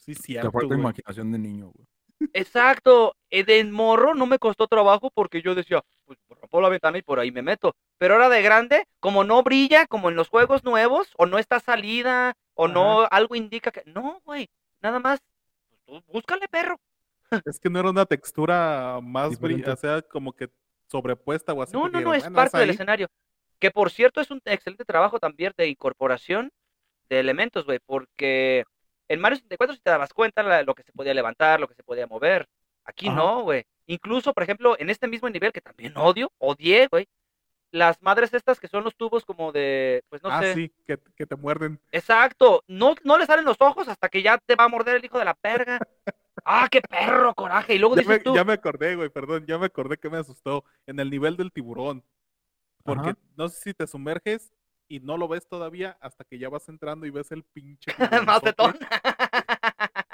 Sí, 0.00 0.14
Te 0.14 0.22
cierto, 0.22 0.50
falta 0.52 0.66
güey. 0.68 0.80
imaginación 0.80 1.32
de 1.32 1.38
niño, 1.38 1.70
güey. 1.74 1.86
Exacto. 2.32 3.16
eh, 3.30 3.44
De 3.44 3.62
morro 3.64 4.14
no 4.14 4.26
me 4.26 4.38
costó 4.38 4.66
trabajo 4.66 5.10
porque 5.10 5.42
yo 5.42 5.54
decía, 5.54 5.82
pues 6.04 6.18
rompo 6.28 6.60
la 6.60 6.68
ventana 6.68 6.98
y 6.98 7.02
por 7.02 7.18
ahí 7.18 7.30
me 7.30 7.42
meto. 7.42 7.74
Pero 7.98 8.14
ahora 8.14 8.28
de 8.28 8.42
grande, 8.42 8.86
como 9.00 9.24
no 9.24 9.42
brilla, 9.42 9.86
como 9.86 10.08
en 10.10 10.16
los 10.16 10.28
juegos 10.28 10.64
nuevos, 10.64 11.12
o 11.16 11.26
no 11.26 11.38
está 11.38 11.60
salida, 11.60 12.34
o 12.54 12.68
no 12.68 13.06
algo 13.10 13.34
indica 13.34 13.70
que. 13.70 13.82
No, 13.86 14.20
güey. 14.24 14.48
Nada 14.80 14.98
más. 15.00 15.20
pues, 15.68 15.80
tú 15.86 16.12
búscale, 16.12 16.46
perro. 16.48 16.76
Es 17.46 17.58
que 17.58 17.70
no 17.70 17.80
era 17.80 17.90
una 17.90 18.06
textura 18.06 19.00
más 19.02 19.40
brillante, 19.40 19.70
o 19.72 19.76
sea, 19.76 20.02
como 20.02 20.32
que 20.32 20.48
sobrepuesta 20.88 21.52
o 21.52 21.62
así. 21.62 21.72
No, 21.72 21.88
no, 21.88 22.00
no, 22.00 22.14
es 22.14 22.22
"Bueno, 22.24 22.36
parte 22.36 22.58
del 22.58 22.68
ahí". 22.70 22.74
escenario. 22.74 23.08
Que 23.58 23.70
por 23.70 23.90
cierto 23.90 24.20
es 24.20 24.30
un 24.30 24.40
excelente 24.44 24.84
trabajo 24.84 25.18
también 25.18 25.52
de 25.56 25.68
incorporación 25.68 26.50
de 27.08 27.20
elementos, 27.20 27.64
güey, 27.64 27.78
porque 27.84 28.64
en 29.08 29.20
Mario 29.20 29.36
64 29.36 29.74
si 29.74 29.80
te 29.82 29.90
dabas 29.90 30.12
cuenta 30.12 30.42
la- 30.42 30.62
lo 30.62 30.74
que 30.74 30.82
se 30.82 30.92
podía 30.92 31.14
levantar, 31.14 31.60
lo 31.60 31.68
que 31.68 31.74
se 31.74 31.82
podía 31.82 32.06
mover. 32.06 32.46
Aquí 32.84 33.08
Ajá. 33.08 33.16
no, 33.16 33.42
güey. 33.42 33.64
Incluso, 33.86 34.32
por 34.32 34.42
ejemplo, 34.42 34.76
en 34.78 34.90
este 34.90 35.08
mismo 35.08 35.28
nivel 35.28 35.52
que 35.52 35.60
también 35.60 35.96
odio, 35.96 36.32
odié, 36.38 36.88
güey, 36.90 37.06
las 37.70 38.00
madres 38.02 38.32
estas 38.32 38.60
que 38.60 38.68
son 38.68 38.84
los 38.84 38.94
tubos 38.96 39.24
como 39.24 39.50
de, 39.52 40.04
pues 40.08 40.22
no 40.22 40.30
ah, 40.30 40.40
sé. 40.40 40.54
sí, 40.54 40.72
que, 40.86 40.98
que 41.16 41.26
te 41.26 41.36
muerden. 41.36 41.80
Exacto, 41.90 42.62
no, 42.68 42.94
no 43.02 43.18
le 43.18 43.26
salen 43.26 43.44
los 43.44 43.56
ojos 43.60 43.88
hasta 43.88 44.08
que 44.08 44.22
ya 44.22 44.38
te 44.38 44.54
va 44.54 44.64
a 44.64 44.68
morder 44.68 44.96
el 44.96 45.04
hijo 45.04 45.18
de 45.18 45.24
la 45.24 45.34
perga. 45.34 45.78
Ah, 46.44 46.68
qué 46.70 46.80
perro, 46.80 47.34
coraje. 47.34 47.74
Y 47.74 47.78
luego 47.78 47.96
Ya 47.96 48.02
dices 48.02 48.18
me, 48.18 48.22
tú, 48.22 48.34
ya 48.34 48.44
me 48.44 48.52
acordé, 48.52 48.96
güey, 48.96 49.08
perdón, 49.08 49.44
ya 49.46 49.58
me 49.58 49.66
acordé 49.66 49.98
que 49.98 50.10
me 50.10 50.18
asustó 50.18 50.64
en 50.86 51.00
el 51.00 51.10
nivel 51.10 51.36
del 51.36 51.52
tiburón. 51.52 52.04
Porque 52.84 53.10
Ajá. 53.10 53.18
no 53.36 53.48
sé 53.48 53.60
si 53.60 53.74
te 53.74 53.86
sumerges 53.86 54.52
y 54.88 55.00
no 55.00 55.16
lo 55.16 55.26
ves 55.26 55.48
todavía 55.48 55.96
hasta 56.00 56.24
que 56.24 56.38
ya 56.38 56.48
vas 56.48 56.68
entrando 56.68 57.06
y 57.06 57.10
ves 57.10 57.32
el 57.32 57.42
pinche. 57.44 57.90
macetón. 58.26 58.76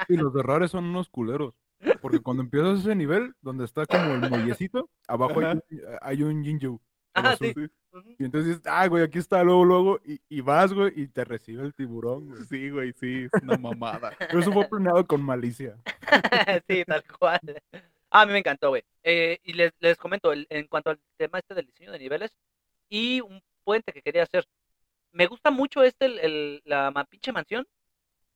Y 0.08 0.16
los 0.16 0.32
de 0.32 0.42
rares 0.42 0.70
son 0.70 0.84
unos 0.84 1.08
culeros. 1.08 1.54
Porque 2.00 2.20
cuando 2.20 2.42
empiezas 2.42 2.80
ese 2.80 2.94
nivel, 2.94 3.34
donde 3.40 3.64
está 3.64 3.86
como 3.86 4.14
el 4.14 4.28
muellecito, 4.28 4.90
abajo 5.08 5.40
hay 5.40 5.46
un, 5.54 5.62
hay 6.02 6.22
un 6.22 6.44
Jinju. 6.44 6.80
Ah, 7.14 7.34
sí. 7.36 7.52
Y 8.18 8.24
entonces 8.24 8.48
dices, 8.50 8.62
ah, 8.66 8.86
güey, 8.86 9.02
aquí 9.02 9.18
está 9.18 9.42
luego, 9.42 9.64
luego, 9.64 10.00
y, 10.04 10.20
y 10.28 10.40
vas, 10.42 10.72
güey, 10.72 10.92
y 10.94 11.08
te 11.08 11.24
recibe 11.24 11.64
el 11.64 11.74
tiburón, 11.74 12.28
güey. 12.28 12.44
sí, 12.44 12.70
güey, 12.70 12.92
sí, 12.92 13.24
es 13.32 13.42
una 13.42 13.56
mamada. 13.58 14.12
Pero 14.18 14.38
eso 14.38 14.52
fue 14.52 14.68
planeado 14.68 15.04
con 15.06 15.22
malicia. 15.22 15.76
sí, 16.68 16.84
tal 16.84 17.02
cual. 17.18 17.40
Ah, 18.10 18.22
a 18.22 18.26
mí 18.26 18.32
me 18.32 18.38
encantó, 18.38 18.68
güey. 18.68 18.84
Eh, 19.02 19.38
y 19.42 19.54
les, 19.54 19.72
les 19.80 19.96
comento, 19.96 20.32
el- 20.32 20.46
en 20.50 20.66
cuanto 20.68 20.90
al 20.90 21.00
tema 21.16 21.38
este 21.38 21.54
del 21.54 21.66
diseño 21.66 21.90
de 21.92 21.98
niveles 21.98 22.30
y 22.88 23.20
un 23.22 23.40
puente 23.64 23.92
que 23.92 24.02
quería 24.02 24.22
hacer. 24.22 24.44
Me 25.12 25.26
gusta 25.26 25.50
mucho 25.50 25.82
este, 25.82 26.06
el, 26.06 26.18
el- 26.20 26.62
la 26.64 26.92
pinche 27.10 27.32
mansión, 27.32 27.66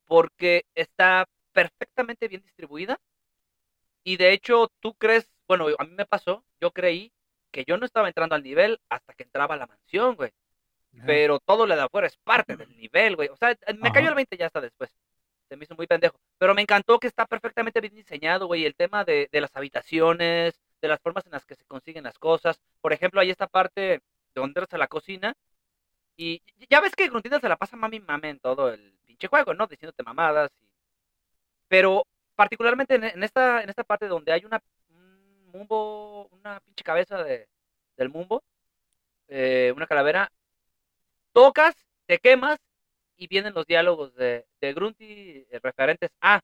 porque 0.07 0.65
está 0.75 1.27
perfectamente 1.53 2.27
bien 2.29 2.43
distribuida. 2.43 2.99
Y 4.05 4.17
de 4.19 4.33
hecho, 4.33 4.71
tú 4.81 4.95
crees, 4.95 5.31
bueno, 5.49 5.67
a 5.79 5.85
mí 5.85 5.93
me 5.95 6.07
pasó, 6.07 6.45
yo 6.61 6.71
creí 6.73 7.13
que 7.51 7.65
yo 7.67 7.77
no 7.79 7.87
estaba 7.87 8.09
entrando 8.09 8.35
al 8.35 8.43
nivel 8.43 8.81
hasta 8.89 9.15
que 9.15 9.23
entraba 9.25 9.55
a 9.55 9.59
la 9.59 9.67
mansión, 9.67 10.15
güey. 10.17 10.31
Pero 11.07 11.41
todo 11.41 11.67
lo 11.67 11.75
de 11.75 11.83
afuera 11.83 12.07
es 12.07 12.17
parte 12.19 12.57
del 12.57 12.77
nivel, 12.77 13.17
güey. 13.17 13.29
O 13.29 13.37
sea, 13.37 13.57
me 13.79 13.91
cayó 13.93 14.09
el 14.11 14.15
20 14.15 14.37
ya 14.37 14.47
hasta 14.47 14.61
después. 14.61 14.91
Se 15.49 15.57
me 15.57 15.65
hizo 15.65 15.75
muy 15.75 15.87
pendejo. 15.87 16.17
Pero 16.39 16.55
me 16.55 16.63
encantó 16.63 16.99
que 17.01 17.07
está 17.09 17.27
perfectamente 17.27 17.81
bien 17.81 17.95
diseñado, 17.95 18.47
güey. 18.47 18.65
El 18.65 18.75
tema 18.77 19.05
de, 19.05 19.29
de 19.33 19.41
las 19.41 19.55
habitaciones, 19.57 20.61
de 20.81 20.89
las 20.89 21.01
formas 21.01 21.27
en 21.27 21.33
las 21.33 21.45
que 21.47 21.57
se 21.57 21.65
consiguen 21.65 22.05
las 22.05 22.19
cosas. 22.19 22.61
Por 22.81 22.93
ejemplo, 22.93 23.21
hay 23.21 23.31
esta 23.31 23.47
parte 23.49 24.03
donde 24.35 24.51
entras 24.61 24.73
a 24.75 24.79
la 24.79 24.87
cocina. 24.89 25.35
Y 26.17 26.43
ya 26.71 26.81
ves 26.81 26.95
que 26.95 27.09
Gruntilda 27.09 27.41
se 27.41 27.49
la 27.49 27.57
pasa 27.57 27.77
mami 27.77 27.99
mame 28.01 28.31
en 28.31 28.39
todo 28.39 28.73
el 28.73 28.95
pinche 29.05 29.27
juego, 29.29 29.53
¿no? 29.55 29.67
Diciéndote 29.67 30.03
mamadas. 30.05 30.51
y- 30.61 30.69
Pero 31.69 32.05
particularmente 32.35 32.95
en, 32.95 33.23
esta, 33.23 33.63
en 33.63 33.71
esta 33.71 33.85
parte 33.85 34.09
donde 34.09 34.33
hay 34.33 34.45
una 34.45 34.63
un 34.91 35.51
mumbo, 35.53 36.27
una 36.29 36.61
pinche 36.61 36.85
cabeza 36.85 37.23
de, 37.23 37.49
del 37.97 38.11
mumbo, 38.11 38.43
eh, 39.29 39.73
una 39.77 39.87
calavera, 39.87 40.31
tocas, 41.33 41.75
te 42.07 42.19
quemas 42.19 42.59
y 43.17 43.29
vienen 43.29 43.55
los 43.55 43.67
diálogos 43.67 44.15
de, 44.15 44.47
de 44.61 44.73
Grunty 44.75 45.47
eh, 45.51 45.61
referentes 45.63 46.11
a 46.21 46.41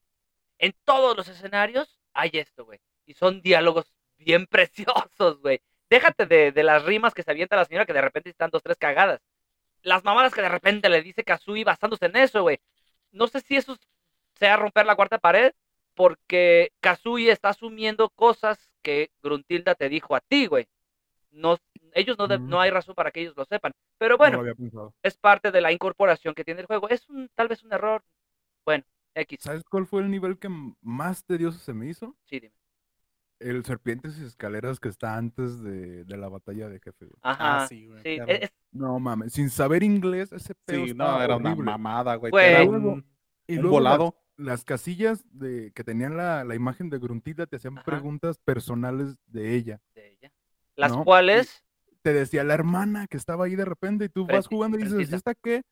en 0.59 0.74
todos 0.84 1.16
los 1.16 1.28
escenarios 1.28 1.99
hay 2.12 2.30
esto, 2.34 2.64
güey. 2.64 2.80
Y 3.07 3.14
son 3.14 3.43
diálogos 3.43 3.93
bien 4.18 4.47
preciosos, 4.51 5.41
güey. 5.41 5.61
Déjate 5.91 6.26
de, 6.26 6.53
de 6.53 6.62
las 6.62 6.84
rimas 6.84 7.14
que 7.14 7.22
se 7.22 7.30
avienta 7.30 7.57
la 7.57 7.64
señora 7.64 7.86
que 7.86 7.93
de 7.93 8.01
repente 8.03 8.30
están 8.30 8.51
dos, 8.51 8.62
tres 8.62 8.78
cagadas. 8.78 9.20
Las 9.82 10.05
mamadas 10.05 10.34
que 10.34 10.43
de 10.43 10.49
repente 10.49 10.88
le 10.88 11.03
dice 11.03 11.24
Kazui 11.24 11.64
basándose 11.64 12.07
en 12.07 12.16
eso, 12.16 12.43
güey. 12.43 12.61
No 13.12 13.26
sé 13.28 13.41
si 13.41 13.57
eso 13.57 13.76
sea 14.34 14.57
romper 14.57 14.86
la 14.86 14.97
cuarta 14.97 15.18
pared, 15.18 15.53
porque 16.01 16.72
Kazui 16.80 17.28
está 17.28 17.51
asumiendo 17.51 18.09
cosas 18.09 18.59
que 18.80 19.11
Gruntilda 19.22 19.74
te 19.74 19.90
dijo 19.90 20.16
a 20.16 20.20
ti, 20.22 20.46
güey. 20.46 20.66
No, 21.30 21.59
ellos 21.92 22.16
no, 22.18 22.26
de- 22.26 22.38
Mm. 22.38 22.48
no 22.48 22.59
hay 22.59 22.70
razón 22.70 22.94
para 22.94 23.11
que 23.11 23.20
ellos 23.20 23.34
lo 23.36 23.44
sepan. 23.44 23.72
Pero 23.98 24.14
No 24.14 24.18
bueno, 24.18 24.42
es 25.03 25.18
parte 25.18 25.51
de 25.51 25.61
la 25.61 25.72
incorporación 25.72 26.34
que 26.34 26.42
tiene 26.42 26.62
el 26.62 26.66
juego. 26.66 26.88
Es 26.88 27.07
un, 27.11 27.28
tal 27.34 27.48
vez 27.48 27.62
un 27.64 27.74
error. 27.74 28.03
Bueno, 28.64 28.82
X. 29.14 29.40
¿Sabes 29.42 29.62
cuál 29.62 29.86
fue 29.86 30.01
el 30.01 30.11
nivel 30.11 30.38
que 30.38 30.48
más 30.80 31.22
tedioso 31.26 31.59
se 31.59 31.74
me 31.74 31.86
hizo? 31.88 32.16
Sí, 32.24 32.40
dime. 32.40 32.55
el 33.38 33.62
serpientes 33.64 34.18
y 34.18 34.24
escaleras 34.24 34.80
que 34.80 34.88
está 34.90 35.16
antes 35.16 35.62
de, 35.62 36.05
de 36.05 36.16
la 36.18 36.28
batalla 36.28 36.68
de 36.68 36.78
jefe, 36.78 37.07
güey. 37.07 37.18
Ajá. 37.22 37.62
Ah, 37.62 37.66
sí, 37.66 37.86
güey, 37.86 38.03
sí, 38.03 38.16
claro. 38.16 38.32
es- 38.32 38.53
No 38.70 38.98
mames, 39.01 39.32
sin 39.34 39.48
saber 39.51 39.82
inglés, 39.82 40.30
ese 40.32 40.55
pedo 40.55 40.84
Sí, 40.86 40.92
no, 40.94 41.22
era 41.22 41.36
una 41.36 41.55
mamada, 41.55 42.14
güey. 42.16 42.30
Güey. 42.30 42.46
Era 42.53 42.64
un, 42.64 43.05
Y 43.46 43.57
un 43.57 43.62
luego 43.62 43.80
las- 43.80 43.96
volado. 43.98 44.16
Las, 44.41 44.64
casillas 44.64 45.22
de, 45.32 45.72
que 45.72 45.84
tenían 45.84 46.16
la, 46.16 46.45
la 46.45 46.55
imagen 46.55 46.91
de 46.91 46.99
Gruntila 46.99 47.47
te 47.47 47.57
hacían 47.57 47.78
Ajá. 47.78 47.84
preguntas 47.84 48.38
personales 48.38 49.16
de 49.26 49.55
ella. 49.55 49.80
de 49.95 50.12
ella. 50.12 50.32
Las 50.76 50.93
No, 50.93 51.05
cuales, 51.05 51.64
Te 52.03 52.12
decía 52.12 52.45
la 52.45 52.55
hermana 52.55 53.07
que 53.07 53.16
estaba 53.16 53.45
ahí 53.45 53.57
de 53.57 53.64
repente 53.64 54.07
y 54.07 54.09
tú 54.09 54.26
vas 54.26 54.47
jugando 54.47 54.78
y 54.78 54.82
dices, 54.82 54.93
¿y 54.93 55.05
frentita. 55.07 55.16
esta 55.16 55.34
qué? 55.34 55.62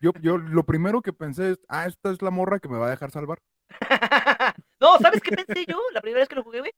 Yo, 0.00 0.12
yo 0.20 0.38
lo 0.38 0.64
primero 0.64 1.00
que 1.02 1.12
pensé 1.12 1.52
es, 1.52 1.60
ah, 1.68 1.86
esta 1.86 2.10
es 2.10 2.22
la 2.22 2.30
morra 2.30 2.58
que 2.58 2.68
me 2.68 2.78
va 2.78 2.86
a 2.86 2.90
dejar 2.90 3.10
salvar. 3.10 3.38
no, 4.80 4.98
¿sabes 4.98 5.20
qué 5.20 5.30
pensé 5.32 5.64
yo? 5.66 5.80
La 5.92 6.00
primera 6.00 6.20
vez 6.20 6.28
que 6.28 6.34
lo 6.34 6.42
jugué, 6.44 6.60
güey. 6.60 6.72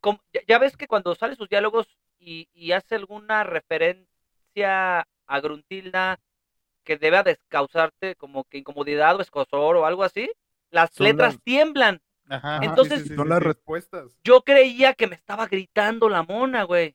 Como- 0.00 0.22
ya, 0.32 0.40
ya 0.46 0.58
ves 0.58 0.76
que 0.76 0.86
cuando 0.86 1.14
salen 1.14 1.36
sus 1.36 1.48
diálogos 1.48 1.86
y, 2.18 2.48
y 2.52 2.72
hace 2.72 2.94
alguna 2.96 3.44
referencia 3.44 5.06
a 5.26 5.40
Gruntilda 5.40 6.18
que 6.84 6.96
deba 6.96 7.22
de 7.22 7.38
causarte 7.48 8.16
como 8.16 8.44
que 8.44 8.58
incomodidad 8.58 9.16
o 9.16 9.20
escosor 9.20 9.76
o 9.76 9.86
algo 9.86 10.02
así, 10.04 10.30
las 10.70 10.90
Son 10.92 11.06
letras 11.06 11.34
las- 11.34 11.42
tiemblan. 11.42 12.00
Ajá, 12.28 12.60
Entonces- 12.62 13.02
sí, 13.02 13.08
sí, 13.08 13.14
Son 13.16 13.28
las 13.28 13.42
respuestas. 13.42 14.16
Yo 14.22 14.42
creía 14.42 14.94
que 14.94 15.06
me 15.08 15.16
estaba 15.16 15.46
gritando 15.46 16.08
la 16.08 16.22
mona, 16.22 16.62
güey. 16.64 16.94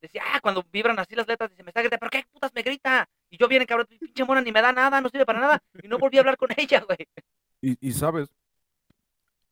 Decía, 0.00 0.22
ah, 0.32 0.40
cuando 0.40 0.64
vibran 0.70 0.98
así 0.98 1.14
las 1.16 1.26
letras, 1.26 1.50
dice, 1.50 1.64
me 1.64 1.70
está 1.70 1.80
gritando, 1.80 1.98
¿pero 2.00 2.10
qué 2.10 2.24
putas 2.32 2.52
me 2.54 2.62
grita? 2.62 3.08
Y 3.30 3.38
yo 3.38 3.48
viene, 3.48 3.66
cabrón, 3.66 3.86
pinche 3.98 4.24
mona 4.24 4.40
ni 4.42 4.52
me 4.52 4.62
da 4.62 4.70
nada, 4.72 5.00
no 5.00 5.08
sirve 5.08 5.26
para 5.26 5.40
nada. 5.40 5.62
Y 5.82 5.88
no 5.88 5.98
volví 5.98 6.18
a 6.18 6.20
hablar 6.20 6.36
con 6.36 6.48
ella, 6.56 6.80
güey. 6.86 6.98
Y, 7.60 7.76
y 7.88 7.92
sabes, 7.92 8.28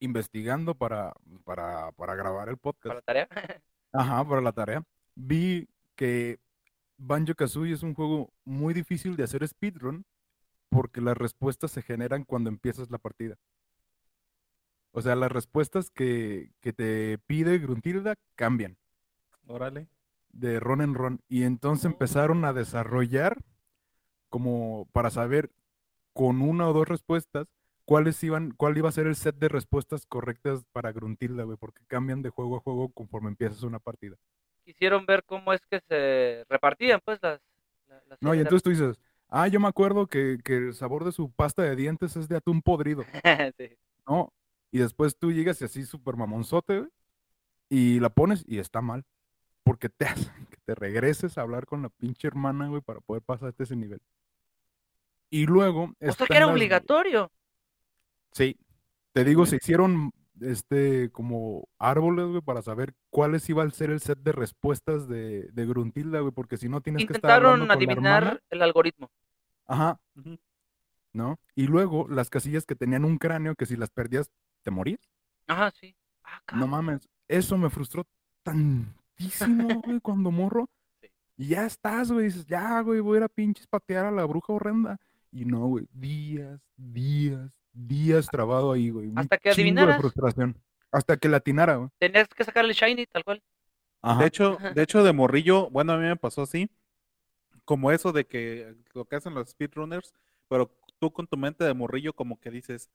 investigando 0.01 0.75
para, 0.75 1.13
para, 1.45 1.93
para 1.93 2.15
grabar 2.15 2.49
el 2.49 2.59
podcast, 2.59 2.95
Para 2.95 2.95
la 2.95 3.03
tarea. 3.03 3.29
Ajá, 3.93 4.25
para 4.29 4.41
la 4.41 4.53
tarea. 4.53 4.83
Vi 5.15 5.69
que 5.97 6.39
Banjo 6.97 7.35
Kazooie 7.35 7.73
es 7.73 7.83
un 7.83 7.95
juego 7.95 8.33
muy 8.45 8.75
difícil 8.75 9.17
de 9.17 9.25
hacer 9.25 9.47
speedrun 9.47 10.05
porque 10.69 11.01
las 11.01 11.17
respuestas 11.17 11.71
se 11.71 11.83
generan 11.83 12.25
cuando 12.25 12.51
empiezas 12.51 12.91
la 12.91 12.99
partida. 12.99 13.37
O 14.97 15.03
sea, 15.03 15.17
las 15.17 15.33
respuestas 15.33 15.91
que, 15.91 16.53
que 16.61 16.73
te 16.73 17.19
pide 17.27 17.59
Gruntilda 17.59 18.15
cambian 18.37 18.77
Órale. 19.49 19.89
de 20.33 20.61
ron 20.61 20.81
en 20.83 20.95
ron. 20.95 21.21
Y 21.29 21.43
entonces 21.43 21.87
empezaron 21.87 22.45
a 22.45 22.53
desarrollar 22.53 23.39
como 24.29 24.89
para 24.93 25.11
saber 25.11 25.51
con 26.13 26.43
una 26.43 26.69
o 26.69 26.73
dos 26.73 26.89
respuestas 26.89 27.49
cuáles 27.85 28.23
iban, 28.23 28.53
cuál 28.53 28.79
iba 28.79 28.89
a 28.89 28.93
ser 28.93 29.07
el 29.09 29.17
set 29.17 29.37
de 29.37 29.49
respuestas 29.49 30.07
correctas 30.07 30.65
para 30.73 30.93
Gruntilda, 30.93 31.43
güey, 31.43 31.59
porque 31.59 31.83
cambian 31.87 32.23
de 32.23 32.31
juego 32.31 32.57
a 32.57 32.61
juego 32.61 32.89
conforme 32.91 33.31
empiezas 33.31 33.63
una 33.65 33.81
partida. 33.81 34.17
Quisieron 34.65 35.07
ver 35.07 35.25
cómo 35.25 35.53
es 35.53 35.61
que 35.69 35.81
se 35.89 36.45
repartían, 36.49 37.01
pues, 37.05 37.19
las... 37.21 37.41
la- 37.89 38.03
las 38.09 38.23
No, 38.23 38.35
y 38.35 38.39
entonces 38.39 38.63
tú 38.63 38.71
dices, 38.71 38.99
ah, 39.29 39.49
yo 39.49 39.59
me 39.61 39.69
acuerdo 39.69 40.07
que, 40.07 40.39
que 40.45 40.57
el 40.57 40.75
sabor 40.75 41.05
de 41.05 41.13
su 41.13 41.31
pasta 41.33 41.63
de 41.63 41.77
dientes 41.77 42.17
es 42.17 42.29
de 42.29 42.37
atún 42.37 42.63
podrido, 42.63 43.03
Sí. 43.59 43.77
¿no? 44.07 44.33
Y 44.75 44.81
después 44.81 45.17
tú 45.17 45.31
llegas 45.31 45.61
y 45.61 45.67
así 45.67 45.85
súper 45.87 46.17
mamonzote, 46.17 46.79
güey, 46.81 46.91
y 47.69 48.01
la 48.01 48.09
pones 48.09 48.45
y 48.45 48.59
está 48.59 48.81
mal, 48.81 49.05
porque 49.63 49.89
te 49.89 50.05
hacen 50.35 50.47
que 50.47 50.57
te 50.65 50.75
regreses 50.75 51.39
a 51.39 51.43
hablar 51.43 51.65
con 51.65 51.83
la 51.83 51.91
pinche 51.91 52.27
hermana, 52.27 52.67
güey, 52.67 52.83
para 52.83 53.01
poder 53.01 53.23
pasarte 53.23 53.63
ese 53.63 53.77
nivel. 53.77 54.01
Y 55.31 55.47
luego... 55.47 55.93
O 56.01 56.13
sea 56.13 56.27
que 56.27 56.37
era 56.37 56.47
las- 56.47 56.55
obligatorio. 56.57 57.31
Sí, 58.33 58.59
te 59.13 59.23
digo, 59.23 59.47
se 59.47 59.57
hicieron 59.57 60.11
este 60.41 61.09
como 61.13 61.69
árboles, 61.79 62.27
güey, 62.27 62.41
para 62.41 62.61
saber 62.61 62.95
cuáles 63.11 63.49
iba 63.49 63.63
a 63.63 63.71
ser 63.71 63.91
el 63.91 64.01
set 64.01 64.19
de 64.19 64.33
respuestas 64.33 65.07
de, 65.07 65.53
de 65.53 65.67
Gruntilda, 65.67 66.19
güey, 66.19 66.33
porque 66.33 66.57
si 66.57 66.69
no 66.69 66.81
tienes 66.81 67.07
que 67.07 67.13
estar 67.13 67.31
Intentaron 67.31 67.61
con 67.61 67.69
la 67.69 67.75
adivinar 67.75 68.43
el 68.51 68.61
algoritmo. 68.61 69.09
Ajá. 69.67 70.01
¿no? 71.13 71.39
Y 71.55 71.69
luego 71.69 72.09
las 72.09 72.29
casillas 72.29 72.67
que 72.67 72.75
tenían 72.75 73.05
un 73.05 73.19
cráneo 73.19 73.55
que 73.55 73.67
si 73.67 73.77
las 73.77 73.91
perdías 73.91 74.31
te 74.65 74.71
morías. 74.73 75.01
Ajá, 75.47 75.71
sí. 75.71 75.95
Ah, 76.25 76.41
No 76.57 76.67
mames, 76.67 77.09
eso 77.29 77.57
me 77.57 77.71
frustró 77.71 78.05
tantísimo, 78.43 78.89
güey, 79.85 80.01
cuando 80.01 80.31
morro. 80.31 80.69
Sí. 81.01 81.09
Y 81.37 81.49
ya 81.49 81.67
estás, 81.67 82.11
güey, 82.11 82.27
dices, 82.27 82.47
ya, 82.47 82.81
güey, 82.81 83.01
voy 83.01 83.17
a 83.17 83.19
ir 83.19 83.25
a 83.25 83.29
pinches 83.29 83.67
patear 83.67 84.07
a 84.07 84.11
la 84.11 84.25
bruja 84.25 84.53
horrenda. 84.53 84.99
Y 85.31 85.45
no, 85.45 85.67
güey, 85.67 85.87
días, 85.93 86.61
días, 86.77 87.51
días 87.73 88.27
trabado 88.29 88.73
ahí, 88.73 88.91
güey. 88.91 89.09
un 89.09 89.19
Hasta 89.19 89.37
que 89.39 89.49
de 89.51 89.53
adivinaras. 89.55 90.01
frustración. 90.01 90.57
Hasta 90.93 91.17
que 91.17 91.29
la 91.29 91.39
atinara, 91.39 91.77
güey. 91.77 91.91
Tenías 91.99 92.29
que 92.29 92.45
sacarle 92.45 92.73
shiny, 92.73 93.07
tal 93.07 93.25
cual. 93.25 93.43
Ajá. 94.01 94.21
De 94.21 94.27
hecho, 94.29 94.59
de 94.75 94.83
hecho, 94.83 95.03
de 95.03 95.13
morrillo, 95.13 95.69
bueno, 95.71 95.93
a 95.93 95.97
mí 95.99 96.05
me 96.05 96.17
pasó 96.17 96.43
así, 96.43 96.71
como 97.65 97.91
eso 97.91 98.13
de 98.13 98.27
que 98.27 98.77
lo 98.93 99.05
que 99.07 99.17
hacen 99.17 99.35
los 99.35 99.49
speedrunners, 99.51 100.13
pero 100.49 100.71
tú 101.01 101.11
con 101.13 101.27
tu 101.27 101.37
mente 101.37 101.65
de 101.65 101.75
morrillo 101.75 102.13
como 102.13 102.39
que 102.39 102.51
dices, 102.51 102.91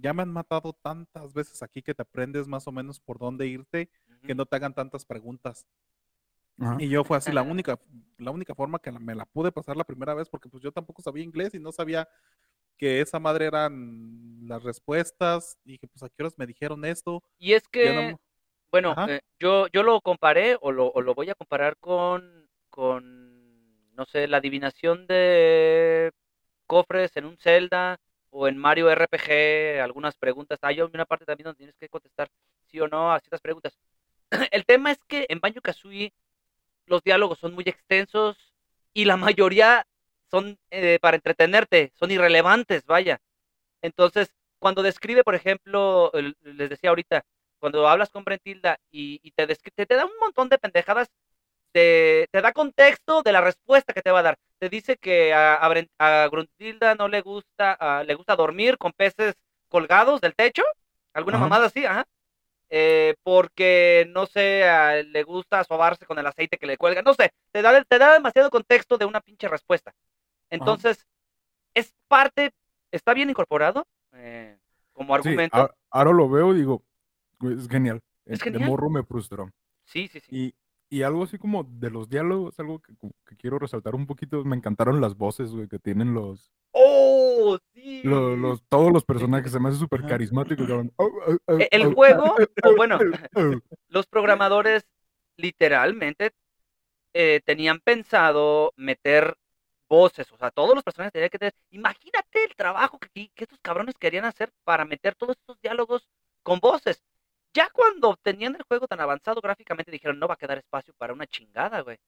ya 0.00 0.12
me 0.14 0.22
han 0.22 0.32
matado 0.32 0.72
tantas 0.82 1.32
veces 1.34 1.62
aquí 1.62 1.82
que 1.82 1.94
te 1.94 2.02
aprendes 2.02 2.48
más 2.48 2.66
o 2.68 2.72
menos 2.72 3.00
por 3.00 3.18
dónde 3.18 3.46
irte, 3.46 3.90
que 4.26 4.34
no 4.34 4.46
te 4.46 4.56
hagan 4.56 4.74
tantas 4.74 5.04
preguntas. 5.06 5.66
Y 6.76 6.88
yo 6.88 7.04
fue 7.04 7.16
así 7.16 7.32
la 7.32 7.42
única, 7.42 7.78
la 8.18 8.30
única 8.30 8.54
forma 8.54 8.78
que 8.78 8.92
la- 8.92 8.98
me 9.00 9.14
la 9.14 9.24
pude 9.26 9.52
pasar 9.52 9.76
la 9.76 9.84
primera 9.84 10.14
vez, 10.14 10.28
porque 10.28 10.48
pues 10.48 10.62
yo 10.62 10.72
tampoco 10.72 11.02
sabía 11.02 11.24
inglés 11.24 11.54
y 11.54 11.58
no 11.60 11.72
sabía 11.72 12.08
que 12.78 13.00
esa 13.00 13.20
madre 13.20 13.46
eran 13.46 14.40
las 14.48 14.62
respuestas. 14.64 15.58
Y 15.64 15.72
dije, 15.72 15.88
pues 15.88 16.02
a 16.04 16.08
qué 16.10 16.22
horas 16.24 16.34
me 16.38 16.46
dijeron 16.46 16.84
esto. 16.84 17.22
Y 17.38 17.54
es 17.54 17.68
que, 17.68 17.92
no- 17.92 18.18
bueno, 18.72 18.96
eh, 19.06 19.20
yo, 19.40 19.68
yo 19.68 19.82
lo 19.84 20.00
comparé 20.02 20.56
o 20.60 20.72
lo, 20.72 20.88
o 20.92 21.02
lo 21.02 21.14
voy 21.14 21.30
a 21.30 21.34
comparar 21.36 21.76
con, 21.78 22.48
con, 22.70 23.94
no 23.94 24.06
sé, 24.06 24.28
la 24.28 24.38
adivinación 24.38 25.06
de 25.08 26.12
cofres 26.66 27.16
en 27.16 27.26
un 27.26 27.38
Zelda 27.38 27.98
o 28.38 28.46
en 28.46 28.56
Mario 28.56 28.88
RPG, 28.94 29.80
algunas 29.82 30.16
preguntas. 30.16 30.60
Hay 30.62 30.80
una 30.80 31.04
parte 31.04 31.24
también 31.24 31.46
donde 31.46 31.58
tienes 31.58 31.76
que 31.76 31.88
contestar 31.88 32.30
sí 32.70 32.78
o 32.78 32.86
no 32.86 33.12
a 33.12 33.18
ciertas 33.18 33.40
preguntas. 33.40 33.76
El 34.52 34.64
tema 34.64 34.92
es 34.92 34.98
que 35.08 35.26
en 35.28 35.40
Banjo 35.40 35.60
Kazooie 35.60 36.12
los 36.86 37.02
diálogos 37.02 37.40
son 37.40 37.54
muy 37.54 37.64
extensos 37.66 38.54
y 38.94 39.06
la 39.06 39.16
mayoría 39.16 39.86
son 40.30 40.56
eh, 40.70 41.00
para 41.00 41.16
entretenerte, 41.16 41.92
son 41.96 42.12
irrelevantes, 42.12 42.86
vaya. 42.86 43.20
Entonces, 43.82 44.32
cuando 44.60 44.84
describe, 44.84 45.24
por 45.24 45.34
ejemplo, 45.34 46.12
les 46.42 46.70
decía 46.70 46.90
ahorita, 46.90 47.24
cuando 47.58 47.88
hablas 47.88 48.10
con 48.10 48.24
Brentilda 48.24 48.78
y, 48.92 49.32
te, 49.32 49.48
te, 49.48 49.86
te 49.86 49.94
da 49.96 50.04
un 50.04 50.12
montón 50.20 50.48
de 50.48 50.58
pendejadas, 50.58 51.10
te, 51.72 52.28
te 52.30 52.40
da 52.42 52.52
contexto 52.52 53.22
de 53.22 53.32
la 53.32 53.40
respuesta 53.40 53.92
que 53.92 54.02
te 54.02 54.10
va 54.10 54.20
a 54.20 54.22
dar. 54.22 54.38
Te 54.58 54.68
dice 54.68 54.96
que 54.96 55.32
a, 55.34 55.54
a, 55.98 56.28
Gruntilda 56.28 56.94
no 56.94 57.08
le 57.08 57.20
gusta, 57.20 57.76
ah, 57.80 58.04
le 58.04 58.14
gusta 58.14 58.36
dormir 58.36 58.78
con 58.78 58.92
peces 58.92 59.34
colgados 59.68 60.20
del 60.20 60.34
techo, 60.34 60.62
alguna 61.12 61.36
Ajá. 61.36 61.46
mamada 61.46 61.66
así, 61.66 61.84
ajá. 61.84 62.04
Eh, 62.70 63.14
porque 63.22 64.06
no 64.10 64.26
sé, 64.26 64.64
ah, 64.64 64.96
le 65.02 65.22
gusta 65.22 65.64
sobarse 65.64 66.04
con 66.06 66.18
el 66.18 66.26
aceite 66.26 66.58
que 66.58 66.66
le 66.66 66.76
cuelga, 66.76 67.02
no 67.02 67.14
sé, 67.14 67.30
te 67.50 67.62
da, 67.62 67.82
te 67.84 67.98
da 67.98 68.12
demasiado 68.12 68.50
contexto 68.50 68.98
de 68.98 69.06
una 69.06 69.20
pinche 69.20 69.48
respuesta. 69.48 69.92
Entonces, 70.50 71.06
es 71.74 71.94
parte, 72.08 72.52
está 72.90 73.14
bien 73.14 73.30
incorporado 73.30 73.86
eh, 74.12 74.58
como 74.92 75.14
Sí, 75.14 75.30
argumento. 75.30 75.56
a- 75.56 75.70
ahora 75.90 76.12
lo 76.12 76.28
veo 76.28 76.54
y 76.54 76.58
digo, 76.58 76.82
es 77.42 77.68
genial. 77.68 78.00
Es 78.26 78.42
genial. 78.42 78.62
De 78.62 78.68
morro 78.68 78.90
me 78.90 79.02
frustró. 79.02 79.50
Sí, 79.84 80.08
sí, 80.08 80.20
sí. 80.20 80.28
Y, 80.30 80.54
y 80.90 81.02
algo 81.02 81.24
así 81.24 81.38
como 81.38 81.64
de 81.64 81.90
los 81.90 82.08
diálogos, 82.08 82.58
algo 82.58 82.80
que, 82.80 82.94
quiero 83.36 83.58
resaltar 83.58 83.94
un 83.94 84.06
poquito, 84.06 84.44
me 84.44 84.56
encantaron 84.56 85.00
las 85.00 85.16
voces, 85.16 85.52
güey, 85.52 85.68
que 85.68 85.78
tienen 85.78 86.14
los, 86.14 86.50
¡Oh, 86.72 87.58
sí! 87.74 88.02
lo- 88.04 88.36
los, 88.36 88.62
todos 88.68 88.92
los 88.92 89.04
personajes, 89.04 89.52
se 89.52 89.60
me 89.60 89.68
hace 89.68 89.78
súper 89.78 90.06
carismático. 90.06 90.66
cabrón. 90.66 90.92
E- 91.58 91.68
el 91.70 91.94
juego, 91.94 92.36
o 92.64 92.76
bueno. 92.76 92.98
Los 93.88 94.06
programadores 94.06 94.86
literalmente 95.36 96.32
eh, 97.14 97.40
tenían 97.44 97.80
pensado 97.80 98.72
meter 98.76 99.36
voces, 99.88 100.30
o 100.32 100.36
sea, 100.36 100.50
todos 100.50 100.74
los 100.74 100.84
personajes 100.84 101.12
tenían 101.12 101.30
que 101.30 101.38
tener. 101.38 101.54
Imagínate 101.70 102.44
el 102.44 102.54
trabajo 102.54 102.98
que, 102.98 103.30
que 103.34 103.44
estos 103.44 103.58
cabrones 103.60 103.94
querían 103.98 104.24
hacer 104.24 104.52
para 104.64 104.84
meter 104.84 105.14
todos 105.14 105.36
estos 105.38 105.58
diálogos 105.62 106.08
con 106.42 106.60
voces. 106.60 107.02
Ya 107.58 107.68
cuando 107.70 108.16
tenían 108.22 108.54
el 108.54 108.62
juego 108.62 108.86
tan 108.86 109.00
avanzado 109.00 109.40
gráficamente 109.40 109.90
dijeron, 109.90 110.20
no 110.20 110.28
va 110.28 110.34
a 110.34 110.36
quedar 110.36 110.58
espacio 110.58 110.94
para 110.96 111.12
una 111.12 111.26
chingada, 111.26 111.80
güey. 111.80 111.98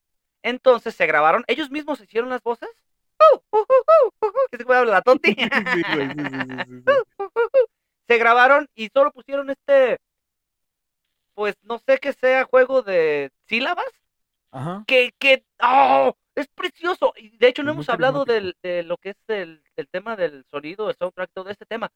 Entonces 0.44 0.94
se 0.94 1.06
grabaron, 1.06 1.42
ellos 1.48 1.72
mismos 1.72 2.00
hicieron 2.00 2.30
las 2.30 2.40
voces. 2.40 2.70
Que 4.52 4.58
se 4.58 4.64
puede 4.64 4.86
la 4.86 5.02
tonti. 5.02 5.34
Grabaron 8.06 8.68
y 8.76 8.90
solo 8.94 9.10
pusieron 9.10 9.50
este, 9.50 9.98
pues 11.34 11.56
no 11.62 11.80
sé 11.80 11.98
que 11.98 12.12
sea 12.12 12.44
juego 12.44 12.82
de 12.82 13.32
sílabas, 13.48 13.90
Ajá. 14.52 14.84
que, 14.86 15.12
que, 15.18 15.44
¡oh! 15.60 16.16
es 16.36 16.46
precioso. 16.54 17.12
Y 17.16 17.36
de 17.38 17.48
hecho 17.48 17.64
no 17.64 17.72
Es 17.72 17.74
hemos 17.74 17.88
hablado 17.88 18.24
del, 18.24 18.56
de 18.62 18.84
lo 18.84 18.98
que 18.98 19.10
es 19.10 19.16
el, 19.26 19.64
el 19.74 19.88
tema 19.88 20.14
del 20.14 20.44
sonido, 20.48 20.90
el 20.90 20.96
soundtrack, 20.96 21.32
todo 21.32 21.50
este 21.50 21.66
tema. 21.66 21.90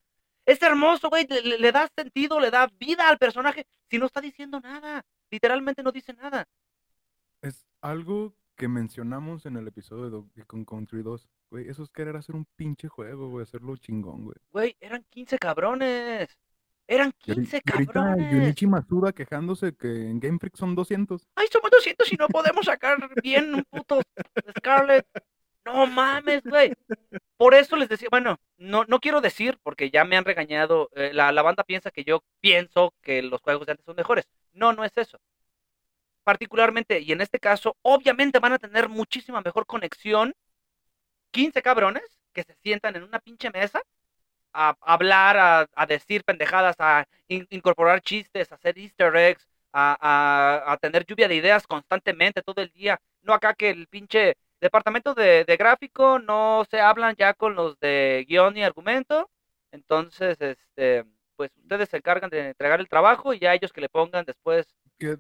Es 0.47 0.61
hermoso, 0.63 1.09
güey. 1.09 1.27
Le, 1.29 1.59
le- 1.59 1.73
da 1.73 1.89
sentido, 1.97 2.39
le 2.41 2.51
da 2.51 2.69
vida 2.79 3.09
al 3.09 3.19
personaje. 3.19 3.67
Si 3.91 3.99
no 3.99 4.07
está 4.07 4.21
diciendo 4.21 4.61
nada. 4.61 5.03
Literalmente 5.31 5.83
no 5.83 5.91
dice 5.93 6.13
nada. 6.15 6.47
Es 7.41 7.67
algo 7.81 8.35
que 8.57 8.69
mencionamos 8.69 9.47
en 9.47 9.57
el 9.57 9.67
episodio 9.69 10.05
de 10.05 10.11
Donkey 10.11 10.45
Kong 10.45 10.67
Country 10.69 11.03
2. 11.03 11.29
Güey, 11.51 11.69
eso 11.69 11.83
es 11.83 11.91
querer 11.91 12.17
hacer 12.17 12.35
un 12.37 12.47
pinche 12.57 12.89
juego, 12.89 13.29
güey, 13.29 13.43
hacerlo 13.43 13.77
chingón, 13.77 14.25
güey. 14.25 14.37
Güey, 14.53 14.77
eran 14.81 15.05
15 15.11 15.39
cabrones. 15.39 16.29
Eran 16.87 17.13
Y 17.25 17.31
ahori- 17.31 17.35
15 17.37 17.63
y 17.65 17.71
ahorita 17.73 17.93
cabrones. 17.93 18.31
Junichi 18.31 18.67
Masuda 18.67 19.13
quejándose 19.13 19.75
que 19.75 19.89
en 20.11 20.21
Game 20.21 20.39
Freak 20.39 20.57
son 20.57 20.75
200. 20.75 21.27
Ay, 21.35 21.47
somos 21.51 21.71
200 21.71 22.13
y 22.13 22.17
no 22.17 22.29
podemos 22.29 22.67
sacar 22.67 22.99
bien 23.23 23.55
un 23.55 23.65
puto 23.65 24.01
Scarlet. 24.59 25.07
No 25.65 25.87
mames, 25.87 26.43
güey. 26.45 26.73
Por 27.37 27.55
eso 27.55 27.77
les 27.77 27.89
decía, 27.89 28.09
bueno, 28.11 28.39
no, 28.59 28.85
no 28.87 29.01
quiero 29.01 29.21
decir, 29.21 29.59
porque 29.63 29.91
ya 29.91 30.05
me 30.05 30.17
han 30.17 30.25
regañado, 30.25 30.91
eh, 30.95 31.13
la, 31.15 31.33
la 31.33 31.43
banda 31.43 31.65
piensa 31.65 31.91
que 31.91 32.05
yo 32.05 32.25
pienso 32.41 32.95
que 33.03 33.23
los 33.23 33.41
juegos 33.43 33.67
de 33.67 33.73
antes 33.73 33.87
son 33.87 33.97
mejores. 33.97 34.29
No, 34.53 34.73
no 34.73 34.85
es 34.85 34.93
eso. 34.97 35.19
Particularmente, 36.25 37.01
y 37.01 37.13
en 37.13 37.21
este 37.21 37.39
caso, 37.39 37.77
obviamente 37.83 38.39
van 38.39 38.55
a 38.55 38.59
tener 38.59 38.89
muchísima 38.89 39.43
mejor 39.43 39.67
conexión 39.67 40.33
15 41.33 41.63
cabrones 41.63 42.05
que 42.33 42.45
se 42.45 42.55
sientan 42.63 42.97
en 42.97 43.03
una 43.05 43.21
pinche 43.21 43.51
mesa 43.51 43.83
a 44.53 44.77
hablar, 44.83 45.37
a, 45.39 45.69
a 45.75 45.87
decir 45.87 46.25
pendejadas, 46.25 46.77
a 46.81 47.07
in- 47.29 47.47
incorporar 47.51 48.03
chistes, 48.03 48.53
a 48.53 48.57
hacer 48.57 48.79
easter 48.79 49.17
eggs, 49.17 49.49
a- 49.73 50.73
a 50.73 50.77
tener 50.79 51.07
lluvia 51.07 51.29
de 51.29 51.37
ideas 51.37 51.67
constantemente 51.67 52.43
todo 52.43 52.63
el 52.63 52.71
día. 52.73 53.01
No 53.23 53.35
acá 53.35 53.55
que 53.55 53.71
el 53.71 53.89
pinche 53.89 54.37
departamento 54.65 55.15
de, 55.15 55.45
de 55.45 55.57
gráfico 55.57 56.19
no 56.19 56.65
se 56.71 56.81
hablan 56.81 57.15
ya 57.17 57.35
con 57.35 57.55
los 57.55 57.79
de 57.81 58.25
guion 58.29 58.57
y 58.57 58.65
argumento. 58.65 59.31
Entonces, 59.71 60.41
este, 60.41 61.05
pues 61.37 61.53
ustedes 61.63 61.89
se 61.91 61.99
encargan 61.99 62.31
de 62.31 62.49
entregar 62.49 62.81
el 62.81 62.89
trabajo 62.89 63.35
y 63.35 63.39
ya 63.39 63.55
ellos 63.55 63.73
que 63.73 63.83
le 63.83 63.89
pongan 63.89 64.25
después 64.25 64.67
Que 64.99 65.17
de 65.17 65.19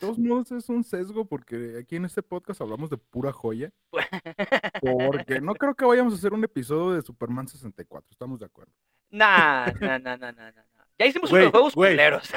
todos 0.00 0.18
modos 0.18 0.50
es 0.52 0.68
un 0.68 0.82
sesgo 0.82 1.26
porque 1.26 1.76
aquí 1.78 1.96
en 1.96 2.06
este 2.06 2.22
podcast 2.22 2.60
hablamos 2.62 2.88
de 2.88 2.96
pura 2.96 3.32
joya. 3.32 3.70
Porque 4.80 5.40
no 5.40 5.54
creo 5.54 5.74
que 5.74 5.84
vayamos 5.84 6.14
a 6.14 6.16
hacer 6.16 6.32
un 6.32 6.44
episodio 6.44 6.94
de 6.94 7.02
Superman 7.02 7.48
64, 7.48 8.08
estamos 8.10 8.38
de 8.38 8.46
acuerdo. 8.46 8.72
Nah, 9.10 9.66
nah, 9.80 9.98
nah, 9.98 10.16
nah, 10.16 10.16
nah, 10.16 10.32
nah, 10.32 10.50
nah. 10.52 10.84
Ya 10.98 11.06
hicimos 11.06 11.28
Güey, 11.28 11.42
unos 11.42 11.52
juegos 11.52 11.74
güey, 11.74 11.92
culeros. 11.92 12.30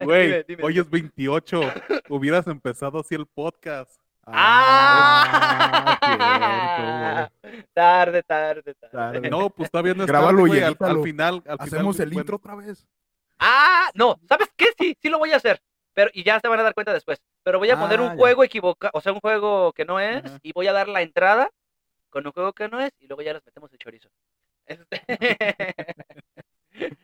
Güey, 0.00 0.44
hoy 0.62 0.78
es 0.78 0.88
28. 0.88 1.60
Hubieras 2.08 2.46
empezado 2.46 3.00
así 3.00 3.16
el 3.16 3.26
podcast. 3.26 4.03
¡Ah! 4.26 6.00
tarde, 7.74 8.22
tarde, 8.22 8.74
tarde. 8.74 8.90
Tarde. 8.92 9.30
No, 9.30 9.50
pues 9.50 9.70
todavía 9.70 9.94
no 9.94 10.02
es 10.04 10.08
Grábalo 10.08 10.46
tarde, 10.46 10.58
y 10.58 10.62
al, 10.62 10.76
final, 11.02 11.42
al 11.46 11.56
Hacemos 11.60 11.96
final, 11.96 12.08
el 12.08 12.14
bueno, 12.14 12.20
intro 12.20 12.36
otra 12.36 12.54
vez. 12.54 12.86
Ah, 13.38 13.90
no, 13.94 14.18
¿sabes 14.28 14.48
qué? 14.56 14.66
Sí, 14.78 14.96
sí 15.00 15.08
lo 15.08 15.18
voy 15.18 15.32
a 15.32 15.36
hacer. 15.36 15.60
Pero, 15.92 16.10
y 16.12 16.24
ya 16.24 16.40
se 16.40 16.48
van 16.48 16.58
a 16.60 16.62
dar 16.64 16.74
cuenta 16.74 16.92
después. 16.92 17.20
Pero 17.42 17.58
voy 17.58 17.70
a 17.70 17.78
poner 17.78 18.00
Ah, 18.00 18.02
un 18.02 18.08
ya. 18.10 18.16
juego 18.16 18.42
equivocado, 18.44 18.90
o 18.94 19.00
sea, 19.00 19.12
un 19.12 19.20
juego 19.20 19.72
que 19.72 19.84
no 19.84 20.00
es, 20.00 20.24
Ajá. 20.24 20.38
y 20.42 20.52
voy 20.52 20.66
a 20.66 20.72
dar 20.72 20.88
la 20.88 21.02
entrada 21.02 21.50
con 22.10 22.26
un 22.26 22.32
juego 22.32 22.52
que 22.52 22.68
no 22.68 22.80
es, 22.80 22.90
y 23.00 23.06
luego 23.06 23.22
ya 23.22 23.32
les 23.32 23.44
metemos 23.44 23.70
el 23.72 23.78
chorizo. 23.78 24.08
Este- 24.66 25.02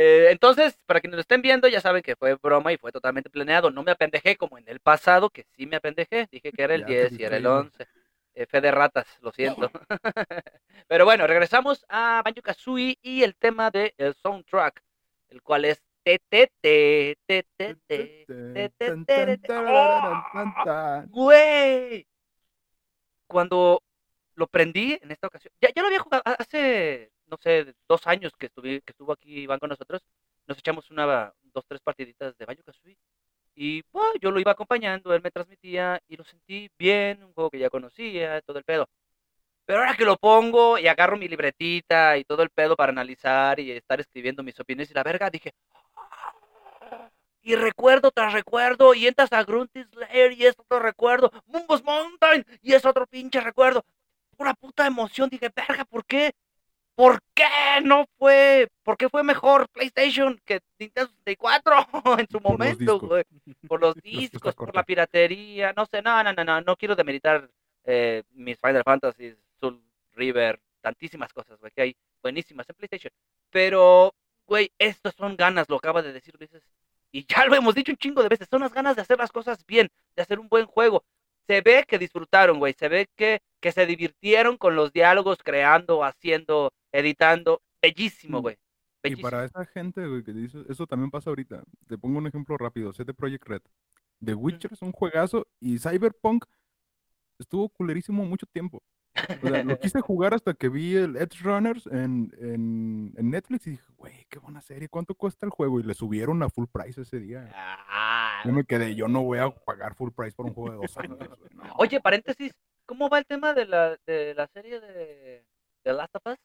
Eh, 0.00 0.30
entonces, 0.30 0.78
para 0.86 1.00
quienes 1.00 1.16
lo 1.16 1.22
estén 1.22 1.42
viendo, 1.42 1.66
ya 1.66 1.80
saben 1.80 2.02
que 2.02 2.14
fue 2.14 2.36
broma 2.36 2.72
y 2.72 2.76
fue 2.76 2.92
totalmente 2.92 3.30
planeado. 3.30 3.72
No 3.72 3.82
me 3.82 3.90
apendejé 3.90 4.36
como 4.36 4.56
en 4.56 4.68
el 4.68 4.78
pasado, 4.78 5.28
que 5.28 5.44
sí 5.56 5.66
me 5.66 5.74
apendejé. 5.74 6.28
Dije 6.30 6.52
que 6.52 6.62
era 6.62 6.76
el 6.76 6.82
Ya 6.82 6.86
te 6.86 6.92
10 6.92 7.12
y 7.18 7.24
era 7.24 7.36
el 7.36 7.42
distraímos. 7.42 7.72
11. 7.80 7.88
Eh, 8.34 8.46
fe 8.46 8.60
de 8.60 8.70
ratas, 8.70 9.08
lo 9.22 9.32
siento. 9.32 9.72
Pero 10.86 11.04
bueno, 11.04 11.26
regresamos 11.26 11.84
a 11.88 12.22
Banjo 12.24 12.42
Kazooie 12.42 12.96
y 13.02 13.24
el 13.24 13.34
tema 13.34 13.72
del 13.72 14.14
soundtrack, 14.22 14.80
el 15.30 15.42
cual 15.42 15.64
es 15.64 15.82
TTT, 16.04 17.18
TTT, 17.26 18.26
TTT. 18.78 19.50
Güey. 21.08 22.06
Cuando 23.26 23.82
lo 24.36 24.46
prendí 24.46 24.96
en 25.02 25.10
esta 25.10 25.26
ocasión, 25.26 25.52
ya, 25.60 25.70
ya 25.74 25.82
lo 25.82 25.88
había 25.88 25.98
jugado 25.98 26.22
hace, 26.24 27.10
no 27.28 27.36
sé, 27.38 27.74
dos 27.88 28.06
años 28.06 28.32
que, 28.38 28.46
estuvo 28.46 29.12
aquí 29.12 29.40
Iván 29.40 29.58
con 29.58 29.70
nosotros, 29.70 30.02
nos 30.46 30.58
echamos 30.58 30.90
una, 30.90 31.32
dos, 31.42 31.64
tres 31.66 31.80
partiditas 31.82 32.36
de 32.36 32.44
Banjo 32.44 32.62
Kazooie 32.64 32.96
y 33.54 33.82
yo 34.20 34.30
lo 34.30 34.40
iba 34.40 34.52
acompañando, 34.52 35.12
él 35.14 35.22
me 35.22 35.30
transmitía 35.30 36.00
y 36.08 36.16
lo 36.16 36.24
sentí 36.24 36.70
bien, 36.78 37.24
un 37.24 37.32
juego 37.32 37.50
que 37.50 37.58
ya 37.58 37.70
conocía, 37.70 38.40
todo 38.42 38.58
el 38.58 38.64
pedo. 38.64 38.88
Pero 39.66 39.80
ahora 39.80 39.96
que 39.96 40.04
lo 40.04 40.16
pongo 40.16 40.78
y 40.78 40.86
agarro 40.86 41.16
mi 41.16 41.28
libretita 41.28 42.16
y 42.16 42.24
todo 42.24 42.42
el 42.42 42.50
pedo 42.50 42.76
para 42.76 42.92
analizar 42.92 43.60
y 43.60 43.72
estar 43.72 44.00
escribiendo 44.00 44.42
mis 44.42 44.58
opiniones 44.60 44.90
y 44.90 44.94
la 44.94 45.02
verga, 45.02 45.28
dije, 45.28 45.52
y 47.42 47.56
recuerdo 47.56 48.10
tras 48.10 48.32
recuerdo, 48.32 48.94
y 48.94 49.06
entras 49.06 49.32
a 49.32 49.42
Grunty 49.42 49.82
Slayer 49.84 50.32
y 50.32 50.46
es 50.46 50.54
otro 50.58 50.78
recuerdo, 50.78 51.30
Mumbos 51.46 51.82
Mountain 51.82 52.44
y 52.62 52.74
es 52.74 52.84
otro 52.84 53.06
pinche 53.06 53.40
recuerdo. 53.40 53.84
Pura 54.36 54.54
puta 54.54 54.86
emoción, 54.86 55.28
dije, 55.28 55.50
verga, 55.54 55.84
¿por 55.84 56.04
qué? 56.04 56.32
¿Por 56.98 57.20
qué 57.32 57.44
no 57.84 58.06
fue? 58.18 58.66
¿Por 58.82 58.96
qué 58.96 59.08
fue 59.08 59.22
mejor 59.22 59.68
PlayStation 59.68 60.36
que 60.44 60.60
Nintendo 60.80 61.08
64 61.24 61.86
en 62.18 62.28
su 62.28 62.40
Por 62.40 62.58
momento, 62.58 62.98
güey? 62.98 63.22
Por 63.68 63.80
los 63.80 63.94
discos, 64.02 64.52
por 64.56 64.74
la 64.74 64.82
piratería, 64.82 65.72
no 65.76 65.86
sé, 65.86 66.02
no, 66.02 66.24
no, 66.24 66.32
no, 66.32 66.44
no, 66.44 66.60
no 66.60 66.76
quiero 66.76 66.96
demeritar 66.96 67.48
eh, 67.84 68.24
mis 68.32 68.58
Final 68.58 68.82
Fantasy, 68.82 69.32
Soul 69.60 69.80
River, 70.16 70.58
tantísimas 70.80 71.32
cosas, 71.32 71.60
güey, 71.60 71.70
que 71.70 71.82
hay 71.82 71.96
buenísimas 72.20 72.68
en 72.68 72.74
PlayStation. 72.74 73.12
Pero, 73.50 74.12
güey, 74.44 74.72
estas 74.76 75.14
son 75.14 75.36
ganas, 75.36 75.68
lo 75.68 75.76
acaba 75.76 76.02
de 76.02 76.12
decir 76.12 76.34
Ulises. 76.34 76.64
Y 77.12 77.24
ya 77.26 77.46
lo 77.46 77.54
hemos 77.54 77.76
dicho 77.76 77.92
un 77.92 77.98
chingo 77.98 78.24
de 78.24 78.28
veces, 78.28 78.48
son 78.50 78.62
las 78.62 78.74
ganas 78.74 78.96
de 78.96 79.02
hacer 79.02 79.18
las 79.18 79.30
cosas 79.30 79.64
bien, 79.66 79.88
de 80.16 80.22
hacer 80.22 80.40
un 80.40 80.48
buen 80.48 80.66
juego. 80.66 81.04
Se 81.48 81.60
ve 81.62 81.84
que 81.88 81.98
disfrutaron, 81.98 82.58
güey, 82.60 82.74
se 82.74 82.88
ve 82.88 83.08
que, 83.16 83.40
que 83.60 83.72
se 83.72 83.86
divirtieron 83.86 84.56
con 84.56 84.76
los 84.76 84.92
diálogos, 84.92 85.38
creando, 85.42 86.04
haciendo, 86.04 86.72
editando. 86.92 87.60
Bellísimo, 87.82 88.38
Mm. 88.38 88.42
güey. 88.42 88.56
Y 89.04 89.16
para 89.16 89.44
esa 89.44 89.64
gente, 89.64 90.06
güey, 90.06 90.22
que 90.22 90.32
dice, 90.32 90.58
eso 90.68 90.86
también 90.86 91.10
pasa 91.10 91.30
ahorita. 91.30 91.62
Te 91.88 91.96
pongo 91.96 92.18
un 92.18 92.26
ejemplo 92.26 92.56
rápido, 92.58 92.92
CD 92.92 93.14
Projekt 93.14 93.48
Red. 93.48 93.62
The 94.24 94.34
Witcher 94.34 94.72
es 94.72 94.82
un 94.82 94.92
juegazo 94.92 95.46
y 95.60 95.78
Cyberpunk 95.78 96.44
estuvo 97.38 97.68
culerísimo 97.68 98.24
mucho 98.24 98.46
tiempo. 98.46 98.82
O 99.14 99.48
sea, 99.48 99.64
lo 99.64 99.78
quise 99.78 100.00
jugar 100.00 100.34
hasta 100.34 100.54
que 100.54 100.68
vi 100.68 100.96
el 100.96 101.16
Edge 101.16 101.42
Runners 101.42 101.86
en, 101.86 102.32
en, 102.40 103.12
en 103.16 103.30
Netflix 103.30 103.66
y 103.66 103.70
dije, 103.70 103.84
güey, 103.96 104.26
qué 104.30 104.38
buena 104.38 104.60
serie, 104.60 104.88
¿cuánto 104.88 105.14
cuesta 105.14 105.44
el 105.44 105.50
juego? 105.50 105.80
Y 105.80 105.82
le 105.82 105.94
subieron 105.94 106.42
a 106.42 106.48
full 106.48 106.66
price 106.70 107.00
ese 107.00 107.18
día. 107.18 107.50
Ah, 107.54 108.42
Yo 108.44 108.52
me 108.52 108.64
quedé, 108.64 108.94
yo 108.94 109.08
no 109.08 109.22
voy 109.22 109.38
a 109.38 109.50
pagar 109.50 109.94
full 109.94 110.10
price 110.12 110.36
por 110.36 110.46
un 110.46 110.54
juego 110.54 110.70
de 110.70 110.76
dos 110.86 110.96
años. 110.98 111.18
no. 111.52 111.64
Oye, 111.78 112.00
paréntesis, 112.00 112.52
¿cómo 112.86 113.08
va 113.08 113.18
el 113.18 113.26
tema 113.26 113.54
de 113.54 113.66
la, 113.66 113.98
de 114.06 114.34
la 114.34 114.46
serie 114.46 114.80
de, 114.80 115.44
de 115.84 115.92
Last 115.92 116.14
of 116.16 116.26
Us? 116.26 116.38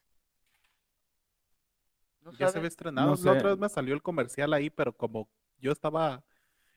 ¿No 2.22 2.32
Ya 2.34 2.47
se 2.47 2.59
ve 2.59 2.68
estrenado. 2.68 3.16
No 3.16 3.24
La 3.24 3.32
otra 3.34 3.49
vez 3.49 3.59
me 3.59 3.70
salió 3.70 3.93
el 3.93 4.01
comercial 4.01 4.53
ahí, 4.53 4.70
pero 4.70 4.93
como 4.93 5.28
yo 5.59 5.72
estaba. 5.72 6.24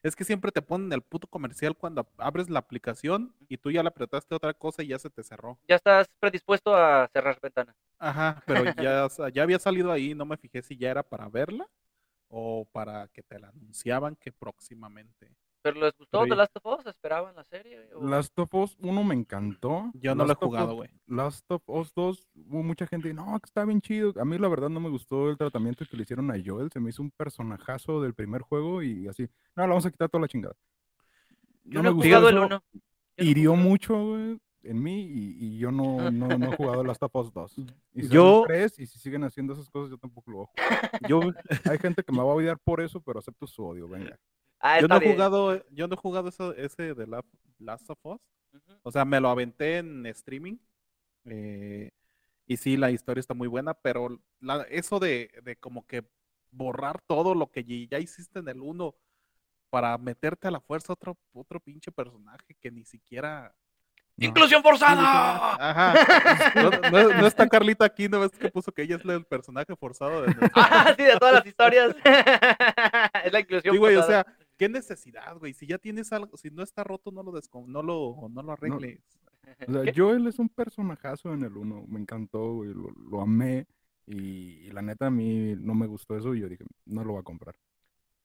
Es 0.07 0.14
que 0.14 0.22
siempre 0.22 0.52
te 0.52 0.62
ponen 0.62 0.92
el 0.92 1.02
puto 1.02 1.26
comercial 1.26 1.76
cuando 1.76 2.07
abres 2.18 2.48
la 2.48 2.61
aplicación 2.61 3.34
y 3.48 3.57
tú 3.57 3.72
ya 3.72 3.82
le 3.82 3.88
apretaste 3.88 4.36
otra 4.36 4.54
cosa 4.54 4.84
y 4.84 4.86
ya 4.86 5.00
se 5.00 5.11
te 5.11 5.24
cerró. 5.24 5.59
Ya 5.66 5.74
estás 5.74 6.07
predispuesto 6.20 6.76
a 6.76 7.09
cerrar 7.12 7.40
ventana. 7.40 7.74
Ajá, 7.98 8.41
pero 8.46 8.64
ya, 8.76 9.08
ya 9.33 9.42
había 9.42 9.58
salido 9.58 9.91
ahí, 9.91 10.14
no 10.14 10.24
me 10.24 10.37
fijé 10.37 10.62
si 10.62 10.76
ya 10.76 10.92
era 10.92 11.03
para 11.03 11.28
verla 11.28 11.66
o 12.28 12.64
para 12.70 13.08
que 13.08 13.24
te 13.24 13.41
la 13.41 13.49
anunciaban 13.49 14.14
que 14.14 14.30
próximamente. 14.30 15.28
¿Pero 15.72 15.80
les 15.80 15.97
gustó 15.99 16.21
Pero 16.21 16.30
The 16.34 16.37
Last 16.37 16.57
of 16.63 16.79
Us? 16.79 16.87
¿Esperaban 16.87 17.34
la 17.34 17.43
serie? 17.45 17.93
o- 17.95 18.07
Last 18.09 18.38
of 18.38 18.55
Us 18.55 18.76
1 18.80 19.03
me 19.05 19.14
encantó. 19.14 19.91
Yo 19.95 20.14
no 20.14 20.25
lo 20.25 20.33
he 20.33 20.37
jugado, 20.37 20.75
güey. 20.76 20.88
Last 21.07 21.51
of 21.51 21.63
Us 21.67 21.93
2, 21.95 22.29
hubo 22.49 22.63
mucha 22.63 22.87
gente, 22.87 23.13
no, 23.13 23.25
que 23.41 23.47
está 23.47 23.64
bien 23.64 23.80
chido. 23.80 24.13
A 24.21 24.25
mí 24.25 24.38
la 24.38 24.49
verdad 24.49 24.68
no 24.68 24.79
me 24.79 24.88
gustó 24.91 25.29
el 25.29 25.37
tratamiento 25.37 25.84
que 25.91 25.97
le 25.97 26.05
hicieron 26.05 26.30
a 26.30 26.34
Joel. 26.45 26.71
Se 26.71 26.79
me 26.79 26.91
hizo 26.91 27.03
un 27.03 27.11
personajazo 27.11 28.01
del 28.01 28.14
primer 28.14 28.43
juego 28.43 28.83
y 28.83 29.09
así. 29.09 29.29
No, 29.57 29.64
le 29.64 29.68
vamos 29.71 29.87
a 29.87 29.91
quitar 29.91 30.09
toda 30.09 30.22
la 30.22 30.29
chingada. 30.29 30.55
Yo 31.64 31.83
no, 31.83 31.93
me 31.95 32.01
he 32.01 32.09
jugado 32.09 32.29
el 32.29 32.37
eso, 32.37 32.47
1. 32.47 32.63
Hirió 33.18 33.57
mucho, 33.57 33.95
güey, 34.05 34.38
en 34.63 34.83
mí 34.83 35.01
y, 35.03 35.37
y 35.47 35.59
yo 35.59 35.72
no, 35.72 36.11
no, 36.11 36.29
no 36.38 36.53
he 36.53 36.57
jugado 36.57 36.84
Last 36.84 37.03
of 37.03 37.14
Us 37.17 37.33
2. 37.33 37.57
Y 37.95 38.03
si 38.03 38.09
Yo- 38.09 38.45
tres, 38.47 38.79
y 38.79 38.87
si 38.87 38.99
siguen 38.99 39.25
haciendo 39.25 39.55
esas 39.55 39.68
cosas, 39.71 39.91
yo 39.91 39.99
tampoco 39.99 40.30
lo 40.30 40.37
voy 40.38 40.47
a 40.47 40.49
jugar. 40.49 41.01
Yo, 41.11 41.21
Hay 41.71 41.79
gente 41.79 42.03
que 42.05 42.13
me 42.13 42.18
va 42.18 42.25
a 42.25 42.34
odiar 42.34 42.59
por 42.59 42.80
eso, 42.80 43.01
pero 43.01 43.18
acepto 43.18 43.47
su 43.47 43.64
odio, 43.64 43.88
venga. 43.88 44.17
Ah, 44.61 44.80
yo 44.80 44.88
no 44.88 44.96
he 44.96 45.12
jugado, 45.12 45.64
yo 45.70 45.87
no 45.88 45.95
he 45.95 45.99
jugado 45.99 46.28
eso, 46.28 46.54
ese 46.54 46.95
de 46.95 47.07
la, 47.07 47.22
Last 47.58 47.88
of 47.91 47.99
Us. 48.04 48.20
O 48.83 48.91
sea, 48.91 49.04
me 49.04 49.20
lo 49.20 49.28
aventé 49.28 49.78
en 49.78 50.07
streaming. 50.07 50.57
eh, 51.26 51.91
y 52.46 52.57
sí, 52.57 52.76
la 52.76 52.91
historia 52.92 53.20
está 53.20 53.34
muy 53.34 53.49
buena, 53.49 53.74
pero 53.74 54.20
la- 54.41 54.62
eso 54.70 54.99
de, 55.00 55.30
de 55.42 55.57
como 55.57 55.84
que 55.87 56.04
borrar 56.53 57.00
todo 57.07 57.34
lo 57.34 57.50
que 57.50 57.64
ya 57.88 57.99
hiciste 57.99 58.38
en 58.38 58.49
el 58.49 58.61
1 58.61 58.95
para 59.68 59.99
meterte 59.99 60.46
a 60.46 60.53
la 60.53 60.61
fuerza 60.61 60.92
otro, 60.92 61.18
otro 61.33 61.58
pinche 61.61 61.91
personaje 61.91 62.54
que 62.61 62.70
ni 62.70 62.84
siquiera 62.84 63.53
No. 64.16 64.28
¡Inclusión 64.28 64.62
forzada! 64.62 65.57
Ajá. 65.58 66.53
No, 66.62 66.70
no- 66.91 67.14
no 67.20 67.26
está 67.26 67.49
Carlita 67.49 67.84
aquí, 67.84 68.08
¿no 68.08 68.20
ves 68.20 68.30
que 68.30 68.49
puso 68.49 68.70
que 68.72 68.83
ella 68.83 68.96
es 68.96 69.04
el 69.04 69.24
personaje 69.24 69.74
forzado 69.76 70.22
de 70.22 70.26
nuestro- 70.34 70.50
Ah, 70.62 70.95
sí, 70.96 71.03
de 71.03 71.16
todas 71.18 71.34
las 71.34 71.46
historias. 71.46 71.95
es 73.24 73.33
la 73.33 73.41
inclusión 73.41 73.74
Sí, 73.74 73.78
güey, 73.78 73.96
o 73.96 74.03
forzada. 74.03 74.24
sea, 74.24 74.37
qué 74.57 74.68
necesidad, 74.68 75.37
güey. 75.38 75.53
Si 75.54 75.66
ya 75.66 75.78
tienes 75.78 76.12
algo, 76.12 76.37
si 76.37 76.50
no 76.50 76.62
está 76.62 76.84
roto, 76.84 77.11
no 77.11 77.22
lo 77.22 77.33
descom- 77.33 77.66
no 77.66 77.83
lo, 77.83 78.28
no 78.30 78.42
lo 78.42 78.53
arregles. 78.53 79.00
O 79.68 79.72
sea, 79.72 79.92
Joel 79.96 80.26
es 80.26 80.38
un 80.38 80.49
personajazo 80.49 81.33
en 81.33 81.45
el 81.45 81.57
1. 81.57 81.84
Me 81.88 82.00
encantó, 82.00 82.54
güey. 82.54 82.70
Lo, 82.74 82.91
lo 83.11 83.20
amé. 83.20 83.66
Y, 84.07 84.66
y 84.66 84.70
la 84.70 84.83
neta, 84.83 85.07
a 85.07 85.11
mí 85.11 85.54
no 85.58 85.74
me 85.74 85.87
gustó 85.87 86.16
eso. 86.16 86.34
Y 86.34 86.41
yo 86.41 86.49
dije, 86.49 86.64
no 86.84 87.04
lo 87.04 87.12
voy 87.12 87.20
a 87.20 87.24
comprar. 87.24 87.54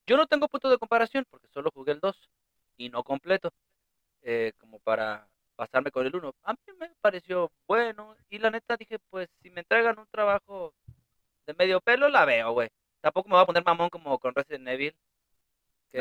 Yo 0.07 0.17
no 0.17 0.25
tengo 0.27 0.47
punto 0.47 0.69
de 0.69 0.77
comparación 0.77 1.25
porque 1.29 1.47
solo 1.53 1.69
jugué 1.73 1.91
el 1.93 1.99
2 1.99 2.29
y 2.77 2.89
no 2.89 3.03
completo, 3.03 3.51
eh, 4.23 4.53
como 4.57 4.79
para 4.79 5.27
pasarme 5.55 5.91
con 5.91 6.05
el 6.05 6.15
1. 6.15 6.33
A 6.43 6.53
mí 6.53 6.59
me 6.79 6.89
pareció 7.01 7.51
bueno 7.67 8.15
y 8.29 8.39
la 8.39 8.49
neta 8.49 8.75
dije, 8.77 8.97
pues 9.09 9.29
si 9.41 9.51
me 9.51 9.61
entregan 9.61 9.99
un 9.99 10.07
trabajo 10.07 10.73
de 11.45 11.53
medio 11.53 11.81
pelo, 11.81 12.09
la 12.09 12.25
veo, 12.25 12.51
güey. 12.53 12.69
Tampoco 12.99 13.29
me 13.29 13.35
voy 13.35 13.43
a 13.43 13.45
poner 13.45 13.63
mamón 13.63 13.89
como 13.89 14.17
con 14.19 14.33
Resident 14.33 14.67
Evil. 14.67 14.95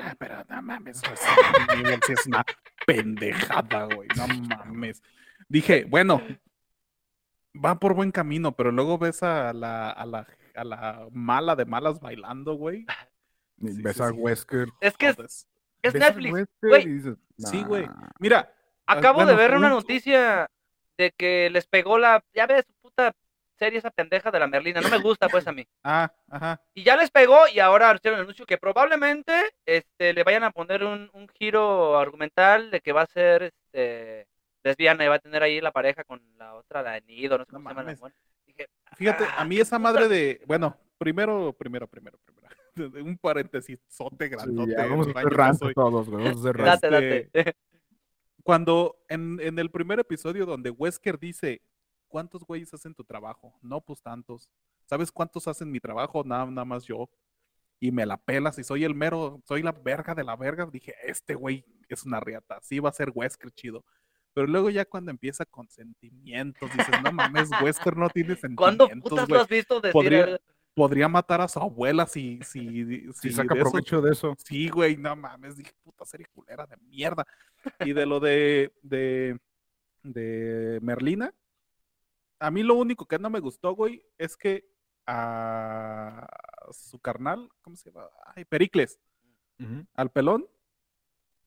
Ah, 0.03 0.15
pero 0.19 0.45
no 0.49 0.62
mames, 0.62 0.99
sí 2.07 2.12
es 2.12 2.27
una 2.27 2.45
pendejada, 2.87 3.85
güey. 3.95 4.09
No 4.17 4.27
mames. 4.29 5.03
Dije, 5.49 5.85
bueno, 5.89 6.23
va 7.55 7.79
por 7.79 7.95
buen 7.95 8.12
camino, 8.12 8.53
pero 8.53 8.71
luego 8.71 8.99
ves 8.99 9.23
a 9.23 9.53
la, 9.53 9.91
a 9.91 10.07
la, 10.07 10.27
a 10.55 10.65
la 10.65 11.09
mala 11.12 11.57
de 11.57 11.65
malas 11.65 12.01
bailando, 12.01 12.55
güey. 12.55 12.87
Sí, 13.59 13.83
ves 13.83 13.97
sí, 13.97 14.03
a 14.03 14.09
sí. 14.09 14.15
Wesker. 14.15 14.69
Es 14.81 14.97
que 14.97 15.09
es, 15.09 15.49
es 15.83 15.95
Netflix. 15.95 16.49
Güey. 16.62 17.03
Sí, 17.39 17.62
güey. 17.65 17.89
Mira, 18.19 18.53
Acabo 18.87 19.21
Ah, 19.21 19.25
bueno, 19.25 19.31
de 19.31 19.37
ver 19.37 19.57
una 19.57 19.69
un- 19.69 19.75
noticia 19.75 20.51
de 20.99 21.12
que 21.17 21.49
les 21.51 21.67
pegó 21.67 21.97
la, 21.99 22.25
ya 22.35 22.47
ves, 22.47 22.65
puta 22.81 23.15
serie 23.61 23.78
esa 23.78 23.91
pendeja 23.91 24.31
de 24.31 24.41
la 24.41 24.47
Merlina. 24.47 24.81
No 24.81 24.89
me 24.89 24.99
gusta 24.99 25.28
pues 25.28 25.47
a 25.47 25.53
mí. 25.53 25.66
ah, 25.85 26.11
ajá. 26.28 26.61
Y 26.74 26.82
ya 26.82 26.97
les 26.97 27.11
pegó 27.11 27.39
y 27.53 27.61
ahora 27.61 27.95
hicieron 27.95 28.19
el 28.19 28.24
anuncio 28.24 28.47
que 28.47 28.59
probablemente 28.59 29.32
este, 29.66 30.15
le 30.15 30.24
vayan 30.24 30.45
a 30.45 30.51
poner 30.51 30.82
un, 30.82 31.11
un 31.12 31.28
giro 31.28 31.99
argumental 31.99 32.70
de 32.70 32.81
que 32.81 32.93
va 32.93 33.03
a 33.03 33.07
ser 33.07 33.43
este, 33.45 34.27
lesbiana 34.65 35.05
y 35.05 35.09
va 35.09 35.16
a 35.16 35.20
tener 35.20 35.43
ahí 35.43 35.61
la 35.61 35.73
pareja 35.73 36.03
con 36.05 36.20
la 36.39 36.55
otra, 36.55 36.82
la 36.82 36.99
Nido, 37.01 37.39
no 37.39 37.45
sé 37.45 37.53
No 37.53 37.59
cómo 37.59 37.69
se 37.70 37.77
llama 37.77 37.93
la. 37.93 38.12
Dije, 38.47 38.66
Fíjate, 38.97 39.24
Ah, 39.24 39.43
a 39.43 39.45
mí 39.45 39.57
qué 39.57 39.62
esa 39.62 39.78
madre 39.78 40.09
de, 40.09 40.41
bueno, 40.47 40.77
primero, 40.99 41.53
primero, 41.53 41.87
primero, 41.87 42.19
primero. 42.24 42.41
Un 43.05 43.19
paréntesis 43.19 43.78
sote 43.89 44.24
Sí, 44.24 44.31
grandote. 44.31 44.73
ya, 44.73 44.87
vamos 44.87 45.09
a 45.09 45.11
hacer 45.11 45.74
todos, 45.74 46.09
güey. 46.09 46.24
Vamos 46.24 46.45
a 46.47 46.73
hacer 46.73 46.91
date, 46.91 47.28
date. 47.32 47.55
Cuando 48.43 48.97
en, 49.09 49.39
en 49.41 49.59
el 49.59 49.70
primer 49.70 50.01
episodio 50.01 50.47
donde 50.47 50.70
Wesker 50.70 51.19
dice, 51.19 51.61
¿cuántos 52.11 52.45
güeyes 52.45 52.74
hacen 52.74 52.95
tu 52.95 53.05
trabajo? 53.05 53.55
No, 53.62 53.81
pues 53.81 54.03
tantos. 54.03 54.51
¿Sabes 54.85 55.11
cuántos 55.11 55.49
hacen 55.49 55.70
mi 55.70 55.81
trabajo? 55.81 56.23
Nada, 56.24 56.45
nada 56.47 56.65
más 56.66 56.85
yo. 56.85 57.09
Y 57.78 57.91
me 57.93 58.05
la 58.05 58.19
pelas 58.19 58.59
y 58.59 58.65
soy 58.65 58.85
el 58.85 58.95
mero, 58.95 59.41
soy 59.47 59.62
la 59.62 59.73
verga 59.73 60.15
de 60.15 60.24
la 60.24 60.37
verga. 60.37 60.66
Dije, 60.66 60.93
este 61.07 61.35
güey 61.35 61.65
es 61.89 62.05
una 62.05 62.20
riata. 62.20 62.59
Sí 62.61 62.78
va 62.78 62.91
a 62.91 62.93
ser 62.93 63.11
Wesker 63.15 63.51
chido. 63.53 63.85
Pero 64.35 64.47
luego 64.47 64.69
ya 64.69 64.85
cuando 64.85 65.11
empieza 65.11 65.45
con 65.47 65.69
sentimientos, 65.70 66.70
dices, 66.77 66.95
no 67.03 67.11
mames, 67.12 67.49
Wesker 67.65 67.97
no 67.97 68.09
tiene 68.11 68.37
¿Cuándo 68.55 68.85
sentimientos, 68.87 69.11
putas 69.11 69.27
güey. 69.28 69.39
lo 69.39 69.43
has 69.43 69.49
visto 69.49 69.81
decir? 69.81 69.93
Podría-? 69.93 70.41
Podría 70.74 71.09
matar 71.09 71.41
a 71.41 71.49
su 71.49 71.59
abuela 71.59 72.07
si, 72.07 72.39
si, 72.45 72.85
Si 72.85 73.12
si 73.15 73.31
saca 73.32 73.55
de 73.55 73.61
eso- 73.61 73.70
provecho 73.70 74.01
de 74.01 74.12
eso. 74.12 74.35
Sí, 74.39 74.69
güey, 74.69 74.97
no 74.97 75.16
mames, 75.16 75.57
dije, 75.57 75.73
puta 75.82 76.05
serie 76.05 76.27
culera 76.32 76.65
de 76.66 76.77
mierda. 76.77 77.27
Y 77.81 77.93
de 77.93 78.07
lo 78.07 78.20
de, 78.20 78.73
de, 78.82 79.37
de 80.05 80.78
Merlina, 80.81 81.35
a 82.41 82.51
mí 82.51 82.62
lo 82.62 82.75
único 82.75 83.07
que 83.07 83.19
no 83.19 83.31
me 83.31 83.39
gustó, 83.41 83.73
güey, 83.75 84.03
es 84.19 84.37
que 84.37 84.69
a 85.07 86.27
su 86.73 86.99
carnal, 86.99 87.49
¿cómo 87.62 87.77
se 87.77 87.91
llama? 87.91 88.09
Ay, 88.35 88.45
Pericles, 88.45 88.99
al 89.95 90.11
pelón, 90.11 90.47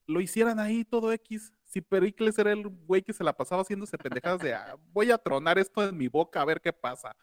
lo 0.06 0.22
hicieran 0.22 0.60
ahí 0.60 0.86
todo 0.86 1.12
X. 1.12 1.52
Si 1.66 1.82
Pericles 1.82 2.38
era 2.38 2.52
el 2.52 2.68
güey 2.68 3.02
que 3.02 3.14
se 3.14 3.24
la 3.24 3.34
pasaba 3.36 3.64
haciéndose 3.64 3.98
pendejadas 3.98 4.40
de, 4.42 4.54
"Ah, 4.54 4.78
voy 4.92 5.10
a 5.12 5.18
tronar 5.18 5.58
esto 5.58 5.88
en 5.88 5.98
mi 5.98 6.08
boca 6.08 6.42
a 6.42 6.46
ver 6.46 6.62
qué 6.62 6.72
pasa. 6.72 7.16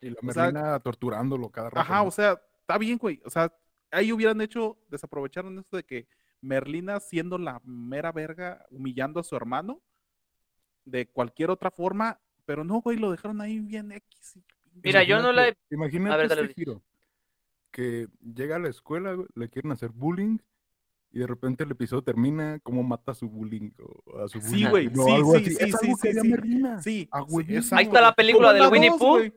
Y 0.00 0.10
la 0.10 0.16
Merlina 0.22 0.78
torturándolo 0.78 1.50
cada 1.50 1.70
rato. 1.70 1.80
Ajá, 1.80 2.02
o 2.02 2.10
sea, 2.12 2.40
está 2.60 2.78
bien, 2.78 2.98
güey. 2.98 3.20
O 3.24 3.30
sea, 3.30 3.52
ahí 3.90 4.12
hubieran 4.12 4.40
hecho, 4.40 4.78
desaprovecharon 4.88 5.58
esto 5.58 5.76
de 5.76 5.84
que 5.84 6.06
Merlina 6.40 7.00
siendo 7.00 7.36
la 7.38 7.60
mera 7.64 8.12
verga, 8.12 8.64
humillando 8.70 9.18
a 9.18 9.24
su 9.24 9.34
hermano 9.34 9.82
de 10.84 11.08
cualquier 11.08 11.50
otra 11.50 11.70
forma, 11.72 12.20
pero 12.48 12.64
no, 12.64 12.80
güey, 12.80 12.96
lo 12.96 13.10
dejaron 13.10 13.42
ahí 13.42 13.58
bien 13.60 13.92
X. 13.92 14.36
y- 14.36 14.42
Mira, 14.82 15.02
yo 15.02 15.20
no 15.20 15.32
la 15.32 15.48
he- 15.48 15.56
Imagínate- 15.70 15.74
Imagínate 15.74 16.14
A 16.14 16.16
ver, 16.16 16.28
dale, 16.28 16.42
este 16.42 16.54
giro. 16.54 16.82
Que 17.70 18.08
llega 18.34 18.56
a 18.56 18.58
la 18.58 18.70
escuela, 18.70 19.12
güey, 19.12 19.28
le 19.34 19.50
quieren 19.50 19.70
hacer 19.72 19.90
bullying 19.90 20.38
y 21.12 21.18
de 21.18 21.26
repente 21.26 21.64
el 21.64 21.72
episodio 21.72 22.00
termina 22.02 22.58
como 22.62 22.82
mata 22.82 23.12
a 23.12 23.14
su 23.14 23.28
bullying 23.28 23.70
o 23.78 24.18
a 24.20 24.28
su 24.28 24.40
Sí, 24.40 24.64
güey, 24.66 24.88
sí, 24.88 24.94
sí, 24.94 25.44
sí, 25.44 25.72
sí, 25.72 25.94
sí, 26.00 26.12
sí. 26.22 26.62
Sí, 26.82 27.08
Ah, 27.12 27.22
Ahí 27.72 27.84
está 27.84 28.00
la 28.00 28.14
película 28.14 28.54
del 28.54 28.72
Winnie 28.72 28.92
Pooh. 28.98 29.30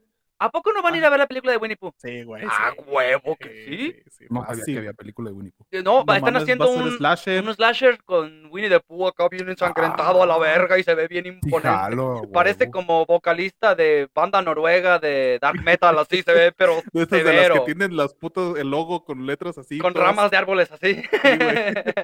¿A 0.43 0.49
poco 0.49 0.73
no 0.73 0.81
van 0.81 0.95
a 0.95 0.97
ir 0.97 1.05
a 1.05 1.09
ver 1.11 1.19
la 1.19 1.27
película 1.27 1.51
de 1.51 1.57
Winnie 1.59 1.77
Pooh? 1.77 1.93
Sí, 1.97 2.23
güey. 2.23 2.43
Ah, 2.49 2.72
sí. 2.76 2.84
huevo 2.88 3.35
que 3.35 3.49
sí. 3.65 3.95
sí, 4.09 4.26
No 4.30 4.43
sabía 4.45 4.65
que 4.65 4.77
había 4.80 4.93
película 4.93 5.30
de 5.30 5.35
Winnie 5.35 5.51
Pooh. 5.55 5.65
Eh, 5.72 5.84
No, 5.84 6.03
No 6.03 6.13
están 6.13 6.22
mames, 6.34 6.41
haciendo 6.41 6.72
un, 6.72 6.97
slasher. 6.97 7.43
un 7.43 7.53
slasher 7.53 8.03
con 8.03 8.47
Winnie 8.51 8.69
the 8.69 8.80
Pooh 8.80 9.07
acá 9.07 9.27
bien 9.30 9.47
ensangrentado 9.49 10.23
a 10.23 10.26
la 10.26 10.34
Ah. 10.35 10.39
verga 10.39 10.80
y 10.80 10.84
se 10.84 10.95
ve 10.95 11.07
bien 11.07 11.27
imponente. 11.27 11.68
jalo, 11.69 12.23
Parece 12.34 12.72
como 12.72 13.05
vocalista 13.05 13.76
de 13.76 14.09
banda 14.15 14.41
noruega 14.41 14.97
de 14.97 15.38
dark 15.39 15.61
metal, 15.63 15.99
así 15.99 16.23
se 16.23 16.34
ve, 16.34 16.51
pero 16.51 16.81
De 16.91 17.03
estas 17.03 17.23
de 17.23 17.34
las 17.34 17.49
que 17.51 17.59
tienen 17.65 17.95
las 17.95 18.13
putas, 18.15 18.55
el 18.57 18.69
logo 18.72 19.03
con 19.05 19.26
letras 19.27 19.57
así. 19.59 19.77
con 19.77 19.93
todas- 19.93 20.07
ramas 20.07 20.31
de 20.31 20.38
árboles 20.38 20.72
así. 20.72 21.03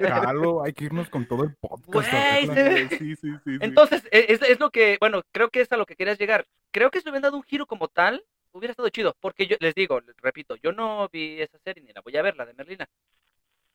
Jalo, 0.00 0.62
hay 0.64 0.72
que 0.72 0.84
irnos 0.84 1.08
con 1.10 1.26
todo 1.26 1.44
el 1.44 1.54
podcast. 1.56 1.88
Güey, 1.88 2.46
se 2.46 2.88
Sí, 2.88 2.96
sí, 2.98 3.16
sí, 3.16 3.28
sí. 3.44 3.58
Entonces, 3.60 4.02
e- 4.10 4.26
es, 4.28 4.42
es 4.42 4.60
lo 4.60 4.70
que, 4.70 4.96
bueno, 5.00 5.22
creo 5.32 5.48
que 5.50 5.60
es 5.60 5.70
a 5.72 5.76
lo 5.76 5.86
que 5.86 5.96
querías 5.96 6.18
llegar. 6.18 6.46
Creo 6.72 6.90
que 6.90 6.98
si 7.00 7.04
le 7.06 7.10
hubieran 7.10 7.22
dado 7.22 7.36
un 7.36 7.42
giro 7.42 7.66
como 7.66 7.88
tal, 7.88 8.22
hubiera 8.58 8.72
estado 8.72 8.88
chido. 8.90 9.16
Porque 9.20 9.46
yo 9.46 9.56
les 9.60 9.74
digo, 9.74 10.00
les 10.00 10.16
repito, 10.18 10.56
yo 10.56 10.72
no 10.72 11.08
vi 11.12 11.40
esa 11.40 11.58
serie 11.58 11.82
ni 11.82 11.92
la 11.92 12.00
voy 12.00 12.16
a 12.16 12.22
ver, 12.22 12.36
la 12.36 12.46
de 12.46 12.54
Merlina. 12.54 12.86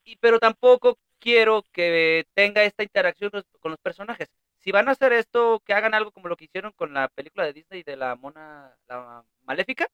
Y, 0.03 0.17
pero 0.17 0.39
tampoco 0.39 0.97
quiero 1.19 1.63
que 1.71 2.25
tenga 2.33 2.63
esta 2.63 2.83
interacción 2.83 3.31
con 3.59 3.71
los 3.71 3.79
personajes. 3.79 4.29
Si 4.59 4.71
van 4.71 4.87
a 4.87 4.91
hacer 4.91 5.13
esto, 5.13 5.61
que 5.65 5.73
hagan 5.73 5.93
algo 5.93 6.11
como 6.11 6.27
lo 6.27 6.35
que 6.35 6.45
hicieron 6.45 6.71
con 6.73 6.93
la 6.93 7.07
película 7.09 7.45
de 7.45 7.53
Disney 7.53 7.83
de 7.83 7.95
la 7.97 8.15
mona, 8.15 8.75
la 8.87 9.23
maléfica, 9.43 9.87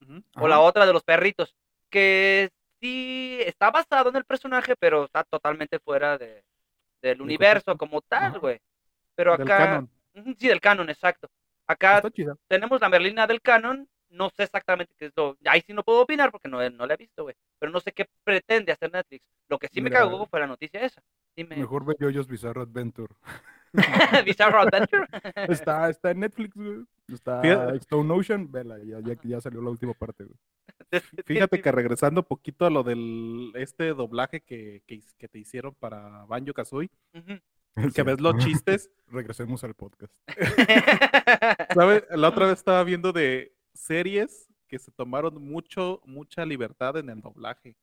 Ujú. 0.00 0.22
o 0.40 0.48
la 0.48 0.60
otra 0.60 0.86
de 0.86 0.92
los 0.92 1.02
perritos, 1.04 1.54
que 1.90 2.50
sí 2.80 3.38
está 3.40 3.70
basado 3.70 4.10
en 4.10 4.16
el 4.16 4.24
personaje, 4.24 4.74
pero 4.76 5.04
está 5.04 5.24
totalmente 5.24 5.78
fuera 5.78 6.18
de, 6.18 6.44
del 7.00 7.20
universo 7.20 7.76
como 7.76 8.00
tal, 8.02 8.38
güey. 8.38 8.60
Pero 9.14 9.36
Del 9.36 9.42
acá, 9.50 9.58
canon. 9.58 9.90
Ujú, 10.14 10.34
sí, 10.38 10.48
del 10.48 10.60
canon, 10.60 10.90
exacto. 10.90 11.28
Acá 11.66 12.02
tenemos 12.48 12.80
la 12.80 12.88
Merlina 12.88 13.26
del 13.26 13.40
canon, 13.40 13.88
no 14.12 14.30
sé 14.30 14.44
exactamente 14.44 14.94
qué 14.98 15.06
es 15.06 15.12
lo, 15.16 15.36
ahí 15.46 15.62
sí 15.66 15.72
no 15.72 15.82
puedo 15.82 16.02
opinar 16.02 16.30
porque 16.30 16.48
no, 16.48 16.68
no 16.70 16.86
la 16.86 16.94
he 16.94 16.96
visto, 16.96 17.22
güey. 17.24 17.34
Pero 17.58 17.72
no 17.72 17.80
sé 17.80 17.92
qué 17.92 18.06
pretende 18.24 18.72
hacer 18.72 18.92
Netflix. 18.92 19.24
Lo 19.48 19.58
que 19.58 19.68
sí 19.68 19.80
me 19.80 19.90
cagó 19.90 20.26
fue 20.26 20.40
la 20.40 20.46
noticia 20.46 20.80
esa. 20.82 21.02
Dime, 21.36 21.56
Mejor 21.56 21.84
ve 21.84 21.94
Jojo's 21.98 22.28
Bizarre 22.28 22.60
Adventure. 22.60 23.14
Bizarro 24.26 24.60
Adventure. 24.60 25.06
Está, 25.48 25.88
está 25.88 26.10
en 26.10 26.20
Netflix, 26.20 26.54
güey. 26.54 26.84
Está 27.08 27.40
Fíjate- 27.40 27.76
Stone 27.78 28.12
Ocean. 28.12 28.50
Vela, 28.52 28.78
ya, 28.84 29.00
ya, 29.00 29.14
ya 29.22 29.40
salió 29.40 29.62
la 29.62 29.70
última 29.70 29.94
parte, 29.94 30.24
güey. 30.24 30.36
Fíjate 31.26 31.62
que 31.62 31.72
regresando 31.72 32.22
poquito 32.22 32.66
a 32.66 32.70
lo 32.70 32.82
del 32.82 33.50
este 33.54 33.94
doblaje 33.94 34.40
que, 34.42 34.82
que, 34.86 35.00
que 35.18 35.28
te 35.28 35.38
hicieron 35.38 35.74
para 35.74 36.24
Banjo 36.26 36.52
Kazooie, 36.52 36.90
Ujú. 37.14 37.90
que 37.94 38.02
ves 38.02 38.20
los 38.20 38.36
chistes, 38.38 38.90
Regresemos 39.08 39.64
al 39.64 39.74
podcast. 39.74 40.12
¿sabes? 41.74 42.04
La 42.10 42.28
otra 42.28 42.46
vez 42.46 42.58
estaba 42.58 42.82
viendo 42.84 43.12
de 43.12 43.52
series 43.74 44.48
que 44.68 44.78
se 44.78 44.90
tomaron 44.92 45.42
mucho, 45.42 46.00
mucha 46.06 46.44
libertad 46.46 46.96
en 46.96 47.10
el 47.10 47.20
doblaje. 47.20 47.76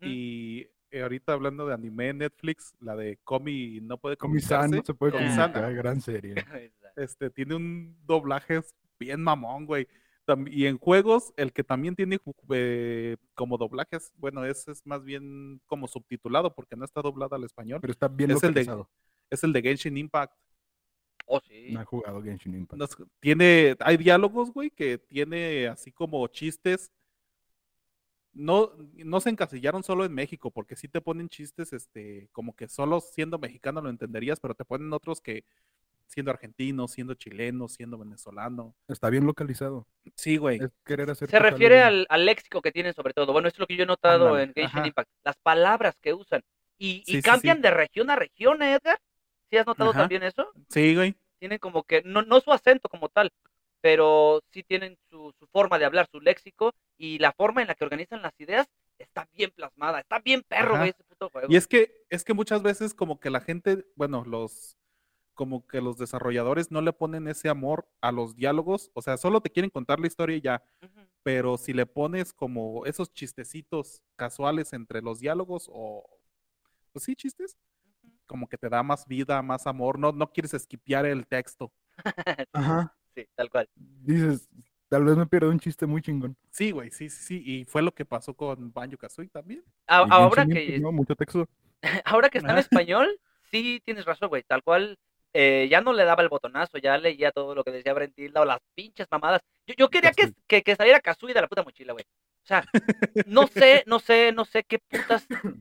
Y 0.00 0.66
eh, 0.90 1.02
ahorita 1.02 1.32
hablando 1.32 1.66
de 1.66 1.74
anime 1.74 2.12
Netflix, 2.12 2.74
la 2.80 2.94
de 2.96 3.18
Comi 3.24 3.80
no 3.80 3.98
puede 3.98 4.16
Comisan 4.16 4.70
no 4.70 4.82
se 4.82 4.94
puede 4.94 5.12
Comi-san. 5.12 5.52
comunicar. 5.52 5.74
Gran 5.74 6.00
serie. 6.00 6.34
este, 6.96 7.30
tiene 7.30 7.54
un 7.54 7.96
doblaje 8.06 8.60
bien 8.98 9.22
mamón, 9.22 9.66
güey. 9.66 9.88
Y 10.48 10.66
en 10.66 10.76
juegos, 10.78 11.32
el 11.36 11.52
que 11.52 11.62
también 11.62 11.94
tiene 11.94 12.18
eh, 12.50 13.16
como 13.34 13.56
doblajes, 13.58 14.12
bueno, 14.16 14.44
ese 14.44 14.72
es 14.72 14.84
más 14.84 15.04
bien 15.04 15.60
como 15.66 15.86
subtitulado 15.86 16.52
porque 16.52 16.74
no 16.74 16.84
está 16.84 17.00
doblado 17.00 17.36
al 17.36 17.44
español, 17.44 17.78
Pero 17.80 17.92
está 17.92 18.08
bien 18.08 18.32
Es 18.32 18.42
el 18.42 18.52
de- 18.52 18.60
localizado. 18.64 18.90
es 19.30 19.44
el 19.44 19.52
de 19.52 19.62
Genshin 19.62 19.96
Impact. 19.96 20.34
Oh, 21.26 21.40
sí. 21.40 21.72
No 21.72 21.80
he 21.82 21.84
jugado 21.84 22.22
Genshin 22.22 22.54
Impact. 22.54 22.78
Nos- 22.78 22.96
tiene, 23.20 23.76
hay 23.80 23.96
diálogos, 23.96 24.52
güey, 24.52 24.70
que 24.70 24.96
tiene 24.98 25.66
así 25.66 25.90
como 25.92 26.26
chistes. 26.28 26.90
No, 28.32 28.70
no 28.96 29.20
se 29.20 29.30
encasillaron 29.30 29.82
solo 29.82 30.04
en 30.04 30.12
México, 30.12 30.50
porque 30.50 30.76
sí 30.76 30.88
te 30.88 31.00
ponen 31.00 31.28
chistes, 31.28 31.72
este, 31.72 32.28
como 32.32 32.54
que 32.54 32.68
solo 32.68 33.00
siendo 33.00 33.38
mexicano 33.38 33.80
lo 33.80 33.88
entenderías, 33.88 34.40
pero 34.40 34.54
te 34.54 34.64
ponen 34.64 34.92
otros 34.92 35.22
que 35.22 35.44
siendo 36.06 36.30
argentino, 36.30 36.86
siendo 36.86 37.14
chileno, 37.14 37.66
siendo 37.66 37.98
venezolano. 37.98 38.74
Está 38.88 39.08
bien 39.10 39.24
localizado. 39.26 39.86
Sí, 40.14 40.36
güey. 40.36 40.60
Es 40.62 40.70
querer 40.84 41.10
hacer 41.10 41.30
Se 41.30 41.38
refiere 41.38 41.80
al, 41.82 42.06
al 42.10 42.26
léxico 42.26 42.60
que 42.62 42.70
tienen 42.72 42.92
sobre 42.94 43.14
todo. 43.14 43.32
Bueno, 43.32 43.48
esto 43.48 43.56
es 43.56 43.60
lo 43.60 43.66
que 43.66 43.76
yo 43.76 43.82
he 43.84 43.86
notado 43.86 44.26
Ándale, 44.28 44.44
en 44.44 44.52
Genshin 44.54 44.78
ajá. 44.80 44.86
Impact. 44.86 45.10
Las 45.24 45.36
palabras 45.38 45.96
que 46.00 46.12
usan. 46.14 46.42
Y, 46.78 46.98
y 46.98 47.04
Sí, 47.06 47.12
sí, 47.16 47.22
cambian 47.22 47.56
sí. 47.56 47.62
de 47.62 47.70
región 47.72 48.10
a 48.10 48.16
región, 48.16 48.62
¿eh, 48.62 48.74
Edgar. 48.74 49.00
¿Sí 49.50 49.56
has 49.56 49.66
notado 49.66 49.90
Ajá. 49.90 50.00
también 50.00 50.22
eso? 50.22 50.50
Sí, 50.68 50.94
güey. 50.94 51.14
Tienen 51.38 51.58
como 51.58 51.82
que, 51.82 52.02
no, 52.04 52.22
no 52.22 52.40
su 52.40 52.52
acento 52.52 52.88
como 52.88 53.08
tal, 53.08 53.30
pero 53.80 54.42
sí 54.52 54.62
tienen 54.62 54.96
su, 55.10 55.32
su 55.38 55.46
forma 55.48 55.78
de 55.78 55.84
hablar, 55.84 56.08
su 56.10 56.20
léxico 56.20 56.74
y 56.96 57.18
la 57.18 57.32
forma 57.32 57.60
en 57.60 57.68
la 57.68 57.74
que 57.74 57.84
organizan 57.84 58.22
las 58.22 58.32
ideas 58.40 58.66
está 58.98 59.28
bien 59.32 59.50
plasmada. 59.50 60.00
Está 60.00 60.18
bien 60.20 60.42
perro, 60.42 60.76
güey, 60.76 60.90
ese 60.90 61.04
puto 61.04 61.28
juego. 61.30 61.48
Y 61.50 61.56
es 61.56 61.66
que, 61.66 62.04
es 62.08 62.24
que 62.24 62.34
muchas 62.34 62.62
veces 62.62 62.94
como 62.94 63.20
que 63.20 63.30
la 63.30 63.40
gente, 63.40 63.86
bueno, 63.94 64.24
los, 64.24 64.76
como 65.34 65.66
que 65.66 65.80
los 65.80 65.98
desarrolladores 65.98 66.70
no 66.70 66.80
le 66.80 66.92
ponen 66.92 67.28
ese 67.28 67.48
amor 67.48 67.86
a 68.00 68.10
los 68.10 68.34
diálogos, 68.34 68.90
o 68.94 69.02
sea, 69.02 69.16
solo 69.16 69.40
te 69.40 69.50
quieren 69.50 69.70
contar 69.70 70.00
la 70.00 70.06
historia 70.06 70.36
y 70.36 70.40
ya, 70.40 70.62
pero 71.22 71.58
si 71.58 71.72
le 71.72 71.86
pones 71.86 72.32
como 72.32 72.86
esos 72.86 73.12
chistecitos 73.12 74.02
casuales 74.16 74.72
entre 74.72 75.02
los 75.02 75.20
diálogos 75.20 75.68
o, 75.70 76.08
pues 76.92 77.04
sí, 77.04 77.14
chistes, 77.14 77.56
como 78.26 78.48
que 78.48 78.58
te 78.58 78.68
da 78.68 78.82
más 78.82 79.06
vida, 79.06 79.40
más 79.42 79.66
amor, 79.66 79.98
no, 79.98 80.12
no 80.12 80.30
quieres 80.30 80.54
esquipear 80.54 81.06
el 81.06 81.26
texto. 81.26 81.72
Ajá. 82.52 82.94
Sí, 83.14 83.26
tal 83.34 83.50
cual. 83.50 83.68
Dices, 83.74 84.48
tal 84.88 85.04
vez 85.04 85.16
me 85.16 85.26
pierdo 85.26 85.50
un 85.50 85.58
chiste 85.58 85.86
muy 85.86 86.02
chingón. 86.02 86.36
Sí, 86.50 86.70
güey, 86.70 86.90
sí, 86.90 87.08
sí, 87.08 87.22
sí, 87.22 87.42
y 87.44 87.64
fue 87.64 87.82
lo 87.82 87.92
que 87.92 88.04
pasó 88.04 88.34
con 88.34 88.72
Banjo 88.72 88.98
Kazooie 88.98 89.28
también. 89.30 89.64
A- 89.86 90.04
Y 90.06 90.10
ahora 90.10 90.46
que, 90.46 90.78
¿no? 90.80 90.92
Mucho 90.92 91.14
texto. 91.16 91.48
ahora 92.04 92.28
que 92.28 92.38
está 92.38 92.52
en 92.52 92.58
español, 92.58 93.18
sí 93.50 93.80
tienes 93.84 94.04
razón, 94.04 94.28
güey. 94.28 94.42
Tal 94.42 94.62
cual, 94.62 94.98
eh, 95.32 95.68
ya 95.70 95.80
no 95.80 95.92
le 95.92 96.04
daba 96.04 96.22
el 96.22 96.28
botonazo, 96.28 96.78
ya 96.78 96.98
leía 96.98 97.30
todo 97.32 97.54
lo 97.54 97.64
que 97.64 97.70
decía 97.70 97.94
Brentilda 97.94 98.40
o 98.40 98.44
las 98.44 98.58
pinches 98.74 99.06
mamadas. 99.10 99.40
Yo, 99.66 99.74
yo 99.78 99.88
quería 99.88 100.10
que, 100.12 100.32
que, 100.46 100.62
que 100.62 100.76
saliera 100.76 101.00
Kazooie 101.00 101.34
de 101.34 101.40
la 101.40 101.48
puta 101.48 101.62
mochila, 101.62 101.92
güey. 101.92 102.04
O 102.42 102.46
sea, 102.46 102.64
no 103.26 103.46
sé, 103.48 103.82
no 103.86 103.98
sé, 103.98 104.32
no 104.32 104.44
sé 104.44 104.62
qué 104.62 104.78
putas 104.78 105.26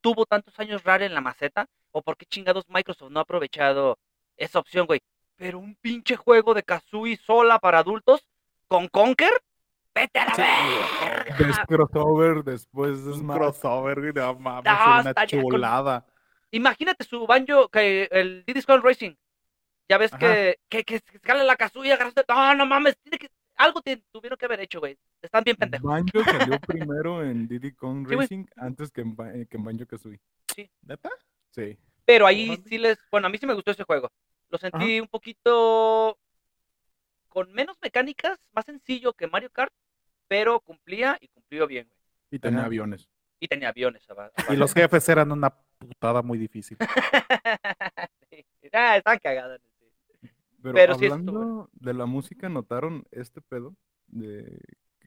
tuvo 0.00 0.26
tantos 0.26 0.58
años 0.58 0.82
Rare 0.84 1.06
en 1.06 1.14
la 1.14 1.20
maceta 1.20 1.66
o 1.92 2.02
por 2.02 2.16
qué 2.16 2.26
chingados 2.26 2.64
Microsoft 2.68 3.10
no 3.10 3.20
ha 3.20 3.22
aprovechado 3.22 3.98
esa 4.36 4.58
opción, 4.58 4.86
güey. 4.86 5.00
Pero 5.36 5.58
un 5.58 5.74
pinche 5.76 6.16
juego 6.16 6.54
de 6.54 6.62
Kazooie 6.62 7.16
sola 7.16 7.58
para 7.58 7.78
adultos 7.78 8.24
con 8.68 8.88
Conker, 8.88 9.32
vete 9.94 10.18
a 10.18 10.26
la 10.26 10.34
Sí. 10.34 10.42
verga. 11.04 11.36
Ves 11.38 11.58
crossover, 11.68 12.42
después 12.44 12.98
es 13.00 13.06
Un 13.18 13.26
más. 13.26 13.36
crossover, 13.38 14.00
güey, 14.00 14.12
no 14.12 14.34
mames, 14.38 14.64
No, 14.72 15.00
una 15.00 15.14
con- 15.14 15.26
chulada. 15.26 16.06
Imagínate 16.50 17.04
su 17.04 17.26
banjo, 17.26 17.68
que 17.68 18.08
el 18.10 18.44
Diddy 18.46 18.62
Kong 18.62 18.82
Racing. 18.84 19.14
Ya 19.88 19.98
ves 19.98 20.12
que, 20.12 20.58
que, 20.68 20.84
que 20.84 20.98
se 20.98 21.16
escala 21.16 21.44
la 21.44 21.56
Kazooie, 21.56 21.92
agarraste. 21.92 22.24
No, 22.28 22.54
no 22.54 22.66
mames, 22.66 22.96
tiene 23.02 23.18
que, 23.18 23.28
algo 23.56 23.80
te- 23.82 24.02
tuvieron 24.10 24.36
que 24.38 24.44
haber 24.46 24.60
hecho, 24.60 24.80
güey. 24.80 24.96
Están 25.20 25.44
bien 25.44 25.56
pendejos. 25.56 25.90
Banjo 25.90 26.24
salió 26.24 26.58
primero 26.60 27.22
en 27.24 27.46
Diddy 27.48 27.72
Kong 27.72 28.06
Sí. 28.08 28.14
Racing 28.16 28.44
antes 28.56 28.90
que 28.90 29.00
en, 29.02 29.16
eh, 29.34 29.46
que 29.50 29.56
en 29.56 29.64
Banjo 29.64 29.86
Kazooie. 29.86 30.20
¿Neta? 30.82 31.10
Sí. 31.52 31.78
Pero 32.04 32.26
ahí 32.26 32.60
sí 32.66 32.78
les. 32.78 32.98
Bueno, 33.10 33.28
a 33.28 33.30
mí 33.30 33.38
sí 33.38 33.46
me 33.46 33.54
gustó 33.54 33.70
ese 33.70 33.84
juego. 33.84 34.10
Lo 34.50 34.58
sentí 34.58 35.00
un 35.00 35.08
poquito. 35.08 36.18
con 37.28 37.50
menos 37.52 37.78
mecánicas, 37.80 38.38
más 38.52 38.66
sencillo 38.66 39.14
que 39.14 39.26
Mario 39.26 39.48
Kart, 39.50 39.72
pero 40.28 40.60
cumplía 40.60 41.16
y 41.20 41.28
cumplió 41.28 41.66
bien, 41.66 41.88
güey. 41.88 42.00
Y 42.30 42.38
tenía 42.38 42.58
Ajá. 42.58 42.66
aviones. 42.66 43.08
Y 43.40 43.48
tenía 43.48 43.70
aviones. 43.70 44.06
Y 44.50 44.56
los 44.56 44.74
jefes 44.74 45.08
eran 45.08 45.32
una 45.32 45.50
putada 45.78 46.22
muy 46.22 46.38
difícil. 46.38 46.76
Sí. 48.30 48.44
Ah, 48.72 48.96
están 48.96 49.18
cagados. 49.18 49.60
sí. 50.20 50.30
Pero, 50.62 50.74
Pero 50.74 50.94
sí 50.94 51.04
estuvo 51.04 51.14
hablando 51.14 51.70
de 51.74 51.92
la 51.92 52.06
música, 52.06 52.48
¿notaron 52.48 53.04
este 53.10 53.42
pedo? 53.42 53.74
De 54.06 54.58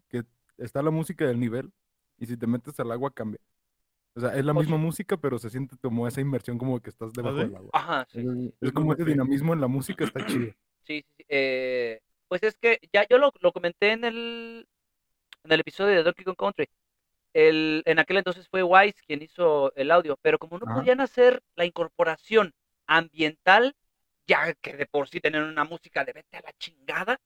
que 0.09 0.23
está 0.57 0.83
la 0.83 0.91
música 0.91 1.25
del 1.25 1.39
nivel 1.39 1.71
y 2.17 2.27
si 2.27 2.37
te 2.37 2.45
metes 2.45 2.79
al 2.79 2.91
agua 2.91 3.11
cambia. 3.11 3.39
O 4.15 4.21
sea, 4.21 4.33
es 4.35 4.45
la 4.45 4.53
misma 4.53 4.77
música, 4.77 5.17
pero 5.17 5.37
se 5.37 5.49
siente 5.49 5.75
como 5.81 6.07
esa 6.07 6.21
inmersión 6.21 6.57
como 6.57 6.79
que 6.79 6.89
estás 6.89 7.11
debajo 7.11 7.35
del 7.35 7.55
agua. 7.55 7.69
Ajá, 7.73 8.07
sí. 8.09 8.23
Es, 8.61 8.71
como 8.71 8.93
ese 8.93 9.03
dinamismo 9.03 9.53
en 9.53 9.59
la 9.59 9.67
música 9.67 10.05
está 10.05 10.25
chido. 10.25 10.53
Sí, 10.83 11.03
sí, 11.03 11.05
sí, 11.17 11.25
eh, 11.27 11.99
pues 12.29 12.43
es 12.43 12.55
que 12.55 12.79
ya 12.93 13.05
yo 13.09 13.17
lo, 13.17 13.33
lo 13.41 13.51
comenté 13.51 13.91
en 13.91 14.05
el, 14.05 14.67
en 15.43 15.51
el 15.51 15.59
episodio 15.59 15.95
de 15.95 16.03
Donkey 16.03 16.23
Kong 16.23 16.37
Country. 16.37 16.69
El, 17.33 17.83
en 17.85 17.99
aquel 17.99 18.17
entonces 18.17 18.47
fue 18.47 18.63
Wise 18.63 19.01
quien 19.05 19.21
hizo 19.21 19.73
el 19.75 19.91
audio, 19.91 20.17
pero 20.21 20.39
como 20.39 20.57
no 20.57 20.65
Ajá. 20.65 20.75
podían 20.75 21.01
hacer 21.01 21.43
la 21.55 21.65
incorporación 21.65 22.53
ambiental, 22.87 23.75
ya 24.25 24.53
que 24.53 24.77
de 24.77 24.85
por 24.85 25.09
sí 25.09 25.19
tener 25.19 25.43
una 25.43 25.65
música 25.65 26.05
de 26.05 26.13
vete 26.13 26.37
a 26.37 26.41
la 26.41 26.53
chingada, 26.53 27.17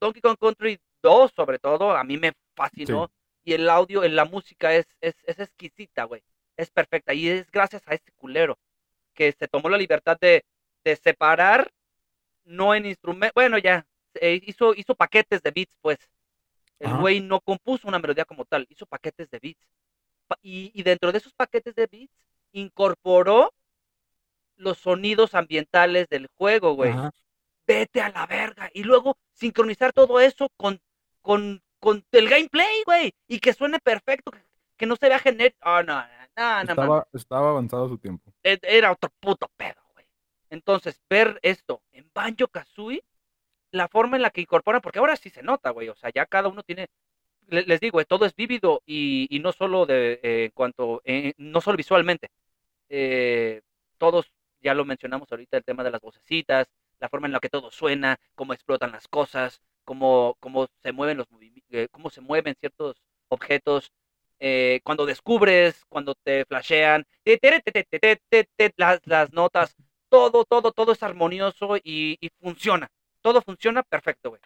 Donkey 0.00 0.20
Kong 0.20 0.36
Country 0.40 0.80
2 1.00 1.32
sobre 1.36 1.60
todo, 1.60 1.96
a 1.96 2.02
mí 2.02 2.18
me 2.18 2.32
fascinó. 2.56 3.08
Y 3.44 3.52
el 3.54 3.68
audio, 3.68 4.04
en 4.04 4.16
la 4.16 4.24
música 4.24 4.74
es, 4.74 4.86
es, 5.00 5.14
es 5.24 5.38
exquisita, 5.38 6.04
güey. 6.04 6.22
Es 6.56 6.70
perfecta. 6.70 7.14
Y 7.14 7.28
es 7.28 7.50
gracias 7.50 7.82
a 7.86 7.94
este 7.94 8.12
culero 8.12 8.58
que 9.14 9.32
se 9.32 9.48
tomó 9.48 9.68
la 9.68 9.78
libertad 9.78 10.18
de, 10.20 10.44
de 10.84 10.96
separar, 10.96 11.70
no 12.44 12.74
en 12.74 12.86
instrumento, 12.86 13.32
bueno, 13.34 13.58
ya, 13.58 13.86
eh, 14.14 14.40
hizo, 14.44 14.74
hizo 14.74 14.94
paquetes 14.94 15.42
de 15.42 15.50
beats, 15.50 15.76
pues. 15.80 15.98
El 16.80 16.88
Ajá. 16.88 17.00
güey 17.00 17.20
no 17.20 17.40
compuso 17.40 17.88
una 17.88 17.98
melodía 17.98 18.24
como 18.26 18.44
tal, 18.44 18.66
hizo 18.70 18.86
paquetes 18.86 19.30
de 19.30 19.38
beats. 19.40 19.68
Pa- 20.28 20.38
Y, 20.42 20.72
y 20.74 20.82
dentro 20.84 21.12
de 21.12 21.18
esos 21.18 21.34
paquetes 21.34 21.74
de 21.74 21.86
beats, 21.86 22.14
incorporó 22.52 23.52
los 24.56 24.78
sonidos 24.78 25.34
ambientales 25.34 26.08
del 26.08 26.28
juego, 26.36 26.74
güey 26.74 26.92
Ajá. 26.92 27.10
vete 27.66 28.00
a 28.00 28.10
la 28.10 28.26
verga. 28.26 28.70
Y 28.72 28.84
luego 28.84 29.16
sincronizar 29.32 29.92
todo 29.92 30.20
eso 30.20 30.48
con, 30.56 30.80
con, 31.22 31.63
con 31.84 32.04
el 32.12 32.28
gameplay, 32.28 32.82
güey. 32.86 33.12
Y 33.28 33.38
que 33.40 33.52
suene 33.52 33.78
perfecto, 33.78 34.30
que, 34.32 34.42
que 34.76 34.86
no 34.86 34.96
se 34.96 35.08
vea 35.08 35.18
genérico. 35.18 35.58
Ah, 35.60 35.82
no, 35.86 35.94
no, 36.36 36.64
no, 36.64 36.70
Estaba, 36.70 37.06
estaba 37.12 37.50
avanzado 37.50 37.88
su 37.88 37.98
tiempo. 37.98 38.32
E- 38.42 38.58
Era 38.62 38.90
otro 38.92 39.10
puto 39.20 39.48
pedo, 39.56 39.80
güey. 39.92 40.06
Entonces, 40.50 41.00
ver 41.08 41.38
esto 41.42 41.82
en 41.92 42.10
Banjo 42.14 42.48
Kazooie, 42.48 43.04
la 43.70 43.88
forma 43.88 44.16
en 44.16 44.22
la 44.22 44.30
que 44.30 44.40
incorporan, 44.40 44.80
porque 44.80 44.98
ahora 44.98 45.16
sí 45.16 45.30
se 45.30 45.42
nota, 45.42 45.70
güey. 45.70 45.88
O 45.88 45.94
sea, 45.96 46.10
ya 46.14 46.26
cada 46.26 46.48
uno 46.48 46.62
tiene. 46.62 46.88
le- 47.48 47.64
Les 47.64 47.80
digo, 47.80 48.00
eh, 48.00 48.04
todo 48.06 48.24
es 48.26 48.34
vívido 48.34 48.82
y, 48.86 49.26
y 49.30 49.38
no 49.40 49.52
solo 49.52 49.86
de 49.86 50.20
eh, 50.22 50.50
cuanto, 50.54 51.02
eh, 51.04 51.34
no 51.38 51.60
solo 51.60 51.76
visualmente. 51.76 52.30
Eh, 52.88 53.62
todos, 53.98 54.32
ya 54.60 54.74
lo 54.74 54.84
mencionamos 54.84 55.30
ahorita, 55.30 55.56
el 55.58 55.64
tema 55.64 55.84
de 55.84 55.90
las 55.90 56.00
vocecitas, 56.00 56.68
la 57.00 57.08
forma 57.08 57.26
en 57.26 57.32
la 57.32 57.40
que 57.40 57.48
todo 57.50 57.70
suena, 57.70 58.18
cómo 58.34 58.52
explotan 58.54 58.92
las 58.92 59.08
cosas, 59.08 59.60
cómo, 59.84 60.36
cómo 60.40 60.68
se 60.82 60.92
mueven 60.92 61.18
los 61.18 61.26
eh, 61.70 61.88
cómo 61.90 62.10
se 62.10 62.20
mueven 62.20 62.56
ciertos 62.58 63.02
objetos, 63.28 63.92
eh, 64.38 64.80
cuando 64.84 65.06
descubres, 65.06 65.84
cuando 65.88 66.14
te 66.14 66.44
flashean, 66.44 67.04
eh, 67.24 67.38
las, 68.76 69.00
las, 69.04 69.32
notas, 69.32 69.76
todo, 70.08 70.44
todo, 70.44 70.72
todo 70.72 70.92
es 70.92 71.02
armonioso 71.02 71.76
y, 71.76 72.18
y 72.20 72.30
funciona. 72.40 72.88
Todo 73.20 73.40
funciona 73.42 73.82
perfecto, 73.82 74.30
güey. 74.30 74.40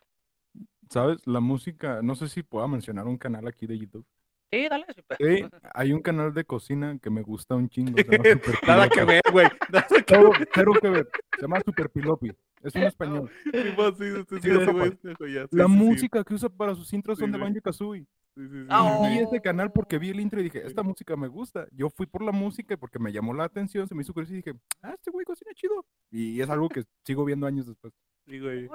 ¿Sabes? 0.89 1.27
La 1.27 1.41
música, 1.41 2.01
no 2.03 2.15
sé 2.15 2.29
si 2.29 2.43
pueda 2.43 2.67
mencionar 2.67 3.07
un 3.07 3.19
canal 3.19 3.47
aquí 3.47 3.67
de 3.67 3.79
YouTube 3.79 4.07
Sí, 4.51 4.69
dale. 4.69 4.87
sí, 4.95 5.03
pues. 5.07 5.19
Hay 5.75 5.93
un 5.93 6.01
canal 6.01 6.33
de 6.33 6.45
cocina 6.45 6.99
que 7.01 7.11
me 7.11 7.23
gusta 7.23 7.55
un 7.55 7.69
chingo. 7.69 7.97
se 7.97 8.05
llama 8.05 8.25
Super 8.25 8.55
Nada 8.67 8.89
que 8.89 9.05
ver, 9.05 9.23
güey. 9.33 9.47
Cero, 10.07 10.33
cero 10.55 10.73
que 10.81 10.89
ver. 10.89 11.09
Se 11.35 11.43
llama 11.43 11.61
Super 11.65 11.91
Pilopi. 11.91 12.33
Es 12.63 12.75
un 12.75 12.83
español. 12.83 13.31
La 15.51 15.69
música 15.69 16.25
que 16.25 16.35
usa 16.35 16.49
para 16.49 16.75
sus 16.75 16.93
intros 16.93 17.19
Sí, 17.19 17.23
son 17.23 17.33
de. 17.33 17.39
Banjo 17.39 17.61
Kazooie. 17.61 18.07
Sí, 18.35 18.49
sí, 18.49 18.63
sí. 18.63 19.09
vi 19.09 19.19
ese 19.19 19.41
canal 19.41 19.73
porque 19.73 19.99
vi 19.99 20.11
el 20.11 20.21
intro 20.21 20.41
y 20.41 20.45
dije, 20.45 20.65
esta 20.65 20.83
música 20.83 21.17
me 21.17 21.29
gusta. 21.29 21.67
Yo 21.73 21.91
fui 21.91 22.07
por 22.07 22.23
la 22.23 22.33
música 22.33 22.77
porque 22.77 22.99
me 22.99 23.13
llamó 23.13 23.35
la 23.35 23.45
atención, 23.45 23.87
se 23.89 23.95
me 23.95 24.03
hizo 24.03 24.13
curioso 24.13 24.33
y 24.33 24.37
dije, 24.37 24.55
ah, 24.83 24.93
este 24.95 25.11
güey 25.11 25.25
cocina 25.25 25.51
chido. 25.55 25.85
Y 26.11 26.41
es 26.41 26.49
algo 26.49 26.69
que 26.69 26.85
sigo 27.05 27.25
viendo 27.25 27.47
años 27.47 27.67
después. 27.67 27.93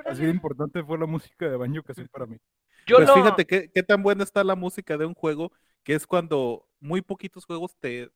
Así 0.05 0.23
de 0.23 0.29
importante 0.29 0.83
fue 0.83 0.97
la 0.97 1.05
música 1.05 1.49
de 1.49 1.57
Banjo 1.57 1.83
Kazooie 1.83 2.09
para 2.09 2.25
mí. 2.25 2.37
Yo 2.85 2.97
Pues 2.97 3.07
lo- 3.09 3.15
fíjate 3.15 3.45
qué, 3.45 3.69
qué 3.73 3.83
tan 3.83 4.03
buena 4.03 4.23
está 4.23 4.43
la 4.43 4.55
música 4.55 4.97
de 4.97 5.05
un 5.05 5.13
juego, 5.13 5.51
que 5.83 5.95
es 5.95 6.05
cuando 6.07 6.67
muy 6.79 7.01
poquitos 7.01 7.45
juegos 7.45 7.75
te, 7.79 8.09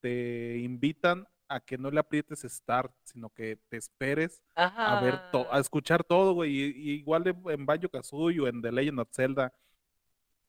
te 0.00 0.58
invitan 0.58 1.26
a 1.48 1.60
que 1.60 1.78
no 1.78 1.90
le 1.90 2.00
aprietes 2.00 2.40
start, 2.42 2.92
sino 3.04 3.30
que 3.30 3.58
te 3.68 3.76
esperes 3.76 4.42
a 4.54 5.00
ver 5.00 5.30
to- 5.30 5.52
a 5.52 5.60
escuchar 5.60 6.02
todo, 6.04 6.34
güey. 6.34 6.50
Y, 6.50 6.64
y 6.64 6.90
igual 6.94 7.24
en, 7.46 7.66
Banjo 7.66 7.88
Kazooie 7.88 8.40
o 8.40 8.48
en 8.48 8.60
The 8.60 8.72
Legend 8.72 9.00
of 9.00 9.08
Zelda, 9.12 9.52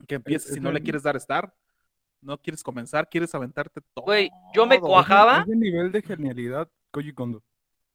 que 0.07 0.15
empieces 0.15 0.49
es 0.49 0.53
si 0.55 0.59
no 0.59 0.71
le 0.71 0.81
quieres 0.81 1.03
dar 1.03 1.19
start, 1.19 1.53
no 2.21 2.37
quieres 2.37 2.63
comenzar, 2.63 3.07
quieres 3.09 3.33
aventarte 3.35 3.81
todo. 3.93 4.05
Güey, 4.05 4.29
yo 4.53 4.65
me 4.65 4.79
cuajaba. 4.79 5.43
Ese 5.43 5.55
nivel 5.55 5.91
de 5.91 6.01
genialidad, 6.01 6.69
Koji 6.91 7.13
Kondo. 7.13 7.43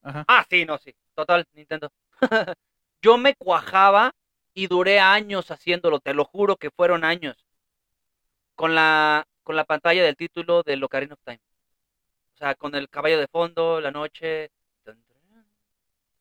Ajá. 0.01 0.25
Ah, 0.29 0.47
sí, 0.49 0.65
no, 0.65 0.79
sí. 0.79 0.95
Total, 1.15 1.47
Nintendo. 1.53 1.93
Yo 3.03 3.19
me 3.19 3.35
cuajaba 3.35 4.13
y 4.55 4.67
duré 4.67 5.01
años 5.01 5.51
haciéndolo, 5.51 6.01
te 6.01 6.15
lo 6.15 6.25
juro 6.25 6.57
que 6.57 6.71
fueron 6.71 7.05
años. 7.05 7.47
Con 8.55 8.75
la, 8.75 9.27
con 9.43 9.57
la 9.57 9.65
pantalla 9.65 10.03
del 10.03 10.17
título 10.17 10.63
de 10.63 10.83
Ocarina 10.83 11.15
of 11.15 11.21
Time. 11.25 11.41
O 12.35 12.37
sea, 12.37 12.55
con 12.55 12.75
el 12.75 12.89
caballo 12.89 13.19
de 13.19 13.29
fondo, 13.29 13.81
la 13.81 13.91
noche. 13.91 14.51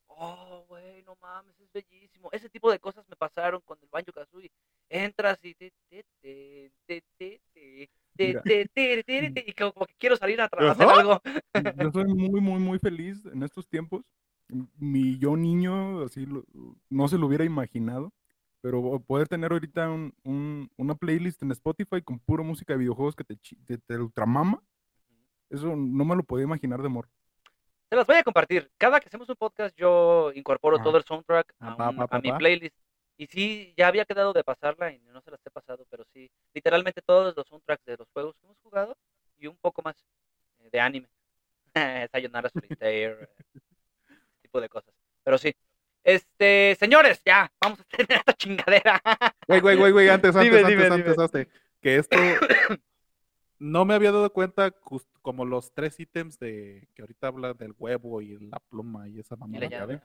Oh, 0.07 0.65
güey, 0.67 1.01
no 1.03 1.17
mames, 1.19 1.59
es 1.59 1.71
bellísimo. 1.73 2.29
Ese 2.31 2.49
tipo 2.49 2.71
de 2.71 2.79
cosas 2.79 3.07
me 3.09 3.15
pasaron 3.15 3.59
con 3.61 3.77
el 3.81 3.89
Banjo 3.91 4.11
Kazooie. 4.11 4.51
Entras 4.87 5.39
y 5.43 5.55
te, 5.55 5.71
te, 5.89 6.03
te, 6.21 6.71
te, 6.85 7.01
te, 7.15 7.41
te, 7.57 7.81
Mira. 8.17 8.43
y 9.47 9.53
como 9.53 9.85
que 9.85 9.95
quiero 9.97 10.15
salir 10.15 10.39
a 10.41 10.45
hacer 10.45 10.87
algo. 10.87 11.21
Yo 11.77 11.91
soy 11.91 12.05
muy, 12.05 12.39
muy, 12.39 12.59
muy 12.59 12.77
feliz 12.77 13.25
en 13.25 13.41
estos 13.41 13.67
tiempos. 13.67 14.03
Mi 14.77 15.17
yo 15.17 15.37
niño, 15.37 16.03
así, 16.03 16.27
no 16.89 17.07
se 17.07 17.17
lo 17.17 17.27
hubiera 17.27 17.45
imaginado, 17.45 18.11
pero 18.61 18.99
poder 18.99 19.27
tener 19.27 19.51
ahorita 19.51 19.89
un- 19.89 20.13
un- 20.23 20.69
una 20.77 20.95
playlist 20.95 21.41
en 21.43 21.51
Spotify 21.51 22.01
con 22.01 22.19
pura 22.19 22.43
música 22.43 22.73
de 22.73 22.79
videojuegos 22.79 23.15
que 23.15 23.23
te, 23.23 23.35
te, 23.65 23.77
te 23.77 23.97
ultramama, 23.97 24.61
eso 25.49 25.75
no 25.75 26.05
me 26.05 26.15
lo 26.15 26.23
podía 26.23 26.45
imaginar 26.45 26.79
de 26.81 26.87
amor. 26.87 27.09
Se 27.89 27.95
las 27.97 28.07
voy 28.07 28.15
a 28.15 28.23
compartir. 28.23 28.71
Cada 28.77 28.99
que 29.01 29.07
hacemos 29.07 29.27
un 29.27 29.35
podcast, 29.35 29.75
yo 29.75 30.31
incorporo 30.33 30.77
Ah. 30.79 30.83
todo 30.83 30.97
el 30.97 31.03
soundtrack 31.03 31.53
a, 31.59 31.71
Ah, 31.73 31.77
pa, 31.77 31.89
un- 31.89 31.95
pa, 31.97 32.03
a 32.03 32.07
pa, 32.07 32.19
mi 32.21 32.29
pa. 32.29 32.37
playlist. 32.37 32.75
Y 33.17 33.27
sí, 33.27 33.73
ya 33.77 33.87
había 33.89 34.05
quedado 34.05 34.31
de 34.33 34.43
pasarla 34.43 34.91
y 34.93 34.99
no 34.99 35.21
se 35.21 35.29
las 35.29 35.45
he 35.45 35.51
pasado, 35.51 35.85
pero 35.89 36.05
sí, 36.13 36.31
literalmente 36.53 37.01
todos 37.01 37.35
los 37.35 37.47
soundtracks 37.47 37.83
de 37.85 37.97
los 37.97 38.07
juegos 38.13 38.35
que 38.37 38.45
hemos 38.45 38.57
jugado 38.63 38.95
y 39.37 39.47
un 39.47 39.57
poco 39.57 39.81
más 39.83 39.95
eh, 40.59 40.69
de 40.71 40.79
anime. 40.79 41.07
Sayonara 42.11 42.49
Solitaire, 42.49 43.23
eh, 43.23 43.27
tipo 44.41 44.61
de 44.61 44.69
cosas. 44.69 44.93
Pero 45.23 45.37
sí. 45.37 45.53
Este, 46.03 46.75
señores, 46.79 47.21
ya, 47.25 47.51
vamos 47.61 47.79
a 47.79 47.83
tener 47.83 48.07
esta 48.25 48.33
chingadera. 48.33 49.01
Güey, 49.47 49.61
güey, 49.61 49.77
güey, 49.77 49.91
güey, 49.91 50.09
antes, 50.09 50.35
antes, 50.35 50.51
Dime, 50.51 50.59
antes, 50.61 50.69
dime, 50.71 50.85
antes, 50.87 51.13
dime. 51.13 51.23
antes, 51.23 51.47
que 51.81 51.95
esto 51.97 52.17
no 53.59 53.85
me 53.85 53.93
había 53.93 54.11
dado 54.11 54.31
cuenta 54.33 54.71
como 55.21 55.45
los 55.45 55.71
tres 55.73 55.99
ítems 55.99 56.39
de 56.39 56.87
que 56.95 57.01
ahorita 57.03 57.27
habla 57.27 57.53
del 57.53 57.73
huevo 57.77 58.21
y 58.21 58.37
la 58.39 58.59
pluma 58.59 59.07
y 59.07 59.19
esa 59.19 59.35
mamada, 59.35 59.59
la 59.65 59.69
la 59.69 59.77
llave, 59.77 60.01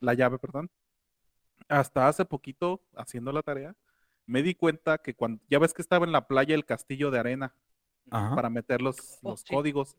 la 0.00 0.14
llave, 0.14 0.38
perdón. 0.38 0.70
Hasta 1.68 2.08
hace 2.08 2.24
poquito, 2.24 2.82
haciendo 2.96 3.32
la 3.32 3.42
tarea, 3.42 3.74
me 4.26 4.42
di 4.42 4.54
cuenta 4.54 4.98
que 4.98 5.14
cuando, 5.14 5.42
ya 5.48 5.58
ves 5.58 5.74
que 5.74 5.82
estaba 5.82 6.06
en 6.06 6.12
la 6.12 6.26
playa 6.26 6.54
el 6.54 6.64
castillo 6.64 7.10
de 7.10 7.18
arena 7.18 7.54
Ajá. 8.10 8.34
para 8.34 8.50
meter 8.50 8.80
los, 8.80 9.18
Oh, 9.22 9.30
los 9.30 9.40
sí. 9.40 9.52
códigos. 9.54 9.96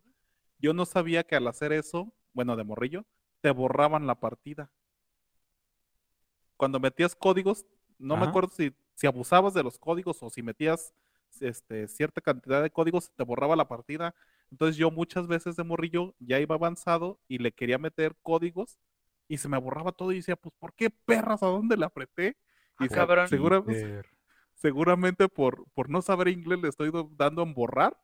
Yo 0.59 0.73
no 0.73 0.85
sabía 0.85 1.23
que 1.23 1.35
al 1.35 1.47
hacer 1.47 1.71
eso, 1.73 2.13
bueno, 2.33 2.55
de 2.55 2.63
morrillo, 2.63 3.05
te 3.41 3.51
borraban 3.51 4.07
la 4.07 4.15
partida. 4.15 4.71
Cuando 6.61 6.79
metías 6.79 7.15
códigos, 7.15 7.65
no 7.97 8.15
me 8.17 8.27
acuerdo 8.27 8.51
si, 8.55 8.71
si 8.93 9.07
abusabas 9.07 9.55
de 9.55 9.63
los 9.63 9.79
códigos 9.79 10.21
o 10.21 10.29
si 10.29 10.43
metías 10.43 10.93
este, 11.39 11.87
cierta 11.87 12.21
cantidad 12.21 12.61
de 12.61 12.69
códigos, 12.69 13.09
te 13.15 13.23
borraba 13.23 13.55
la 13.55 13.67
partida. 13.67 14.13
Entonces 14.51 14.75
yo 14.77 14.91
muchas 14.91 15.25
veces 15.25 15.55
de 15.55 15.63
morrillo 15.63 16.13
ya 16.19 16.39
iba 16.39 16.53
avanzado 16.53 17.19
y 17.27 17.39
le 17.39 17.51
quería 17.51 17.79
meter 17.79 18.15
códigos 18.21 18.77
y 19.27 19.37
se 19.39 19.47
me 19.49 19.57
borraba 19.57 19.91
todo 19.91 20.11
y 20.11 20.17
decía, 20.17 20.35
pues, 20.35 20.53
¿por 20.59 20.71
qué 20.75 20.91
perras? 20.91 21.41
¿A 21.41 21.47
dónde 21.47 21.75
le 21.75 21.83
apreté? 21.85 22.37
Ah, 22.77 22.85
Y 22.85 22.89
se- 22.89 22.93
cabrón. 22.93 23.27
segura- 23.27 23.63
Peter. 23.65 24.05
seguramente 24.53 25.27
por, 25.29 25.65
por 25.73 25.89
no 25.89 26.03
saber 26.03 26.27
inglés 26.27 26.59
le 26.61 26.69
estoy 26.69 26.91
do- 26.91 27.09
dando 27.17 27.41
en 27.41 27.55
borrar. 27.55 27.97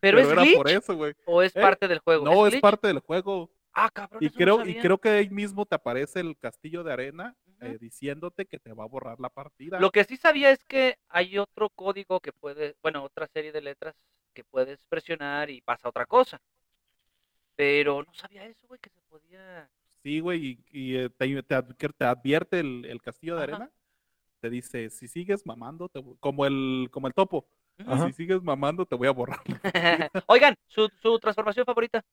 Pero, 0.00 0.18
es 0.18 0.26
era 0.28 0.42
glitch 0.42 0.56
por 0.56 0.68
eso, 0.68 0.96
güey. 0.96 1.14
o 1.24 1.40
es 1.40 1.54
Eh, 1.54 1.60
parte 1.60 1.86
del 1.86 2.00
juego. 2.00 2.24
No, 2.24 2.48
es 2.48 2.60
parte 2.60 2.88
del 2.88 2.98
juego. 2.98 3.48
Ah, 3.72 3.90
cabrón, 3.92 4.22
Y 4.22 4.26
eso 4.26 4.34
no 4.34 4.38
creo, 4.38 4.66
y 4.66 4.78
creo 4.80 4.98
que 4.98 5.08
ahí 5.08 5.28
mismo 5.30 5.66
te 5.66 5.74
aparece 5.74 6.18
el 6.20 6.36
castillo 6.36 6.82
de 6.84 6.92
arena. 6.92 7.36
Eh, 7.60 7.78
diciéndote 7.80 8.46
que 8.46 8.58
te 8.58 8.72
va 8.72 8.84
a 8.84 8.88
borrar 8.88 9.20
la 9.20 9.28
partida. 9.30 9.80
Lo 9.80 9.90
que 9.90 10.04
sí 10.04 10.16
sabía 10.16 10.50
es 10.50 10.62
que 10.64 10.96
hay 11.08 11.38
otro 11.38 11.68
código 11.70 12.20
que 12.20 12.32
puede, 12.32 12.76
bueno, 12.82 13.02
otra 13.04 13.26
serie 13.28 13.52
de 13.52 13.60
letras 13.62 13.94
que 14.32 14.44
puedes 14.44 14.84
presionar 14.86 15.50
y 15.50 15.60
pasa 15.60 15.88
otra 15.88 16.06
cosa. 16.06 16.40
Pero 17.56 18.02
no 18.02 18.12
sabía 18.14 18.44
eso, 18.46 18.66
güey, 18.66 18.80
que 18.80 18.90
se 18.90 19.00
podía. 19.02 19.68
Sí, 20.02 20.20
güey, 20.20 20.58
y, 20.70 20.92
y, 20.92 20.96
eh, 20.96 21.10
te, 21.10 21.42
te 21.42 21.54
adv- 21.56 21.94
te 21.96 22.04
advierte 22.04 22.60
el, 22.60 22.84
el 22.84 23.00
castillo 23.00 23.36
de 23.36 23.44
Ajá. 23.44 23.54
arena. 23.54 23.70
Te 24.40 24.50
dice, 24.50 24.90
si 24.90 25.08
sigues 25.08 25.46
mamando, 25.46 25.88
te 25.88 26.02
como 26.20 26.44
el, 26.46 26.88
como 26.90 27.06
el 27.06 27.14
topo. 27.14 27.48
Ajá. 27.78 28.06
si 28.08 28.12
sigues 28.12 28.42
mamando, 28.42 28.84
te 28.86 28.94
voy 28.96 29.08
a 29.08 29.12
borrar. 29.12 29.40
Oigan, 30.26 30.54
su, 30.66 30.88
su 31.00 31.18
transformación 31.18 31.64
favorita. 31.64 32.04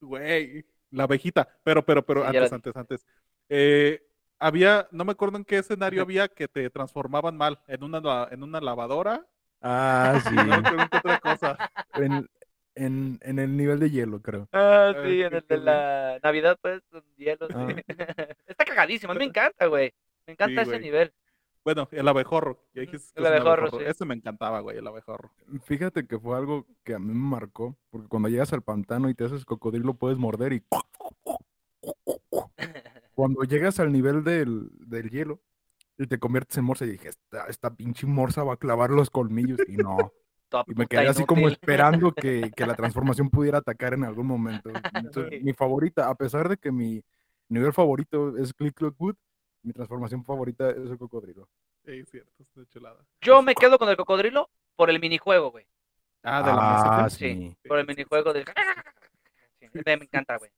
Güey, 0.00 0.64
la 0.90 1.04
abejita. 1.04 1.48
Pero, 1.62 1.84
pero, 1.84 2.04
pero, 2.04 2.22
Sí, 2.22 2.36
antes, 2.36 2.52
antes, 2.52 2.76
antes. 2.76 3.06
Eh, 3.50 4.00
había, 4.38 4.88
no 4.92 5.04
me 5.04 5.12
acuerdo 5.12 5.36
en 5.36 5.44
qué 5.44 5.58
escenario 5.58 6.02
había 6.02 6.28
que 6.28 6.48
te 6.48 6.70
transformaban 6.70 7.36
mal. 7.36 7.60
En 7.66 7.82
una, 7.84 8.28
en 8.30 8.42
una 8.42 8.60
lavadora. 8.60 9.26
Ah, 9.60 10.18
sí. 10.26 10.34
No 10.34 10.44
me 10.46 10.54
acuerdo 10.54 10.82
en 10.82 10.88
qué 10.88 10.96
otra 10.96 11.20
cosa. 11.20 11.58
en, 11.94 12.28
en, 12.76 13.18
en 13.22 13.38
el 13.38 13.56
nivel 13.56 13.78
de 13.80 13.90
hielo, 13.90 14.22
creo. 14.22 14.48
Ah, 14.52 14.94
sí, 15.04 15.20
en 15.22 15.34
el 15.34 15.44
de 15.46 15.58
la 15.58 16.18
Navidad, 16.22 16.56
pues, 16.62 16.80
hielo, 17.16 17.48
sí. 17.48 17.54
Ah. 17.54 17.68
Está 18.46 18.64
cagadísimo, 18.64 19.12
a 19.12 19.14
mí 19.14 19.18
me 19.18 19.24
encanta, 19.26 19.66
güey. 19.66 19.92
Me 20.26 20.32
encanta 20.34 20.64
Sí, 20.64 20.70
ese 20.70 20.80
nivel. 20.80 21.12
Bueno, 21.62 21.88
el 21.90 22.08
abejorro. 22.08 22.64
que 22.72 22.80
el 22.82 22.94
es 22.94 23.12
abejorro, 23.18 23.70
sí. 23.72 23.84
Ese 23.84 24.06
me 24.06 24.14
encantaba, 24.14 24.60
güey, 24.60 24.78
el 24.78 24.86
abejorro. 24.86 25.30
Fíjate 25.64 26.06
que 26.06 26.18
fue 26.18 26.38
algo 26.38 26.66
que 26.84 26.94
a 26.94 26.98
mí 26.98 27.12
me 27.12 27.36
marcó, 27.36 27.76
porque 27.90 28.08
cuando 28.08 28.30
llegas 28.30 28.52
al 28.54 28.62
pantano 28.62 29.10
y 29.10 29.14
te 29.14 29.24
haces 29.24 29.44
cocodrilo 29.44 29.92
puedes 29.92 30.16
morder 30.16 30.54
y 30.54 30.62
cuando 33.20 33.42
llegas 33.42 33.78
al 33.80 33.92
nivel 33.92 34.24
del, 34.24 34.70
del 34.78 35.10
hielo 35.10 35.42
y 35.98 36.06
te 36.06 36.18
conviertes 36.18 36.56
en 36.56 36.64
morsa 36.64 36.86
y 36.86 36.92
dije, 36.92 37.10
esta, 37.10 37.44
esta 37.48 37.68
pinche 37.74 38.06
morsa 38.06 38.44
va 38.44 38.54
a 38.54 38.56
clavar 38.56 38.88
los 38.88 39.10
colmillos 39.10 39.58
y 39.68 39.76
no. 39.76 40.14
Y 40.66 40.74
me 40.74 40.86
quedé 40.86 41.06
así 41.06 41.26
como 41.26 41.46
esperando 41.48 42.12
que, 42.14 42.50
que 42.56 42.64
la 42.66 42.74
transformación 42.74 43.28
pudiera 43.28 43.58
atacar 43.58 43.92
en 43.92 44.04
algún 44.04 44.26
momento. 44.26 44.70
Entonces, 44.94 45.38
Sí. 45.38 45.44
mi 45.44 45.52
favorita, 45.52 46.08
a 46.08 46.14
pesar 46.14 46.48
de 46.48 46.56
que 46.56 46.72
mi 46.72 47.04
nivel 47.50 47.74
favorito 47.74 48.38
es 48.38 48.54
Click 48.54 48.74
Clock 48.74 48.98
Wood, 48.98 49.16
mi 49.62 49.74
transformación 49.74 50.24
favorita 50.24 50.70
es 50.70 50.90
el 50.90 50.96
cocodrilo. 50.96 51.46
Sí, 51.84 52.02
cierto, 52.06 52.32
es 52.42 52.56
una 52.56 52.66
chulada. 52.68 53.04
Yo 53.20 53.42
me 53.42 53.54
quedo 53.54 53.78
con 53.78 53.90
el 53.90 53.98
cocodrilo 53.98 54.48
por 54.76 54.88
el 54.88 54.98
minijuego, 54.98 55.50
güey. 55.50 55.66
Ah, 56.22 56.40
de 56.42 56.46
la. 56.52 57.04
Ah, 57.04 57.10
sí. 57.10 57.18
Sí, 57.18 57.56
sí. 57.62 57.68
por 57.68 57.78
el 57.78 57.86
minijuego 57.86 58.32
del... 58.32 58.46
Me 59.84 59.92
encanta, 59.92 60.38
güey. 60.38 60.50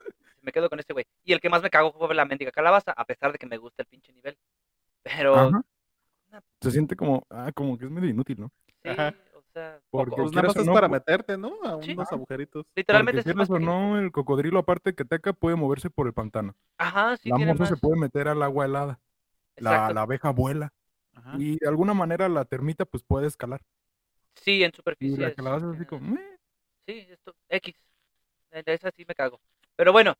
Me 0.42 0.52
quedo 0.52 0.68
con 0.68 0.78
este 0.80 0.92
güey. 0.92 1.04
Y 1.24 1.32
el 1.32 1.40
que 1.40 1.48
más 1.48 1.62
me 1.62 1.70
cagó 1.70 1.92
fue 1.92 2.14
la 2.14 2.24
mendiga 2.24 2.50
calabaza, 2.52 2.92
a 2.92 3.04
pesar 3.04 3.32
de 3.32 3.38
que 3.38 3.46
me 3.46 3.56
gusta 3.58 3.82
el 3.82 3.86
pinche 3.88 4.12
nivel. 4.12 4.36
Pero, 5.02 5.34
Ajá. 5.36 5.62
Se 6.60 6.70
siente 6.70 6.96
como, 6.96 7.26
ah, 7.30 7.52
como 7.54 7.76
que 7.76 7.84
es 7.84 7.90
medio 7.90 8.08
inútil, 8.08 8.40
¿no? 8.40 8.50
sí, 8.82 8.88
Ajá. 8.88 9.14
o 9.34 9.42
sea, 9.52 9.80
Porque. 9.90 10.16
Pues 10.16 10.32
nada 10.32 10.48
más 10.48 10.56
es 10.56 10.64
no, 10.66 10.72
para 10.72 10.88
pu- 10.88 10.92
meterte, 10.92 11.36
¿no? 11.36 11.52
A 11.62 11.82
Sí. 11.82 11.92
unos 11.92 12.10
agujeritos. 12.10 12.64
literalmente 12.74 13.22
Porque 13.22 13.42
es 13.42 13.50
o 13.50 13.58
no, 13.58 13.98
el 13.98 14.10
cocodrilo 14.12 14.58
aparte 14.58 14.94
que 14.94 15.02
ataca 15.02 15.32
puede 15.32 15.56
moverse 15.56 15.90
por 15.90 16.06
el 16.06 16.14
pantano. 16.14 16.56
Ajá, 16.78 17.16
sí 17.18 17.28
la 17.28 17.36
tiene 17.36 17.52
se 17.54 17.58
más. 17.72 17.80
puede 17.80 18.00
meter 18.00 18.28
al 18.28 18.42
agua 18.42 18.64
helada. 18.64 19.00
La, 19.56 19.92
la 19.92 20.02
abeja 20.02 20.30
vuela. 20.30 20.72
Ajá. 21.14 21.34
Y 21.38 21.58
de 21.58 21.68
alguna 21.68 21.92
manera 21.92 22.28
la 22.28 22.44
termita 22.46 22.86
pues 22.86 23.02
puede 23.02 23.26
escalar. 23.26 23.60
Sí, 24.36 24.62
en 24.64 24.70
Y 24.70 24.76
superficie. 24.76 25.18
la 25.18 25.34
que 25.34 25.42
la 25.42 25.50
vas 25.50 25.62
así 25.62 25.82
eh, 25.82 25.86
como. 25.86 26.16
Sí, 26.86 27.06
esto, 27.10 27.34
X. 27.50 27.74
Esa 28.50 28.90
sí 28.92 29.04
me 29.06 29.14
cago. 29.14 29.38
Pero 29.76 29.92
bueno, 29.92 30.14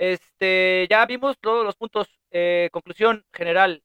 este, 0.00 0.86
ya 0.90 1.04
vimos 1.04 1.38
todos 1.38 1.62
los 1.64 1.76
puntos. 1.76 2.08
Eh, 2.30 2.70
conclusión 2.72 3.22
general. 3.34 3.82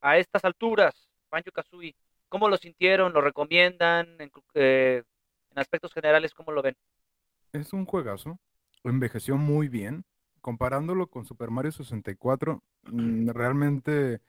A 0.00 0.18
estas 0.18 0.44
alturas, 0.44 0.94
Banjo 1.30 1.50
Kazooie, 1.50 1.96
¿cómo 2.28 2.48
lo 2.48 2.56
sintieron? 2.56 3.12
¿Lo 3.12 3.20
recomiendan? 3.20 4.06
En, 4.20 4.30
eh, 4.54 5.02
en 5.50 5.58
aspectos 5.58 5.92
generales, 5.92 6.32
¿cómo 6.32 6.52
lo 6.52 6.62
ven? 6.62 6.76
Es 7.52 7.72
un 7.72 7.86
juegazo. 7.86 8.38
Envejeció 8.84 9.36
muy 9.36 9.68
bien. 9.68 10.04
Comparándolo 10.40 11.08
con 11.08 11.24
Super 11.24 11.50
Mario 11.50 11.72
64, 11.72 12.62
mm, 12.84 13.30
realmente 13.30 14.20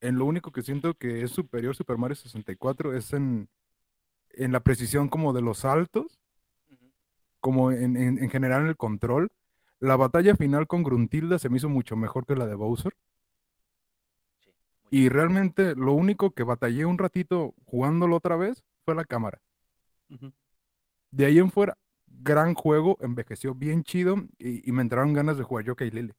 en 0.00 0.16
lo 0.16 0.24
único 0.24 0.52
que 0.52 0.62
siento 0.62 0.94
que 0.94 1.20
es 1.22 1.32
superior 1.32 1.76
Super 1.76 1.98
Mario 1.98 2.14
64 2.16 2.96
es 2.96 3.12
en, 3.12 3.50
en 4.30 4.52
la 4.52 4.60
precisión 4.60 5.10
como 5.10 5.34
de 5.34 5.42
los 5.42 5.58
saltos, 5.58 6.18
como 7.40 7.72
en, 7.72 7.98
en- 7.98 8.22
en 8.22 8.30
general 8.30 8.62
en 8.62 8.68
el 8.68 8.76
control. 8.78 9.28
La 9.80 9.96
batalla 9.96 10.36
final 10.36 10.66
con 10.66 10.82
Gruntilda 10.82 11.38
se 11.38 11.48
me 11.48 11.56
hizo 11.56 11.68
mucho 11.68 11.96
mejor 11.96 12.26
que 12.26 12.36
la 12.36 12.46
de 12.46 12.54
Bowser. 12.54 12.94
Sí, 14.40 14.50
Y 14.90 15.08
realmente 15.08 15.74
lo 15.74 15.92
único 15.92 16.32
que 16.32 16.42
batallé 16.42 16.84
un 16.84 16.98
ratito 16.98 17.54
jugándolo 17.64 18.16
otra 18.16 18.36
vez 18.36 18.62
fue 18.84 18.94
la 18.94 19.04
cámara. 19.04 19.40
De 21.10 21.24
ahí 21.26 21.38
en 21.38 21.50
fuera, 21.50 21.76
gran 22.06 22.54
juego, 22.54 22.96
envejeció 23.00 23.54
bien 23.54 23.82
chido 23.84 24.16
y, 24.38 24.68
y 24.68 24.72
me 24.72 24.82
entraron 24.82 25.12
ganas 25.12 25.38
de 25.38 25.44
jugar 25.44 25.64
Lele. 25.78 26.14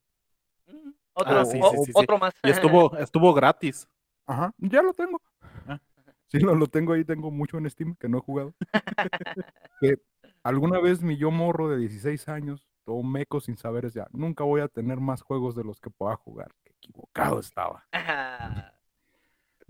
Mm, 0.67 0.89
Otro, 1.13 1.37
Ah, 1.39 1.45
sí, 1.45 1.59
o- 1.61 1.69
sí, 1.71 1.77
sí, 1.77 1.85
sí. 1.85 1.91
otro 1.93 2.17
más. 2.17 2.33
Y 2.43 2.49
estuvo, 2.49 2.97
estuvo 2.97 3.33
gratis. 3.33 3.87
Ajá, 4.25 4.53
ya 4.57 4.81
lo 4.81 4.93
tengo. 4.93 5.21
Ah. 5.67 5.79
Sí, 6.31 6.39
lo, 6.39 6.55
lo 6.55 6.67
tengo 6.67 6.93
ahí, 6.93 7.03
tengo 7.03 7.29
mucho 7.29 7.57
en 7.57 7.69
Steam 7.69 7.93
que 7.99 8.07
no 8.07 8.19
he 8.19 8.21
jugado. 8.21 8.53
Que 9.81 9.97
alguna 10.43 10.79
vez 10.79 11.01
mi 11.03 11.17
yo 11.17 11.29
morro 11.29 11.67
de 11.67 11.77
16 11.77 12.29
años, 12.29 12.69
todo 12.85 13.03
meco 13.03 13.39
sin 13.39 13.57
saber 13.57 13.91
ya, 13.91 14.07
nunca 14.11 14.43
voy 14.43 14.61
a 14.61 14.67
tener 14.67 14.99
más 14.99 15.21
juegos 15.21 15.55
de 15.55 15.63
los 15.63 15.79
que 15.79 15.89
pueda 15.89 16.15
jugar. 16.15 16.51
Qué 16.63 16.71
equivocado 16.71 17.39
estaba. 17.39 17.85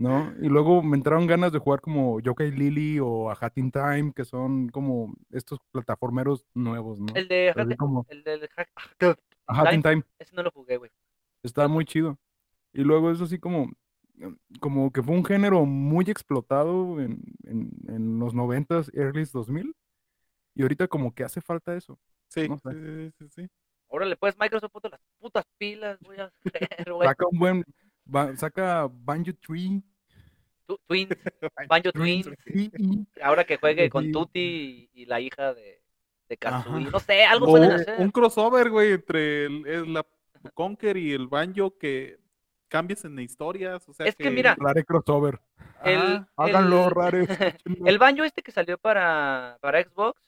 ¿no? 0.01 0.33
Y 0.41 0.49
luego 0.49 0.81
me 0.81 0.97
entraron 0.97 1.27
ganas 1.27 1.51
de 1.51 1.59
jugar 1.59 1.79
como 1.79 2.19
Yokai 2.19 2.51
Lily 2.51 2.99
o 2.99 3.29
a 3.29 3.37
Hat 3.39 3.57
in 3.57 3.71
Time, 3.71 4.13
que 4.15 4.25
son 4.25 4.69
como 4.69 5.13
estos 5.29 5.59
plataformeros 5.71 6.43
nuevos, 6.55 6.99
¿no? 6.99 7.13
El 7.13 7.27
de 7.27 7.53
como, 7.77 8.05
el 8.09 8.23
del 8.23 8.49
Teen 9.69 9.83
Time. 9.83 10.03
Ese 10.17 10.35
no 10.35 10.41
lo 10.41 10.49
jugué, 10.51 10.77
güey. 10.77 10.89
Está 11.43 11.67
muy 11.67 11.85
chido. 11.85 12.17
Y 12.73 12.81
luego 12.81 13.11
es 13.11 13.21
así 13.21 13.37
como, 13.37 13.71
como 14.59 14.91
que 14.91 15.03
fue 15.03 15.13
un 15.13 15.23
género 15.23 15.65
muy 15.65 16.05
explotado 16.09 16.99
en, 16.99 17.21
en, 17.43 17.69
en 17.87 18.19
los 18.19 18.33
90s, 18.33 18.89
early 18.95 19.25
2000. 19.25 19.75
Y 20.55 20.63
ahorita 20.63 20.87
como 20.87 21.13
que 21.13 21.23
hace 21.23 21.41
falta 21.41 21.75
eso. 21.75 21.99
Sí, 22.31 22.47
No 22.49 22.57
sé. 22.57 22.71
sí, 22.71 22.79
sí, 22.79 23.11
sí, 23.19 23.29
sí. 23.43 23.47
Órale, 23.87 24.15
pues, 24.15 24.37
Microsoft, 24.39 24.71
puto, 24.71 24.87
las 24.89 25.01
putas 25.19 25.45
pilas, 25.57 25.99
voy 25.99 26.17
a 26.17 26.31
hacer, 26.45 26.93
güey. 26.93 27.07
Saca 27.09 27.25
un 27.29 27.37
buen, 27.39 27.63
ba- 28.05 28.35
saca 28.37 28.87
Banjo 28.89 29.31
Tree. 29.45 29.81
Tu- 30.65 30.79
Twins, 30.87 31.09
Banjo 31.69 31.91
Twins. 31.91 32.29
Sí, 32.45 32.71
Ahora 33.21 33.43
que 33.43 33.57
juegue 33.57 33.89
con. 33.89 34.09
Tutti 34.13 34.89
y, 34.93 35.01
y 35.01 35.05
la 35.05 35.19
hija 35.19 35.53
de, 35.53 35.81
de. 36.29 36.37
No 36.89 36.99
sé, 37.01 37.25
algo 37.25 37.47
O 37.47 37.49
pueden 37.49 37.71
un- 37.71 37.75
hacer. 37.75 37.99
un 37.99 38.09
crossover, 38.11 38.69
güey, 38.69 38.93
entre 38.93 39.45
el, 39.47 39.67
el- 39.67 39.93
la 39.93 40.05
Conker 40.53 40.95
y 40.95 41.11
el 41.11 41.27
Banjo 41.27 41.77
que 41.77 42.17
cambies 42.69 43.03
en 43.03 43.19
historias. 43.19 43.87
O 43.89 43.93
sea 43.93 44.05
Es 44.05 44.15
que 44.15 44.29
mira, 44.31 44.55
Rare 44.57 44.85
crossover. 44.85 45.41
El, 45.83 45.97
Ajá. 45.97 46.29
Háganlo, 46.37 46.85
el- 46.85 46.91
Rare. 46.91 47.27
El 47.85 47.97
banjo 47.99 48.23
este 48.23 48.41
que 48.41 48.51
salió 48.53 48.77
para, 48.77 49.57
para 49.61 49.83
Xbox, 49.83 50.21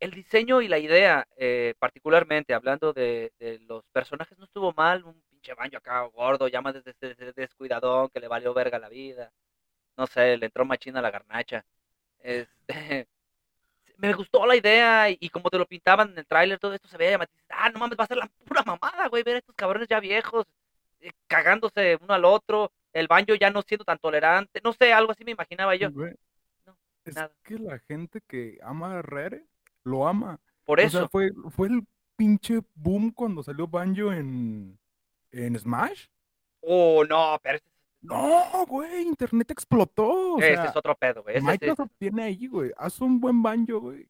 el 0.00 0.10
diseño 0.12 0.60
y 0.62 0.68
la 0.68 0.78
idea, 0.78 1.26
eh, 1.36 1.74
particularmente 1.78 2.54
hablando 2.54 2.92
de, 2.92 3.32
de 3.38 3.58
los 3.60 3.84
personajes, 3.92 4.38
no 4.38 4.44
estuvo 4.44 4.72
mal. 4.74 5.04
Un 5.04 5.20
pinche 5.30 5.54
banjo 5.54 5.76
acá 5.78 6.02
gordo, 6.02 6.48
ya 6.48 6.60
más 6.62 6.74
des- 6.74 6.84
des- 7.00 7.16
des- 7.16 7.34
descuidadón, 7.34 8.08
que 8.10 8.20
le 8.20 8.28
valió 8.28 8.54
verga 8.54 8.78
la 8.78 8.88
vida. 8.88 9.32
No 9.96 10.06
sé, 10.06 10.36
le 10.38 10.46
entró 10.46 10.64
machina 10.64 11.00
a 11.00 11.02
la 11.02 11.10
garnacha. 11.10 11.64
Este, 12.20 12.48
me 13.98 14.12
gustó 14.14 14.46
la 14.46 14.56
idea 14.56 15.10
y, 15.10 15.16
y 15.20 15.28
como 15.30 15.50
te 15.50 15.58
lo 15.58 15.66
pintaban 15.66 16.10
en 16.12 16.18
el 16.18 16.26
tráiler, 16.26 16.58
todo 16.58 16.74
esto 16.74 16.88
se 16.88 16.96
veía 16.98 17.12
llamativo. 17.12 17.38
Ah, 17.50 17.70
no 17.70 17.78
mames, 17.78 17.98
va 17.98 18.04
a 18.04 18.08
ser 18.08 18.16
la 18.18 18.28
pura 18.44 18.62
mamada, 18.64 19.08
güey, 19.08 19.22
ver 19.22 19.36
a 19.36 19.38
estos 19.38 19.54
cabrones 19.54 19.88
ya 19.88 20.00
viejos, 20.00 20.46
eh, 21.00 21.12
cagándose 21.26 21.98
uno 22.00 22.14
al 22.14 22.24
otro, 22.24 22.72
el 22.92 23.08
banjo 23.08 23.34
ya 23.34 23.50
no 23.50 23.62
siendo 23.62 23.84
tan 23.84 23.98
tolerante. 23.98 24.60
No 24.64 24.72
sé, 24.72 24.92
algo 24.92 25.12
así 25.12 25.24
me 25.24 25.32
imaginaba 25.32 25.74
yo. 25.76 25.90
Güey, 25.90 26.14
No, 26.66 26.76
es 27.04 27.14
nada. 27.16 27.34
que 27.44 27.58
la 27.58 27.78
gente 27.80 28.20
que 28.26 28.58
ama 28.62 28.98
a 28.98 29.02
Rare 29.02 29.44
lo 29.84 30.06
ama. 30.06 30.40
Por 30.64 30.80
O 30.80 30.82
eso. 30.82 30.98
sea, 31.00 31.08
fue, 31.08 31.30
fue 31.50 31.68
el 31.68 31.86
pinche 32.16 32.60
boom 32.74 33.10
cuando 33.12 33.42
salió 33.42 33.66
Banjo 33.66 34.12
en, 34.12 34.78
en 35.30 35.58
Smash. 35.58 36.06
Oh, 36.60 37.04
no, 37.04 37.38
pero 37.42 37.58
No, 38.00 38.64
güey, 38.66 39.02
internet 39.02 39.50
explotó. 39.50 40.34
O 40.34 40.38
ese 40.38 40.54
sea, 40.54 40.64
es 40.66 40.76
otro 40.76 40.94
pedo, 40.96 41.22
güey. 41.22 41.36
Ese 41.36 41.46
Microsoft 41.46 41.92
tiene 41.98 42.22
ahí, 42.24 42.46
güey. 42.46 42.72
Haz 42.76 43.00
un 43.00 43.20
buen 43.20 43.42
banjo, 43.42 43.80
güey. 43.80 44.08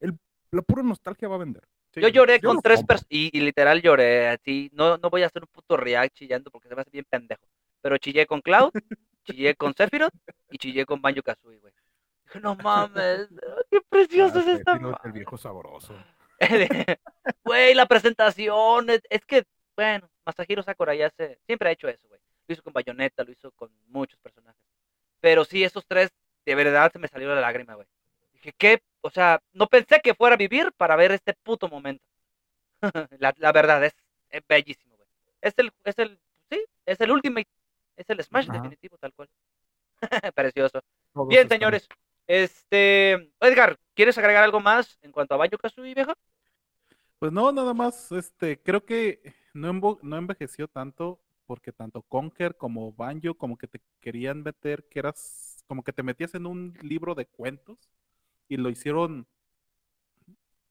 El, 0.00 0.16
la 0.52 0.62
pura 0.62 0.82
nostalgia 0.82 1.28
va 1.28 1.36
a 1.36 1.38
vender. 1.38 1.66
Sí. 1.92 2.00
Yo 2.00 2.08
lloré 2.08 2.38
Yo 2.40 2.50
con 2.50 2.60
tres 2.60 2.84
personas 2.84 3.06
y, 3.08 3.36
y 3.36 3.40
literal 3.40 3.80
lloré 3.82 4.28
así. 4.28 4.70
No, 4.72 4.98
no 4.98 5.10
voy 5.10 5.22
a 5.22 5.26
hacer 5.26 5.42
un 5.42 5.48
puto 5.50 5.76
react 5.76 6.14
chillando 6.14 6.50
porque 6.50 6.68
se 6.68 6.74
me 6.74 6.82
hace 6.82 6.90
bien 6.90 7.06
pendejo. 7.08 7.42
Pero 7.80 7.96
chillé 7.98 8.26
con 8.26 8.40
Cloud, 8.40 8.70
chillé 9.24 9.54
con 9.54 9.74
Sephiroth 9.74 10.12
y 10.50 10.58
chillé 10.58 10.84
con 10.84 11.00
Banjo 11.00 11.22
Kazooie, 11.22 11.58
güey. 11.58 11.72
Dije, 12.28 12.40
no 12.42 12.56
mames, 12.56 13.28
qué 13.70 13.80
precioso 13.88 14.38
Ah, 14.38 14.40
es 14.40 14.46
esta 14.48 14.78
el 15.04 15.12
viejo 15.12 15.36
sabroso. 15.36 15.94
Güey, 17.44 17.74
la 17.74 17.86
presentación, 17.86 18.90
es, 18.90 19.02
es 19.10 19.24
que, 19.24 19.44
bueno, 19.76 20.08
Masahiro 20.24 20.62
Sakura 20.62 20.94
ya 20.94 21.10
se, 21.10 21.38
siempre 21.46 21.68
ha 21.68 21.72
hecho 21.72 21.88
eso, 21.88 22.06
güey. 22.08 22.20
Lo 22.46 22.52
hizo 22.52 22.62
con 22.62 22.72
Bayonetta, 22.72 23.24
lo 23.24 23.32
hizo 23.32 23.50
con 23.52 23.70
muchos 23.88 24.18
personajes. 24.20 24.60
Pero 25.20 25.44
sí, 25.44 25.64
esos 25.64 25.84
tres, 25.86 26.10
de 26.46 26.54
verdad 26.54 26.92
se 26.92 26.98
me 26.98 27.08
salió 27.08 27.34
la 27.34 27.40
lágrima, 27.40 27.74
güey. 27.74 27.86
Dije, 28.32 28.54
¿qué? 28.56 28.82
O 29.00 29.10
sea, 29.10 29.42
no 29.52 29.66
pensé 29.66 30.00
que 30.00 30.14
fuera 30.14 30.34
a 30.34 30.38
vivir 30.38 30.72
para 30.76 30.96
ver 30.96 31.12
este 31.12 31.34
puto 31.34 31.68
momento. 31.68 32.04
la, 33.18 33.34
la 33.36 33.52
verdad, 33.52 33.84
es, 33.84 33.94
es 34.30 34.42
bellísimo, 34.46 34.96
güey. 34.96 35.08
Es 35.40 35.54
el, 35.56 35.72
es 35.84 35.98
el, 35.98 36.20
sí, 36.50 36.64
es 36.86 37.00
el 37.00 37.10
Ultimate, 37.10 37.48
es 37.96 38.08
el 38.08 38.22
Smash 38.22 38.48
Ajá. 38.48 38.54
definitivo, 38.54 38.96
tal 38.98 39.12
cual. 39.12 39.28
Precioso. 40.34 40.80
Bien, 41.26 41.48
señores. 41.48 41.88
Este, 42.28 43.32
Edgar, 43.40 43.80
¿quieres 43.94 44.18
agregar 44.18 44.44
algo 44.44 44.60
más 44.60 44.98
en 45.00 45.12
cuanto 45.12 45.34
a 45.34 45.38
Banjo 45.38 45.56
Kazooie, 45.56 45.94
viejo? 45.94 46.12
Pues 47.18 47.32
no, 47.32 47.50
nada 47.50 47.72
más, 47.72 48.12
este, 48.12 48.60
creo 48.62 48.84
que 48.84 49.34
no, 49.54 49.98
no 50.02 50.16
envejeció 50.16 50.68
tanto 50.68 51.20
porque 51.46 51.72
tanto 51.72 52.02
Conker 52.02 52.56
como 52.58 52.92
Banjo 52.92 53.34
como 53.34 53.56
que 53.56 53.66
te 53.66 53.80
querían 54.00 54.42
meter 54.42 54.86
que 54.90 54.98
eras, 54.98 55.64
como 55.66 55.82
que 55.82 55.94
te 55.94 56.02
metías 56.02 56.34
en 56.34 56.44
un 56.44 56.76
libro 56.82 57.14
de 57.14 57.24
cuentos 57.26 57.78
y 58.46 58.58
lo 58.58 58.68
hicieron 58.68 59.26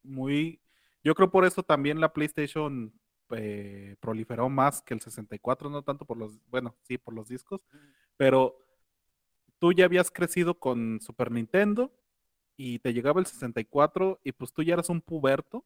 muy, 0.03 0.61
yo 1.03 1.15
creo 1.15 1.31
por 1.31 1.43
eso 1.43 1.63
también 1.63 1.99
la 1.99 2.13
PlayStation 2.13 2.93
eh, 3.31 3.95
proliferó 3.99 4.47
más 4.47 4.84
que 4.84 4.93
el 4.93 5.01
64, 5.01 5.71
no 5.71 5.81
tanto 5.81 6.05
por 6.05 6.17
los, 6.17 6.39
bueno, 6.49 6.77
sí, 6.84 6.99
por 6.99 7.15
los 7.15 7.27
discos, 7.27 7.61
pero 8.15 8.66
tú 9.59 9.73
ya 9.73 9.85
habías 9.85 10.11
crecido 10.11 10.59
con 10.59 10.99
Super 11.01 11.31
Nintendo 11.31 11.91
y 12.55 12.79
te 12.79 12.93
llegaba 12.93 13.19
el 13.19 13.25
64 13.25 14.19
y 14.23 14.31
pues 14.31 14.51
tú 14.51 14.63
ya 14.63 14.73
eras 14.73 14.89
un 14.89 15.01
puberto 15.01 15.65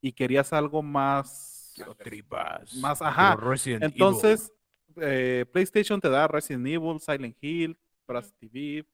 y 0.00 0.12
querías 0.12 0.52
algo 0.52 0.82
más, 0.82 1.74
tripas. 1.98 2.74
más, 2.76 3.02
ajá. 3.02 3.34
quiero 3.34 3.50
Resident 3.50 3.82
Evil. 3.82 3.92
Entonces, 3.92 4.52
eh, 4.96 5.44
PlayStation 5.52 6.00
te 6.00 6.08
da 6.08 6.28
Resident 6.28 6.66
Evil, 6.66 7.00
Silent 7.00 7.36
Hill, 7.40 7.76
Brass 8.06 8.32
TV 8.38 8.86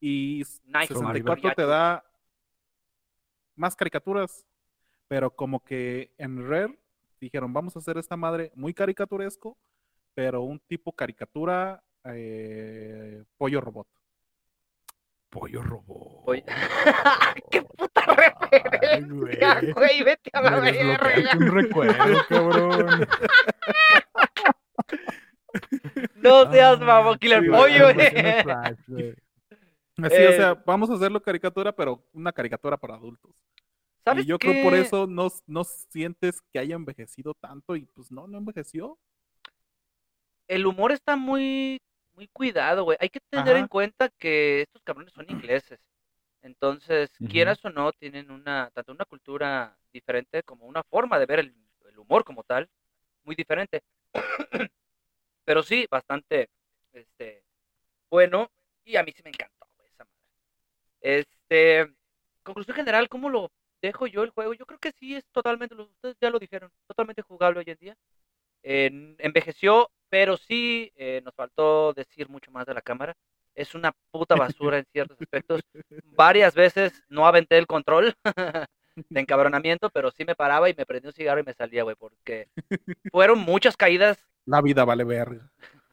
y 0.00 0.44
Nice, 0.64 0.94
64 0.94 1.52
te 1.56 1.66
da 1.66 2.04
más 3.56 3.76
caricaturas, 3.76 4.46
pero 5.08 5.34
como 5.34 5.62
que 5.62 6.12
en 6.16 6.48
Rare 6.48 6.78
dijeron, 7.20 7.52
vamos 7.52 7.76
a 7.76 7.80
hacer 7.80 7.98
esta 7.98 8.16
madre 8.16 8.52
muy 8.54 8.72
caricaturesco, 8.72 9.58
pero 10.14 10.42
un 10.42 10.58
tipo 10.60 10.92
caricatura 10.92 11.82
eh, 12.04 13.22
pollo 13.36 13.60
robot. 13.60 13.86
Pollo 15.28 15.62
robot. 15.62 16.22
Oye, 16.26 16.44
¡Qué 17.50 17.62
puta 17.62 18.02
referencia, 18.06 19.60
güey. 19.60 19.72
güey! 19.72 20.02
¡Vete 20.02 20.30
a 20.32 20.42
la 20.42 20.50
Me 20.60 20.72
desbloqueaste 20.72 21.14
verga! 21.14 21.36
un 21.38 21.46
recuerdo, 21.54 22.24
cabrón. 22.28 23.08
No 26.16 26.50
seas 26.50 26.78
Ah, 26.80 26.84
mamón, 26.84 27.18
Killer 27.18 27.42
sí, 27.42 27.48
Pollo, 27.48 27.94
güey, 27.94 28.42
flash, 28.42 28.78
güey. 28.86 29.14
Así, 30.02 30.14
Eh, 30.16 30.28
o 30.28 30.32
sea, 30.32 30.54
vamos 30.66 30.90
a 30.90 30.94
hacerlo 30.94 31.20
caricatura, 31.20 31.72
pero 31.72 32.02
una 32.12 32.32
caricatura 32.32 32.76
para 32.76 32.94
adultos. 32.94 33.32
¿Sabes 34.04 34.24
Y 34.24 34.28
yo 34.28 34.38
creo 34.38 34.62
por 34.64 34.74
eso 34.74 35.06
no, 35.06 35.28
no 35.46 35.62
sientes 35.64 36.40
que 36.52 36.58
haya 36.58 36.74
envejecido 36.74 37.34
tanto 37.34 37.76
y 37.76 37.84
pues 37.86 38.10
no, 38.10 38.26
no 38.26 38.38
envejeció. 38.38 38.98
El 40.48 40.66
humor 40.66 40.90
está 40.92 41.16
muy, 41.16 41.80
muy 42.20 42.28
cuidado, 42.28 42.84
güey. 42.84 42.98
Hay 43.00 43.08
que 43.08 43.20
tener 43.30 43.56
en 43.56 43.66
cuenta 43.66 44.10
que 44.10 44.62
estos 44.62 44.82
cabrones 44.82 45.12
son 45.14 45.26
ingleses. 45.30 45.80
Entonces, 46.42 47.10
quieras 47.28 47.64
o 47.64 47.70
no, 47.70 47.92
tienen 47.92 48.30
una, 48.30 48.70
tanto 48.74 48.92
una 48.92 49.06
cultura 49.06 49.78
diferente 49.92 50.42
como 50.42 50.66
una 50.66 50.82
forma 50.84 51.18
de 51.18 51.26
ver 51.26 51.40
el, 51.40 51.54
el 51.88 51.98
humor 51.98 52.24
como 52.24 52.42
tal, 52.44 52.68
muy 53.24 53.36
diferente. 53.36 53.82
Pero 55.44 55.62
sí, 55.62 55.86
bastante, 55.90 56.48
este, 56.92 57.44
bueno, 58.10 58.50
y 58.84 58.96
a 58.96 59.04
mí 59.04 59.12
sí 59.16 59.22
me 59.24 59.30
encantó, 59.30 59.66
güey, 59.76 59.88
esa 59.90 60.04
madre. 60.04 60.18
Este, 61.00 61.94
conclusión 62.42 62.76
general, 62.76 63.08
¿cómo 63.08 63.30
lo 63.30 63.50
dejo 63.82 64.06
yo 64.06 64.22
el 64.24 64.30
juego? 64.30 64.54
Yo 64.54 64.66
creo 64.66 64.78
que 64.80 64.92
sí 64.92 65.14
es 65.16 65.24
totalmente, 65.32 65.74
ustedes 65.74 66.16
ya 66.20 66.30
lo 66.30 66.38
dijeron, 66.38 66.70
totalmente 66.88 67.22
jugable 67.22 67.60
hoy 67.60 67.66
en 67.70 67.78
día. 67.78 67.96
En- 68.62 69.16
envejeció, 69.18 69.90
pero 70.10 70.36
sí 70.36 70.92
eh, 70.96 71.22
nos 71.24 71.34
faltó 71.34 71.92
decir 71.94 72.28
mucho 72.28 72.50
más 72.50 72.66
de 72.66 72.74
la 72.74 72.82
cámara. 72.82 73.14
Es 73.54 73.74
una 73.74 73.92
puta 74.10 74.36
basura 74.36 74.78
en 74.78 74.84
ciertos 74.92 75.20
aspectos. 75.20 75.60
Varias 76.16 76.54
veces 76.54 77.02
no 77.08 77.26
aventé 77.26 77.58
el 77.58 77.66
control 77.66 78.14
de 78.96 79.20
encabronamiento, 79.20 79.90
pero 79.90 80.10
sí 80.10 80.24
me 80.24 80.34
paraba 80.36 80.68
y 80.70 80.74
me 80.74 80.86
prendí 80.86 81.08
un 81.08 81.12
cigarro 81.14 81.40
y 81.40 81.44
me 81.44 81.54
salía, 81.54 81.82
güey, 81.82 81.96
porque 81.96 82.48
fueron 83.10 83.38
muchas 83.40 83.76
caídas 83.76 84.18
La 84.46 84.60
vida 84.62 84.84
vale 84.84 85.04
verga. 85.04 85.50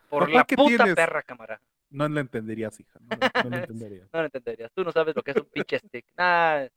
por 0.09 0.29
la 0.29 0.43
¿qué 0.43 0.55
puta 0.55 0.77
tienes? 0.77 0.95
perra 0.95 1.23
cámara. 1.23 1.61
No 1.89 2.07
lo 2.09 2.19
entenderías, 2.19 2.79
hija. 2.79 2.99
no 3.01 3.17
No 3.43 3.49
lo 3.49 3.57
entendería. 3.63 4.07
No 4.13 4.19
lo 4.19 4.25
entenderías. 4.25 4.71
Tú 4.73 4.83
no 4.83 4.91
sabes 4.91 5.15
lo 5.15 5.23
que 5.23 5.31
es 5.31 5.37
un 5.37 5.45
pinche 5.45 5.79
stick. 5.79 6.05
Nah. 6.17 6.67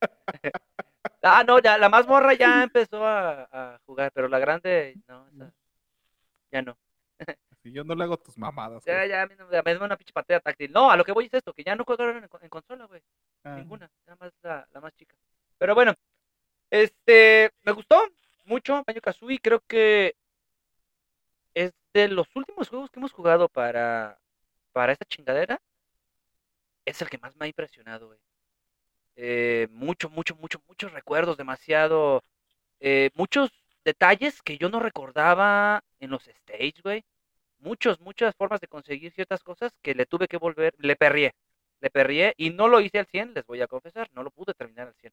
ah, 1.22 1.44
no, 1.46 1.58
ya, 1.60 1.78
la 1.78 1.88
más 1.88 2.06
morra 2.06 2.34
ya 2.34 2.62
empezó 2.64 3.04
a, 3.06 3.48
a 3.52 3.78
jugar, 3.86 4.10
pero 4.14 4.28
la 4.28 4.38
grande, 4.38 4.96
no, 5.08 5.26
esa- 5.28 5.52
ya 6.52 6.62
no. 6.62 6.78
Si 7.62 7.72
yo 7.72 7.84
no 7.84 7.94
le 7.94 8.04
hago 8.04 8.16
tus 8.16 8.36
mamadas. 8.36 8.84
Ya, 8.84 8.98
güey. 8.98 9.08
ya, 9.08 9.22
a 9.22 9.26
mí 9.26 9.34
no 9.38 9.46
me 9.46 9.74
da 9.74 9.84
una 9.84 9.96
pinche 9.96 10.12
pantalla 10.12 10.40
táctil. 10.40 10.72
No, 10.72 10.90
a 10.90 10.96
lo 10.96 11.04
que 11.04 11.12
voy 11.12 11.26
es 11.26 11.34
esto, 11.34 11.52
que 11.52 11.64
ya 11.64 11.76
no 11.76 11.84
juegan 11.84 12.16
en, 12.16 12.28
en 12.40 12.48
consola, 12.48 12.86
güey. 12.86 13.00
Ah, 13.44 13.56
Ninguna, 13.56 13.90
nada 14.06 14.16
más 14.20 14.32
la, 14.42 14.68
la 14.72 14.80
más 14.80 14.92
chica. 14.94 15.14
Pero 15.58 15.74
bueno, 15.74 15.94
este, 16.70 17.50
me 17.62 17.72
gustó 17.72 18.02
mucho 18.44 18.82
Banjo 18.84 19.00
Kazooie. 19.00 19.38
Creo 19.38 19.60
que 19.60 20.16
es 21.54 21.72
de 21.94 22.08
los 22.08 22.26
últimos 22.34 22.68
juegos 22.68 22.90
que 22.90 22.98
hemos 22.98 23.12
jugado 23.12 23.48
para, 23.48 24.18
para 24.72 24.92
esta 24.92 25.04
chingadera. 25.04 25.60
Es 26.84 27.00
el 27.00 27.08
que 27.08 27.18
más 27.18 27.36
me 27.36 27.44
ha 27.44 27.48
impresionado, 27.48 28.08
güey. 28.08 28.18
Eh, 29.14 29.68
mucho, 29.70 30.10
mucho, 30.10 30.34
mucho, 30.36 30.60
muchos 30.66 30.90
recuerdos, 30.92 31.36
demasiado 31.36 32.24
eh, 32.84 33.10
muchos 33.14 33.50
detalles 33.84 34.42
que 34.42 34.58
yo 34.58 34.68
no 34.68 34.80
recordaba 34.80 35.82
en 36.00 36.10
los 36.10 36.26
stage, 36.28 36.74
güey. 36.82 37.04
Muchos, 37.58 38.00
muchas 38.00 38.34
formas 38.34 38.60
de 38.60 38.68
conseguir 38.68 39.12
ciertas 39.12 39.42
cosas 39.42 39.72
que 39.82 39.94
le 39.94 40.06
tuve 40.06 40.26
que 40.28 40.36
volver, 40.36 40.74
le 40.78 40.96
perrié, 40.96 41.32
le 41.80 41.90
perrié 41.90 42.34
y 42.36 42.50
no 42.50 42.66
lo 42.68 42.80
hice 42.80 42.98
al 42.98 43.06
100, 43.06 43.34
les 43.34 43.46
voy 43.46 43.60
a 43.60 43.68
confesar, 43.68 44.08
no 44.12 44.22
lo 44.22 44.30
pude 44.30 44.52
terminar 44.54 44.88
al 44.88 44.94
100. 44.94 45.12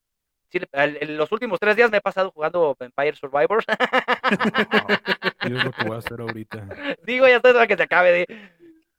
Sí, 0.52 0.60
en 0.74 1.18
los 1.18 1.32
últimos 1.32 1.60
tres 1.60 1.76
días 1.76 1.92
me 1.92 1.98
he 1.98 2.02
pasado 2.02 2.32
jugando 2.32 2.76
Vampire 2.80 3.16
Survivors. 3.16 3.66
Es 5.42 5.52
lo 5.52 5.72
que 5.72 5.86
voy 5.86 5.96
a 5.96 6.00
hacer 6.00 6.20
ahorita. 6.20 6.68
Digo, 7.06 7.28
ya 7.28 7.38
estoy 7.38 7.54
para 7.54 7.68
que 7.68 7.78
se 7.78 7.84
acabe. 7.84 8.26
di. 8.28 8.36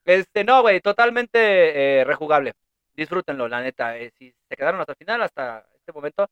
Este, 0.04 0.44
no, 0.44 0.62
güey, 0.62 0.80
totalmente 0.80 2.00
eh, 2.00 2.04
rejugable. 2.04 2.54
Disfrútenlo, 2.94 3.48
la 3.48 3.60
neta. 3.62 3.98
eh, 3.98 4.10
si 4.18 4.32
se 4.48 4.56
quedaron 4.56 4.80
hasta 4.80 4.92
el 4.92 4.98
final, 4.98 5.22
hasta 5.22 5.66
este 5.74 5.92
momento, 5.92 6.28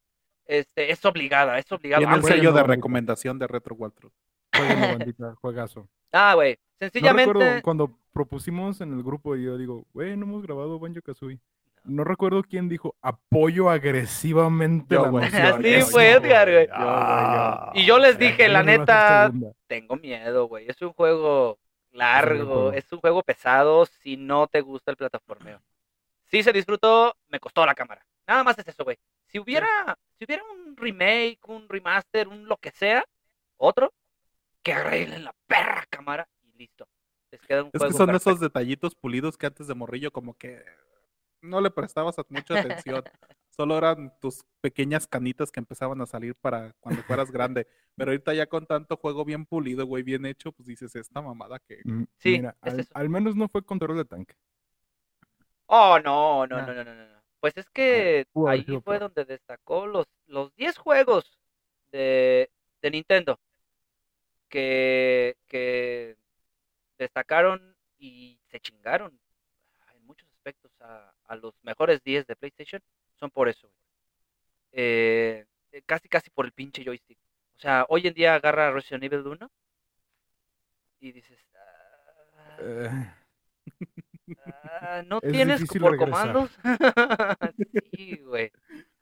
este, 0.49 0.91
es 0.91 1.05
obligada, 1.05 1.59
es 1.59 1.71
obligada. 1.71 2.01
Tiene 2.01 2.15
el 2.17 2.21
bueno, 2.21 2.37
sello 2.37 2.53
de 2.53 2.63
recomendación 2.65 3.39
de 3.39 3.47
Retro 3.47 3.77
Waltru. 3.77 4.11
Jueguenlo, 4.57 4.99
bandita, 4.99 5.35
juegazo. 5.41 5.89
Ah, 6.13 6.35
güey, 6.35 6.55
No 6.55 6.87
sencillamente. 6.87 7.33
recuerdo 7.33 7.63
cuando 7.63 7.99
propusimos 8.13 8.81
en 8.81 8.93
el 8.95 9.03
grupo 9.05 9.37
y 9.37 9.45
yo 9.45 9.57
digo, 9.59 9.85
güey, 9.93 10.17
no 10.17 10.25
hemos 10.25 10.43
grabado 10.43 10.79
Banjo 10.81 11.01
Kazooie. 11.03 11.39
No 11.85 12.03
recuerdo 12.05 12.43
quién 12.43 12.69
dijo 12.69 12.97
apoyo 13.01 13.71
agresivamente 13.71 14.95
Yo, 14.95 15.03
la 15.05 15.09
güey. 15.11 15.25
noción". 15.31 15.65
Así 15.65 15.83
fue, 15.91 16.11
Edgar, 16.13 16.51
güey. 16.51 16.69
Y 17.75 17.87
yo 17.87 17.99
les 17.99 18.19
dije, 18.19 18.49
la 18.49 18.63
neta, 18.63 19.31
tengo 19.67 19.97
miedo, 19.97 20.49
güey. 20.49 20.69
Es 20.69 20.81
un 20.83 20.93
juego 20.93 21.59
largo, 21.93 22.73
es 22.73 22.91
un 22.93 23.01
juego 23.01 23.23
pesado 23.23 23.87
si 23.87 24.17
no 24.17 24.47
te 24.49 24.61
gusta 24.61 24.91
el 24.91 24.97
plataformeo. 24.97 25.61
Si 26.27 26.43
se 26.43 26.53
disfrutó, 26.53 27.15
me 27.29 27.41
costó 27.41 27.65
la 27.65 27.75
cámara. 27.75 28.05
Nada 28.29 28.45
más 28.45 28.59
es 28.59 28.69
eso, 28.69 28.85
güey. 28.85 28.99
Si 29.27 29.41
hubiera, 29.41 29.67
si 30.19 30.27
hubiera 30.27 30.45
un 30.45 30.77
remake, 30.77 31.41
un 31.49 31.69
remaster, 31.69 32.29
un 32.29 32.47
lo 32.49 32.59
que 32.59 32.71
sea, 32.73 33.05
otro, 33.59 33.95
que 34.63 34.73
arreglen 34.75 35.25
la 35.25 35.35
perra 35.47 35.87
cámara 35.91 36.29
y 36.43 36.53
listo. 36.59 36.89
Les 37.33 37.43
queda 37.43 37.65
un 37.65 37.73
Es 37.73 37.81
juego 37.81 37.93
que 37.93 37.95
son 37.97 38.07
perfecto. 38.07 38.31
esos 38.31 38.41
detallitos 38.41 38.95
pulidos 38.95 39.37
que 39.37 39.47
antes 39.47 39.67
de 39.67 39.75
morrillo 39.75 40.11
como 40.13 40.35
que 40.37 40.65
no 41.43 41.61
le 41.61 41.71
prestabas 41.71 42.17
mucha 42.29 42.55
atención. 42.55 43.05
Solo 43.51 43.79
eran 43.79 44.13
tus 44.21 44.45
pequeñas 44.61 45.07
canitas 45.09 45.51
que 45.53 45.61
empezaban 45.61 46.01
a 46.01 46.07
salir 46.07 46.35
para 46.37 46.75
cuando 46.81 47.03
fueras 47.05 47.31
grande. 47.33 47.67
Pero 47.97 48.13
ahorita 48.13 48.35
ya 48.35 48.47
con 48.49 48.67
tanto 48.67 48.97
juego 48.97 49.25
bien 49.25 49.47
pulido, 49.47 49.87
güey, 49.87 50.03
bien 50.05 50.27
hecho, 50.27 50.53
pues 50.53 50.67
dices, 50.69 50.95
esta 50.97 51.23
mamada 51.23 51.59
que... 51.61 51.85
Mm, 51.85 52.05
Sí, 52.19 52.31
Mira, 52.37 52.57
es 52.65 52.75
al, 52.75 52.79
eso. 52.79 52.95
al 52.95 53.09
menos 53.11 53.37
no 53.37 53.49
fue 53.49 53.65
control 53.65 53.97
de 53.99 54.05
tanque. 54.05 54.37
Oh, 55.69 55.99
no, 55.99 56.47
no, 56.47 56.61
no, 56.63 56.75
no, 56.75 56.85
no, 56.85 56.95
no, 56.95 57.09
no. 57.09 57.18
Pues 57.41 57.57
es 57.57 57.69
que 57.71 58.27
pudo 58.33 58.49
haber 58.49 58.61
ahí 58.69 58.81
fue 58.83 58.99
donde 58.99 59.25
destacó 59.25 59.87
los, 59.87 60.07
los 60.27 60.55
10 60.57 60.77
juegos 60.77 61.39
de, 61.93 62.51
de 62.83 62.91
Nintendo 62.91 63.39
que, 64.49 65.37
que 65.47 66.17
destacaron 66.99 67.77
y 67.99 68.39
se 68.51 68.61
chingaron 68.61 69.19
ah, 69.81 69.93
en 69.95 70.05
muchos 70.05 70.29
aspectos 70.33 70.71
a, 70.81 71.13
a 71.27 71.37
los 71.37 71.55
mejores 71.63 72.03
10 72.03 72.27
de 72.27 72.37
PlayStation. 72.37 72.83
Son 73.19 73.31
por 73.31 73.49
eso. 73.49 73.71
Eh, 74.73 75.45
eh, 75.73 75.83
casi, 75.87 76.09
casi 76.09 76.31
por 76.31 76.45
el 76.47 76.53
pinche 76.53 76.85
joystick. 76.85 77.19
O 77.57 77.61
sea, 77.61 77.87
hoy 77.89 78.07
en 78.07 78.15
día 78.15 78.35
agarra 78.35 78.71
Resident 78.73 79.05
Evil 79.05 79.27
1 79.27 79.51
y 81.01 81.13
dices... 81.13 81.39
"Ah, 81.55 82.57
Eh, 82.61 83.15
Ah, 84.65 85.03
¿No 85.07 85.19
Es 85.23 85.33
tienes 85.33 85.65
por 85.81 85.97
comandos? 85.97 86.51
sí, 87.93 88.17
güey. 88.25 88.51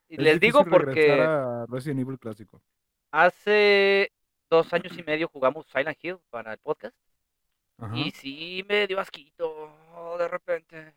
Y 0.09 0.15
es 0.15 0.21
les 0.23 0.41
digo 0.41 0.65
porque 0.65 1.21
a 1.21 1.67
Resident 1.69 2.01
Evil 2.01 2.19
clásico. 2.19 2.63
hace 3.11 4.13
dos 4.49 4.73
años 4.73 4.97
y 4.97 5.03
medio 5.03 5.29
jugamos 5.29 5.67
Silent 5.67 5.99
Hill 6.01 6.19
para 6.31 6.53
el 6.53 6.59
podcast 6.59 6.95
Ajá. 7.79 7.97
y 7.97 8.11
sí 8.13 8.65
me 8.69 8.87
dio 8.87 9.01
asquito 9.01 9.73
de 10.19 10.29
repente 10.29 10.95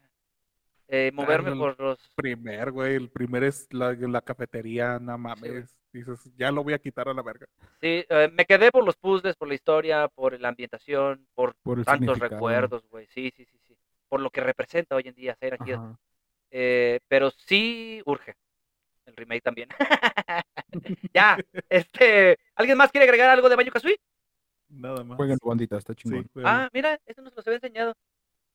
eh, 0.87 1.11
moverme 1.13 1.51
el- 1.51 1.57
por 1.57 1.79
los... 1.79 1.97
Primer, 2.15 2.71
güey, 2.71 2.95
el 2.95 3.09
primer 3.09 3.43
es 3.43 3.67
la, 3.71 3.93
la 3.93 4.21
cafetería, 4.21 4.99
no 4.99 5.17
mames. 5.17 5.75
Dices, 5.91 6.31
ya 6.37 6.51
lo 6.51 6.63
voy 6.63 6.73
a 6.73 6.79
quitar 6.79 7.09
a 7.09 7.13
la 7.15 7.23
verga. 7.23 7.47
Sí, 7.81 8.05
eh, 8.07 8.29
me 8.31 8.45
quedé 8.45 8.71
por 8.71 8.85
los 8.85 8.95
puzzles, 8.95 9.35
por 9.35 9.47
la 9.47 9.55
historia, 9.55 10.07
por 10.07 10.39
la 10.39 10.49
ambientación, 10.49 11.27
por 11.33 11.55
tantos 11.83 12.19
recuerdos, 12.19 12.87
güey. 12.89 13.07
Sí, 13.07 13.31
sí, 13.35 13.43
sí, 13.45 13.57
sí. 13.67 13.68
Por 14.09 14.19
lo 14.19 14.29
que 14.29 14.41
representa 14.41 14.95
hoy 14.95 15.03
en 15.05 15.15
día 15.15 15.37
Hill. 15.39 15.75
Ajá. 15.75 15.99
Eh, 16.51 16.99
pero 17.07 17.31
sí 17.31 18.01
urge 18.05 18.35
el 19.05 19.15
remake 19.15 19.41
también. 19.41 19.69
ya, 21.13 21.37
este, 21.69 22.37
¿alguien 22.55 22.77
más 22.77 22.91
quiere 22.91 23.05
agregar 23.05 23.29
algo 23.29 23.49
de 23.49 23.55
Banjo 23.55 23.71
Kazooie? 23.71 23.99
Nada 24.69 25.03
más. 25.03 25.17
Jueguen 25.17 25.37
bandita, 25.41 25.77
está 25.77 25.93
Sí, 25.93 26.01
chingón. 26.03 26.29
Ah, 26.43 26.69
mira, 26.73 26.99
esto 27.05 27.21
nos 27.21 27.35
los 27.35 27.45
había 27.47 27.57
enseñado. 27.57 27.93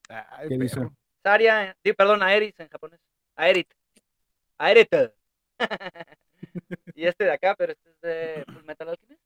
Ay, 0.09 0.49
¿Qué 0.49 0.57
dice? 0.57 0.89
Saria, 1.23 1.75
sí, 1.83 1.93
perdón, 1.93 2.21
Aeris 2.23 2.59
en 2.59 2.69
japonés. 2.69 2.99
Aerit. 3.35 3.67
Aerit. 4.57 4.89
y 6.95 7.05
este 7.05 7.25
de 7.25 7.31
acá, 7.31 7.55
pero 7.57 7.73
este 7.73 7.89
es 7.89 8.01
de 8.01 8.45
Full 8.45 8.63
Metal 8.63 8.89
Alchemist. 8.89 9.21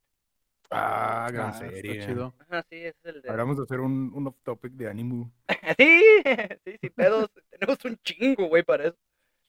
Ah, 0.71 1.29
gran 1.31 1.47
Ah, 1.47 1.51
está 1.53 1.69
serie. 1.69 2.05
chido. 2.05 2.35
Ajá, 2.39 2.63
sí, 2.69 2.75
ese 2.77 2.89
es 3.03 3.05
el 3.15 3.21
de. 3.21 3.29
Hablamos 3.29 3.57
de 3.57 3.63
hacer 3.63 3.79
un, 3.79 4.11
un 4.13 4.27
off 4.27 4.35
topic 4.43 4.73
de 4.73 4.89
Animu. 4.89 5.29
Sí, 5.77 6.01
sí, 6.65 6.77
sin 6.81 6.91
pedos. 6.91 7.29
Tenemos 7.49 7.77
un 7.85 7.97
chingo, 8.03 8.47
güey, 8.47 8.63
para 8.63 8.85
eso. 8.85 8.97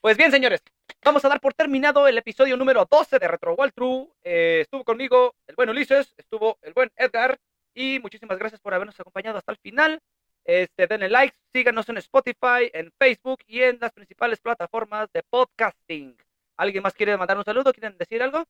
Pues 0.00 0.16
bien, 0.16 0.30
señores, 0.30 0.62
vamos 1.04 1.22
a 1.24 1.28
dar 1.28 1.40
por 1.40 1.52
terminado 1.52 2.08
el 2.08 2.16
episodio 2.16 2.56
número 2.56 2.86
12 2.90 3.18
de 3.18 3.28
Retro 3.28 3.54
World 3.54 3.74
True. 3.74 4.08
Eh, 4.22 4.60
estuvo 4.62 4.82
conmigo 4.82 5.34
el 5.46 5.54
buen 5.56 5.68
Ulises, 5.68 6.14
estuvo 6.16 6.58
el 6.62 6.72
buen 6.72 6.90
Edgar, 6.96 7.38
y 7.74 7.98
muchísimas 8.00 8.38
gracias 8.38 8.60
por 8.62 8.72
habernos 8.72 8.98
acompañado 8.98 9.36
hasta 9.36 9.52
el 9.52 9.58
final. 9.58 10.00
Este, 10.44 10.86
denle 10.86 11.10
like, 11.10 11.36
síganos 11.52 11.86
en 11.90 11.98
Spotify, 11.98 12.70
en 12.72 12.90
Facebook 12.98 13.40
y 13.46 13.60
en 13.60 13.78
las 13.78 13.92
principales 13.92 14.40
plataformas 14.40 15.12
de 15.12 15.22
podcasting. 15.22 16.16
¿Alguien 16.56 16.82
más 16.82 16.94
quiere 16.94 17.16
mandar 17.18 17.36
un 17.36 17.44
saludo? 17.44 17.70
¿Quieren 17.72 17.98
decir 17.98 18.22
algo? 18.22 18.44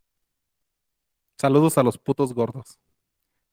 Saludos 1.41 1.79
a 1.79 1.83
los 1.83 1.97
putos 1.97 2.35
gordos. 2.35 2.79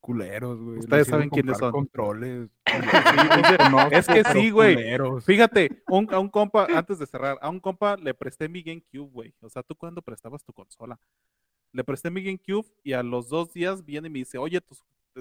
Culeros, 0.01 0.59
güey. 0.61 0.79
Ustedes 0.79 1.07
saben 1.07 1.29
quiénes 1.29 1.57
son. 1.57 1.71
Controles. 1.71 2.49
Es 3.91 4.07
que 4.07 4.23
sí, 4.25 4.49
güey. 4.51 4.75
Fíjate, 5.25 5.83
un- 5.87 6.13
a 6.13 6.19
un 6.19 6.27
compa, 6.29 6.67
antes 6.75 6.99
de 6.99 7.05
cerrar, 7.05 7.37
a 7.41 7.49
un 7.49 7.59
compa 7.61 7.95
le 7.97 8.13
presté 8.13 8.49
mi 8.49 8.61
GameCube, 8.61 9.09
güey. 9.11 9.33
O 9.41 9.49
sea, 9.49 9.63
¿tú 9.63 9.73
cuándo 9.75 10.01
prestabas 10.01 10.43
tu 10.43 10.51
consola? 10.53 10.99
Le 11.71 11.83
presté 11.83 12.09
mi 12.09 12.21
GameCube 12.23 12.65
y 12.83 12.91
a 12.93 13.03
los 13.03 13.29
dos 13.29 13.53
días 13.53 13.85
viene 13.85 14.07
y 14.07 14.11
me 14.11 14.19
dice, 14.19 14.37
oye, 14.37 14.59
tu, 14.61 14.75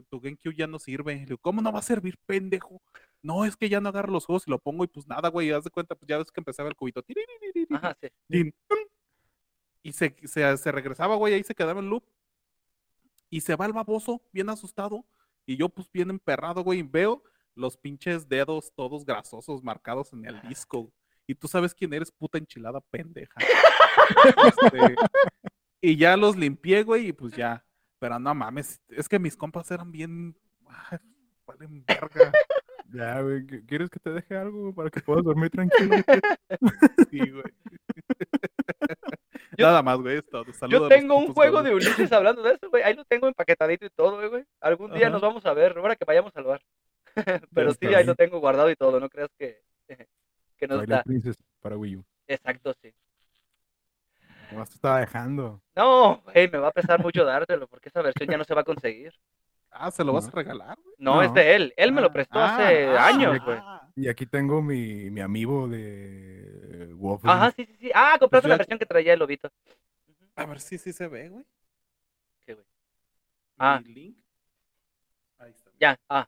tu 0.09 0.21
GameCube 0.21 0.55
ya 0.57 0.67
no 0.67 0.79
sirve. 0.81 1.15
Le 1.15 1.25
digo, 1.27 1.39
¿cómo 1.39 1.63
no 1.63 1.73
va 1.73 1.79
a 1.79 1.83
servir, 1.83 2.19
pendejo? 2.27 2.83
No, 3.23 3.45
es 3.45 3.57
que 3.57 3.69
ya 3.69 3.81
no 3.81 3.89
agarro 3.91 4.13
los 4.13 4.27
juegos 4.27 4.47
y 4.47 4.51
lo 4.51 4.59
pongo 4.59 4.83
y 4.85 4.89
pues 4.89 5.07
nada, 5.07 5.29
güey. 5.31 5.51
Haz 5.53 5.65
de 5.65 5.71
cuenta, 5.71 5.95
pues 5.95 6.09
ya 6.09 6.19
ves 6.19 6.31
que 6.33 6.41
empezaba 6.41 6.69
el 6.69 6.75
cubito. 6.77 7.03
Ajá, 7.71 7.97
sí. 8.29 8.53
Y 9.83 9.93
se, 9.93 10.17
se, 10.25 10.57
se 10.57 10.73
regresaba, 10.73 11.15
güey, 11.17 11.35
ahí 11.35 11.45
se 11.45 11.55
quedaba 11.55 11.81
en 11.81 11.89
loop. 11.91 12.05
Y 13.31 13.41
se 13.41 13.57
va 13.57 13.67
el 13.67 13.73
baboso, 13.73 14.23
bien 14.33 14.49
asustado. 14.51 15.05
Y 15.47 15.57
yo, 15.57 15.69
pues, 15.69 15.91
bien 15.93 16.11
emperrado, 16.11 16.63
güey, 16.63 16.81
y 16.81 16.83
veo 16.83 17.23
los 17.55 17.77
pinches 17.77 18.29
dedos 18.29 18.73
todos 18.75 19.05
grasosos 19.05 19.63
marcados 19.63 20.13
en 20.13 20.27
el 20.27 20.41
disco. 20.49 20.93
Y 21.27 21.35
tú 21.35 21.49
sabes 21.49 21.75
quién 21.75 21.93
eres, 21.95 22.11
puta 22.13 22.39
enchilada 22.39 22.81
pendeja. 22.81 23.35
Este, 24.47 24.95
y 25.81 25.97
ya 25.97 26.17
los 26.17 26.37
limpié, 26.37 26.83
güey, 26.85 27.09
y 27.09 27.13
pues 27.13 27.33
ya. 27.35 27.65
Pero 27.99 28.19
no 28.19 28.35
mames, 28.35 28.81
es 28.89 29.09
que 29.09 29.19
mis 29.19 29.37
compas 29.37 29.71
eran 29.71 29.91
bien. 29.91 30.37
ay, 30.69 30.99
valen 31.47 31.85
verga. 31.87 32.33
Ya, 32.93 33.21
güey. 33.23 33.41
¿qu- 33.47 33.67
¿Quieres 33.67 33.91
que 33.91 33.99
te 33.99 34.11
deje 34.11 34.37
algo 34.37 34.73
para 34.75 34.91
que 34.91 35.01
puedas 35.01 35.25
dormir 35.25 35.51
tranquilo? 35.51 35.97
Sí, 37.11 37.19
güey. 37.31 37.45
Yo- 39.57 39.67
Nada 39.67 39.83
más, 39.83 39.99
güey. 39.99 40.21
Yo 40.69 40.87
a 40.87 40.89
tengo 40.89 41.17
un 41.19 41.33
juego 41.33 41.63
de 41.63 41.75
Ulises 41.75 42.13
hablando 42.13 42.43
de 42.43 42.55
eso, 42.55 42.69
güey. 42.71 42.83
Ahí 42.83 42.95
lo 42.95 43.05
tengo 43.05 43.29
empaquetadito 43.29 43.87
y 43.87 43.91
todo, 43.91 44.29
güey. 44.31 44.45
Algún 44.61 44.93
día 44.93 45.07
Ajá. 45.07 45.11
nos 45.11 45.23
vamos 45.23 45.45
a 45.47 45.53
ver, 45.55 45.77
ahora 45.77 45.97
que 45.97 46.05
vayamos 46.05 46.35
al 46.37 46.45
bar. 46.45 46.63
Pero 47.55 47.73
sí, 47.73 47.87
ahí 47.95 48.05
lo 48.05 48.15
tengo 48.15 48.41
guardado 48.41 48.71
y 48.71 48.77
todo, 48.77 49.01
no 49.01 49.09
creas 49.09 49.31
que, 49.39 49.63
que 50.59 50.67
no 50.69 50.81
está. 50.83 51.03
Princess 51.03 51.37
para 51.61 51.77
Wii 51.77 51.97
U. 51.97 52.05
Exacto, 52.27 52.75
sí. 52.83 52.93
Nomás 54.53 54.69
te 54.69 54.77
estaba 54.77 55.01
dejando. 55.01 55.61
No, 55.75 56.23
güey, 56.23 56.49
me 56.49 56.59
va 56.59 56.69
a 56.69 56.73
pesar 56.73 57.01
mucho 57.03 57.25
dártelo 57.25 57.67
porque 57.67 57.89
esa 57.89 58.03
versión 58.03 58.29
ya 58.29 58.39
no 58.39 58.45
se 58.45 58.55
va 58.55 58.61
a 58.61 58.65
conseguir. 58.65 59.13
Ah, 59.79 59.91
¿se 59.91 60.03
lo 60.05 60.13
vas 60.13 60.25
No. 60.25 60.29
a 60.31 60.33
regalar, 60.35 60.79
güey? 60.83 60.95
No, 60.99 61.15
No. 61.17 61.23
es 61.23 61.33
de 61.35 61.55
él. 61.57 61.75
Él 61.77 61.93
me 61.93 62.01
lo 62.01 62.09
Ah, 62.09 62.13
prestó 62.13 62.39
ah, 62.39 62.55
hace 62.55 62.87
ah, 62.97 63.07
años, 63.07 63.39
güey. 63.45 63.59
Y 63.97 64.09
aquí 64.09 64.27
tengo 64.27 64.61
mi, 64.63 65.11
mi 65.11 65.21
amigo 65.21 65.69
de 65.69 66.93
Waffle. 66.95 67.31
Ajá, 67.31 67.51
sí, 67.53 67.65
sí, 67.67 67.77
sí. 67.81 67.91
Ah, 67.95 68.17
compraste 68.19 68.43
Pues 68.43 68.51
la 68.51 68.55
ya- 68.55 68.59
versión 68.59 68.79
que 68.79 68.87
traía 68.87 69.13
el 69.15 69.19
lobito. 69.19 69.51
A 70.35 70.45
ver 70.47 70.61
si 70.61 70.77
sí 70.79 70.93
se 70.93 71.09
ve, 71.09 71.29
güey. 71.31 71.45
¿Qué, 72.45 72.55
güey? 72.55 72.67
Ah. 73.59 73.81
Mi 73.85 73.93
link. 73.95 74.17
Ahí 75.39 75.51
está. 75.51 75.71
Ya, 75.81 75.99
ah. 76.09 76.27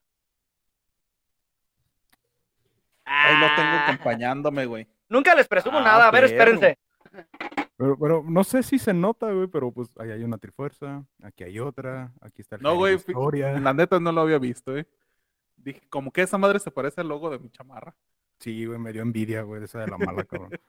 Ahí 3.05 3.33
lo 3.39 3.47
tengo 3.55 3.61
Ah, 3.71 3.85
acompañándome, 3.87 4.65
güey. 4.65 4.87
Nunca 5.07 5.33
les 5.35 5.47
presumo 5.47 5.79
Ah, 5.79 5.83
nada. 5.83 6.07
A 6.07 6.11
ver, 6.11 6.25
espérense. 6.25 6.77
Pero, 7.79 7.97
pero 7.97 8.23
no 8.27 8.43
sé 8.43 8.61
si 8.61 8.77
se 8.77 8.93
nota, 8.93 9.31
güey, 9.31 9.47
pero 9.47 9.71
pues 9.71 9.89
ahí 9.97 10.11
hay 10.11 10.21
una 10.21 10.37
trifuerza, 10.37 11.05
aquí 11.23 11.45
hay 11.45 11.59
otra, 11.59 12.11
aquí 12.19 12.41
está 12.41 12.57
el 12.57 12.61
No, 12.61 12.75
güey, 12.75 12.97
la 13.61 13.73
neta 13.73 14.01
no 14.01 14.11
lo 14.11 14.19
había 14.19 14.37
visto, 14.37 14.77
eh. 14.77 14.85
Dije, 15.55 15.81
como 15.89 16.11
que 16.11 16.21
esa 16.21 16.37
madre 16.37 16.59
se 16.59 16.71
parece 16.71 16.99
al 16.99 17.07
logo 17.07 17.29
de 17.29 17.39
mi 17.39 17.49
chamarra. 17.49 17.95
Sí, 18.37 18.65
güey, 18.65 18.77
me 18.79 18.91
dio 18.91 19.01
envidia, 19.01 19.43
güey, 19.43 19.61
de 19.61 19.65
esa 19.65 19.79
de 19.79 19.87
la 19.87 19.97
mala, 19.97 20.25
cabrón. 20.25 20.51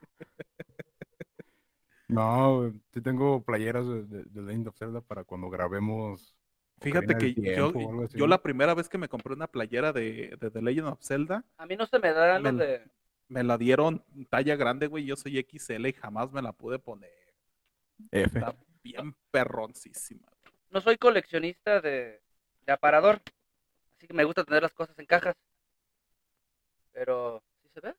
No, 2.06 2.58
güey, 2.58 2.72
sí 2.92 3.00
tengo 3.00 3.42
playeras 3.44 3.86
de, 3.86 4.02
de, 4.04 4.24
de 4.24 4.42
Legend 4.42 4.68
of 4.68 4.76
Zelda 4.76 5.00
para 5.00 5.22
cuando 5.22 5.48
grabemos. 5.48 6.34
Fíjate 6.80 7.16
que 7.16 7.34
yo, 7.34 7.72
Tiempo 7.72 8.26
la 8.26 8.42
primera 8.42 8.74
vez 8.74 8.88
que 8.88 8.98
me 8.98 9.08
compré 9.08 9.34
una 9.34 9.46
playera 9.46 9.92
de, 9.92 10.36
de 10.40 10.50
The 10.50 10.62
Legend 10.62 10.88
of 10.88 11.02
Zelda, 11.02 11.44
A 11.58 11.66
mí 11.66 11.76
no 11.76 11.86
se 11.86 11.98
me 11.98 12.12
da 12.12 12.38
lo 12.40 12.52
Me- 12.52 12.64
de... 12.64 12.90
me 13.30 13.44
la 13.44 13.56
dieron 13.56 14.04
talla 14.28 14.56
grande, 14.56 14.88
güey. 14.88 15.04
Yo 15.06 15.16
soy 15.16 15.38
XL 15.48 15.86
y 15.86 15.92
jamás 15.92 16.30
me 16.32 16.42
la 16.42 16.52
pude 16.52 16.78
poner. 16.78 17.10
F. 18.10 18.38
Está 18.38 18.54
bien 18.82 19.14
perroncísima. 19.30 20.28
No 20.70 20.80
soy 20.80 20.98
coleccionista 20.98 21.80
de, 21.80 22.20
de 22.66 22.72
aparador. 22.72 23.22
Así 23.96 24.06
que 24.06 24.14
me 24.14 24.24
gusta 24.24 24.44
tener 24.44 24.62
las 24.62 24.72
cosas 24.74 24.98
en 24.98 25.06
cajas. 25.06 25.36
Pero, 26.92 27.42
¿sí 27.62 27.68
se 27.72 27.80
ve? 27.80 27.94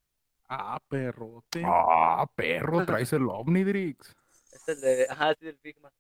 Ah, 0.50 0.80
perrote. 0.88 1.64
Ah, 1.66 2.26
perro, 2.36 2.86
traes 2.86 3.14
el 3.14 3.28
Omnidrix. 3.30 4.16
Este 4.52 4.74
es 4.74 4.78
el 4.78 4.82
de... 4.82 5.08
Ajá, 5.10 5.34
sí, 5.40 5.46
del 5.46 5.58
Figma. 5.60 5.92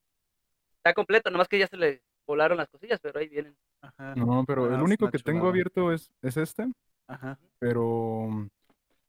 Está 0.77 0.93
completo, 0.93 1.29
nomás 1.31 1.47
que 1.47 1.59
ya 1.59 1.67
se 1.67 1.77
le 1.77 2.01
volaron 2.25 2.57
las 2.57 2.67
cosillas, 2.67 2.99
pero 2.99 3.19
ahí 3.19 3.29
vienen. 3.29 3.55
Ajá. 3.81 4.15
No, 4.15 4.43
pero 4.45 4.65
Ah, 4.65 4.69
el 4.69 4.75
es 4.75 4.81
único 4.81 5.09
que 5.09 5.19
tengo 5.19 5.47
abierto 5.47 5.93
es, 5.93 6.11
es 6.21 6.35
este. 6.37 6.69
Ajá. 7.07 7.39
Pero 7.59 8.49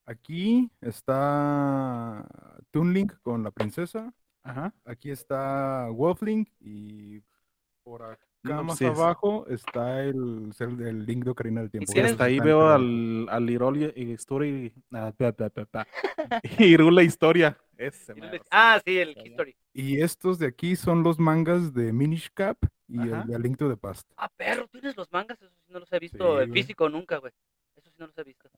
aquí 0.06 0.70
está 0.80 2.26
Toon 2.70 2.92
Link 2.92 3.12
con 3.22 3.42
la 3.42 3.50
princesa. 3.50 4.12
Ajá. 4.42 4.74
Aquí 4.84 5.10
está 5.10 5.88
Wolflink 5.90 6.48
y 6.60 7.20
por 7.84 8.02
acá 8.02 8.26
No, 8.42 8.64
más 8.64 8.78
sí, 8.78 8.84
es- 8.86 8.98
abajo 8.98 9.46
está 9.48 10.02
el, 10.02 10.52
el, 10.58 10.80
el 10.86 11.06
Link 11.06 11.24
de 11.24 11.30
Ocarina 11.30 11.60
del 11.60 11.70
Tiempo. 11.70 11.86
Sí, 11.86 11.94
tienes- 11.94 12.12
hasta 12.12 12.24
ahí 12.24 12.40
veo 12.40 12.68
al, 12.68 13.28
al 13.28 13.48
Iroli 13.48 13.92
y 13.94 14.12
Story. 14.14 14.72
Ah, 14.92 15.12
pa, 15.16 15.32
pa, 15.32 15.48
pa, 15.50 15.64
pa. 15.66 15.86
Irule 16.58 17.04
Historia. 17.04 17.56
Ese 17.76 18.14
Ah, 18.50 18.80
sí, 18.84 18.98
el. 18.98 19.16
History. 19.24 19.56
Y 19.72 20.00
estos 20.00 20.38
de 20.38 20.46
aquí 20.46 20.76
son 20.76 21.02
los 21.02 21.18
mangas 21.18 21.72
de 21.72 21.92
Minish 21.92 22.30
Cap 22.34 22.58
y 22.88 22.98
Ajá. 23.00 23.22
el 23.22 23.28
de 23.28 23.38
Link 23.38 23.56
to 23.58 23.68
the 23.68 23.76
Past. 23.76 24.08
Ah, 24.16 24.28
perro, 24.36 24.66
¿tienes 24.68 24.96
los 24.96 25.10
mangas? 25.12 25.40
Eso 25.40 25.50
sí 25.64 25.72
no 25.72 25.78
los 25.80 25.92
he 25.92 25.98
visto 26.00 26.38
Sí, 26.38 26.44
en 26.44 26.52
físico 26.52 26.88
nunca, 26.88 27.18
güey. 27.18 27.32
Eso 27.76 27.88
sí 27.90 27.96
no 27.98 28.06
los 28.08 28.18
he 28.18 28.24
visto. 28.24 28.50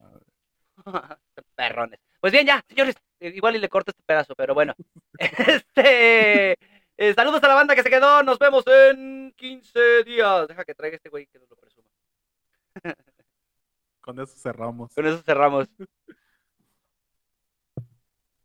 Perrones. 1.55 1.99
Pues 2.19 2.33
bien, 2.33 2.45
ya, 2.47 2.63
señores. 2.67 2.95
eh, 3.19 3.29
Igual 3.35 3.55
y 3.55 3.59
le 3.59 3.69
corto 3.69 3.91
este 3.91 4.03
pedazo, 4.05 4.35
pero 4.35 4.53
bueno. 4.53 4.73
Este. 5.19 6.53
eh, 6.97 7.13
saludos 7.13 7.43
a 7.43 7.47
la 7.47 7.55
banda 7.55 7.75
que 7.75 7.83
se 7.83 7.89
quedó. 7.89 8.23
Nos 8.23 8.39
vemos 8.39 8.63
en 8.67 9.33
15 9.37 10.03
días. 10.03 10.47
Deja 10.47 10.65
que 10.65 10.75
traiga 10.75 10.97
este 10.97 11.09
güey 11.09 11.27
que 11.27 11.39
nos 11.39 11.49
lo 11.49 11.55
presuma. 11.55 11.89
Con 14.01 14.19
eso 14.19 14.35
cerramos. 14.37 14.93
Con 14.93 15.05
eso 15.07 15.21
cerramos. 15.23 15.67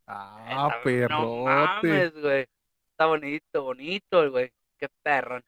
Ah, 0.07 0.81
No 1.09 1.45
mames, 1.45 2.13
güey. 2.21 2.47
Está 2.91 3.07
bonito, 3.07 3.63
bonito 3.63 4.23
el 4.23 4.31
güey. 4.31 4.53
Qué 4.79 4.89
perrón. 5.03 5.45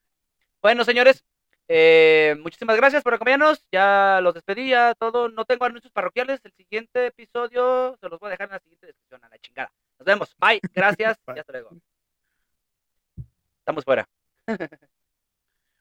Bueno, 0.60 0.84
señores, 0.84 1.24
eh, 1.74 2.36
muchísimas 2.40 2.76
gracias 2.76 3.02
por 3.02 3.14
acompañarnos. 3.14 3.64
Ya 3.72 4.20
los 4.22 4.34
despedí, 4.34 4.68
ya 4.68 4.94
todo. 4.94 5.30
No 5.30 5.46
tengo 5.46 5.64
anuncios 5.64 5.90
parroquiales. 5.90 6.38
El 6.44 6.52
siguiente 6.52 7.06
episodio 7.06 7.96
se 7.98 8.10
los 8.10 8.20
voy 8.20 8.28
a 8.28 8.30
dejar 8.32 8.48
en 8.48 8.52
la 8.52 8.58
siguiente 8.60 8.88
descripción. 8.88 9.24
A 9.24 9.30
la 9.30 9.38
chingada. 9.38 9.72
Nos 9.98 10.04
vemos. 10.04 10.36
Bye. 10.38 10.60
Gracias. 10.74 11.16
Bye. 11.26 11.36
y 11.36 11.40
hasta 11.40 11.52
luego. 11.52 11.70
Estamos 13.60 13.84
fuera. 13.86 14.06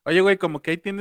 Oye, 0.06 0.22
güey, 0.22 0.38
como 0.38 0.62
que 0.62 0.72
ahí 0.72 0.78
tienes 0.78 1.00